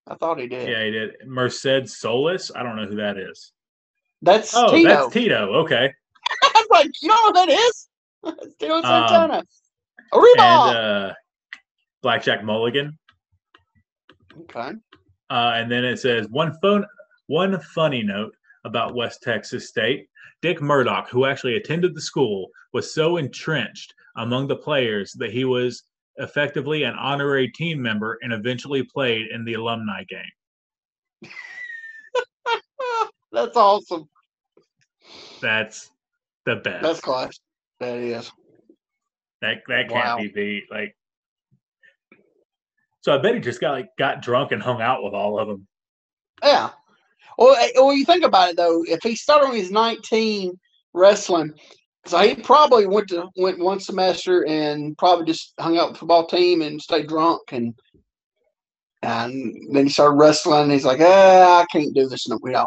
I 0.07 0.15
thought 0.15 0.39
he 0.39 0.47
did. 0.47 0.69
Yeah, 0.69 0.85
he 0.85 0.91
did. 0.91 1.27
Merced 1.27 1.89
Solis. 1.89 2.51
I 2.55 2.63
don't 2.63 2.77
know 2.77 2.87
who 2.87 2.97
that 2.97 3.17
is. 3.19 3.53
That's 4.23 4.55
Oh, 4.55 4.71
Tito. 4.71 4.89
that's 4.89 5.13
Tito. 5.13 5.53
Okay. 5.65 5.93
Like, 6.79 7.03
you 7.03 7.09
know 7.09 7.17
who 7.27 7.33
that 7.33 7.49
is? 7.49 7.89
It's 8.25 8.63
Um, 8.63 8.83
Santana. 8.83 9.43
Arriba! 10.13 10.43
And 10.43 10.77
uh, 10.77 11.15
Blackjack 12.03 12.45
Mulligan. 12.45 12.97
okay. 14.43 14.73
Uh, 15.31 15.53
and 15.55 15.71
then 15.71 15.85
it 15.85 15.99
says 15.99 16.27
one 16.31 16.57
phone, 16.63 16.85
one 17.27 17.61
funny 17.61 18.03
note 18.03 18.33
about 18.65 18.95
West 18.95 19.23
Texas 19.23 19.69
State. 19.69 20.09
Dick 20.41 20.63
Murdoch, 20.63 21.09
who 21.09 21.27
actually 21.27 21.57
attended 21.57 21.95
the 21.95 22.01
school, 22.01 22.49
was 22.73 22.95
so 22.95 23.17
entrenched 23.17 23.93
among 24.17 24.47
the 24.47 24.57
players 24.57 25.13
that 25.15 25.33
he 25.33 25.45
was 25.45 25.83
effectively 26.17 26.85
an 26.85 26.95
honorary 26.95 27.51
team 27.51 27.83
member 27.83 28.19
and 28.23 28.33
eventually 28.33 28.83
played 28.83 29.27
in 29.33 29.45
the 29.45 29.55
alumni 29.55 30.05
game. 30.05 31.31
That's 33.33 33.57
awesome. 33.57 34.09
That's 35.41 35.91
the 36.49 36.57
best. 36.57 36.83
That's 36.83 37.01
class. 37.01 37.39
That 37.81 37.99
is. 37.99 38.33
That 39.41 39.59
that 39.69 39.89
can't 39.89 39.91
Wow. 39.91 40.17
be 40.19 40.29
beat. 40.29 40.65
Like, 40.71 40.97
so 43.03 43.15
I 43.15 43.19
bet 43.19 43.35
he 43.35 43.41
just 43.41 43.61
got 43.61 43.73
like 43.73 43.91
got 43.99 44.23
drunk 44.23 44.53
and 44.53 44.63
hung 44.63 44.81
out 44.81 45.05
with 45.05 45.15
all 45.15 45.39
of 45.39 45.47
them. 45.47 45.67
Yeah. 46.43 46.71
Well, 47.37 47.55
eh, 47.57 47.71
well, 47.77 47.93
you 47.93 48.05
think 48.05 48.25
about 48.25 48.51
it 48.51 48.57
though. 48.57 48.83
If 48.85 49.01
he 49.03 49.15
started 49.15 49.49
when 49.49 49.59
he's 49.59 49.71
19 49.71 50.59
wrestling, 50.95 51.53
so 52.07 52.19
he 52.19 52.35
probably 52.35 52.87
went 52.87 53.09
to 53.09 53.29
went 53.37 53.59
one 53.59 53.79
semester 53.79 54.45
and 54.47 54.97
probably 54.99 55.27
just 55.27 55.53
hung 55.61 55.79
out 55.79 55.89
with 55.89 55.95
the 55.95 55.99
football 56.01 56.27
team 56.27 56.63
and 56.63 56.81
stayed 56.81 57.09
drunk 57.09 57.43
and 57.53 57.75
and 59.03 59.55
then 59.73 59.85
he 59.85 59.93
started 59.93 60.17
wrestling. 60.17 60.63
And 60.65 60.73
he's 60.73 60.85
like, 60.85 61.01
ah, 61.01 61.61
I 61.61 61.67
can't 61.71 61.95
do 61.95 62.09
this 62.09 62.27
no, 62.27 62.39
know. 62.43 62.67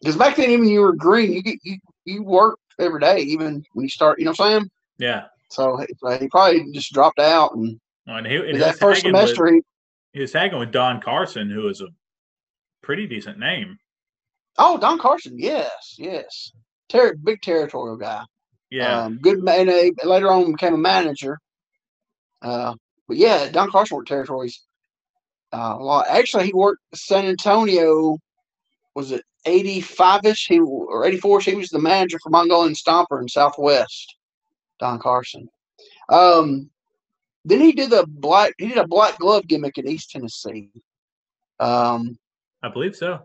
Because 0.00 0.16
back 0.16 0.36
then, 0.36 0.50
even 0.50 0.66
you 0.66 0.80
were 0.80 0.94
green, 0.94 1.32
you 1.32 1.42
get 1.42 1.58
you 1.62 1.78
you 2.08 2.22
worked 2.22 2.62
every 2.78 3.00
day, 3.00 3.18
even 3.20 3.64
when 3.72 3.84
you 3.84 3.88
start. 3.88 4.18
You 4.18 4.24
know 4.26 4.32
what 4.32 4.40
I'm 4.40 4.60
saying? 4.60 4.70
Yeah, 4.98 5.26
So 5.50 5.76
he- 5.76 6.18
he 6.18 6.28
probably 6.28 6.70
just 6.72 6.92
dropped 6.92 7.18
out 7.20 7.54
and 7.54 7.80
and 8.06 8.26
he, 8.26 8.36
and 8.36 8.60
that 8.60 8.78
first 8.78 9.02
hanging 9.02 9.12
with- 9.18 9.28
semester. 9.30 9.54
He, 9.54 9.62
he 10.14 10.20
was 10.20 10.32
hanging 10.32 10.58
with 10.58 10.72
Don 10.72 11.00
Carson, 11.00 11.50
who 11.50 11.68
is 11.68 11.80
a 11.80 11.88
pretty 12.82 13.06
decent 13.06 13.38
name. 13.38 13.78
oh, 14.58 14.76
Don 14.78 14.98
Carson, 14.98 15.38
yes, 15.38 15.94
yes, 15.98 16.50
Ter- 16.88 17.14
big 17.14 17.40
territorial 17.42 17.96
guy. 17.96 18.24
Yeah, 18.70 19.02
Um, 19.04 19.18
good 19.18 19.42
man. 19.42 19.68
uh, 19.68 19.90
Later 20.06 20.30
on, 20.32 20.50
became 20.52 20.74
a 20.74 20.78
manager. 20.78 21.38
Uh, 22.42 22.74
but 23.06 23.16
yeah, 23.16 23.48
Don 23.50 23.70
Carson 23.70 23.96
worked 23.96 24.08
territories 24.08 24.60
uh, 25.52 25.76
a 25.78 25.82
lot. 25.82 26.06
Actually, 26.08 26.46
he 26.46 26.52
worked 26.52 26.82
San 26.94 27.24
Antonio. 27.26 28.18
Was 28.94 29.12
it 29.12 29.22
eighty 29.46 29.80
five 29.80 30.24
ish? 30.24 30.46
He 30.46 30.60
or 30.60 31.06
eighty 31.06 31.18
four? 31.18 31.40
He 31.40 31.54
was 31.54 31.70
the 31.70 31.78
manager 31.78 32.18
for 32.22 32.30
Mongolian 32.30 32.74
Stomper 32.74 33.20
in 33.20 33.28
Southwest. 33.28 34.14
Don 34.78 34.98
Carson. 34.98 35.48
Um, 36.08 36.70
then 37.44 37.60
he 37.60 37.72
did 37.72 37.90
the 37.90 38.06
black. 38.08 38.54
He 38.58 38.68
did 38.68 38.78
a 38.78 38.86
black 38.86 39.18
glove 39.18 39.46
gimmick 39.46 39.78
in 39.78 39.88
East 39.88 40.10
Tennessee. 40.10 40.70
Um, 41.60 42.18
I 42.62 42.68
believe 42.68 42.96
so. 42.96 43.22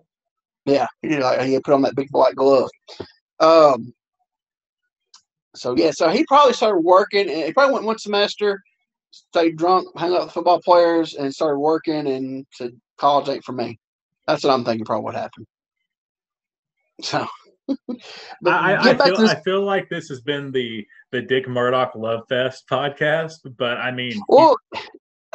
yeah, 0.66 0.88
he 1.02 1.10
did. 1.10 1.20
Like, 1.20 1.42
he 1.42 1.60
put 1.60 1.74
on 1.74 1.82
that 1.84 1.96
big 1.96 2.10
black 2.10 2.36
glove. 2.36 2.70
Um, 3.40 3.94
so 5.56 5.76
yeah, 5.78 5.92
so 5.92 6.10
he 6.10 6.26
probably 6.26 6.54
started 6.54 6.80
working. 6.80 7.30
And 7.30 7.44
he 7.44 7.54
probably 7.54 7.74
went 7.74 7.86
one 7.86 8.00
semester, 8.00 8.62
stayed 9.12 9.58
drunk, 9.58 9.88
hung 9.98 10.14
out 10.14 10.26
with 10.26 10.34
football 10.34 10.62
players, 10.62 11.16
and 11.16 11.34
started 11.34 11.60
working. 11.60 12.08
And 12.08 12.46
said, 12.54 12.72
"College 12.98 13.30
ain't 13.30 13.44
for 13.44 13.54
me." 13.54 13.80
That's 14.28 14.44
what 14.44 14.54
I'm 14.54 14.64
thinking. 14.64 14.86
Probably 14.86 15.04
what 15.04 15.16
happened. 15.16 15.46
So, 17.04 17.28
I, 17.70 18.76
I, 18.76 18.84
get 18.84 18.86
I 18.86 18.94
back 18.94 19.08
feel. 19.08 19.28
I 19.28 19.42
feel 19.42 19.62
like 19.64 19.90
this 19.90 20.08
has 20.08 20.22
been 20.22 20.52
the 20.52 20.86
the 21.12 21.22
Dick 21.22 21.48
Murdoch 21.48 21.96
Love 21.96 22.22
Fest 22.30 22.66
podcast, 22.70 23.40
but 23.58 23.78
I 23.78 23.92
mean, 23.92 24.22
Well, 24.30 24.58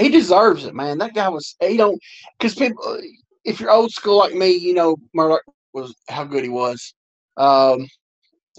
he 0.00 0.08
deserves 0.08 0.64
it, 0.64 0.74
man. 0.74 0.98
That 0.98 1.14
guy 1.14 1.28
was. 1.28 1.56
He 1.60 1.76
don't 1.76 2.00
because 2.38 2.54
people. 2.54 3.00
If 3.44 3.60
you're 3.60 3.70
old 3.70 3.92
school 3.92 4.16
like 4.16 4.34
me, 4.34 4.50
you 4.50 4.74
know 4.74 4.96
Murdoch 5.14 5.42
was 5.72 5.94
how 6.08 6.24
good 6.24 6.42
he 6.42 6.50
was. 6.50 6.94
Um, 7.36 7.86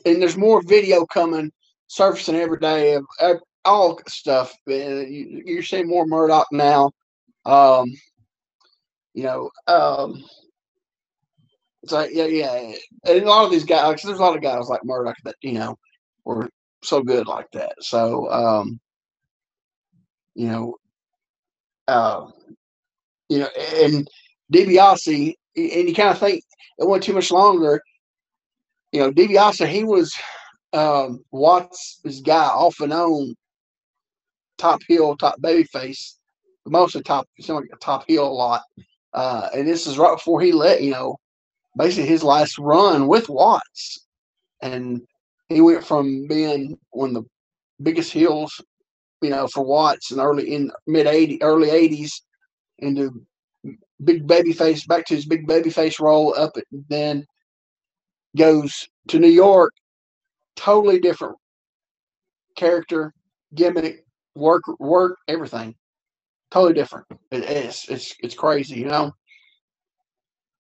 and 0.06 0.22
there's 0.22 0.38
more 0.38 0.61
video 0.64 1.06
coming, 1.06 1.52
surfacing 1.88 2.36
every 2.36 2.60
day 2.60 2.94
of, 2.94 3.06
of 3.19 3.38
all 3.65 3.99
stuff. 4.07 4.53
Uh, 4.68 4.73
you, 4.73 5.44
you're 5.45 5.64
seeing 5.64 5.88
more 5.88 6.06
Murdoch 6.06 6.48
now. 6.52 6.91
Um, 7.45 7.91
you 9.14 9.23
know, 9.23 9.49
um, 9.68 10.23
so 11.89 12.07
yeah, 12.11 12.25
yeah, 12.25 12.73
and 13.05 13.23
a 13.23 13.25
lot 13.25 13.45
of 13.45 13.51
these 13.51 13.63
guys, 13.63 14.01
there's 14.01 14.19
a 14.19 14.21
lot 14.21 14.35
of 14.35 14.41
guys 14.41 14.69
like 14.69 14.85
Murdoch 14.85 15.17
that 15.23 15.35
you 15.41 15.53
know 15.53 15.77
were 16.23 16.49
so 16.83 17.01
good 17.01 17.27
like 17.27 17.49
that. 17.53 17.73
So, 17.81 18.29
um, 18.31 18.79
you 20.35 20.47
know, 20.47 20.75
uh, 21.87 22.27
you 23.29 23.39
know, 23.39 23.49
and 23.75 24.07
DiBiase, 24.53 25.33
and 25.55 25.89
you 25.89 25.93
kind 25.93 26.09
of 26.09 26.19
think 26.19 26.43
it 26.77 26.87
went 26.87 27.03
too 27.03 27.13
much 27.13 27.31
longer. 27.31 27.81
You 28.91 29.01
know, 29.01 29.11
DiBiase, 29.11 29.67
he 29.67 29.83
was 29.83 30.13
um, 30.73 31.23
Watts' 31.31 32.21
guy 32.25 32.45
off 32.45 32.79
and 32.79 32.93
on, 32.93 33.35
top 34.57 34.81
heel, 34.87 35.15
top 35.17 35.41
baby 35.41 35.63
face, 35.63 36.17
mostly 36.65 37.01
top, 37.01 37.27
like 37.47 37.65
a 37.73 37.77
top 37.77 38.05
heel 38.07 38.27
a 38.27 38.29
lot. 38.29 38.61
Uh, 39.13 39.49
and 39.55 39.67
this 39.67 39.87
is 39.87 39.97
right 39.97 40.15
before 40.15 40.41
he 40.41 40.51
let, 40.51 40.83
you 40.83 40.91
know, 40.91 41.17
basically 41.77 42.09
his 42.09 42.23
last 42.23 42.57
run 42.57 43.07
with 43.07 43.29
Watts. 43.29 44.05
And 44.61 45.01
he 45.47 45.61
went 45.61 45.85
from 45.85 46.27
being 46.27 46.77
one 46.91 47.09
of 47.09 47.15
the 47.15 47.29
biggest 47.81 48.11
heels, 48.11 48.61
you 49.21 49.29
know, 49.29 49.47
for 49.47 49.63
Watts 49.63 50.11
in 50.11 50.19
early 50.19 50.53
in 50.53 50.71
mid 50.87 51.07
80 51.07 51.41
early 51.41 51.69
80s 51.69 52.21
into 52.79 53.25
big 54.03 54.25
baby 54.27 54.53
face 54.53 54.85
back 54.85 55.05
to 55.05 55.15
his 55.15 55.25
big 55.25 55.45
baby 55.47 55.69
face 55.69 55.99
role 55.99 56.33
up 56.37 56.55
at 56.55 56.63
then 56.89 57.25
goes 58.37 58.87
to 59.09 59.19
New 59.19 59.27
York, 59.27 59.73
totally 60.55 60.99
different 60.99 61.35
character, 62.55 63.13
gimmick, 63.55 64.05
work 64.35 64.63
work, 64.79 65.17
everything. 65.27 65.75
Totally 66.51 66.73
different. 66.73 67.05
It, 67.31 67.43
it's 67.43 67.89
it's 67.89 68.15
it's 68.21 68.35
crazy, 68.35 68.79
you 68.79 68.87
know. 68.87 69.11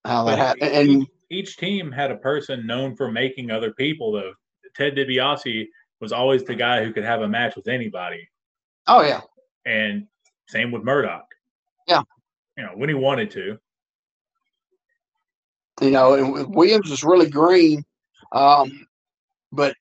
How 0.05 0.23
that 0.25 0.37
happened. 0.37 0.71
each, 0.71 0.95
And 0.95 1.07
each 1.29 1.57
team 1.57 1.91
had 1.91 2.11
a 2.11 2.17
person 2.17 2.65
known 2.65 2.95
for 2.95 3.11
making 3.11 3.51
other 3.51 3.71
people. 3.73 4.11
Though 4.11 4.33
Ted 4.75 4.95
DiBiase 4.95 5.67
was 5.99 6.11
always 6.11 6.43
the 6.43 6.55
guy 6.55 6.83
who 6.83 6.93
could 6.93 7.03
have 7.03 7.21
a 7.21 7.27
match 7.27 7.55
with 7.55 7.67
anybody, 7.67 8.27
oh 8.87 9.01
yeah. 9.01 9.21
and 9.65 10.07
same 10.47 10.71
with 10.71 10.83
Murdoch. 10.83 11.25
Yeah. 11.87 12.03
you 12.57 12.63
know 12.63 12.71
when 12.75 12.89
he 12.89 12.95
wanted 12.95 13.31
to. 13.31 13.57
you 15.81 15.91
know, 15.91 16.13
and 16.13 16.53
Williams 16.53 16.89
was 16.89 17.03
really 17.03 17.29
green, 17.29 17.83
um, 18.31 18.85
but 19.51 19.75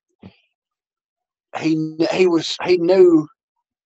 he 1.61 1.97
he 2.13 2.27
was 2.27 2.57
he 2.65 2.77
knew. 2.79 3.29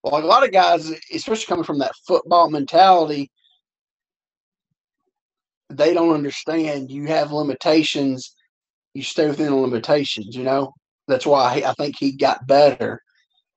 Well, 0.03 0.23
a 0.23 0.27
lot 0.27 0.45
of 0.45 0.51
guys, 0.51 0.93
especially 1.15 1.47
coming 1.47 1.65
from 1.65 1.79
that 1.79 1.93
football 2.07 2.51
mentality, 2.51 3.31
they 5.77 5.95
don't 5.95 6.15
understand. 6.15 6.91
You 6.91 7.07
have 7.07 7.33
limitations. 7.33 8.35
You 8.95 9.03
stay 9.03 9.27
within 9.29 9.47
the 9.47 9.57
limitations. 9.57 10.35
You 10.37 10.45
know, 10.45 10.73
That's 11.09 11.27
why 11.27 11.55
he, 11.57 11.65
I 11.65 11.73
think 11.75 11.97
he 11.99 12.13
got 12.13 12.47
better. 12.47 13.01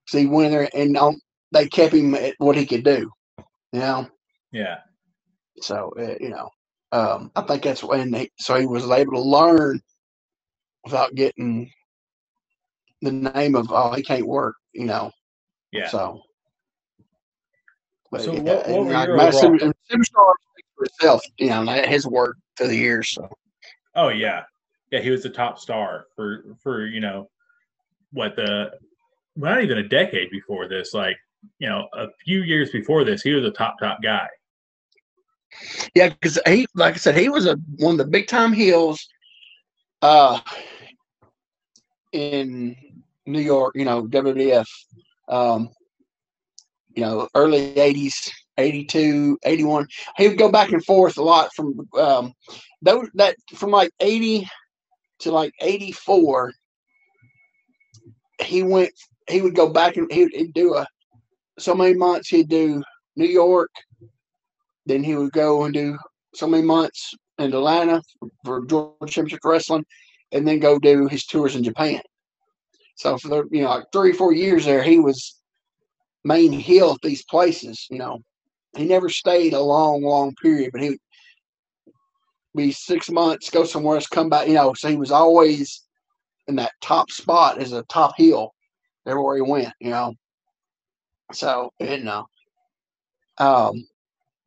So 0.07 0.17
he 0.17 0.25
went 0.27 0.51
there 0.51 0.69
and 0.73 0.95
um, 0.97 1.19
they 1.51 1.67
kept 1.67 1.93
him 1.93 2.15
at 2.15 2.35
what 2.37 2.55
he 2.57 2.65
could 2.65 2.83
do. 2.83 3.11
You 3.73 3.79
know. 3.79 4.07
Yeah. 4.51 4.79
So 5.61 5.93
uh, 5.99 6.15
you 6.19 6.29
know, 6.29 6.49
um, 6.91 7.31
I 7.35 7.41
think 7.41 7.63
that's 7.63 7.83
when 7.83 8.13
he, 8.13 8.29
so 8.39 8.55
he 8.59 8.65
was 8.65 8.89
able 8.89 9.13
to 9.13 9.21
learn 9.21 9.79
without 10.83 11.15
getting 11.15 11.71
the 13.01 13.11
name 13.11 13.55
of 13.55 13.67
oh 13.71 13.93
he 13.93 14.03
can't 14.03 14.27
work. 14.27 14.55
You 14.73 14.85
know. 14.85 15.11
Yeah. 15.71 15.87
So. 15.89 16.21
But, 18.11 18.21
So 18.21 18.33
yeah, 18.33 18.39
what- 18.41 18.45
what 18.45 18.67
and 18.67 18.85
were 18.85 18.93
like 18.93 19.07
your 19.07 19.17
overall- 19.21 19.71
Superstar 19.91 20.33
itself. 20.85 21.21
You 21.37 21.49
know, 21.49 21.65
his 21.65 22.07
work 22.07 22.37
through 22.57 22.67
the 22.67 22.77
years. 22.77 23.11
So. 23.11 23.29
Oh 23.95 24.09
yeah, 24.09 24.43
yeah. 24.91 24.99
He 24.99 25.09
was 25.09 25.23
the 25.23 25.29
top 25.29 25.59
star 25.59 26.05
for 26.15 26.43
for 26.61 26.85
you 26.85 26.99
know 26.99 27.29
what 28.11 28.35
the 28.35 28.71
well, 29.35 29.55
not 29.55 29.63
even 29.63 29.79
a 29.79 29.87
decade 29.87 30.31
before 30.31 30.67
this. 30.67 30.93
Like 30.93 31.17
you 31.59 31.69
know, 31.69 31.87
a 31.93 32.07
few 32.23 32.41
years 32.41 32.71
before 32.71 33.03
this, 33.03 33.21
he 33.21 33.33
was 33.33 33.45
a 33.45 33.51
top 33.51 33.75
top 33.79 34.01
guy. 34.01 34.27
Yeah, 35.93 36.09
because 36.09 36.39
he, 36.45 36.67
like 36.75 36.95
I 36.95 36.97
said, 36.97 37.17
he 37.17 37.29
was 37.29 37.45
a 37.45 37.57
one 37.77 37.93
of 37.93 37.97
the 37.97 38.05
big 38.05 38.27
time 38.27 38.51
heels, 38.51 39.07
uh, 40.01 40.39
in 42.11 42.75
New 43.25 43.41
York. 43.41 43.75
You 43.75 43.85
know, 43.85 44.05
WWF. 44.05 44.67
Um, 45.27 45.69
you 46.93 47.01
know, 47.03 47.27
early 47.35 47.73
'80s, 47.73 48.31
82, 48.57 49.37
81. 49.43 49.87
He 50.17 50.27
would 50.27 50.37
go 50.37 50.51
back 50.51 50.71
and 50.71 50.83
forth 50.83 51.17
a 51.17 51.23
lot 51.23 51.53
from 51.55 51.87
um, 51.97 52.33
those 52.81 53.09
that 53.15 53.35
from 53.55 53.71
like 53.71 53.91
'80 53.99 54.47
to 55.19 55.31
like 55.31 55.53
'84. 55.61 56.53
He 58.41 58.63
went. 58.63 58.91
He 59.29 59.41
would 59.41 59.55
go 59.55 59.69
back 59.69 59.97
and 59.97 60.11
he 60.11 60.23
would 60.23 60.33
he'd 60.33 60.53
do 60.53 60.75
a 60.75 60.87
so 61.57 61.73
many 61.73 61.93
months. 61.93 62.29
He'd 62.29 62.49
do 62.49 62.83
New 63.15 63.27
York, 63.27 63.71
then 64.85 65.03
he 65.03 65.15
would 65.15 65.31
go 65.31 65.63
and 65.63 65.73
do 65.73 65.97
so 66.33 66.47
many 66.47 66.63
months 66.63 67.13
in 67.39 67.53
Atlanta 67.53 68.01
for 68.43 68.65
Georgia 68.65 68.95
Championship 69.07 69.39
Wrestling, 69.43 69.85
and 70.31 70.47
then 70.47 70.59
go 70.59 70.79
do 70.79 71.07
his 71.07 71.25
tours 71.25 71.55
in 71.55 71.63
Japan. 71.63 72.01
So 72.95 73.17
for 73.17 73.27
the 73.27 73.43
you 73.51 73.63
know 73.63 73.69
like 73.69 73.85
three 73.91 74.13
four 74.13 74.33
years 74.33 74.65
there, 74.65 74.83
he 74.83 74.99
was 74.99 75.39
main 76.23 76.51
heel 76.51 76.91
at 76.91 77.01
these 77.01 77.23
places. 77.25 77.87
You 77.89 77.99
know, 77.99 78.19
he 78.75 78.85
never 78.85 79.09
stayed 79.09 79.53
a 79.53 79.59
long 79.59 80.03
long 80.03 80.33
period, 80.41 80.71
but 80.71 80.81
he 80.81 80.89
would 80.89 80.99
be 82.55 82.71
six 82.71 83.09
months, 83.09 83.49
go 83.49 83.63
somewhere 83.63 83.95
else, 83.95 84.07
come 84.07 84.29
back. 84.29 84.47
You 84.47 84.55
know, 84.55 84.73
so 84.73 84.89
he 84.89 84.97
was 84.97 85.11
always 85.11 85.83
in 86.47 86.55
that 86.57 86.73
top 86.81 87.11
spot 87.11 87.59
as 87.59 87.73
a 87.73 87.83
top 87.83 88.13
heel 88.17 88.53
everywhere 89.05 89.35
he 89.35 89.41
went. 89.41 89.73
You 89.79 89.91
know, 89.91 90.13
so 91.31 91.71
you 91.79 92.03
know, 92.03 92.27
um, 93.37 93.87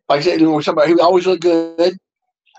like 0.09 0.21
I 0.21 0.23
said, 0.23 0.41
you 0.41 0.47
know, 0.47 0.61
somebody 0.61 0.93
who 0.93 1.01
always 1.01 1.27
looked 1.27 1.43
good, 1.43 1.97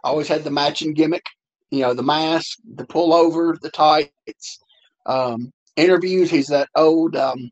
always 0.03 0.27
had 0.27 0.43
the 0.43 0.51
matching 0.51 0.93
gimmick, 0.93 1.25
you 1.71 1.81
know, 1.81 1.93
the 1.93 2.03
mask, 2.03 2.57
the 2.75 2.85
pullover, 2.85 3.59
the 3.59 3.71
tights. 3.71 4.59
Um, 5.05 5.51
interviews, 5.75 6.29
he's 6.29 6.47
that 6.47 6.69
old 6.75 7.15
um, 7.15 7.49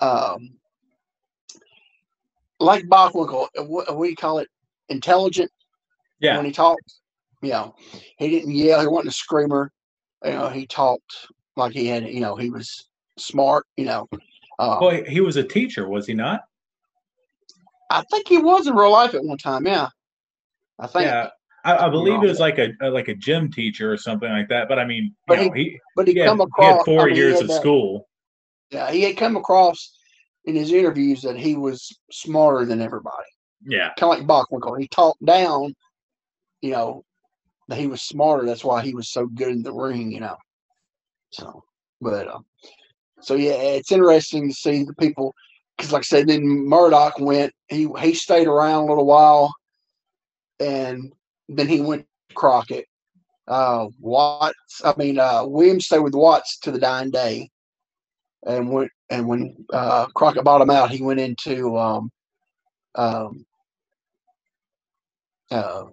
um, 0.00 0.50
like 2.64 2.84
Bachwinkle, 2.86 3.48
what, 3.66 3.96
what 3.96 4.04
do 4.04 4.10
you 4.10 4.16
call 4.16 4.38
it? 4.38 4.48
Intelligent 4.88 5.50
Yeah, 6.20 6.36
when 6.36 6.44
he 6.46 6.52
talks. 6.52 7.00
You 7.42 7.50
know, 7.50 7.74
he 8.18 8.30
didn't 8.30 8.52
yell, 8.52 8.80
he 8.80 8.86
wasn't 8.86 9.08
a 9.08 9.16
screamer. 9.16 9.70
You 10.24 10.32
know, 10.32 10.48
he 10.48 10.66
talked 10.66 11.28
like 11.56 11.72
he 11.72 11.86
had, 11.86 12.04
you 12.08 12.20
know, 12.20 12.36
he 12.36 12.48
was 12.50 12.88
smart, 13.18 13.66
you 13.76 13.84
know. 13.84 14.08
Uh, 14.58 14.78
well, 14.80 15.02
he 15.06 15.20
was 15.20 15.36
a 15.36 15.42
teacher, 15.44 15.86
was 15.88 16.06
he 16.06 16.14
not? 16.14 16.40
I 17.90 18.02
think 18.10 18.28
he 18.28 18.38
was 18.38 18.66
in 18.66 18.74
real 18.74 18.90
life 18.92 19.14
at 19.14 19.22
one 19.24 19.36
time. 19.38 19.66
Yeah, 19.66 19.88
I 20.78 20.86
think. 20.86 21.04
Yeah, 21.04 21.28
I, 21.64 21.86
I 21.86 21.88
believe 21.90 22.22
it 22.22 22.26
was 22.26 22.40
like 22.40 22.58
a, 22.58 22.70
a 22.80 22.88
like 22.88 23.08
a 23.08 23.14
gym 23.14 23.50
teacher 23.52 23.92
or 23.92 23.96
something 23.98 24.28
like 24.30 24.48
that. 24.48 24.68
But 24.68 24.78
I 24.78 24.84
mean, 24.86 25.04
you 25.04 25.12
But 25.26 25.38
know, 25.38 25.52
he 25.52 25.78
But 25.96 26.06
he 26.06 26.14
he 26.14 26.18
had, 26.20 26.28
come 26.28 26.38
he 26.38 26.44
across 26.44 26.76
had 26.78 26.84
four 26.84 27.02
I 27.02 27.06
mean, 27.06 27.14
he 27.14 27.20
years 27.20 27.34
had 27.34 27.42
of 27.42 27.48
that- 27.48 27.60
school. 27.60 28.08
Yeah, 28.70 28.90
he 28.90 29.02
had 29.02 29.16
come 29.16 29.36
across 29.36 29.94
in 30.44 30.54
his 30.54 30.72
interviews 30.72 31.22
that 31.22 31.36
he 31.36 31.56
was 31.56 31.96
smarter 32.10 32.64
than 32.64 32.80
everybody. 32.80 33.26
Yeah, 33.66 33.92
Kind 33.98 34.12
of 34.22 34.28
like 34.28 34.46
Bachwinkle. 34.46 34.78
He 34.78 34.88
talked 34.88 35.24
down, 35.24 35.74
you 36.60 36.72
know, 36.72 37.04
that 37.68 37.78
he 37.78 37.86
was 37.86 38.02
smarter. 38.02 38.44
That's 38.44 38.64
why 38.64 38.82
he 38.82 38.94
was 38.94 39.10
so 39.10 39.26
good 39.26 39.48
in 39.48 39.62
the 39.62 39.72
ring, 39.72 40.12
you 40.12 40.20
know. 40.20 40.36
So, 41.30 41.64
but 42.00 42.28
uh, 42.28 42.40
so 43.20 43.34
yeah, 43.34 43.52
it's 43.52 43.90
interesting 43.90 44.48
to 44.48 44.54
see 44.54 44.84
the 44.84 44.94
people 44.94 45.34
because, 45.76 45.92
like 45.92 46.00
I 46.00 46.04
said, 46.04 46.28
then 46.28 46.44
Murdoch 46.44 47.18
went. 47.18 47.52
He 47.68 47.88
he 48.00 48.14
stayed 48.14 48.46
around 48.46 48.84
a 48.84 48.86
little 48.88 49.06
while, 49.06 49.54
and 50.60 51.12
then 51.48 51.68
he 51.68 51.80
went 51.80 52.06
to 52.28 52.34
Crockett. 52.34 52.86
Uh, 53.46 53.88
Watts, 53.98 54.82
I 54.84 54.94
mean, 54.96 55.18
uh, 55.18 55.44
Williams 55.46 55.86
stayed 55.86 56.00
with 56.00 56.14
Watts 56.14 56.58
to 56.60 56.70
the 56.70 56.78
dying 56.78 57.10
day, 57.10 57.50
and 58.46 58.70
went 58.70 58.90
and 59.10 59.26
when 59.26 59.56
uh, 59.72 60.06
Crockett 60.06 60.44
bought 60.44 60.60
him 60.60 60.70
out, 60.70 60.90
he 60.90 61.02
went 61.02 61.20
into 61.20 61.76
um, 61.78 62.10
um, 62.94 63.44
uh, 65.50 65.84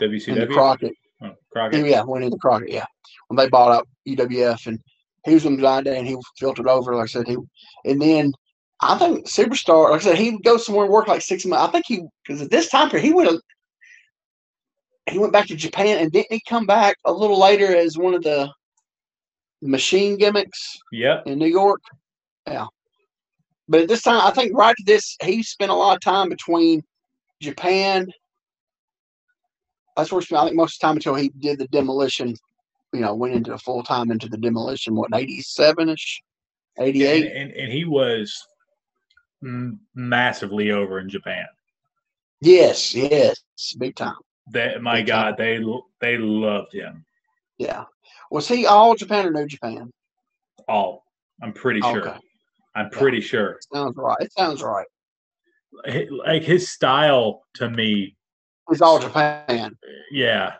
into 0.00 0.16
WCW. 0.16 0.52
Crockett. 0.52 0.92
Oh, 1.22 1.34
Crockett. 1.52 1.86
Yeah, 1.86 2.02
went 2.02 2.24
into 2.24 2.38
Crockett. 2.38 2.70
Yeah, 2.70 2.86
when 3.28 3.36
they 3.36 3.48
bought 3.48 3.72
out 3.72 3.88
UWF, 4.06 4.66
and 4.66 4.80
he 5.24 5.34
was 5.34 5.46
on 5.46 5.56
the 5.56 5.62
dying 5.62 5.84
day, 5.84 5.98
and 5.98 6.06
he 6.06 6.16
filtered 6.38 6.68
over. 6.68 6.94
Like 6.94 7.04
I 7.04 7.06
said, 7.06 7.28
he 7.28 7.36
and 7.84 8.00
then 8.00 8.32
I 8.80 8.96
think 8.96 9.26
Superstar. 9.26 9.90
Like 9.90 10.00
I 10.00 10.04
said, 10.04 10.18
he 10.18 10.30
would 10.30 10.44
go 10.44 10.56
somewhere 10.56 10.84
and 10.84 10.92
work 10.92 11.08
like 11.08 11.22
six 11.22 11.44
months. 11.44 11.68
I 11.68 11.70
think 11.70 11.84
he 11.86 12.02
because 12.26 12.42
at 12.42 12.50
this 12.50 12.70
time 12.70 12.90
period 12.90 13.04
he 13.04 13.12
would 13.12 13.26
have. 13.26 13.40
He 15.10 15.18
went 15.18 15.32
back 15.32 15.46
to 15.46 15.56
Japan 15.56 15.98
and 15.98 16.12
didn't 16.12 16.30
he 16.30 16.42
come 16.46 16.66
back 16.66 16.98
a 17.06 17.12
little 17.12 17.40
later 17.40 17.74
as 17.74 17.96
one 17.96 18.12
of 18.12 18.22
the 18.22 18.52
machine 19.62 20.16
gimmicks 20.16 20.78
Yep. 20.92 21.26
in 21.26 21.38
New 21.38 21.46
York? 21.46 21.80
Yeah. 22.46 22.66
But 23.68 23.82
at 23.82 23.88
this 23.88 24.02
time, 24.02 24.20
I 24.22 24.30
think 24.30 24.56
right 24.56 24.74
to 24.76 24.82
this, 24.86 25.16
he 25.22 25.42
spent 25.42 25.70
a 25.70 25.74
lot 25.74 25.94
of 25.94 26.00
time 26.00 26.28
between 26.28 26.82
Japan. 27.42 28.06
That's 29.96 30.10
where 30.12 30.22
I 30.22 30.44
think, 30.44 30.56
most 30.56 30.76
of 30.76 30.80
the 30.80 30.86
time 30.86 30.96
until 30.96 31.14
he 31.14 31.28
did 31.40 31.58
the 31.58 31.68
demolition. 31.68 32.34
You 32.94 33.00
know, 33.00 33.14
went 33.14 33.34
into 33.34 33.58
full 33.58 33.82
time 33.82 34.10
into 34.10 34.28
the 34.28 34.38
demolition. 34.38 34.94
What 34.94 35.10
eighty 35.14 35.42
seven 35.42 35.90
ish, 35.90 36.22
eighty 36.78 37.04
And, 37.06 37.24
and 37.24 37.52
and 37.52 37.70
he 37.72 37.84
was 37.84 38.46
m- 39.44 39.80
massively 39.94 40.70
over 40.70 40.98
in 41.00 41.08
Japan. 41.10 41.44
Yes, 42.40 42.94
yes, 42.94 43.36
big 43.78 43.94
time. 43.96 44.14
That 44.52 44.80
my 44.80 45.00
Big 45.00 45.08
time. 45.08 45.32
God, 45.32 45.36
they 45.36 45.62
they 46.00 46.16
loved 46.16 46.72
him. 46.72 47.04
Yeah. 47.58 47.84
Was 48.30 48.46
he 48.48 48.66
all 48.66 48.94
Japan 48.94 49.26
or 49.26 49.30
New 49.30 49.46
Japan? 49.46 49.92
All. 50.68 51.04
I'm 51.42 51.52
pretty 51.52 51.80
sure. 51.80 52.00
Okay, 52.08 52.18
I'm 52.74 52.90
pretty 52.90 53.20
sure. 53.20 53.58
sounds 53.72 53.96
right. 53.96 54.16
It 54.20 54.32
sounds 54.32 54.62
right. 54.62 54.86
Like 56.26 56.42
his 56.42 56.68
style 56.68 57.42
to 57.54 57.70
me, 57.70 58.16
He's 58.68 58.82
all 58.82 58.98
Japan. 58.98 59.76
yeah, 60.10 60.54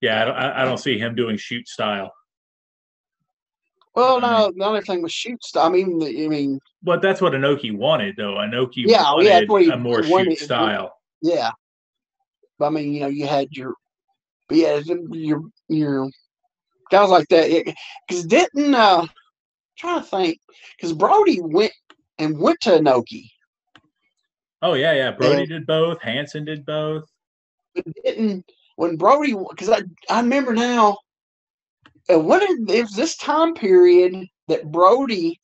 yeah. 0.00 0.22
I 0.22 0.24
don't, 0.24 0.36
I 0.36 0.64
don't 0.64 0.78
see 0.78 0.98
him 0.98 1.14
doing 1.14 1.36
shoot 1.36 1.68
style. 1.68 2.12
Well, 3.94 4.20
no, 4.20 4.52
the 4.54 4.64
only 4.64 4.82
thing 4.82 5.02
was 5.02 5.12
shoot 5.12 5.42
style. 5.42 5.66
I 5.66 5.68
mean, 5.70 6.02
I 6.02 6.28
mean, 6.28 6.60
But 6.82 7.00
that's 7.00 7.20
what 7.22 7.32
Inoki 7.32 7.74
wanted, 7.74 8.14
though. 8.16 8.34
Inoki 8.34 8.84
Yeah, 8.86 9.14
wanted 9.14 9.48
yeah, 9.48 9.58
he 9.58 9.70
a 9.70 9.76
more 9.78 10.02
shoot 10.02 10.38
style. 10.38 10.94
Yeah. 11.22 11.50
But 12.58 12.66
I 12.66 12.70
mean, 12.70 12.92
you 12.92 13.00
know, 13.00 13.06
you 13.08 13.26
had 13.26 13.48
your, 13.52 13.74
yeah, 14.50 14.80
the- 14.80 15.50
your 15.68 15.92
know, 15.92 16.10
guys 16.90 17.10
like 17.10 17.28
that. 17.28 17.74
Because 18.06 18.24
didn't 18.26 18.74
uh, 18.74 19.06
trying 19.78 20.00
to 20.00 20.06
think, 20.06 20.38
because 20.76 20.92
Brody 20.92 21.40
went 21.40 21.72
and 22.18 22.38
went 22.38 22.60
to 22.62 22.70
Inoki. 22.70 23.30
Oh 24.62 24.74
yeah, 24.74 24.92
yeah. 24.92 25.10
Brody 25.12 25.42
Yeah. 25.42 25.46
did 25.46 25.66
both. 25.66 26.00
Hansen 26.00 26.44
did 26.44 26.64
both. 26.64 27.04
but 27.74 27.84
didn't 28.04 28.44
when 28.76 28.96
Brody 28.96 29.34
because 29.50 29.70
I 29.70 29.82
I 30.10 30.20
remember 30.20 30.52
now. 30.54 30.98
Uh, 32.08 32.20
when 32.20 32.40
it, 32.40 32.70
it 32.70 32.82
was 32.82 32.92
this 32.92 33.16
time 33.16 33.52
period 33.52 34.28
that 34.46 34.70
Brody 34.70 35.40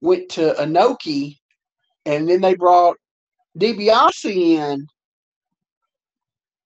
went 0.00 0.28
to 0.30 0.52
Inoki, 0.58 1.38
and 2.06 2.28
then 2.28 2.40
they 2.40 2.54
brought 2.54 2.96
DiBiase 3.56 4.24
in 4.34 4.84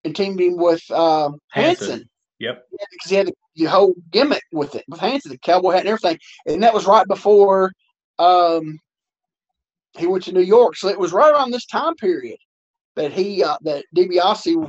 and 0.04 0.16
teamed 0.16 0.40
him 0.40 0.56
with 0.56 0.90
um, 0.90 1.38
Hansen. 1.50 1.88
Hansen. 1.88 2.08
Yep. 2.38 2.66
because 2.70 3.10
he 3.10 3.16
had 3.16 3.32
the 3.54 3.64
whole 3.64 3.94
gimmick 4.10 4.42
with 4.52 4.74
it, 4.74 4.84
with 4.88 5.00
Hansen, 5.00 5.32
the 5.32 5.38
cowboy 5.38 5.70
hat 5.70 5.80
and 5.80 5.88
everything. 5.88 6.18
And 6.46 6.62
that 6.62 6.74
was 6.74 6.86
right 6.86 7.06
before 7.08 7.72
um, 8.18 8.78
he 9.96 10.06
went 10.06 10.24
to 10.24 10.32
New 10.32 10.42
York. 10.42 10.76
So 10.76 10.88
it 10.88 10.98
was 10.98 11.12
right 11.12 11.32
around 11.32 11.50
this 11.50 11.66
time 11.66 11.94
period 11.94 12.36
that 12.96 13.12
he 13.12 13.42
uh, 13.42 13.56
that 13.62 13.84
DiBiase 13.96 14.68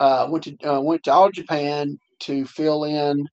uh, 0.00 0.26
went 0.28 0.44
to 0.44 0.56
uh, 0.68 0.80
went 0.80 1.04
to 1.04 1.12
all 1.12 1.30
Japan 1.30 1.98
to 2.20 2.44
fill 2.44 2.84
in 2.84 3.28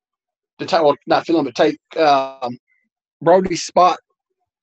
the 0.59 0.65
take 0.65 0.81
well, 0.81 0.95
not 1.05 1.25
fill 1.25 1.39
in, 1.39 1.45
but 1.45 1.55
take 1.55 1.79
um, 1.97 2.57
Brody's 3.21 3.63
spot 3.63 3.97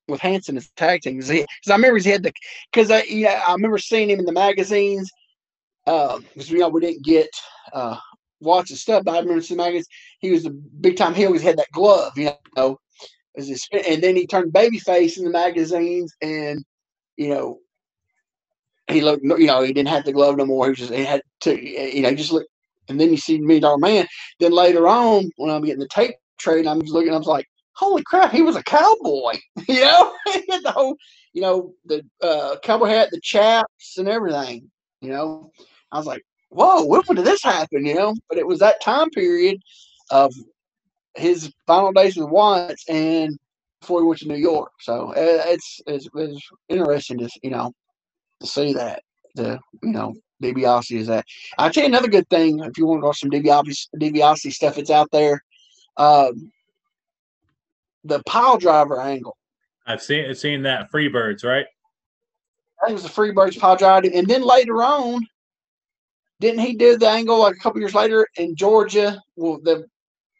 with 0.08 0.20
Hansen 0.20 0.56
as 0.56 0.70
tag 0.76 1.02
team. 1.02 1.16
Because 1.16 1.46
I 1.68 1.74
remember 1.74 1.98
he 1.98 2.10
had 2.10 2.22
the 2.22 2.32
because 2.72 2.90
I 2.90 3.02
yeah 3.04 3.42
I 3.46 3.52
remember 3.52 3.78
seeing 3.78 4.10
him 4.10 4.18
in 4.18 4.26
the 4.26 4.32
magazines. 4.32 5.10
Because 5.84 6.16
um, 6.16 6.24
you 6.36 6.58
know 6.58 6.68
we 6.68 6.80
didn't 6.80 7.04
get 7.04 7.28
uh, 7.72 7.96
watch 8.44 8.70
the 8.70 8.76
stuff, 8.76 9.04
but 9.04 9.14
I 9.14 9.20
remember 9.20 9.42
some 9.42 9.56
magazines. 9.58 9.88
He 10.20 10.30
was 10.30 10.46
a 10.46 10.50
big 10.50 10.96
time. 10.96 11.14
He 11.14 11.22
had 11.22 11.58
that 11.58 11.72
glove, 11.72 12.16
you 12.16 12.30
know. 12.56 12.78
His, 13.34 13.66
and 13.72 14.02
then 14.02 14.14
he 14.16 14.26
turned 14.26 14.52
babyface 14.52 15.18
in 15.18 15.24
the 15.24 15.30
magazines, 15.30 16.14
and 16.22 16.64
you 17.16 17.28
know 17.30 17.58
he 18.88 19.00
looked, 19.00 19.24
you 19.24 19.46
know, 19.46 19.62
he 19.62 19.72
didn't 19.72 19.88
have 19.88 20.04
the 20.04 20.12
glove 20.12 20.36
no 20.36 20.46
more. 20.46 20.68
He 20.68 20.74
just, 20.74 20.92
he 20.92 21.04
had 21.04 21.22
to, 21.40 21.60
you 21.96 22.02
know, 22.02 22.14
just 22.14 22.32
look. 22.32 22.46
And 22.88 23.00
then 23.00 23.10
you 23.10 23.16
see 23.16 23.40
me, 23.40 23.60
Dollar 23.60 23.78
Man. 23.78 24.06
Then 24.40 24.52
later 24.52 24.86
on, 24.86 25.30
when 25.36 25.50
I'm 25.50 25.64
getting 25.64 25.80
the 25.80 25.88
tape 25.88 26.16
trade, 26.38 26.66
I'm 26.66 26.80
just 26.82 26.92
looking, 26.92 27.14
I 27.14 27.16
was 27.16 27.26
like, 27.26 27.46
holy 27.72 28.02
crap, 28.02 28.30
he 28.30 28.42
was 28.42 28.56
a 28.56 28.62
cowboy. 28.62 29.34
you 29.68 29.80
know, 29.80 30.12
he 30.32 30.44
had 30.50 30.62
the 30.62 30.70
whole, 30.70 30.96
you 31.32 31.40
know, 31.40 31.74
the 31.86 32.02
uh, 32.22 32.56
cowboy 32.62 32.86
hat, 32.86 33.08
the 33.10 33.20
chaps, 33.22 33.96
and 33.96 34.08
everything. 34.08 34.70
You 35.00 35.10
know, 35.10 35.50
I 35.90 35.96
was 35.98 36.06
like, 36.06 36.22
whoa, 36.54 36.84
when 36.84 37.02
did 37.02 37.24
this 37.24 37.42
happen? 37.42 37.84
You 37.84 37.94
know, 37.94 38.14
but 38.28 38.38
it 38.38 38.46
was 38.46 38.60
that 38.60 38.80
time 38.80 39.10
period 39.10 39.60
of 40.10 40.32
his 41.16 41.52
final 41.66 41.92
days 41.92 42.16
with 42.16 42.28
Watts 42.28 42.84
and 42.88 43.36
before 43.80 44.00
he 44.00 44.06
went 44.06 44.20
to 44.20 44.28
New 44.28 44.36
York. 44.36 44.72
So 44.80 45.10
uh, 45.10 45.14
it's, 45.46 45.80
it's 45.86 46.08
it's 46.14 46.48
interesting 46.68 47.18
to 47.18 47.28
you 47.42 47.50
know 47.50 47.72
to 48.40 48.46
see 48.46 48.72
that. 48.74 49.02
The 49.34 49.58
you 49.82 49.90
know 49.90 50.14
DiBiase 50.42 50.96
is 50.96 51.08
that. 51.08 51.24
I'll 51.58 51.70
tell 51.70 51.82
you 51.82 51.88
another 51.88 52.08
good 52.08 52.28
thing 52.28 52.60
if 52.60 52.78
you 52.78 52.86
want 52.86 53.02
to 53.02 53.06
watch 53.06 53.20
some 53.20 53.30
DiBiase, 53.30 53.88
DiBiase 53.96 54.52
stuff. 54.52 54.78
It's 54.78 54.90
out 54.90 55.10
there. 55.10 55.42
Um, 55.96 56.52
the 58.04 58.22
pile 58.26 58.58
driver 58.58 59.00
angle. 59.00 59.36
I've 59.86 60.02
seen 60.02 60.32
seen 60.34 60.62
that 60.62 60.90
Freebirds, 60.92 61.44
right? 61.44 61.66
I 62.82 62.86
think 62.86 62.98
it 62.98 63.02
was 63.02 63.02
the 63.02 63.08
Freebirds 63.08 63.58
pile 63.58 63.76
driver, 63.76 64.08
and 64.12 64.26
then 64.28 64.42
later 64.42 64.82
on, 64.82 65.26
didn't 66.40 66.60
he 66.60 66.74
do 66.74 66.96
the 66.96 67.08
angle 67.08 67.40
like 67.40 67.54
a 67.54 67.58
couple 67.58 67.80
years 67.80 67.94
later 67.94 68.26
in 68.36 68.56
Georgia? 68.56 69.20
Well, 69.36 69.60
the 69.62 69.86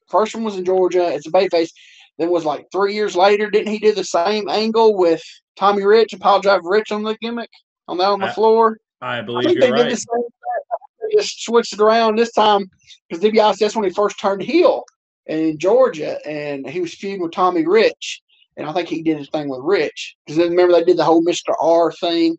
first 0.09 0.35
one 0.35 0.45
was 0.45 0.57
in 0.57 0.65
Georgia. 0.65 1.13
It's 1.13 1.27
a 1.27 1.31
babyface. 1.31 1.71
Then 2.19 2.31
was 2.31 2.45
like 2.45 2.67
three 2.71 2.95
years 2.95 3.17
later. 3.17 3.51
Didn't 3.51 3.73
he 3.73 3.79
do 3.79 3.93
the 3.93 4.05
same 4.05 4.49
angle 4.49 4.97
with 4.97 5.23
Tommy 5.57 5.85
Rich 5.85 6.13
and 6.13 6.23
pile 6.23 6.41
Drive 6.41 6.65
Rich 6.65 6.93
on 6.93 7.03
the 7.03 7.17
gimmick? 7.21 7.51
on 7.89 7.99
that 7.99 8.09
on 8.09 8.21
the 8.21 8.27
I, 8.27 8.33
floor. 8.33 8.79
I 9.01 9.21
believe 9.23 9.49
I 9.49 9.53
you're 9.53 9.73
right. 9.73 9.91
The 9.91 9.97
same. 9.97 10.23
they 11.03 11.17
just 11.17 11.45
switched 11.45 11.73
it 11.73 11.81
around 11.81 12.19
this 12.19 12.33
time 12.33 12.71
because 13.09 13.23
DiBiase 13.23 13.59
that's 13.59 13.77
when 13.77 13.85
he 13.85 13.91
first 13.91 14.19
turned 14.19 14.43
heel 14.43 14.85
in 15.27 15.59
Georgia, 15.59 16.19
and 16.27 16.69
he 16.69 16.81
was 16.81 16.95
feuding 16.95 17.23
with 17.23 17.33
Tommy 17.33 17.67
Rich, 17.67 18.23
and 18.57 18.69
I 18.69 18.73
think 18.73 18.89
he 18.89 19.03
did 19.03 19.19
his 19.19 19.29
thing 19.31 19.49
with 19.49 19.61
Rich 19.63 20.17
because 20.25 20.37
then 20.39 20.51
remember 20.51 20.75
they 20.75 20.85
did 20.85 20.97
the 20.97 21.05
whole 21.05 21.23
Mister 21.23 21.55
R 21.61 21.93
thing 21.93 22.37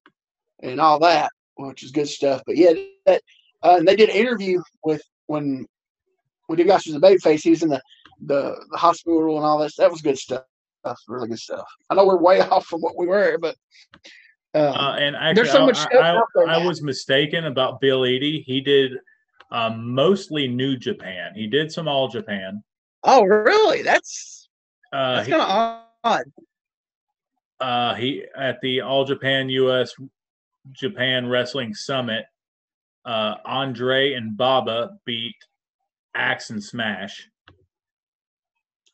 and 0.61 0.79
all 0.79 0.99
that, 0.99 1.31
which 1.55 1.83
is 1.83 1.91
good 1.91 2.07
stuff. 2.07 2.41
But 2.45 2.57
yeah, 2.57 2.73
that 3.05 3.21
uh, 3.65 3.77
and 3.77 3.87
they 3.87 3.95
did 3.95 4.09
an 4.09 4.15
interview 4.15 4.61
with 4.83 5.01
when 5.25 5.65
when 6.47 6.59
DiBiase 6.59 6.87
was 6.87 6.95
a 6.95 6.99
babyface, 6.99 7.41
he 7.41 7.49
was 7.49 7.63
in 7.63 7.69
the, 7.69 7.81
the 8.25 8.55
the 8.71 8.77
hospital 8.77 9.37
and 9.37 9.45
all 9.45 9.57
that. 9.59 9.71
That 9.77 9.91
was 9.91 10.01
good 10.01 10.17
stuff. 10.17 10.43
That's 10.83 11.03
really 11.07 11.27
good 11.27 11.39
stuff. 11.39 11.67
I 11.89 11.95
know 11.95 12.05
we're 12.05 12.17
way 12.17 12.39
off 12.51 12.65
from 12.65 12.81
what 12.81 12.97
we 12.97 13.07
were, 13.07 13.37
but 13.39 13.55
um, 14.53 14.73
uh, 14.73 14.95
and 14.95 15.15
actually, 15.15 15.33
there's 15.33 15.51
so 15.51 15.65
much 15.65 15.79
I, 15.93 16.15
I, 16.37 16.59
I 16.59 16.65
was 16.65 16.81
mistaken 16.81 17.45
about 17.45 17.81
Bill 17.81 18.01
Eadie. 18.01 18.43
He 18.45 18.61
did 18.61 18.93
um, 19.51 19.93
mostly 19.93 20.47
New 20.47 20.77
Japan. 20.77 21.31
He 21.35 21.47
did 21.47 21.71
some 21.71 21.87
All 21.87 22.07
Japan. 22.07 22.63
Oh, 23.03 23.23
really? 23.23 23.81
That's 23.81 24.47
uh, 24.93 25.15
that's 25.15 25.29
kind 25.29 25.41
of 25.41 25.81
odd. 26.03 26.25
Uh, 27.59 27.95
he 27.95 28.25
at 28.37 28.61
the 28.61 28.81
All 28.81 29.05
Japan 29.05 29.49
US 29.49 29.93
Japan 30.71 31.27
Wrestling 31.27 31.73
Summit. 31.73 32.25
Uh, 33.05 33.35
Andre 33.45 34.13
and 34.13 34.35
Baba 34.35 34.97
beat 35.05 35.35
Axe 36.15 36.49
and 36.49 36.63
Smash. 36.63 37.29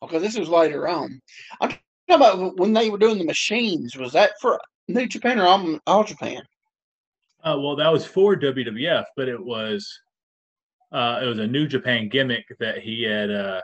Okay, 0.02 0.18
this 0.18 0.36
was 0.36 0.48
later 0.48 0.88
on. 0.88 1.20
I'm 1.60 1.70
talking 1.70 1.80
about 2.08 2.58
when 2.58 2.72
they 2.72 2.90
were 2.90 2.98
doing 2.98 3.18
the 3.18 3.24
machines. 3.24 3.96
Was 3.96 4.12
that 4.12 4.32
for 4.40 4.60
New 4.88 5.06
Japan 5.06 5.38
or 5.38 5.46
All, 5.46 5.78
All 5.86 6.04
Japan? 6.04 6.42
Uh, 7.44 7.56
well, 7.58 7.76
that 7.76 7.92
was 7.92 8.04
for 8.04 8.36
WWF, 8.36 9.04
but 9.16 9.28
it 9.28 9.42
was 9.42 10.00
uh, 10.92 11.20
it 11.22 11.26
was 11.26 11.38
a 11.38 11.46
New 11.46 11.66
Japan 11.66 12.08
gimmick 12.08 12.44
that 12.60 12.78
he 12.78 13.02
had 13.02 13.30
uh, 13.30 13.60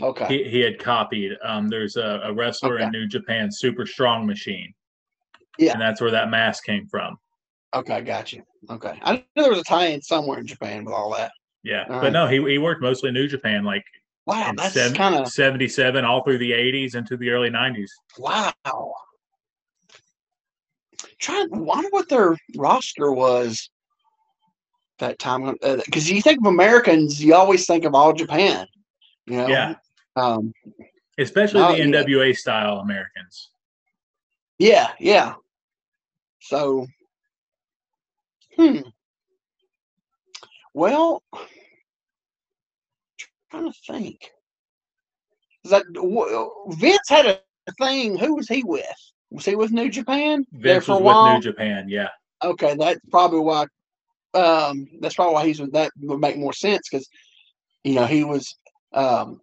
okay 0.00 0.26
he, 0.28 0.50
he 0.50 0.60
had 0.60 0.78
copied. 0.78 1.36
Um, 1.42 1.68
there's 1.68 1.96
a, 1.96 2.20
a 2.24 2.32
wrestler 2.32 2.76
okay. 2.76 2.84
in 2.84 2.90
New 2.90 3.06
Japan, 3.06 3.50
Super 3.50 3.86
Strong 3.86 4.26
Machine. 4.26 4.72
Yeah, 5.58 5.72
and 5.72 5.80
that's 5.80 6.00
where 6.00 6.10
that 6.12 6.30
mask 6.30 6.64
came 6.64 6.86
from. 6.86 7.18
Okay, 7.74 8.00
got 8.00 8.32
you. 8.32 8.42
Okay, 8.70 8.98
I 9.02 9.12
knew 9.12 9.22
there 9.36 9.50
was 9.50 9.60
a 9.60 9.64
tie-in 9.64 10.02
somewhere 10.02 10.38
in 10.38 10.46
Japan 10.46 10.84
with 10.84 10.94
all 10.94 11.14
that. 11.14 11.32
Yeah, 11.62 11.82
all 11.82 12.00
but 12.00 12.02
right. 12.02 12.12
no, 12.12 12.26
he 12.26 12.36
he 12.50 12.58
worked 12.58 12.82
mostly 12.82 13.08
in 13.08 13.14
New 13.14 13.28
Japan, 13.28 13.64
like 13.64 13.84
wow, 14.26 14.52
that's 14.56 14.92
kind 14.92 15.14
of 15.14 15.28
seventy-seven 15.28 16.04
all 16.04 16.22
through 16.24 16.38
the 16.38 16.52
'80s 16.52 16.94
into 16.94 17.16
the 17.16 17.30
early 17.30 17.50
'90s. 17.50 17.90
Wow, 18.18 18.52
trying 21.18 21.50
to 21.50 21.58
wonder 21.58 21.88
what 21.90 22.08
their 22.08 22.36
roster 22.56 23.12
was 23.12 23.70
that 24.98 25.18
time 25.18 25.54
because 25.84 26.10
uh, 26.10 26.14
you 26.14 26.22
think 26.22 26.40
of 26.40 26.46
Americans, 26.46 27.22
you 27.22 27.34
always 27.34 27.66
think 27.66 27.84
of 27.84 27.94
all 27.94 28.12
Japan. 28.12 28.66
You 29.26 29.36
know? 29.36 29.48
Yeah. 29.48 29.74
Um, 30.16 30.52
Especially 31.18 31.60
the 31.60 31.82
NWA 31.82 32.36
style 32.36 32.78
Americans. 32.78 33.50
Yeah, 34.58 34.90
yeah. 34.98 35.34
So, 36.40 36.86
hmm. 38.58 38.80
Well, 40.74 41.22
trying 43.50 43.72
to 43.72 43.78
think. 43.86 44.30
Is 45.64 45.70
That 45.70 45.84
Vince 46.78 47.08
had 47.08 47.26
a 47.26 47.40
thing. 47.78 48.16
Who 48.16 48.36
was 48.36 48.48
he 48.48 48.62
with? 48.62 48.86
Was 49.30 49.44
he 49.44 49.56
with 49.56 49.72
New 49.72 49.90
Japan? 49.90 50.44
Vince 50.52 50.86
for 50.86 50.92
was 50.92 51.00
a 51.00 51.02
while? 51.02 51.34
with 51.34 51.44
New 51.44 51.50
Japan, 51.50 51.88
yeah. 51.88 52.08
Okay, 52.42 52.74
that's 52.76 53.00
probably 53.10 53.40
why. 53.40 53.66
Um, 54.34 54.86
that's 55.00 55.14
probably 55.14 55.34
why 55.34 55.46
he's 55.46 55.60
with 55.60 55.72
that 55.72 55.90
would 56.00 56.20
make 56.20 56.36
more 56.36 56.52
sense 56.52 56.88
because, 56.90 57.08
you 57.82 57.94
know, 57.94 58.06
he 58.06 58.24
was, 58.24 58.56
um, 58.92 59.40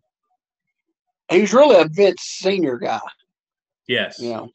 he 1.29 1.41
was 1.41 1.53
really 1.53 1.75
a 1.75 1.87
Vince 1.89 2.21
senior 2.21 2.77
guy. 2.77 2.99
Yes. 3.87 4.19
You 4.19 4.29
know, 4.29 4.49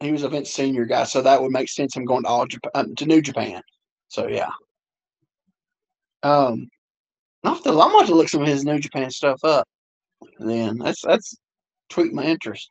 he 0.00 0.12
was 0.12 0.22
a 0.22 0.28
Vince 0.28 0.50
senior 0.50 0.86
guy, 0.86 1.04
so 1.04 1.20
that 1.22 1.40
would 1.40 1.52
make 1.52 1.68
sense. 1.68 1.94
Him 1.94 2.04
going 2.04 2.22
to 2.22 2.28
all 2.28 2.46
Japan, 2.46 2.70
um, 2.74 2.94
to 2.96 3.06
New 3.06 3.20
Japan. 3.20 3.62
So 4.08 4.26
yeah. 4.28 4.50
Um, 6.22 6.68
I'm 7.44 7.62
going 7.62 8.06
to 8.06 8.14
look 8.14 8.28
some 8.28 8.42
of 8.42 8.48
his 8.48 8.64
New 8.64 8.78
Japan 8.78 9.10
stuff 9.10 9.42
up. 9.44 9.66
Then 10.38 10.78
that's 10.78 11.02
that's 11.02 11.36
tweak 11.88 12.12
my 12.12 12.24
interest. 12.24 12.68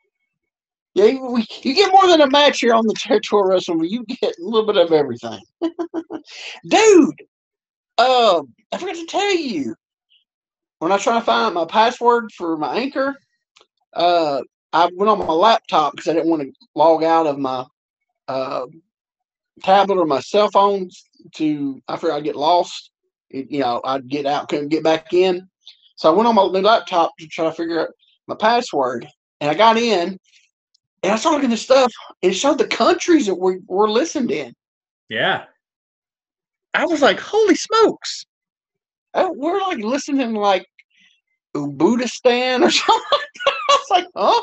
Yeah, 0.95 1.05
you, 1.05 1.43
you 1.61 1.75
get 1.75 1.91
more 1.91 2.07
than 2.07 2.21
a 2.21 2.29
match 2.29 2.61
here 2.61 2.73
on 2.73 2.85
the 2.85 2.95
territorial 2.95 3.47
wrestling, 3.47 3.85
you 3.85 4.03
get 4.05 4.33
a 4.39 4.43
little 4.43 4.65
bit 4.65 4.77
of 4.77 4.91
everything. 4.91 5.39
Dude, 5.61 7.21
uh, 7.97 8.41
I 8.71 8.77
forgot 8.77 8.95
to 8.95 9.05
tell 9.05 9.35
you. 9.35 9.75
When 10.79 10.93
I 10.93 10.97
trying 10.97 11.19
to 11.19 11.25
find 11.25 11.53
my 11.53 11.65
password 11.65 12.31
for 12.31 12.57
my 12.57 12.77
anchor, 12.77 13.13
uh, 13.93 14.41
I 14.71 14.89
went 14.93 15.09
on 15.09 15.19
my 15.19 15.33
laptop 15.33 15.93
because 15.93 16.07
I 16.07 16.13
didn't 16.13 16.29
want 16.29 16.43
to 16.43 16.51
log 16.75 17.03
out 17.03 17.27
of 17.27 17.39
my 17.39 17.65
uh, 18.27 18.67
tablet 19.63 19.97
or 19.97 20.05
my 20.05 20.19
cell 20.19 20.49
phone 20.51 20.89
to 21.35 21.81
I 21.87 21.95
figured 21.95 22.13
I'd 22.13 22.23
get 22.23 22.35
lost. 22.35 22.91
It, 23.29 23.51
you 23.51 23.59
know, 23.59 23.81
I'd 23.83 24.07
get 24.07 24.25
out, 24.25 24.49
couldn't 24.49 24.69
get 24.69 24.83
back 24.83 25.13
in. 25.13 25.47
So 25.95 26.11
I 26.11 26.15
went 26.15 26.27
on 26.27 26.35
my 26.35 26.41
laptop 26.41 27.11
to 27.19 27.27
try 27.27 27.45
to 27.45 27.51
figure 27.51 27.81
out 27.81 27.89
my 28.27 28.35
password. 28.35 29.07
And 29.41 29.49
I 29.49 29.53
got 29.53 29.77
in 29.77 30.19
and 31.03 31.11
I 31.11 31.15
started 31.15 31.37
looking 31.37 31.51
at 31.51 31.53
this 31.53 31.61
stuff. 31.61 31.91
It 32.21 32.33
showed 32.33 32.57
the 32.57 32.67
countries 32.67 33.25
that 33.25 33.35
we 33.35 33.59
were 33.67 33.89
listened 33.89 34.31
in. 34.31 34.53
Yeah. 35.09 35.45
I 36.73 36.85
was 36.85 37.01
like, 37.01 37.19
holy 37.19 37.55
smokes. 37.55 38.25
Uh, 39.13 39.29
we're 39.33 39.59
like 39.59 39.79
listening 39.79 40.35
like 40.35 40.65
Buddhistan 41.53 42.63
or 42.63 42.71
something 42.71 43.19
I 43.47 43.57
was 43.69 43.87
like, 43.89 44.07
huh? 44.15 44.41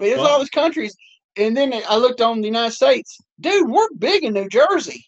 But 0.00 0.08
it's 0.08 0.18
all 0.18 0.40
these 0.40 0.50
countries. 0.50 0.96
And 1.36 1.56
then 1.56 1.72
I 1.88 1.96
looked 1.96 2.20
on 2.20 2.40
the 2.40 2.46
United 2.46 2.72
States. 2.72 3.18
Dude, 3.38 3.70
we're 3.70 3.86
big 3.98 4.24
in 4.24 4.32
New 4.32 4.48
Jersey. 4.48 5.06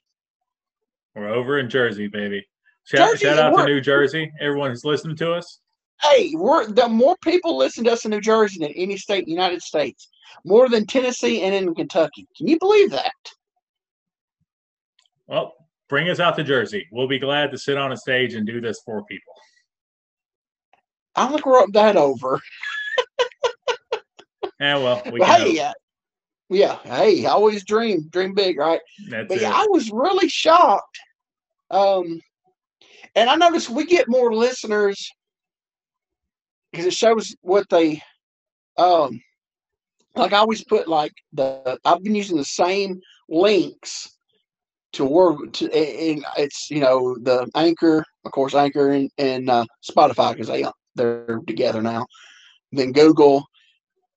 We're 1.16 1.28
over 1.28 1.58
in 1.58 1.68
Jersey, 1.68 2.06
baby. 2.06 2.46
Shout, 2.84 3.18
shout 3.18 3.38
out 3.38 3.56
to 3.56 3.64
New 3.64 3.80
Jersey. 3.80 4.30
Everyone 4.40 4.70
who's 4.70 4.84
listening 4.84 5.16
to 5.16 5.32
us. 5.32 5.60
Hey, 6.00 6.32
we're 6.34 6.66
the 6.70 6.88
more 6.88 7.16
people 7.22 7.56
listen 7.56 7.84
to 7.84 7.92
us 7.92 8.04
in 8.04 8.10
New 8.10 8.20
Jersey 8.20 8.58
than 8.60 8.72
any 8.72 8.96
state 8.96 9.20
in 9.20 9.26
the 9.26 9.32
United 9.32 9.62
States 9.62 10.08
more 10.44 10.68
than 10.68 10.86
Tennessee 10.86 11.42
and 11.42 11.54
in 11.54 11.74
Kentucky. 11.74 12.26
Can 12.36 12.48
you 12.48 12.58
believe 12.58 12.90
that? 12.90 13.12
Well, 15.26 15.54
bring 15.88 16.08
us 16.10 16.20
out 16.20 16.36
to 16.36 16.44
Jersey. 16.44 16.86
We'll 16.92 17.08
be 17.08 17.18
glad 17.18 17.50
to 17.52 17.58
sit 17.58 17.78
on 17.78 17.92
a 17.92 17.96
stage 17.96 18.34
and 18.34 18.46
do 18.46 18.60
this 18.60 18.80
for 18.84 19.04
people. 19.04 19.32
I 21.14 21.28
think 21.28 21.44
we're 21.44 21.60
up 21.60 21.72
that 21.72 21.96
over. 21.96 22.40
Yeah, 24.62 24.76
well, 24.78 25.02
we 25.10 25.20
hey, 25.20 25.58
uh, 25.58 25.72
yeah, 26.48 26.78
hey, 26.84 27.26
always 27.26 27.64
dream, 27.64 28.08
dream 28.10 28.34
big, 28.34 28.58
right? 28.58 28.80
That's 29.10 29.28
But 29.28 29.38
it. 29.38 29.42
yeah, 29.42 29.50
I 29.52 29.66
was 29.70 29.90
really 29.90 30.28
shocked. 30.28 31.00
Um, 31.70 32.20
and 33.16 33.28
I 33.28 33.34
noticed 33.34 33.70
we 33.70 33.84
get 33.84 34.08
more 34.08 34.32
listeners 34.34 35.10
because 36.70 36.86
it 36.86 36.94
shows 36.94 37.34
what 37.40 37.68
they, 37.70 38.00
um, 38.78 39.20
like 40.14 40.32
I 40.32 40.38
always 40.38 40.64
put 40.64 40.86
like 40.86 41.12
the 41.32 41.78
I've 41.84 42.02
been 42.04 42.14
using 42.14 42.36
the 42.36 42.44
same 42.44 43.00
links 43.28 44.16
to 44.92 45.04
work 45.04 45.52
to, 45.54 45.64
and 45.72 46.24
it's 46.36 46.70
you 46.70 46.80
know 46.80 47.16
the 47.20 47.50
Anchor, 47.56 48.04
of 48.24 48.32
course, 48.32 48.54
Anchor 48.54 48.90
and 48.92 49.10
and 49.18 49.50
uh, 49.50 49.64
Spotify 49.90 50.32
because 50.32 50.48
they 50.48 50.64
they're 50.94 51.40
together 51.46 51.82
now. 51.82 52.06
Then 52.72 52.92
Google, 52.92 53.44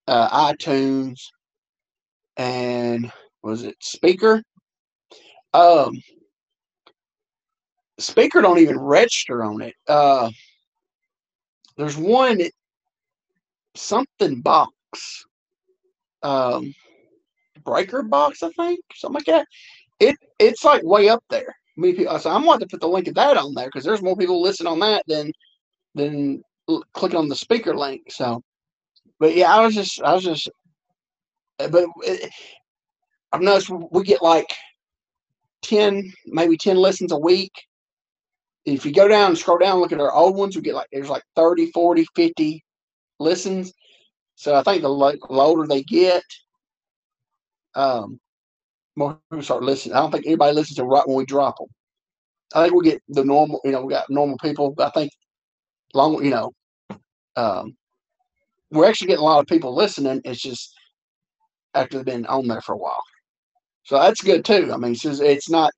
uh, 0.08 0.52
iTunes, 0.52 1.20
and 2.38 3.12
was 3.44 3.64
it 3.64 3.76
Spreaker? 3.80 4.42
Um, 5.54 6.02
Spreaker 8.00 8.42
don't 8.42 8.60
even 8.60 8.80
register 8.80 9.44
on 9.44 9.62
it. 9.62 9.76
Uh, 9.88 10.30
there's 11.78 11.98
one 11.98 12.42
something 13.76 14.42
box, 14.42 15.26
um, 16.24 16.74
breaker 17.64 18.04
box, 18.04 18.44
I 18.44 18.50
think, 18.52 18.80
something 18.94 19.16
like 19.16 19.26
that. 19.26 19.48
It 20.00 20.16
it's 20.40 20.64
like 20.64 20.84
way 20.84 21.10
up 21.10 21.24
there. 21.30 21.56
Me, 21.78 21.94
so 21.96 22.30
I'm 22.30 22.46
going 22.46 22.60
to 22.60 22.68
put 22.68 22.80
the 22.80 22.88
link 22.88 23.08
of 23.08 23.16
that 23.16 23.38
on 23.38 23.54
there 23.54 23.68
because 23.68 23.84
there's 23.84 24.02
more 24.02 24.16
people 24.16 24.42
listen 24.42 24.68
on 24.68 24.80
that 24.80 25.04
than 25.08 25.32
than 25.94 26.42
clicking 26.94 27.18
on 27.18 27.28
the 27.28 27.36
Spreaker 27.36 27.76
link. 27.76 28.04
So, 28.10 28.42
but 29.20 29.36
yeah, 29.36 29.54
I 29.54 29.64
was 29.66 29.76
just 29.76 30.02
I 30.02 30.14
was 30.14 30.24
just, 30.24 30.50
but 31.58 31.86
it, 32.04 32.32
I've 33.32 33.42
noticed 33.42 33.70
we 33.70 34.04
get 34.04 34.22
like 34.22 34.52
ten, 35.62 36.12
maybe 36.26 36.58
ten 36.58 36.78
listens 36.78 37.12
a 37.12 37.18
week 37.18 37.52
if 38.66 38.86
you 38.86 38.92
go 38.92 39.08
down 39.08 39.30
and 39.30 39.38
scroll 39.38 39.60
down 39.60 39.80
look 39.80 39.92
at 39.92 40.00
our 40.02 40.12
old 40.12 40.36
ones, 40.36 40.56
we 40.56 40.62
get 40.62 40.74
like 40.76 40.88
there's 40.92 41.10
like 41.10 41.24
30, 41.36 41.72
40, 41.72 42.06
50 42.16 42.64
listens. 43.20 43.74
So 44.36 44.56
I 44.56 44.64
think 44.64 44.82
the, 44.82 44.90
lo- 44.90 45.12
the 45.12 45.28
older 45.30 45.68
they 45.68 45.84
get, 45.84 46.24
um, 47.76 48.20
more 48.96 49.20
people 49.30 49.44
start 49.44 49.64
listening. 49.64 49.96
I 49.96 50.00
don't 50.00 50.12
think 50.12 50.26
anybody 50.26 50.54
listens 50.56 50.78
to 50.78 50.84
right 50.84 51.08
when 51.08 51.18
we 51.18 51.26
drop 51.26 51.58
them. 51.58 51.68
I 52.54 52.64
think 52.64 52.76
we 52.76 52.90
get 52.90 53.02
the 53.10 53.24
normal, 53.24 53.62
you 53.64 53.72
know, 53.72 53.82
we 53.86 53.94
got 53.94 54.10
normal 54.10 54.38
people. 54.40 54.74
I 54.80 54.90
think 54.90 55.12
long, 55.94 56.24
you 56.24 56.32
know, 56.32 56.52
um, 57.36 57.76
we're 58.76 58.88
actually 58.88 59.08
getting 59.08 59.22
a 59.22 59.26
lot 59.26 59.40
of 59.40 59.48
people 59.48 59.76
listening. 59.76 60.22
It's 60.26 60.42
just 60.42 60.74
after 61.74 61.98
they've 61.98 62.06
been 62.06 62.26
on 62.28 62.48
there 62.48 62.62
for 62.62 62.74
a 62.74 62.78
while. 62.78 63.02
So 63.84 64.00
that's 64.00 64.22
good 64.22 64.46
too. 64.46 64.72
I 64.74 64.78
mean, 64.78 64.94
it's 64.94 65.02
just, 65.02 65.22
it's 65.22 65.50
not, 65.50 65.72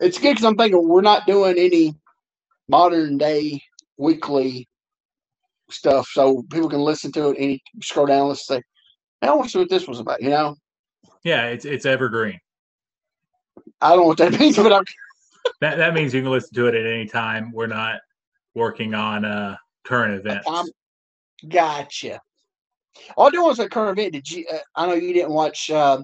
it's 0.00 0.18
good 0.18 0.32
because 0.32 0.44
I'm 0.44 0.56
thinking 0.56 0.88
we're 0.88 1.02
not 1.02 1.26
doing 1.26 1.58
any 1.58 1.94
modern 2.68 3.18
day 3.18 3.62
weekly 3.98 4.68
stuff 5.70 6.08
so 6.12 6.42
people 6.50 6.68
can 6.70 6.80
listen 6.80 7.12
to 7.12 7.30
it 7.30 7.38
and 7.38 7.60
scroll 7.82 8.06
down 8.06 8.28
and 8.28 8.38
say, 8.38 8.62
I 9.22 9.32
want 9.32 9.44
to 9.44 9.50
see 9.50 9.58
what 9.58 9.68
this 9.68 9.86
was 9.86 10.00
about, 10.00 10.22
you 10.22 10.30
know? 10.30 10.56
yeah, 11.24 11.46
it's 11.46 11.64
it's 11.64 11.86
evergreen. 11.86 12.40
I 13.80 13.90
don't 13.90 14.00
know 14.00 14.06
what 14.06 14.18
that 14.18 14.38
means, 14.40 14.56
but 14.56 14.72
I'm 14.72 14.84
That 15.60 15.76
that 15.76 15.94
means 15.94 16.14
you 16.14 16.22
can 16.22 16.30
listen 16.30 16.54
to 16.54 16.66
it 16.66 16.74
at 16.74 16.86
any 16.86 17.06
time. 17.06 17.52
We're 17.52 17.66
not 17.66 18.00
working 18.54 18.94
on 18.94 19.24
uh 19.24 19.56
current 19.84 20.14
events. 20.14 20.46
I'm 20.48 20.66
gotcha. 21.48 22.20
All 23.16 23.28
I 23.28 23.30
do 23.30 23.42
want 23.42 23.56
to 23.56 23.62
say 23.62 23.68
current 23.68 23.98
event. 23.98 24.12
Did 24.14 24.30
you? 24.30 24.44
Uh, 24.52 24.58
I 24.76 24.86
know 24.86 24.94
you 24.94 25.12
didn't 25.12 25.32
watch 25.32 25.70
uh, 25.70 25.98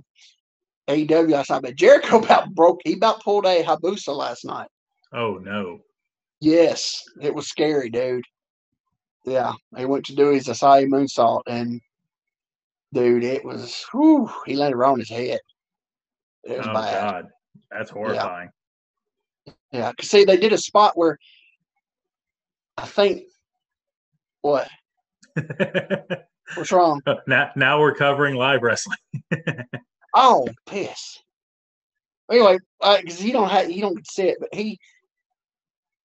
AEW 0.89 1.31
last 1.31 1.51
night, 1.51 1.63
but 1.63 1.77
Jericho 1.77 2.19
about 2.23 2.55
broke. 2.55 2.81
He 2.85 2.95
about 2.95 3.23
pulled 3.23 3.45
a 3.47 3.63
Hayabusa 3.63 4.15
last 4.17 4.45
night. 4.45 4.69
oh 5.13 5.35
no. 5.43 5.81
Yes, 6.41 7.03
it 7.23 7.35
was 7.35 7.49
scary, 7.49 7.89
dude. 7.91 8.25
Yeah, 9.25 9.53
he 9.77 9.85
went 9.87 10.05
to 10.07 10.15
do 10.15 10.29
his 10.31 10.47
Asai 10.47 10.87
moonsault, 10.87 11.43
and 11.47 11.81
dude, 12.93 13.25
it 13.25 13.45
was. 13.45 13.85
Whew, 13.93 14.31
he 14.47 14.55
landed 14.55 14.77
right 14.77 14.91
on 14.91 14.99
his 15.01 15.09
head. 15.09 15.41
It 16.45 16.59
was 16.59 16.67
Oh 16.69 16.75
bad. 16.75 17.01
god. 17.13 17.29
That's 17.71 17.91
horrifying. 17.91 18.51
Yeah, 19.73 19.93
'cause 19.93 20.09
see, 20.09 20.25
they 20.25 20.37
did 20.37 20.53
a 20.53 20.59
spot 20.59 20.97
where 20.97 21.19
I 22.77 22.87
think 22.87 23.25
what 24.43 24.69
what's 26.55 26.73
wrong? 26.73 27.03
now 27.27 27.51
now 27.57 27.81
we're 27.81 27.95
covering 27.95 28.35
live 28.37 28.63
wrestling. 28.63 28.99
Oh, 30.19 30.49
piss. 30.65 31.19
Anyway, 32.33 32.59
uh, 32.81 32.97
because 32.97 33.21
he 33.21 33.33
don't 33.33 33.51
have 33.51 33.69
he 33.69 33.83
don't 33.83 34.05
see 34.07 34.29
it, 34.29 34.39
but 34.41 34.49
he, 34.53 34.79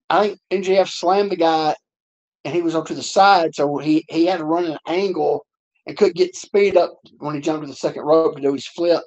I 0.10 0.28
think 0.28 0.66
MJF 0.66 0.90
slammed 0.90 1.32
the 1.32 1.38
guy, 1.38 1.76
and 2.44 2.54
he 2.54 2.62
was 2.62 2.76
up 2.76 2.88
to 2.88 2.94
the 2.94 3.02
side, 3.02 3.56
so 3.56 3.78
he 3.78 4.04
he 4.10 4.26
had 4.26 4.40
to 4.40 4.44
run 4.44 4.66
an 4.66 4.78
angle 4.86 5.46
and 5.88 5.98
could 5.98 6.14
get 6.14 6.36
speed 6.36 6.76
up 6.76 7.00
when 7.20 7.36
he 7.36 7.42
jumped 7.42 7.64
to 7.64 7.70
the 7.70 7.76
second 7.76 8.04
rope 8.04 8.36
to 8.36 8.42
do 8.42 8.52
his 8.54 8.68
flip, 8.68 9.02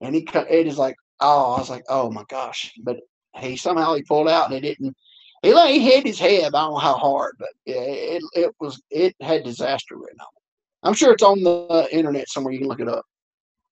and 0.00 0.14
he 0.14 0.22
cut. 0.22 0.50
It 0.50 0.66
is 0.66 0.78
like 0.78 0.96
oh, 1.20 1.52
I 1.52 1.58
was 1.58 1.70
like 1.70 1.84
oh 1.90 2.10
my 2.10 2.24
gosh, 2.28 2.72
but 2.82 2.96
he 3.38 3.56
somehow 3.56 3.94
he 3.94 4.02
pulled 4.04 4.28
out 4.28 4.46
and 4.46 4.54
he 4.54 4.60
didn't. 4.60 4.96
He 5.42 5.52
like 5.52 5.74
he 5.74 5.80
hit 5.80 6.06
his 6.06 6.18
head. 6.18 6.54
I 6.54 6.62
don't 6.62 6.72
know 6.72 6.78
how 6.78 6.94
hard, 6.94 7.34
but 7.38 7.50
yeah, 7.66 7.82
it 7.82 8.22
it 8.32 8.54
was 8.58 8.80
it 8.90 9.14
had 9.20 9.44
disaster 9.44 9.96
written 9.96 10.18
on 10.20 10.26
it. 10.34 10.42
I'm 10.86 10.94
sure 10.94 11.12
it's 11.12 11.22
on 11.22 11.42
the 11.42 11.88
internet 11.90 12.28
somewhere. 12.28 12.52
You 12.52 12.60
can 12.60 12.68
look 12.68 12.80
it 12.80 12.88
up. 12.88 13.04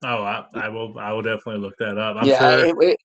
Oh, 0.05 0.23
I, 0.23 0.45
I 0.55 0.69
will 0.69 0.99
I 0.99 1.13
will 1.13 1.23
definitely 1.23 1.59
look 1.59 1.77
that 1.79 1.97
up. 1.97 2.17
I'm 2.17 2.27
yeah, 2.27 2.39
sure 2.39 2.67
it, 2.67 2.91
it, 2.91 2.99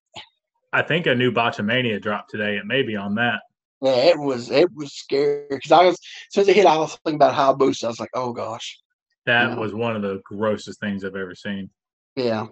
I 0.72 0.82
think 0.82 1.06
a 1.06 1.14
new 1.14 1.32
Botchamania 1.32 2.00
dropped 2.00 2.30
today. 2.30 2.56
It 2.56 2.66
may 2.66 2.82
be 2.82 2.96
on 2.96 3.14
that. 3.14 3.40
Yeah, 3.80 3.94
it 3.96 4.18
was 4.18 4.50
it 4.50 4.68
was 4.74 4.92
scary 4.92 5.46
because 5.48 5.72
I 5.72 5.84
was 5.84 5.98
since 6.30 6.48
it 6.48 6.56
hit, 6.56 6.66
I 6.66 6.76
was 6.76 6.98
thinking 7.04 7.16
about 7.16 7.34
how 7.34 7.54
boost. 7.54 7.84
I 7.84 7.88
was 7.88 8.00
like, 8.00 8.10
oh 8.14 8.32
gosh, 8.32 8.78
That 9.26 9.50
Yeah. 9.50 9.56
was 9.56 9.72
one 9.72 9.96
of 9.96 10.02
the 10.02 10.20
grossest 10.24 10.80
things 10.80 11.04
I've 11.04 11.16
ever 11.16 11.34
seen. 11.34 11.70
yeah. 12.16 12.46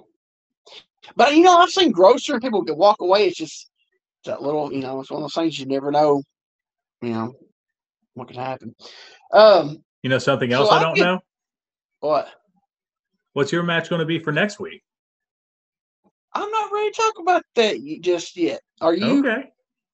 But 1.17 1.35
you 1.37 1.43
know, 1.43 1.59
I've 1.59 1.71
seen 1.71 1.91
grosser 1.93 2.41
people 2.41 2.65
can 2.65 2.77
walk 2.79 3.01
away. 3.01 3.27
It's 3.27 3.37
just 3.37 3.69
that 4.25 4.43
little, 4.43 4.73
you 4.73 4.81
know, 4.81 5.01
it's 5.01 5.11
one 5.11 5.19
of 5.23 5.25
those 5.25 5.35
things 5.35 5.59
you 5.59 5.67
never 5.67 5.91
know, 5.91 6.23
you 7.03 7.11
know, 7.11 7.35
what 8.15 8.29
could 8.29 8.37
happen. 8.37 8.75
Um, 9.33 9.83
You 10.03 10.11
know 10.11 10.19
something 10.19 10.51
So 10.51 10.57
else 10.61 10.71
I 10.71 10.79
I 10.79 10.83
don't 10.83 10.95
get- 10.95 11.05
know? 11.05 11.21
What? 12.01 12.29
What's 13.33 13.53
your 13.53 13.63
match 13.63 13.89
going 13.89 14.01
to 14.01 14.07
be 14.07 14.19
for 14.19 14.33
next 14.33 14.59
week? 14.59 14.83
I'm 16.35 16.51
not 16.51 16.73
ready 16.73 16.91
to 16.91 16.97
talk 16.97 17.15
about 17.21 17.43
that 17.57 17.99
just 18.01 18.37
yet. 18.37 18.61
Are 18.81 18.95
you? 18.95 19.21
Okay. 19.21 19.49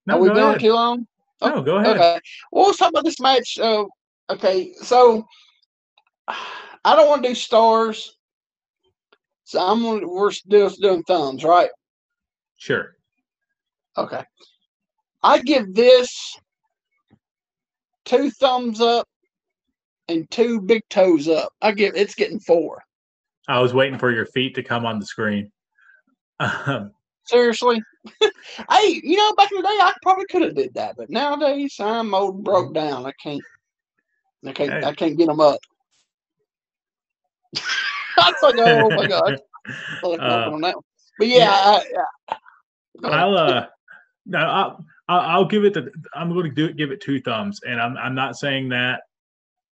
No, 0.06 0.16
Are 0.16 0.20
we 0.20 0.28
go 0.28 0.34
going 0.34 0.48
ahead. 0.48 0.60
too 0.60 0.72
long? 0.72 1.06
No, 1.42 1.62
go 1.62 1.76
ahead. 1.76 1.96
Okay. 1.96 2.20
Well, 2.52 2.66
let's 2.66 2.78
talk 2.78 2.90
about 2.90 3.04
this 3.04 3.20
match. 3.20 3.58
Uh, 3.58 3.84
okay, 4.30 4.72
so 4.74 5.26
I 6.28 6.96
don't 6.96 7.08
want 7.08 7.22
to 7.22 7.28
do 7.30 7.34
stars. 7.34 8.16
So 9.44 9.60
I'm 9.60 9.82
gonna, 9.82 10.08
we're 10.08 10.30
still 10.30 10.70
doing 10.70 11.02
thumbs, 11.04 11.44
right? 11.44 11.70
Sure. 12.56 12.96
Okay. 13.96 14.22
I 15.22 15.40
give 15.40 15.74
this 15.74 16.36
two 18.04 18.30
thumbs 18.30 18.80
up 18.80 19.06
and 20.08 20.30
two 20.30 20.60
big 20.60 20.82
toes 20.90 21.28
up. 21.28 21.52
I 21.62 21.72
give 21.72 21.96
it's 21.96 22.14
getting 22.14 22.40
four. 22.40 22.82
I 23.48 23.60
was 23.60 23.74
waiting 23.74 23.98
for 23.98 24.10
your 24.10 24.26
feet 24.26 24.54
to 24.54 24.62
come 24.62 24.86
on 24.86 24.98
the 24.98 25.06
screen. 25.06 25.50
Seriously. 27.26 27.80
hey, 28.20 29.00
you 29.02 29.16
know, 29.16 29.32
back 29.34 29.50
in 29.50 29.58
the 29.58 29.62
day 29.62 29.68
I 29.68 29.92
probably 30.02 30.26
could 30.30 30.42
have 30.42 30.54
did 30.54 30.74
that, 30.74 30.96
but 30.96 31.10
nowadays 31.10 31.76
I'm 31.80 32.14
old 32.14 32.44
broke 32.44 32.74
down. 32.74 33.06
I 33.06 33.12
can't 33.22 33.42
I 34.46 34.52
can't 34.52 34.72
Hey. 34.72 34.84
I 34.84 34.92
can't 34.92 35.16
get 35.16 35.26
them 35.26 35.40
up. 35.40 35.60
I 38.18 38.30
was 38.30 38.42
like, 38.42 38.54
oh 38.58 38.90
my 38.90 39.06
god. 39.06 39.38
Uh, 40.02 40.50
on 40.52 40.60
that 40.60 40.74
one. 40.74 40.84
But 41.18 41.28
yeah, 41.28 41.50
I, 41.50 41.82
I, 42.28 42.36
ahead. 43.02 43.20
I'll 43.20 43.36
uh, 43.36 43.66
no, 44.26 44.38
I'll, 44.38 44.84
I'll 45.08 45.20
I'll 45.20 45.44
give 45.44 45.64
it 45.64 45.74
the. 45.74 45.90
I'm 46.14 46.32
going 46.32 46.44
to 46.44 46.50
do 46.50 46.66
it, 46.66 46.76
give 46.76 46.90
it 46.90 47.00
two 47.00 47.20
thumbs, 47.20 47.60
and 47.66 47.80
I'm 47.80 47.96
I'm 47.96 48.14
not 48.14 48.36
saying 48.36 48.68
that 48.70 49.02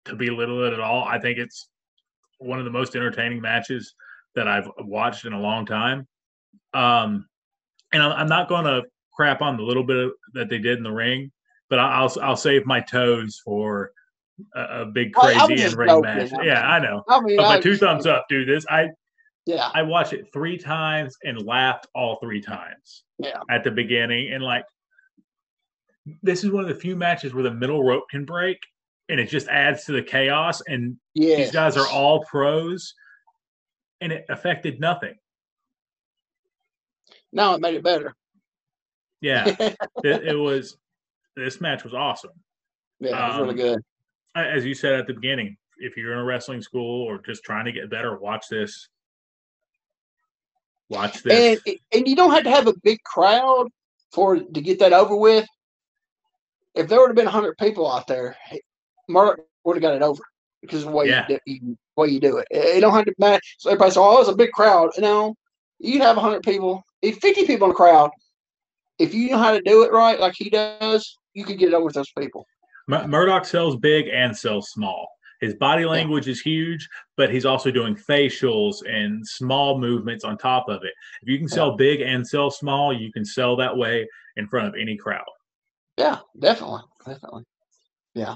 to 0.06 0.15
belittle 0.15 0.64
it 0.65 0.73
at 0.73 0.80
all. 0.80 1.03
I 1.03 1.19
think 1.19 1.38
it's 1.38 1.68
one 2.40 2.60
of 2.60 2.65
the 2.65 2.72
most 2.72 2.95
entertaining 2.95 3.41
matches 3.41 3.94
that 4.36 4.48
I've 4.48 4.69
watched 4.80 5.26
in 5.26 5.34
a 5.34 5.40
long 5.40 5.65
time. 5.65 6.07
Um, 6.73 7.28
and 7.94 8.02
I'm, 8.02 8.28
not 8.28 8.48
going 8.49 8.65
to 8.65 8.84
crap 9.14 9.41
on 9.41 9.57
the 9.57 9.64
little 9.64 9.84
bit 9.84 9.98
of, 9.98 10.11
that 10.34 10.49
they 10.49 10.57
did 10.57 10.78
in 10.78 10.84
the 10.84 10.91
ring, 10.91 11.32
but 11.69 11.78
I- 11.80 11.99
I'll 11.99 12.14
I'll 12.22 12.38
save 12.38 12.65
my 12.65 12.80
toes 12.80 13.41
for 13.44 13.91
a, 14.56 14.82
a 14.82 14.86
big 14.86 15.11
I- 15.18 15.45
crazy 15.45 15.64
in 15.64 15.76
ring 15.76 15.90
joking. 15.90 16.02
match. 16.03 16.34
I'm- 16.34 16.44
Yeah, 16.45 16.68
I 16.68 16.80
know. 16.80 17.03
I 17.10 17.19
mean, 17.22 17.38
But 17.38 17.44
my 17.44 17.56
I- 17.56 17.61
two 17.61 17.76
thumbs 17.76 18.06
up, 18.07 18.26
dude. 18.30 18.48
This 18.48 18.65
I 18.69 18.90
Yeah, 19.45 19.69
I 19.73 19.82
watched 19.84 20.14
it 20.14 20.28
three 20.34 20.57
times 20.57 21.15
and 21.26 21.45
laughed 21.45 21.88
all 21.94 22.18
three 22.22 22.41
times. 22.41 23.03
Yeah. 23.19 23.40
At 23.49 23.64
the 23.65 23.72
beginning. 23.72 24.32
And 24.34 24.41
like 24.44 24.65
this 26.23 26.44
is 26.44 26.49
one 26.52 26.64
of 26.64 26.69
the 26.69 26.76
few 26.76 26.95
matches 26.95 27.34
where 27.34 27.44
the 27.44 27.53
middle 27.53 27.84
rope 27.84 28.06
can 28.10 28.26
break 28.26 28.57
and 29.11 29.19
it 29.19 29.29
just 29.29 29.47
adds 29.49 29.83
to 29.85 29.91
the 29.91 30.01
chaos. 30.01 30.61
And 30.65 30.97
Yeah. 31.13 31.35
these 31.35 31.51
guys 31.51 31.77
are 31.77 31.88
all 31.88 32.23
pros, 32.23 32.95
and 33.99 34.11
it 34.11 34.25
affected 34.29 34.79
nothing. 34.79 35.15
No, 37.33 37.53
it 37.53 37.61
made 37.61 37.75
it 37.75 37.83
better. 37.83 38.15
Yeah, 39.19 39.45
it, 39.59 39.77
it 40.03 40.35
was. 40.39 40.77
This 41.35 41.61
match 41.61 41.83
was 41.83 41.93
awesome. 41.93 42.31
yeah, 42.99 43.09
it 43.09 43.29
was 43.39 43.39
really 43.47 43.49
Um, 43.51 43.55
good. 43.55 43.81
As 44.35 44.65
you 44.65 44.73
said 44.73 44.93
at 44.93 45.07
the 45.07 45.13
beginning, 45.13 45.57
if 45.77 45.95
you're 45.97 46.13
in 46.13 46.19
a 46.19 46.23
wrestling 46.23 46.61
school 46.61 47.03
or 47.05 47.21
just 47.21 47.43
trying 47.43 47.65
to 47.65 47.71
get 47.71 47.89
better, 47.89 48.17
watch 48.17 48.47
this. 48.49 48.88
Watch 50.89 51.21
this. 51.23 51.59
And 51.67 51.77
and 51.93 52.07
you 52.07 52.15
don't 52.15 52.31
have 52.31 52.43
to 52.43 52.49
have 52.49 52.67
a 52.67 52.73
big 52.83 53.01
crowd 53.03 53.67
for 54.13 54.38
to 54.38 54.61
get 54.61 54.79
that 54.79 54.93
over 54.93 55.15
with. 55.15 55.47
If 56.75 56.88
there 56.88 56.99
would 56.99 57.09
have 57.09 57.15
been 57.15 57.27
hundred 57.27 57.57
people 57.57 57.89
out 57.89 58.07
there, 58.07 58.35
Murdoch 59.11 59.45
would 59.63 59.75
have 59.75 59.81
got 59.81 59.93
it 59.95 60.01
over 60.01 60.23
because 60.61 60.83
of 60.83 60.89
the 60.89 60.95
way 60.95 61.07
Yeah. 61.07 61.25
you, 61.29 61.35
do, 61.35 61.39
you 61.45 61.77
way 61.97 62.07
you 62.09 62.19
do 62.19 62.38
it. 62.38 62.47
It 62.51 62.81
don't 62.81 62.93
have 62.93 63.05
to 63.05 63.13
matter. 63.19 63.41
So 63.59 63.69
everybody 63.69 63.91
says, 63.91 63.97
"Oh, 63.97 64.15
it 64.15 64.19
was 64.19 64.29
a 64.29 64.35
big 64.35 64.51
crowd." 64.51 64.89
You 64.95 65.03
know, 65.03 65.35
you 65.79 65.93
can 65.93 66.01
have 66.01 66.17
hundred 66.17 66.43
people, 66.43 66.83
if 67.01 67.17
fifty 67.17 67.45
people 67.45 67.65
in 67.65 67.71
a 67.71 67.75
crowd. 67.75 68.09
If 68.99 69.13
you 69.15 69.31
know 69.31 69.38
how 69.39 69.51
to 69.51 69.61
do 69.61 69.83
it 69.83 69.91
right, 69.91 70.19
like 70.19 70.35
he 70.35 70.49
does, 70.49 71.17
you 71.33 71.43
could 71.43 71.57
get 71.57 71.69
it 71.69 71.73
over 71.73 71.85
with 71.85 71.95
those 71.95 72.11
people. 72.17 72.45
Mur- 72.88 73.07
Murdoch 73.07 73.45
sells 73.45 73.75
big 73.77 74.07
and 74.07 74.35
sells 74.38 74.69
small. 74.69 75.07
His 75.39 75.55
body 75.55 75.85
language 75.85 76.27
is 76.27 76.39
huge, 76.39 76.88
but 77.17 77.31
he's 77.33 77.45
also 77.45 77.71
doing 77.71 77.95
facials 77.95 78.75
and 78.88 79.27
small 79.27 79.79
movements 79.79 80.23
on 80.23 80.38
top 80.38 80.69
of 80.69 80.83
it. 80.83 80.93
If 81.23 81.29
you 81.29 81.39
can 81.39 81.47
sell 81.47 81.75
big 81.75 82.01
and 82.01 82.27
sell 82.27 82.51
small, 82.51 82.93
you 82.93 83.11
can 83.11 83.25
sell 83.25 83.55
that 83.55 83.75
way 83.75 84.07
in 84.35 84.47
front 84.47 84.67
of 84.67 84.75
any 84.79 84.95
crowd. 84.95 85.25
Yeah, 85.97 86.19
definitely, 86.39 86.81
definitely. 87.03 87.43
Yeah. 88.13 88.35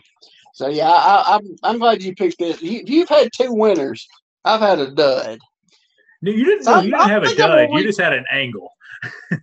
So 0.56 0.70
yeah, 0.70 0.90
I, 0.90 1.36
I'm 1.36 1.56
I'm 1.64 1.80
glad 1.80 2.02
you 2.02 2.16
picked 2.16 2.40
this. 2.40 2.62
You, 2.62 2.82
you've 2.86 3.10
had 3.10 3.30
two 3.36 3.52
winners. 3.52 4.08
I've 4.46 4.62
had 4.62 4.80
a 4.80 4.90
dud. 4.90 5.40
No, 6.22 6.32
you 6.32 6.46
didn't. 6.46 6.64
So 6.64 6.78
you 6.78 6.92
didn't 6.92 7.02
I 7.02 7.10
have 7.10 7.24
a 7.24 7.36
dud. 7.36 7.68
You 7.74 7.84
just 7.84 8.00
had 8.00 8.14
an 8.14 8.24
angle. 8.32 8.70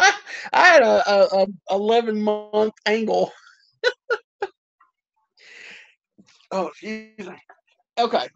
I 0.00 0.12
had 0.52 0.82
a, 0.82 1.08
a, 1.08 1.42
a 1.42 1.46
11 1.70 2.20
month 2.20 2.74
angle. 2.86 3.32
oh, 6.50 6.66
excuse 6.66 7.28
me. 7.28 7.36
Okay, 8.00 8.26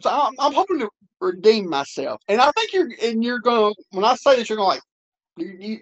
so 0.00 0.08
I'm, 0.08 0.34
I'm 0.38 0.52
hoping 0.52 0.78
to 0.78 0.88
redeem 1.20 1.68
myself, 1.68 2.20
and 2.28 2.40
I 2.40 2.52
think 2.52 2.72
you're 2.72 2.90
and 3.02 3.24
you're 3.24 3.40
gonna. 3.40 3.74
When 3.90 4.04
I 4.04 4.14
say 4.14 4.36
this, 4.36 4.48
you're 4.48 4.56
gonna 4.56 4.68
like. 4.68 4.82
You, 5.36 5.56
you, 5.58 5.80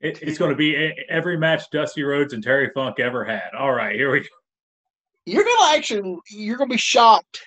It, 0.00 0.22
it's 0.22 0.38
going 0.38 0.50
to 0.50 0.56
be 0.56 0.94
every 1.08 1.36
match 1.36 1.70
Dusty 1.72 2.02
Rhodes 2.04 2.32
and 2.32 2.42
Terry 2.42 2.70
Funk 2.72 3.00
ever 3.00 3.24
had. 3.24 3.50
All 3.58 3.72
right, 3.72 3.96
here 3.96 4.12
we 4.12 4.20
go. 4.20 4.26
you're 5.26 5.44
gonna 5.44 5.76
actually 5.76 6.16
you're 6.30 6.56
gonna 6.56 6.70
be 6.70 6.76
shocked. 6.76 7.40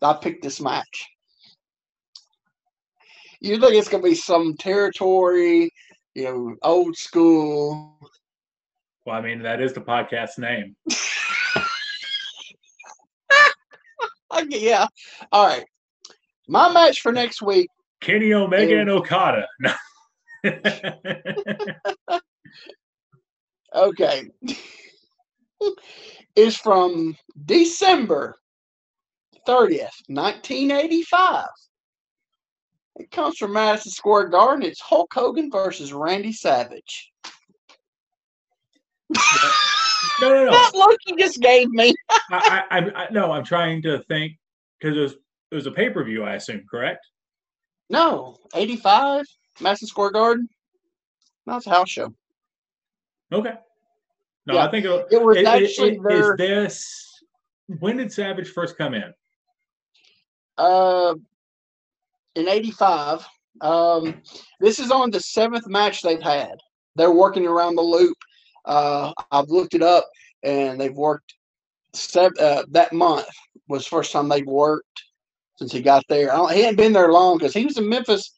I 0.00 0.12
picked 0.14 0.42
this 0.42 0.60
match. 0.60 1.06
You 3.40 3.58
think 3.60 3.74
it's 3.74 3.88
gonna 3.88 4.02
be 4.02 4.14
some 4.14 4.54
territory, 4.56 5.70
you 6.14 6.24
know, 6.24 6.56
old 6.62 6.96
school. 6.96 7.98
Well, 9.04 9.16
I 9.16 9.20
mean, 9.20 9.42
that 9.42 9.60
is 9.60 9.72
the 9.72 9.80
podcast's 9.80 10.38
name. 10.38 10.76
Okay, 14.32 14.60
yeah. 14.66 14.86
All 15.32 15.46
right. 15.46 15.64
My 16.48 16.70
match 16.70 17.00
for 17.00 17.10
next 17.12 17.40
week. 17.40 17.68
Kenny 18.00 18.32
Omega 18.34 18.72
Ew. 18.72 18.80
and 18.80 18.90
Okada. 18.90 19.46
Okay. 23.74 24.30
is 26.34 26.56
from 26.56 27.16
December 27.44 28.36
30th, 29.46 29.90
1985. 30.08 31.46
It 32.96 33.10
comes 33.10 33.36
from 33.36 33.52
Madison 33.52 33.92
Square 33.92 34.28
Garden. 34.28 34.64
It's 34.64 34.80
Hulk 34.80 35.12
Hogan 35.12 35.50
versus 35.50 35.92
Randy 35.92 36.32
Savage. 36.32 37.12
no, 40.20 40.28
no, 40.28 40.44
no. 40.46 40.50
That 40.50 40.72
look 40.74 40.98
you 41.06 41.16
just 41.18 41.40
gave 41.40 41.68
me. 41.70 41.94
I, 42.30 42.62
I, 42.70 42.78
I, 42.78 43.06
no, 43.10 43.30
I'm 43.30 43.44
trying 43.44 43.82
to 43.82 44.02
think 44.08 44.32
because 44.80 44.96
it 44.96 45.00
was 45.00 45.12
it 45.52 45.54
was 45.54 45.66
a 45.66 45.70
pay 45.70 45.90
per 45.90 46.02
view, 46.02 46.24
I 46.24 46.34
assume, 46.34 46.64
correct? 46.68 47.06
No, 47.88 48.36
85, 48.54 49.24
Madison 49.60 49.88
Square 49.88 50.12
Garden. 50.12 50.48
That's 51.46 51.66
a 51.66 51.70
house 51.70 51.90
show. 51.90 52.12
Okay. 53.32 53.54
No, 54.46 54.54
Yeah, 54.54 54.66
I 54.66 54.70
think 54.70 54.84
it, 54.86 55.06
It 55.10 55.22
was 55.22 55.36
it- 55.36 55.46
actually 55.46 55.96
it- 55.96 56.02
their 56.02 56.32
is 56.34 56.38
this. 56.38 57.22
When 57.80 57.96
did 57.96 58.12
Savage 58.12 58.48
first 58.50 58.76
come 58.78 58.94
in? 58.94 59.12
uh 60.58 61.14
in 62.34 62.48
85 62.48 63.26
um 63.60 64.22
this 64.58 64.78
is 64.78 64.90
on 64.90 65.10
the 65.10 65.20
seventh 65.20 65.66
match 65.66 66.00
they've 66.00 66.22
had 66.22 66.54
they're 66.94 67.12
working 67.12 67.46
around 67.46 67.74
the 67.74 67.82
loop 67.82 68.16
uh 68.64 69.12
i've 69.32 69.50
looked 69.50 69.74
it 69.74 69.82
up 69.82 70.08
and 70.44 70.80
they've 70.80 70.96
worked 70.96 71.34
seven 71.92 72.32
uh, 72.40 72.62
that 72.70 72.94
month 72.94 73.26
was 73.68 73.86
first 73.86 74.12
time 74.12 74.30
they've 74.30 74.46
worked 74.46 75.02
since 75.58 75.72
he 75.72 75.82
got 75.82 76.02
there 76.08 76.32
I 76.32 76.36
don't, 76.36 76.52
he 76.54 76.62
hadn't 76.62 76.76
been 76.76 76.94
there 76.94 77.12
long 77.12 77.36
because 77.36 77.52
he 77.52 77.66
was 77.66 77.76
in 77.76 77.86
memphis 77.86 78.32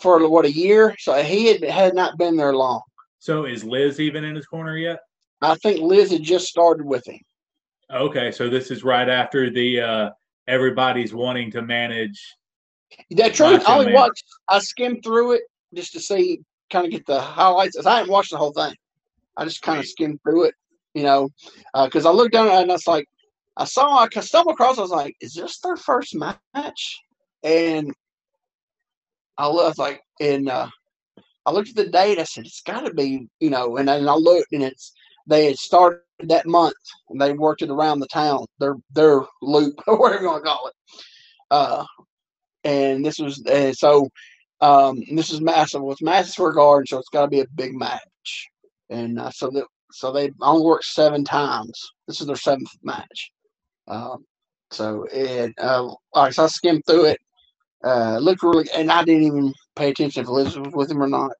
for 0.00 0.28
what 0.28 0.44
a 0.44 0.52
year 0.52 0.94
so 0.98 1.22
he 1.22 1.46
had, 1.46 1.62
had 1.64 1.94
not 1.94 2.16
been 2.18 2.36
there 2.36 2.54
long 2.54 2.80
So 3.18 3.44
is 3.44 3.62
Liz 3.64 4.00
even 4.00 4.24
in 4.24 4.34
his 4.34 4.46
corner 4.46 4.76
yet? 4.76 5.00
i 5.42 5.54
think 5.56 5.80
liz 5.80 6.12
had 6.12 6.22
just 6.22 6.46
started 6.46 6.84
with 6.86 7.06
him 7.06 7.20
Okay, 7.92 8.32
so 8.32 8.48
this 8.48 8.70
is 8.70 8.84
right 8.84 9.08
after 9.08 9.50
the 9.50 9.80
uh 9.80 10.10
everybody's 10.48 11.12
wanting 11.12 11.50
to 11.50 11.62
manage. 11.62 12.20
That 13.10 13.34
truth, 13.34 13.62
I 13.66 13.78
only 13.78 13.92
watched. 13.92 14.24
I 14.48 14.60
skimmed 14.60 15.02
through 15.04 15.32
it 15.32 15.42
just 15.74 15.92
to 15.92 16.00
see, 16.00 16.40
kind 16.70 16.86
of 16.86 16.90
get 16.90 17.06
the 17.06 17.20
highlights. 17.20 17.76
I 17.84 17.98
didn't 17.98 18.12
watch 18.12 18.30
the 18.30 18.38
whole 18.38 18.52
thing. 18.52 18.74
I 19.36 19.44
just 19.44 19.62
kind 19.62 19.78
of 19.78 19.86
skimmed 19.86 20.20
through 20.22 20.44
it, 20.44 20.54
you 20.94 21.02
know, 21.02 21.28
because 21.84 22.06
I 22.06 22.10
looked 22.10 22.32
down 22.32 22.48
at 22.48 22.60
it 22.60 22.62
and 22.62 22.70
I 22.70 22.74
was 22.74 22.86
like, 22.86 23.06
I 23.56 23.64
saw, 23.64 24.06
I 24.14 24.20
stumbled 24.20 24.54
across. 24.54 24.78
I 24.78 24.82
was 24.82 24.90
like, 24.90 25.14
is 25.20 25.34
this 25.34 25.58
their 25.60 25.76
first 25.76 26.14
match? 26.14 27.00
And 27.42 27.92
I 29.38 29.48
was 29.48 29.78
like, 29.78 30.00
and 30.20 30.48
uh, 30.48 30.68
I 31.46 31.50
looked 31.50 31.70
at 31.70 31.76
the 31.76 31.88
date. 31.88 32.18
I 32.18 32.24
said, 32.24 32.46
it's 32.46 32.62
got 32.62 32.86
to 32.86 32.94
be, 32.94 33.28
you 33.40 33.50
know, 33.50 33.76
and 33.76 33.88
then 33.88 34.08
I 34.08 34.14
looked 34.14 34.52
and 34.52 34.62
it's 34.62 34.92
they 35.26 35.46
had 35.46 35.56
started 35.56 36.00
that 36.20 36.46
month 36.46 36.74
and 37.08 37.20
they 37.20 37.32
worked 37.32 37.62
it 37.62 37.70
around 37.70 38.00
the 38.00 38.06
town, 38.08 38.44
their 38.58 38.76
their 38.92 39.22
loop 39.40 39.80
or 39.86 39.98
whatever 40.00 40.22
you 40.22 40.28
want 40.28 40.44
to 40.44 40.48
call 40.48 40.66
it. 40.68 40.74
Uh, 41.50 41.84
and 42.64 43.04
this 43.04 43.18
was 43.18 43.44
uh, 43.46 43.72
so 43.72 44.08
um, 44.60 45.02
this 45.12 45.30
is 45.30 45.40
massive. 45.40 45.82
With 45.82 46.02
Madison 46.02 46.32
Square 46.32 46.52
Garden, 46.52 46.86
so 46.86 46.98
it's 46.98 47.08
got 47.08 47.22
to 47.22 47.28
be 47.28 47.40
a 47.40 47.46
big 47.54 47.74
match. 47.74 48.48
And 48.90 49.18
uh, 49.18 49.30
so 49.30 49.50
that 49.50 49.64
so 49.92 50.12
they 50.12 50.30
only 50.40 50.64
worked 50.64 50.84
seven 50.84 51.24
times. 51.24 51.78
This 52.06 52.20
is 52.20 52.26
their 52.26 52.36
seventh 52.36 52.70
match. 52.82 53.32
Um, 53.88 54.24
so 54.70 55.06
it 55.12 55.52
uh, 55.58 55.82
all 55.84 55.98
right, 56.14 56.34
so 56.34 56.44
I 56.44 56.46
skimmed 56.46 56.84
through 56.86 57.06
it. 57.06 57.20
Uh, 57.84 58.18
looked 58.18 58.42
really, 58.42 58.68
and 58.74 58.90
I 58.90 59.04
didn't 59.04 59.24
even 59.24 59.52
pay 59.74 59.90
attention 59.90 60.22
if 60.22 60.28
Liz 60.28 60.56
was 60.56 60.72
with 60.72 60.90
him 60.90 61.02
or 61.02 61.08
not. 61.08 61.32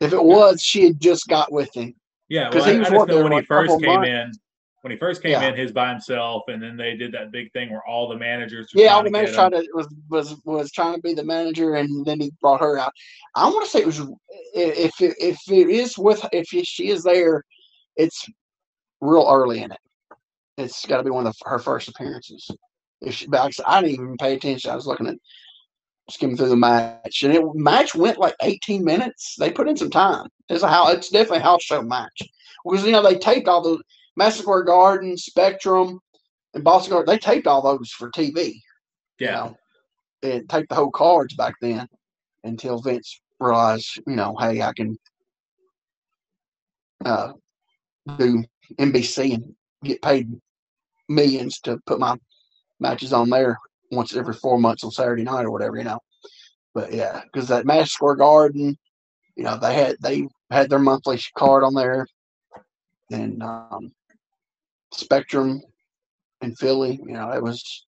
If 0.00 0.12
it 0.12 0.22
was, 0.22 0.60
she 0.60 0.84
had 0.84 1.00
just 1.00 1.28
got 1.28 1.52
with 1.52 1.72
him. 1.74 1.94
Yeah, 2.28 2.50
'Cause 2.50 2.62
well, 2.62 2.64
I, 2.64 2.72
he 2.72 2.76
I 2.76 2.80
was 2.80 2.88
just 2.88 2.98
working 2.98 3.22
when 3.22 3.32
he 3.32 3.38
like 3.38 3.46
first 3.46 3.80
came 3.80 3.86
months. 3.94 4.08
in. 4.08 4.32
When 4.80 4.90
he 4.90 4.98
first 4.98 5.22
came 5.22 5.30
Yeah. 5.30 5.48
in, 5.48 5.56
his 5.56 5.72
by 5.72 5.88
himself, 5.90 6.42
and 6.48 6.62
then 6.62 6.76
they 6.76 6.94
did 6.94 7.12
that 7.12 7.30
big 7.30 7.50
thing 7.52 7.70
where 7.70 7.86
all 7.88 8.06
the 8.08 8.16
managers. 8.18 8.68
were 8.74 8.82
Yeah, 8.82 8.94
all 8.94 9.02
the 9.02 9.08
to 9.08 9.12
manager 9.12 9.32
get 9.32 9.44
him. 9.44 9.50
tried 9.50 9.62
to 9.62 9.68
was 9.72 9.88
was 10.10 10.36
was 10.44 10.72
trying 10.72 10.96
to 10.96 11.00
be 11.00 11.14
the 11.14 11.24
manager, 11.24 11.74
and 11.76 12.04
then 12.04 12.20
he 12.20 12.32
brought 12.42 12.60
her 12.60 12.78
out. 12.78 12.92
I 13.34 13.48
want 13.48 13.64
to 13.64 13.70
say 13.70 13.80
it 13.80 13.86
was 13.86 14.00
if 14.54 15.00
it, 15.00 15.16
if 15.18 15.38
it 15.48 15.70
is 15.70 15.96
with 15.96 16.22
if 16.32 16.46
she 16.48 16.88
is 16.88 17.02
there, 17.02 17.42
it's 17.96 18.26
real 19.00 19.26
early 19.30 19.62
in 19.62 19.72
it. 19.72 19.78
It's 20.58 20.84
got 20.84 20.98
to 20.98 21.02
be 21.02 21.10
one 21.10 21.26
of 21.26 21.34
her 21.44 21.58
first 21.58 21.88
appearances. 21.88 22.46
If 23.00 23.14
she, 23.14 23.26
but 23.26 23.40
like 23.40 23.48
I 23.48 23.50
said, 23.52 23.64
I 23.66 23.80
didn't 23.80 23.94
even 23.94 24.16
pay 24.18 24.34
attention. 24.34 24.70
I 24.70 24.76
was 24.76 24.86
looking 24.86 25.06
at 25.06 25.16
skimming 26.10 26.36
through 26.36 26.48
the 26.50 26.56
match, 26.56 27.22
and 27.22 27.32
it 27.34 27.42
match 27.54 27.94
went 27.94 28.18
like 28.18 28.34
18 28.42 28.84
minutes. 28.84 29.36
They 29.38 29.50
put 29.50 29.68
in 29.68 29.76
some 29.76 29.90
time. 29.90 30.28
It's 30.48 30.62
a 30.62 30.68
how 30.68 30.88
it's 30.90 31.08
definitely 31.08 31.38
a 31.38 31.42
house 31.42 31.62
show 31.62 31.82
match 31.82 32.22
because 32.64 32.84
you 32.84 32.92
know 32.92 33.02
they 33.02 33.16
taped 33.18 33.48
all 33.48 33.62
the 33.62 34.30
Square 34.30 34.64
Garden, 34.64 35.16
Spectrum, 35.16 36.00
and 36.54 36.64
Boston 36.64 36.92
Garden. 36.92 37.12
They 37.12 37.18
taped 37.18 37.46
all 37.46 37.62
those 37.62 37.90
for 37.90 38.10
TV 38.10 38.60
you 39.22 39.30
Yeah, 39.30 39.34
know, 39.34 39.56
and 40.22 40.48
take 40.48 40.68
the 40.68 40.74
whole 40.74 40.90
cards 40.90 41.34
back 41.34 41.54
then 41.60 41.86
until 42.44 42.80
Vince 42.80 43.20
realized, 43.40 44.00
you 44.06 44.16
know, 44.16 44.36
hey, 44.38 44.62
I 44.62 44.72
can 44.72 44.98
uh, 47.04 47.32
do 48.18 48.44
NBC 48.78 49.34
and 49.34 49.54
get 49.84 50.02
paid 50.02 50.28
millions 51.08 51.60
to 51.60 51.78
put 51.86 51.98
my 52.00 52.16
matches 52.80 53.12
on 53.12 53.30
there 53.30 53.58
once 53.94 54.14
every 54.14 54.34
four 54.34 54.58
months 54.58 54.84
on 54.84 54.90
Saturday 54.90 55.22
night 55.22 55.44
or 55.44 55.50
whatever, 55.50 55.76
you 55.76 55.84
know. 55.84 55.98
But 56.74 56.92
yeah, 56.92 57.22
because 57.24 57.48
that 57.48 57.66
Madison 57.66 57.88
Square 57.88 58.16
Garden, 58.16 58.76
you 59.36 59.44
know, 59.44 59.56
they 59.56 59.74
had 59.74 59.96
they 60.00 60.26
had 60.50 60.70
their 60.70 60.78
monthly 60.78 61.20
card 61.36 61.64
on 61.64 61.74
there. 61.74 62.06
and 63.10 63.42
um, 63.42 63.92
Spectrum 64.92 65.62
in 66.42 66.54
Philly. 66.54 67.00
You 67.04 67.14
know, 67.14 67.30
it 67.30 67.42
was 67.42 67.86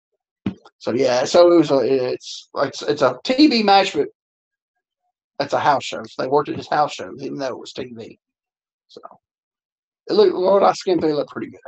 so 0.79 0.93
yeah. 0.93 1.25
So 1.25 1.53
it 1.53 1.57
was 1.57 1.71
a 1.71 2.13
it's 2.13 2.49
it's 2.57 2.83
it's 2.83 3.03
a 3.03 3.19
TV 3.25 3.65
match, 3.65 3.95
but 3.95 4.09
that's 5.39 5.53
a 5.53 5.61
house 5.61 5.85
show. 5.85 6.03
So 6.05 6.23
they 6.23 6.29
worked 6.29 6.49
at 6.49 6.57
his 6.57 6.69
house 6.69 6.95
shows, 6.95 7.23
even 7.23 7.39
though 7.39 7.49
it 7.49 7.59
was 7.59 7.73
TV. 7.73 8.19
So 8.89 9.01
it 10.09 10.15
looked 10.15 10.35
what 10.35 10.63
I 10.63 10.73
skimmed 10.73 11.05
it 11.05 11.15
looked 11.15 11.31
pretty 11.31 11.51
good. 11.51 11.61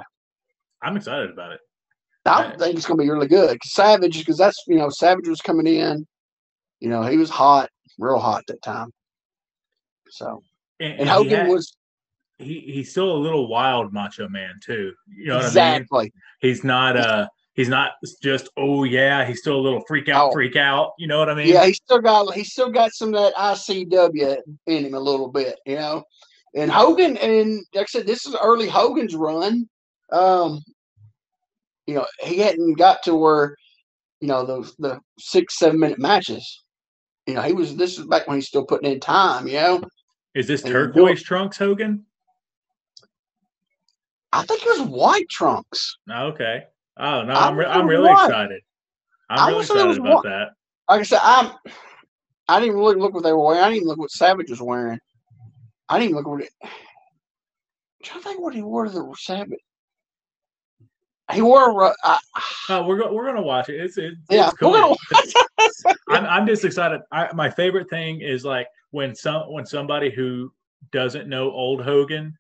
I'm 0.82 0.97
excited 0.97 1.31
about 1.31 1.52
it. 1.52 1.60
I 2.29 2.49
Right. 2.51 2.59
think 2.59 2.77
it's 2.77 2.87
going 2.87 2.99
to 2.99 3.03
be 3.05 3.11
really 3.11 3.27
good. 3.29 3.59
Savage, 3.65 4.19
because 4.19 4.37
that's 4.39 4.63
you 4.67 4.77
know 4.77 4.89
Savage 4.91 5.29
was 5.29 5.41
coming 5.41 5.67
in, 5.67 6.07
you 6.81 6.89
know 6.89 7.03
he 7.03 7.17
was 7.17 7.31
hot, 7.31 7.69
real 7.99 8.19
hot 8.19 8.45
that 8.49 8.63
time. 8.63 8.91
So 10.11 10.43
And, 10.81 11.01
and 11.01 11.09
Hogan 11.09 11.41
had- 11.41 11.49
was 11.49 11.75
he, 12.39 12.61
he's 12.61 12.93
still 12.93 13.11
a 13.11 13.19
little 13.19 13.49
wild 13.49 13.93
macho 13.93 14.29
man 14.29 14.55
too. 14.65 14.93
You 15.09 15.27
know 15.27 15.35
what 15.37 15.41
I 15.41 15.47
mean? 15.47 15.49
exactly. 15.49 16.13
He's 16.41 16.63
not 16.63 16.97
uh 16.97 17.27
he's 17.55 17.69
not 17.69 17.93
just 18.23 18.49
oh 18.57 18.85
yeah, 18.85 19.25
he's 19.27 19.41
still 19.41 19.57
a 19.57 19.61
little 19.61 19.83
freak 19.89 20.09
out, 20.09 20.29
Oh. 20.29 20.33
freak 20.33 20.55
out. 20.57 20.93
You 20.99 21.09
know 21.09 21.19
what 21.19 21.29
I 21.29 21.35
mean? 21.35 21.49
Yeah, 21.49 21.67
he 21.67 21.73
still 21.73 22.01
got 22.01 22.33
he 22.35 22.45
still 22.45 22.71
got 22.71 22.93
some 22.93 23.13
of 23.13 23.21
that 23.21 23.35
ICW 23.35 24.37
in 24.67 24.85
him 24.87 24.95
a 24.95 25.01
little 25.01 25.29
bit, 25.33 25.59
you 25.67 25.75
know. 25.77 26.05
And 26.55 26.71
Hogan, 26.71 27.17
and 27.19 27.63
like 27.75 27.83
I 27.83 27.87
said, 27.87 28.07
this 28.07 28.25
is 28.25 28.35
early 28.41 28.69
Hogan's 28.69 29.15
run. 29.17 29.69
Um, 30.13 30.63
you 31.89 31.94
know, 31.94 32.06
he 32.20 32.39
hadn't 32.40 32.74
got 32.74 33.02
to 33.05 33.15
where, 33.15 33.56
you 34.20 34.28
know, 34.28 34.44
the 34.44 34.70
the 34.78 35.01
six 35.19 35.59
seven 35.59 35.81
minute 35.81 35.98
matches. 35.98 36.62
You 37.27 37.32
know, 37.35 37.40
he 37.43 37.55
was. 37.55 37.77
This 37.77 37.98
is 37.98 38.06
back 38.06 38.28
when 38.28 38.36
he's 38.36 38.47
still 38.47 38.65
putting 38.66 38.93
in 38.93 39.01
time. 39.01 39.47
You 39.48 39.55
know, 39.55 39.82
Is 40.35 40.47
this 40.47 40.62
And 40.62 40.70
turquoise 40.73 41.23
trunks 41.23 41.56
Hogan? 41.56 42.05
I 44.35 44.43
think 44.44 44.62
it 44.62 44.78
was 44.81 44.89
white 44.89 45.28
trunks. 45.31 45.97
Oh, 46.10 46.27
okay. 46.27 46.65
Oh 46.98 47.23
no, 47.23 47.32
I'm 47.32 47.56
re- 47.56 47.65
I'm 47.65 47.86
really 47.86 48.10
white. 48.10 48.27
excited. 48.27 48.60
I 49.31 49.35
I'm 49.36 49.40
really 49.40 49.52
almost 49.55 49.69
thought 49.69 49.77
it 49.78 49.85
excited 49.85 50.01
about 50.01 50.24
white. 50.24 50.31
that. 50.31 50.48
Like 50.90 51.01
I 51.01 51.05
said, 51.05 51.20
I'm. 51.23 51.52
I 52.48 52.60
didn't 52.60 52.74
really 52.77 52.97
look 52.97 53.02
look 53.05 53.15
what 53.15 53.23
they 53.24 53.32
were 53.32 53.43
wearing. 53.44 53.62
I 53.62 53.69
didn't 53.69 53.77
even 53.77 53.89
look 53.89 53.98
what 53.98 54.10
Savage 54.10 54.51
was 54.51 54.60
wearing. 54.60 54.98
I 55.89 55.98
didn't 55.98 56.10
even 56.10 56.16
look 56.16 56.27
what 56.28 56.43
it. 56.43 56.51
I'm 56.62 56.69
trying 58.02 58.23
to 58.23 58.28
think 58.28 58.40
what 58.40 58.55
he 58.55 58.62
wore 58.62 58.85
to 58.85 58.90
the 58.90 59.15
Savage. 59.19 59.59
He 61.33 61.43
wore. 61.43 61.95
I, 62.05 62.19
Oh, 62.71 62.81
uh, 62.81 62.87
we're 62.87 62.99
go- 62.99 63.13
we're 63.13 63.27
gonna 63.27 63.43
watch 63.43 63.69
it. 63.69 63.81
It's 63.81 63.97
it's, 63.99 64.17
yeah, 64.29 64.49
it's 64.49 64.57
cool. 64.59 64.71
we're 64.73 64.81
gonna 64.81 65.97
I'm 66.09 66.27
I'm 66.27 66.47
just 66.47 66.65
excited. 66.65 67.01
I, 67.11 67.33
my 67.33 67.49
favorite 67.51 67.89
thing 67.89 68.21
is 68.21 68.45
like 68.45 68.67
when 68.91 69.15
some 69.15 69.51
when 69.53 69.65
somebody 69.67 70.11
who 70.11 70.53
doesn't 70.93 71.29
know 71.29 71.51
old 71.51 71.83
Hogan 71.83 72.37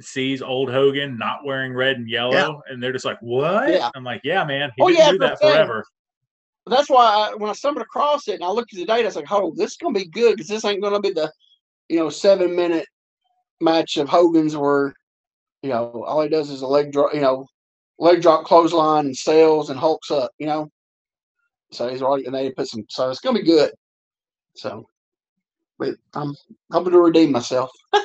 sees 0.00 0.42
old 0.42 0.70
Hogan 0.70 1.18
not 1.18 1.44
wearing 1.44 1.74
red 1.74 1.96
and 1.96 2.08
yellow, 2.08 2.62
and 2.68 2.82
they're 2.82 2.92
just 2.92 3.04
like, 3.04 3.18
"What?" 3.20 3.72
Yeah. 3.72 3.90
I'm 3.94 4.04
like, 4.04 4.22
"Yeah, 4.24 4.44
man, 4.44 4.70
he 4.76 4.82
Oh, 4.82 4.88
yeah, 4.88 5.10
do 5.10 5.18
that 5.18 5.38
thing. 5.38 5.50
forever." 5.50 5.84
That's 6.66 6.88
why 6.88 7.04
I, 7.04 7.34
when 7.34 7.50
I 7.50 7.54
stumbled 7.54 7.82
across 7.84 8.28
it 8.28 8.36
and 8.36 8.44
I 8.44 8.48
looked 8.48 8.72
at 8.72 8.76
the 8.78 8.86
date, 8.86 9.02
I 9.02 9.06
was 9.06 9.16
like, 9.16 9.30
"Oh, 9.30 9.52
this 9.56 9.72
is 9.72 9.76
gonna 9.76 9.98
be 9.98 10.06
good 10.06 10.36
because 10.36 10.48
this 10.48 10.64
ain't 10.64 10.82
gonna 10.82 11.00
be 11.00 11.10
the, 11.10 11.30
you 11.88 11.98
know, 11.98 12.08
seven 12.08 12.54
minute 12.54 12.86
match 13.60 13.96
of 13.96 14.08
Hogan's 14.08 14.56
where, 14.56 14.94
you 15.62 15.70
know, 15.70 16.04
all 16.06 16.22
he 16.22 16.28
does 16.28 16.50
is 16.50 16.62
a 16.62 16.66
leg 16.66 16.92
drop, 16.92 17.12
you 17.14 17.20
know, 17.20 17.46
leg 18.02 18.20
drop 18.20 18.44
clothesline 18.44 19.06
and 19.06 19.16
sails 19.16 19.70
and 19.70 19.78
hulks 19.78 20.10
up, 20.10 20.32
you 20.38 20.46
know. 20.46 20.68
So 21.70 21.88
he's 21.88 22.02
already 22.02 22.26
and 22.26 22.34
they 22.34 22.50
put 22.50 22.68
some, 22.68 22.84
so 22.88 23.08
it's 23.08 23.20
gonna 23.20 23.38
be 23.38 23.44
good. 23.44 23.72
So, 24.56 24.86
but 25.78 25.94
I'm 26.12 26.34
hoping 26.70 26.92
to 26.92 27.00
redeem 27.00 27.32
myself. 27.32 27.70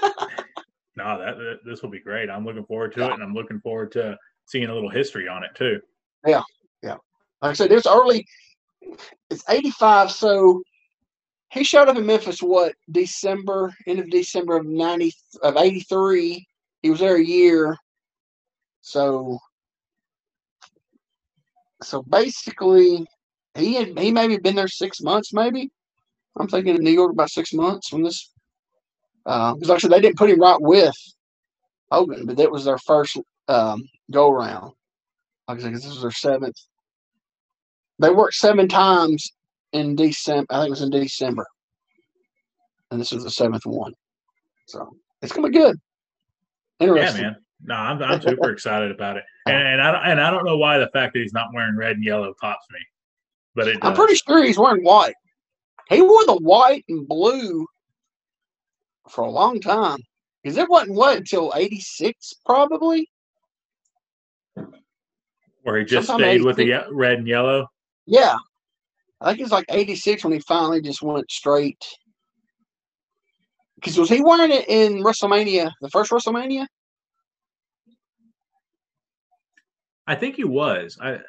No, 1.00 1.20
that, 1.20 1.38
that 1.38 1.60
this 1.64 1.84
will 1.84 1.92
be 1.92 2.00
great. 2.00 2.28
I'm 2.28 2.44
looking 2.44 2.66
forward 2.66 2.92
to 2.94 3.02
Yeah. 3.02 3.10
it, 3.10 3.14
and 3.14 3.22
I'm 3.22 3.36
looking 3.36 3.60
forward 3.60 3.92
to 3.92 4.18
seeing 4.48 4.68
a 4.68 4.74
little 4.74 4.90
history 4.90 5.28
on 5.28 5.44
it 5.44 5.52
too. 5.54 5.80
Yeah, 6.26 6.42
yeah. 6.82 6.96
Like 7.44 7.52
I 7.52 7.54
said, 7.54 7.72
it's 7.72 7.86
early. 7.86 8.26
It's 9.30 9.48
85, 9.48 10.10
so 10.10 10.64
he 11.52 11.64
showed 11.64 11.88
up 11.88 11.98
in 11.98 12.06
Memphis 12.08 12.42
what 12.42 12.74
December, 12.92 13.72
end 13.86 14.00
of 14.00 14.10
December 14.10 14.58
of 14.58 14.66
90 14.66 15.14
of 15.44 15.56
83. 15.56 16.44
He 16.82 16.90
was 16.90 17.00
there 17.00 17.18
a 17.18 17.24
year. 17.24 17.78
So 18.82 19.38
so 21.84 22.04
basically 22.04 23.06
he 23.56 23.76
had 23.76 23.98
he 24.00 24.12
maybe 24.12 24.38
been 24.38 24.56
there 24.56 24.68
six 24.68 25.02
months, 25.02 25.34
maybe. 25.34 25.70
I'm 26.40 26.48
thinking 26.48 26.76
in 26.76 26.84
New 26.84 26.92
York 26.92 27.12
about 27.12 27.32
six 27.32 27.54
months 27.54 27.92
when 27.92 28.04
this 28.04 28.32
uh 29.26 29.54
because 29.54 29.70
like 29.70 29.78
I 29.78 29.80
said 29.80 29.92
they 29.92 30.02
didn't 30.02 30.18
put 30.18 30.30
him 30.30 30.42
right 30.42 30.62
with 30.62 30.96
Hogan, 31.92 32.26
but 32.26 32.38
that 32.38 32.52
was 32.52 32.66
their 32.66 32.78
first 32.80 33.18
um 33.48 33.84
go 34.12 34.32
around. 34.32 34.74
Like 35.48 35.60
I 35.60 35.62
said, 35.62 35.74
'cause 35.74 35.84
this 35.84 35.94
was 35.94 36.02
their 36.02 36.12
seventh 36.12 36.56
they 38.00 38.10
worked 38.12 38.36
seven 38.36 38.68
times 38.68 39.32
in 39.74 39.96
December. 39.96 40.46
I 40.52 40.58
think 40.60 40.68
it 40.68 40.72
was 40.72 40.82
in 40.84 40.90
December, 40.92 41.46
and 42.92 43.00
this 43.02 43.12
is 43.12 43.24
the 43.24 43.32
seventh 43.32 43.66
one. 43.66 43.94
So 44.68 44.96
it's 45.22 45.32
gonna 45.34 45.50
be 45.50 45.58
good. 45.58 45.78
Yeah, 46.80 46.88
Interesting. 46.88 47.22
man. 47.24 47.36
No, 47.64 47.76
I'm 47.76 48.02
I'm 48.04 48.22
super 48.22 48.52
excited 48.52 48.92
about 48.92 49.18
it, 49.18 49.24
and, 49.48 49.56
and 49.56 49.82
I 49.82 49.92
don't, 49.92 50.04
and 50.04 50.22
I 50.22 50.30
don't 50.30 50.46
know 50.46 50.58
why 50.58 50.78
the 50.78 50.90
fact 50.94 51.14
that 51.14 51.20
he's 51.20 51.34
not 51.34 51.48
wearing 51.54 51.76
red 51.76 51.96
and 51.96 52.06
yellow 52.06 52.34
tops 52.40 52.66
me, 52.72 52.80
but 53.56 53.68
it. 53.68 53.80
I'm 53.82 53.96
pretty 53.96 54.16
sure 54.16 54.44
he's 54.44 54.60
wearing 54.60 54.84
white. 54.84 55.16
He 55.90 56.02
wore 56.02 56.26
the 56.26 56.36
white 56.36 56.86
and 56.88 57.08
blue 57.08 57.66
for 59.10 59.24
a 59.24 59.30
long 59.30 59.60
time. 59.60 60.00
Because 60.44 60.58
it 60.58 60.70
wasn't 60.70 60.96
what 60.96 61.18
until 61.18 61.52
'86, 61.56 62.34
probably. 62.46 63.10
where 65.64 65.80
he 65.80 65.84
just 65.84 66.08
sometime 66.08 66.38
stayed 66.38 66.44
with 66.44 66.56
the 66.56 66.86
red 66.92 67.18
and 67.18 67.28
yellow. 67.28 67.68
Yeah, 68.06 68.38
I 69.20 69.32
think 69.32 69.42
it's 69.42 69.52
like 69.52 69.66
'86 69.70 70.24
when 70.24 70.34
he 70.34 70.40
finally 70.40 70.82
just 70.82 71.02
went 71.02 71.30
straight. 71.30 71.84
Because 73.76 73.98
was 73.98 74.10
he 74.10 74.22
wearing 74.22 74.52
it 74.52 74.70
in 74.70 75.04
WrestleMania, 75.04 75.72
the 75.82 75.90
first 75.90 76.12
WrestleMania? 76.12 76.66
I 80.08 80.16
think 80.16 80.36
he 80.36 80.44
was. 80.46 80.98
I 81.02 81.20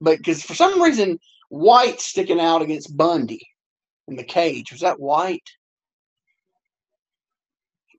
but 0.00 0.18
because 0.18 0.42
for 0.42 0.54
some 0.54 0.80
reason 0.82 1.18
white 1.48 2.00
sticking 2.00 2.40
out 2.40 2.62
against 2.62 2.96
Bundy 2.96 3.40
in 4.08 4.16
the 4.16 4.24
cage 4.24 4.70
was 4.70 4.80
that 4.82 5.00
white? 5.00 5.48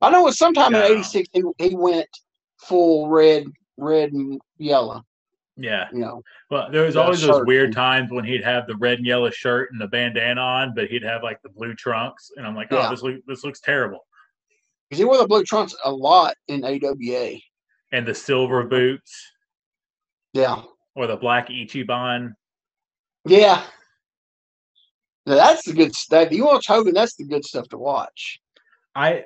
I 0.02 0.10
know 0.10 0.22
it 0.22 0.26
was 0.26 0.38
sometime 0.38 0.72
No. 0.74 0.86
in 0.86 0.92
'86 0.92 1.30
he, 1.34 1.44
he 1.58 1.76
went 1.76 2.08
full 2.58 3.08
red, 3.10 3.46
red 3.78 4.12
and 4.12 4.40
yellow. 4.58 5.04
yeah. 5.58 5.88
You 5.92 6.00
know, 6.00 6.22
Well, 6.52 6.70
there 6.70 6.84
was 6.84 6.96
always 6.96 7.22
those 7.22 7.46
weird 7.46 7.74
times 7.74 8.12
when 8.12 8.26
he'd 8.26 8.44
have 8.44 8.68
the 8.68 8.76
red 8.76 8.98
and 9.00 9.08
yellow 9.08 9.30
shirt 9.30 9.72
and 9.72 9.80
the 9.80 9.88
bandana 9.88 10.42
on, 10.42 10.74
but 10.76 10.88
he'd 10.88 11.04
have 11.04 11.24
like 11.24 11.42
the 11.42 11.50
blue 11.50 11.74
trunks, 11.76 12.32
and 12.36 12.46
I'm 12.46 12.56
like, 12.56 12.68
oh, 12.72 12.78
Yeah. 12.78 12.90
this 12.90 13.02
look, 13.02 13.16
this 13.28 13.44
looks 13.44 13.62
terrible. 13.62 14.06
because 14.90 15.00
he 15.00 15.06
wore 15.06 15.18
the 15.18 15.28
blue 15.28 15.44
trunks 15.44 15.76
a 15.86 15.92
lot 15.92 16.36
in 16.48 16.64
AWA. 16.64 17.38
And 17.92 18.06
the 18.06 18.14
silver 18.14 18.64
boots 18.64 19.32
Yeah, 20.36 20.64
or 20.96 21.08
the 21.08 21.16
black 21.16 21.48
Ichiban. 21.48 22.34
yeah. 23.26 23.64
Now, 25.26 25.36
that's 25.36 25.64
the 25.66 25.74
good 25.74 25.96
stuff. 25.96 26.32
You 26.32 26.46
watch 26.46 26.68
Hogan, 26.68 26.94
that's 26.94 27.16
the 27.16 27.24
good 27.24 27.44
stuff 27.46 27.68
to 27.70 27.78
watch. 27.78 28.40
I 28.96 29.24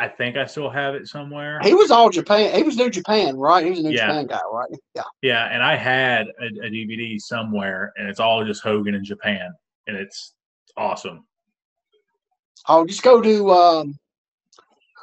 I 0.00 0.08
think 0.08 0.36
I 0.36 0.46
still 0.46 0.68
have 0.68 0.94
it 0.96 1.06
somewhere. 1.06 1.60
He 1.62 1.74
was 1.74 1.92
all 1.92 2.10
Japan. 2.10 2.54
He 2.56 2.64
was 2.64 2.76
New 2.76 2.90
Japan, 2.90 3.36
right? 3.36 3.64
He 3.64 3.70
was 3.70 3.78
a 3.78 3.82
New 3.82 3.90
Yeah. 3.90 4.06
Japan 4.08 4.26
guy, 4.26 4.40
right? 4.52 4.68
Yeah. 4.96 5.02
Yeah, 5.22 5.44
and 5.46 5.62
I 5.62 5.76
had 5.76 6.26
a, 6.40 6.46
a 6.66 6.70
DVD 6.70 7.20
somewhere, 7.20 7.92
and 7.96 8.08
it's 8.08 8.18
all 8.20 8.44
just 8.44 8.62
Hogan 8.64 8.94
in 8.96 9.04
Japan, 9.04 9.50
and 9.86 9.96
it's 9.96 10.34
awesome. 10.76 11.24
Oh, 12.68 12.84
just 12.84 13.02
go 13.04 13.20
to 13.22 13.50
um, 13.52 13.98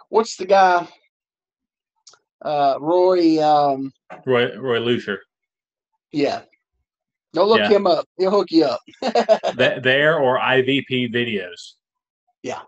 what's 0.10 0.36
the 0.36 0.45
guy? 0.45 0.86
Uh, 2.44 2.76
Roy. 2.80 3.41
Um, 3.44 3.91
Roy 4.26 4.56
Roy 4.57 4.80
Lucier. 4.80 5.19
Yeah. 6.11 6.41
Go 7.34 7.45
look 7.48 7.60
Yeah. 7.60 7.69
him 7.69 7.86
up. 7.88 8.06
He'll 8.18 8.32
hook 8.32 8.49
you 8.52 8.64
up. 8.65 8.80
Th- 9.57 9.82
there 9.82 10.19
or 10.19 10.40
IVP 10.40 11.14
videos. 11.14 11.73
Yeah. 12.44 12.61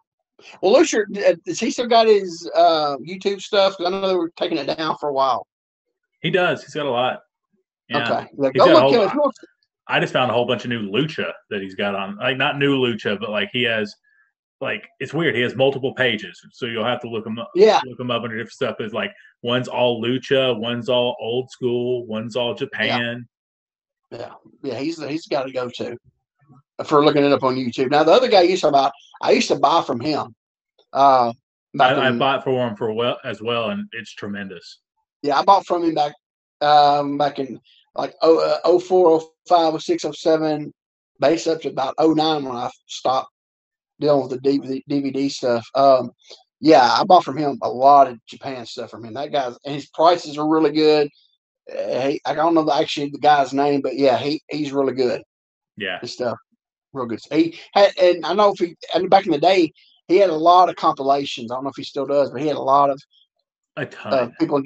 Well, 0.62 0.74
Lucier, 0.74 1.08
uh, 1.26 1.34
has 1.48 1.60
he 1.60 1.72
still 1.72 1.88
got 1.88 2.08
his 2.08 2.50
uh, 2.54 2.98
YouTube 2.98 3.42
stuff? 3.42 3.76
I 3.80 3.90
know 3.90 4.08
they 4.08 4.16
were 4.16 4.32
taking 4.38 4.58
it 4.58 4.66
down 4.78 4.98
for 5.00 5.10
a 5.10 5.14
while. 5.14 5.48
He 6.22 6.30
does. 6.30 6.64
He's 6.64 6.74
got 6.74 6.86
a 6.86 6.90
lot. 6.92 7.22
Yeah. 7.90 8.04
Okay. 8.04 8.28
Like, 8.36 8.54
go 8.56 8.66
look 8.66 8.92
him. 8.94 9.00
lot. 9.00 9.08
If 9.08 9.14
you 9.14 9.20
want- 9.22 9.36
I 9.88 10.02
just 10.02 10.12
found 10.12 10.30
a 10.30 10.34
whole 10.34 10.46
bunch 10.46 10.66
of 10.66 10.70
new 10.70 10.92
lucha 10.92 11.32
that 11.50 11.62
he's 11.62 11.76
got 11.76 11.96
on. 11.96 12.18
Like 12.18 12.36
not 12.36 12.58
new 12.60 12.78
lucha, 12.78 13.18
but 13.20 13.30
like 13.30 13.50
he 13.54 13.64
has 13.64 13.96
like 14.60 14.88
it's 15.00 15.14
weird. 15.14 15.36
He 15.36 15.42
has 15.42 15.56
multiple 15.56 15.94
pages, 15.94 16.42
so 16.52 16.66
you'll 16.66 16.86
have 16.86 17.02
to 17.02 17.10
look 17.10 17.26
him 17.26 17.38
up. 17.38 17.52
Yeah. 17.56 17.80
Look 17.86 18.00
him 18.00 18.12
up 18.12 18.24
under 18.24 18.36
different 18.36 18.54
stuff. 18.54 18.76
Is 18.80 18.94
like 18.94 19.12
one's 19.44 19.68
all 19.68 20.02
lucha, 20.02 20.58
one's 20.58 20.90
all 20.90 21.16
old 21.20 21.52
school, 21.52 22.06
one's 22.08 22.36
all 22.36 22.54
Japan. 22.54 23.28
Yeah. 24.12 24.32
Yeah. 24.64 24.76
He's 24.76 25.02
he's 25.04 25.28
got 25.28 25.44
to 25.44 25.52
go 25.52 25.70
to 25.70 25.98
for 26.86 27.04
looking 27.04 27.24
it 27.24 27.32
up 27.32 27.44
on 27.44 27.56
YouTube. 27.56 27.92
Now 27.92 28.04
the 28.04 28.12
other 28.12 28.30
guy 28.30 28.42
you 28.42 28.58
talk 28.58 28.70
about, 28.70 28.92
I 29.22 29.32
used 29.32 29.48
to 29.50 29.58
buy 29.58 29.84
from 29.86 30.00
him. 30.00 30.36
Uh, 30.94 31.34
I, 31.80 32.08
I, 32.08 32.12
bought 32.12 32.44
for 32.44 32.68
him 32.68 32.76
for 32.76 32.92
well 32.94 33.20
as 33.24 33.42
well, 33.42 33.70
and 33.70 33.88
it's 33.92 34.14
tremendous. 34.14 34.80
Yeah, 35.22 35.38
I 35.38 35.44
bought 35.44 35.66
from 35.66 35.84
him 35.84 35.94
back 35.94 36.14
um, 36.62 37.18
back 37.18 37.40
in 37.40 37.60
like 37.96 38.16
oh, 38.22 38.60
uh, 38.64 38.80
04, 38.80 39.22
05, 39.48 39.82
06, 39.82 40.06
07, 40.14 40.74
base 41.20 41.48
up 41.48 41.62
to 41.62 41.70
about 41.70 41.96
09 42.00 42.46
when 42.46 42.56
I 42.56 42.70
stopped 42.86 43.32
dealing 44.00 44.28
with 44.28 44.42
the 44.42 44.82
DVD, 44.88 45.32
stuff. 45.32 45.66
Um, 45.76 46.12
yeah, 46.60 46.90
I 46.92 47.04
bought 47.04 47.24
from 47.24 47.38
him 47.38 47.60
a 47.62 47.70
lot 47.70 48.08
of 48.08 48.24
Japan 48.26 48.66
stuff 48.66 48.90
from 48.90 49.06
him. 49.06 49.14
That 49.14 49.32
guy's 49.32 49.58
and 49.66 49.76
his 49.76 49.88
prices 49.88 50.38
are 50.38 50.48
really 50.48 50.72
good. 50.72 51.10
Uh, 51.72 52.08
he, 52.08 52.22
I 52.26 52.34
don't 52.34 52.54
know 52.54 52.64
the, 52.64 52.74
actually 52.74 53.10
the 53.10 53.20
guy's 53.20 53.54
name, 53.54 53.82
but 53.82 53.96
yeah, 53.96 54.18
he 54.18 54.42
he's 54.50 54.72
really 54.72 54.94
good. 54.94 55.22
Yeah, 55.76 56.00
his 56.00 56.14
stuff 56.14 56.38
real 56.94 57.06
good. 57.06 57.20
He 57.32 57.58
had, 57.74 57.98
and 57.98 58.26
I 58.26 58.34
know 58.34 58.54
if 58.54 58.60
he 58.60 58.76
and 58.94 59.10
back 59.10 59.26
in 59.26 59.32
the 59.32 59.38
day, 59.38 59.72
he 60.08 60.18
had 60.18 60.30
a 60.30 60.36
lot 60.36 60.70
of 60.70 60.76
compilations. 60.76 61.52
I 61.52 61.56
don't 61.56 61.64
know 61.64 61.70
if 61.70 61.76
he 61.76 61.84
still 61.84 62.06
does, 62.06 62.32
but 62.32 62.42
he 62.42 62.48
had 62.48 62.58
a 62.58 62.62
lot 62.62 62.90
of 62.90 63.02
a 63.78 63.86
ton 63.86 64.14
uh, 64.14 64.30
people. 64.40 64.62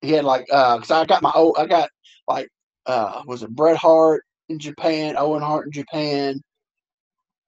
He 0.00 0.12
had 0.12 0.24
like 0.24 0.46
uh, 0.52 0.76
because 0.76 0.90
I 0.90 1.04
got 1.04 1.22
my 1.22 1.32
old, 1.34 1.56
I 1.58 1.66
got 1.66 1.90
like 2.28 2.48
uh, 2.86 3.22
was 3.26 3.42
it 3.42 3.50
Bret 3.50 3.76
Hart 3.76 4.24
in 4.48 4.58
Japan, 4.58 5.16
Owen 5.18 5.42
Hart 5.42 5.66
in 5.66 5.72
Japan. 5.72 6.40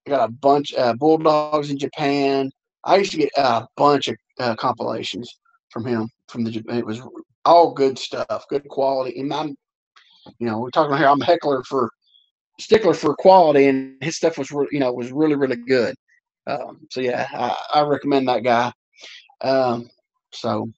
I 0.07 0.11
got 0.11 0.29
a 0.29 0.33
bunch 0.33 0.75
uh, 0.75 0.95
Bulldogs 0.95 1.71
in 1.71 1.79
Japan. 1.79 2.51
I 2.85 2.97
used 2.97 3.13
to 3.13 3.19
get 3.19 3.31
a 3.37 3.67
bunch 3.77 4.09
of 4.09 4.17
uh, 4.39 4.55
compilations 4.57 5.39
from 5.71 5.87
him 5.87 6.09
from 6.29 6.45
the. 6.45 6.51
Japan. 6.51 6.79
It 6.79 6.87
was 6.87 7.01
all 7.45 7.73
good 7.73 7.99
stuff, 7.99 8.45
good 8.49 8.69
quality. 8.69 9.19
And 9.21 9.33
I'm, 9.33 9.57
you 10.39 10.47
know, 10.47 10.59
we're 10.59 10.71
talking 10.71 10.97
here. 10.97 11.09
I'm 11.09 11.23
a 11.23 11.25
heckler 11.25 11.63
for 11.65 11.91
stickler 12.61 12.95
for 12.95 13.15
quality, 13.17 13.67
and 13.67 13.97
his 14.03 14.17
stuff 14.17 14.39
was, 14.39 14.51
you 14.71 14.81
know, 14.81 14.93
was 14.93 15.13
really 15.13 15.37
really 15.37 15.57
good. 15.57 15.95
Um, 16.47 16.87
so 16.91 17.01
yeah, 17.01 17.27
I, 17.33 17.81
I, 17.81 17.83
recommend 17.83 18.29
that 18.29 18.45
guy. 18.45 18.71
Um, 19.41 19.89
so, 20.31 20.71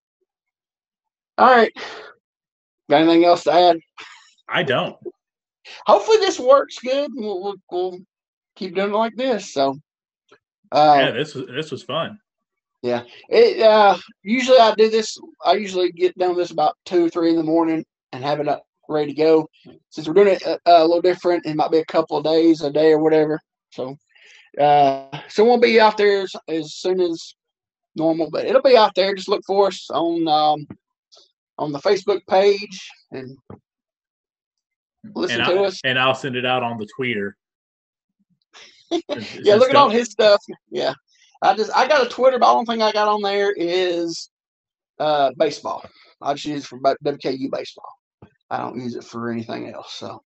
all 1.39 1.51
right, 1.51 1.73
got 2.89 3.03
anything 3.03 3.25
else 3.25 3.43
to 3.45 3.53
add? 3.53 3.81
I 4.49 4.63
don't. 4.63 4.97
Hopefully 5.87 6.19
this 6.19 6.39
works 6.39 6.79
good. 6.79 7.11
We'll, 7.17 7.43
we'll, 7.43 7.57
we'll 7.73 7.99
keep 8.57 8.75
doing 8.75 8.91
it 8.91 8.97
like 8.97 9.15
this. 9.15 9.53
So, 9.53 9.79
uh, 10.73 10.97
yeah, 10.99 11.11
this 11.13 11.35
was 11.35 11.47
this 11.47 11.71
was 11.71 11.83
fun. 11.83 12.19
Yeah, 12.83 13.03
it 13.29 13.63
uh, 13.63 13.97
usually 14.23 14.59
I 14.59 14.75
do 14.75 14.91
this. 14.91 15.17
I 15.45 15.55
usually 15.55 15.93
get 15.93 16.19
done 16.19 16.37
this 16.37 16.51
about 16.51 16.77
two 16.85 17.07
or 17.07 17.11
three 17.11 17.31
in 17.31 17.37
the 17.37 17.43
morning 17.43 17.85
and 18.13 18.25
have 18.25 18.41
it 18.41 18.49
up 18.49 18.65
ready 18.89 19.13
to 19.13 19.21
go. 19.21 19.49
Since 19.91 20.09
we're 20.09 20.15
doing 20.15 20.29
it 20.29 20.43
a, 20.43 20.55
uh, 20.67 20.83
a 20.83 20.87
little 20.87 21.03
different, 21.03 21.47
it 21.47 21.57
might 21.57 21.71
be 21.71 21.79
a 21.79 21.85
couple 21.85 22.17
of 22.17 22.25
days, 22.25 22.63
a 22.63 22.71
day 22.71 22.93
or 22.93 22.99
whatever. 22.99 23.41
So, 23.73 23.97
uh, 24.61 25.21
so 25.29 25.45
won't 25.45 25.63
be 25.63 25.81
out 25.81 25.97
there 25.97 26.23
as, 26.23 26.35
as 26.49 26.75
soon 26.75 27.01
as 27.01 27.35
normal, 27.95 28.31
but 28.31 28.45
it'll 28.45 28.63
be 28.63 28.77
out 28.77 28.95
there. 28.95 29.15
Just 29.15 29.29
look 29.29 29.43
for 29.47 29.69
us 29.69 29.89
on 29.91 30.29
um, 30.29 30.67
on 31.59 31.73
the 31.73 31.79
Facebook 31.79 32.21
page 32.29 32.91
and 33.11 33.37
listen 35.15 35.41
and 35.41 35.49
to 35.49 35.57
I'll, 35.57 35.65
us. 35.65 35.81
And 35.85 35.99
I'll 35.99 36.15
send 36.15 36.37
it 36.37 36.47
out 36.47 36.63
on 36.63 36.79
the 36.79 36.87
Twitter. 36.97 37.37
Yeah, 38.91 39.55
look 39.55 39.71
at 39.71 39.77
all 39.77 39.89
his 39.89 40.09
stuff. 40.09 40.41
Yeah, 40.71 40.95
I 41.43 41.55
just 41.55 41.71
I 41.75 41.89
got 41.89 42.07
a 42.07 42.09
Twitter, 42.09 42.39
but 42.39 42.47
the 42.47 42.53
only 42.53 42.67
thing 42.67 42.83
I 42.83 42.93
got 42.93 43.09
on 43.09 43.23
there 43.23 43.53
is 43.53 44.31
uh, 44.99 45.33
baseball. 45.39 45.85
I 46.21 46.35
just 46.35 46.47
use 46.47 46.65
it 46.65 46.67
for 46.67 46.79
WKU 46.79 47.51
baseball. 47.51 47.93
I 48.51 48.59
don't 48.59 48.81
use 48.81 48.95
it 48.95 49.05
for 49.05 49.31
anything 49.31 49.73
else. 49.73 49.95
So, 49.95 50.23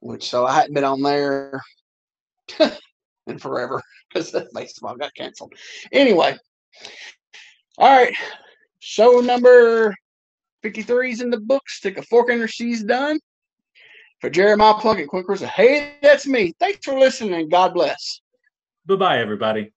which 0.00 0.28
so 0.28 0.46
I 0.46 0.54
hadn't 0.54 0.74
been 0.74 0.84
on 0.84 1.02
there 1.02 1.60
in 3.26 3.38
forever 3.38 3.82
because 4.12 4.34
baseball 4.54 4.96
got 4.96 5.14
canceled. 5.14 5.54
Anyway, 5.92 6.36
all 7.78 7.96
right, 7.96 8.14
show 8.80 9.20
number 9.20 9.94
53 10.62 11.12
is 11.12 11.20
in 11.20 11.30
the 11.30 11.40
books. 11.40 11.78
Stick 11.78 11.98
a 11.98 12.02
fork 12.02 12.30
in 12.30 12.40
her. 12.40 12.48
She's 12.48 12.82
done. 12.82 13.18
For 14.20 14.28
Jeremiah 14.28 14.74
Plunkett, 14.74 15.08
Quick 15.08 15.26
Hey, 15.40 15.94
that's 16.02 16.26
me. 16.26 16.52
Thanks 16.60 16.84
for 16.84 16.98
listening. 16.98 17.48
God 17.48 17.72
bless. 17.72 18.20
Bye 18.86 18.96
bye, 18.96 19.18
everybody. 19.18 19.72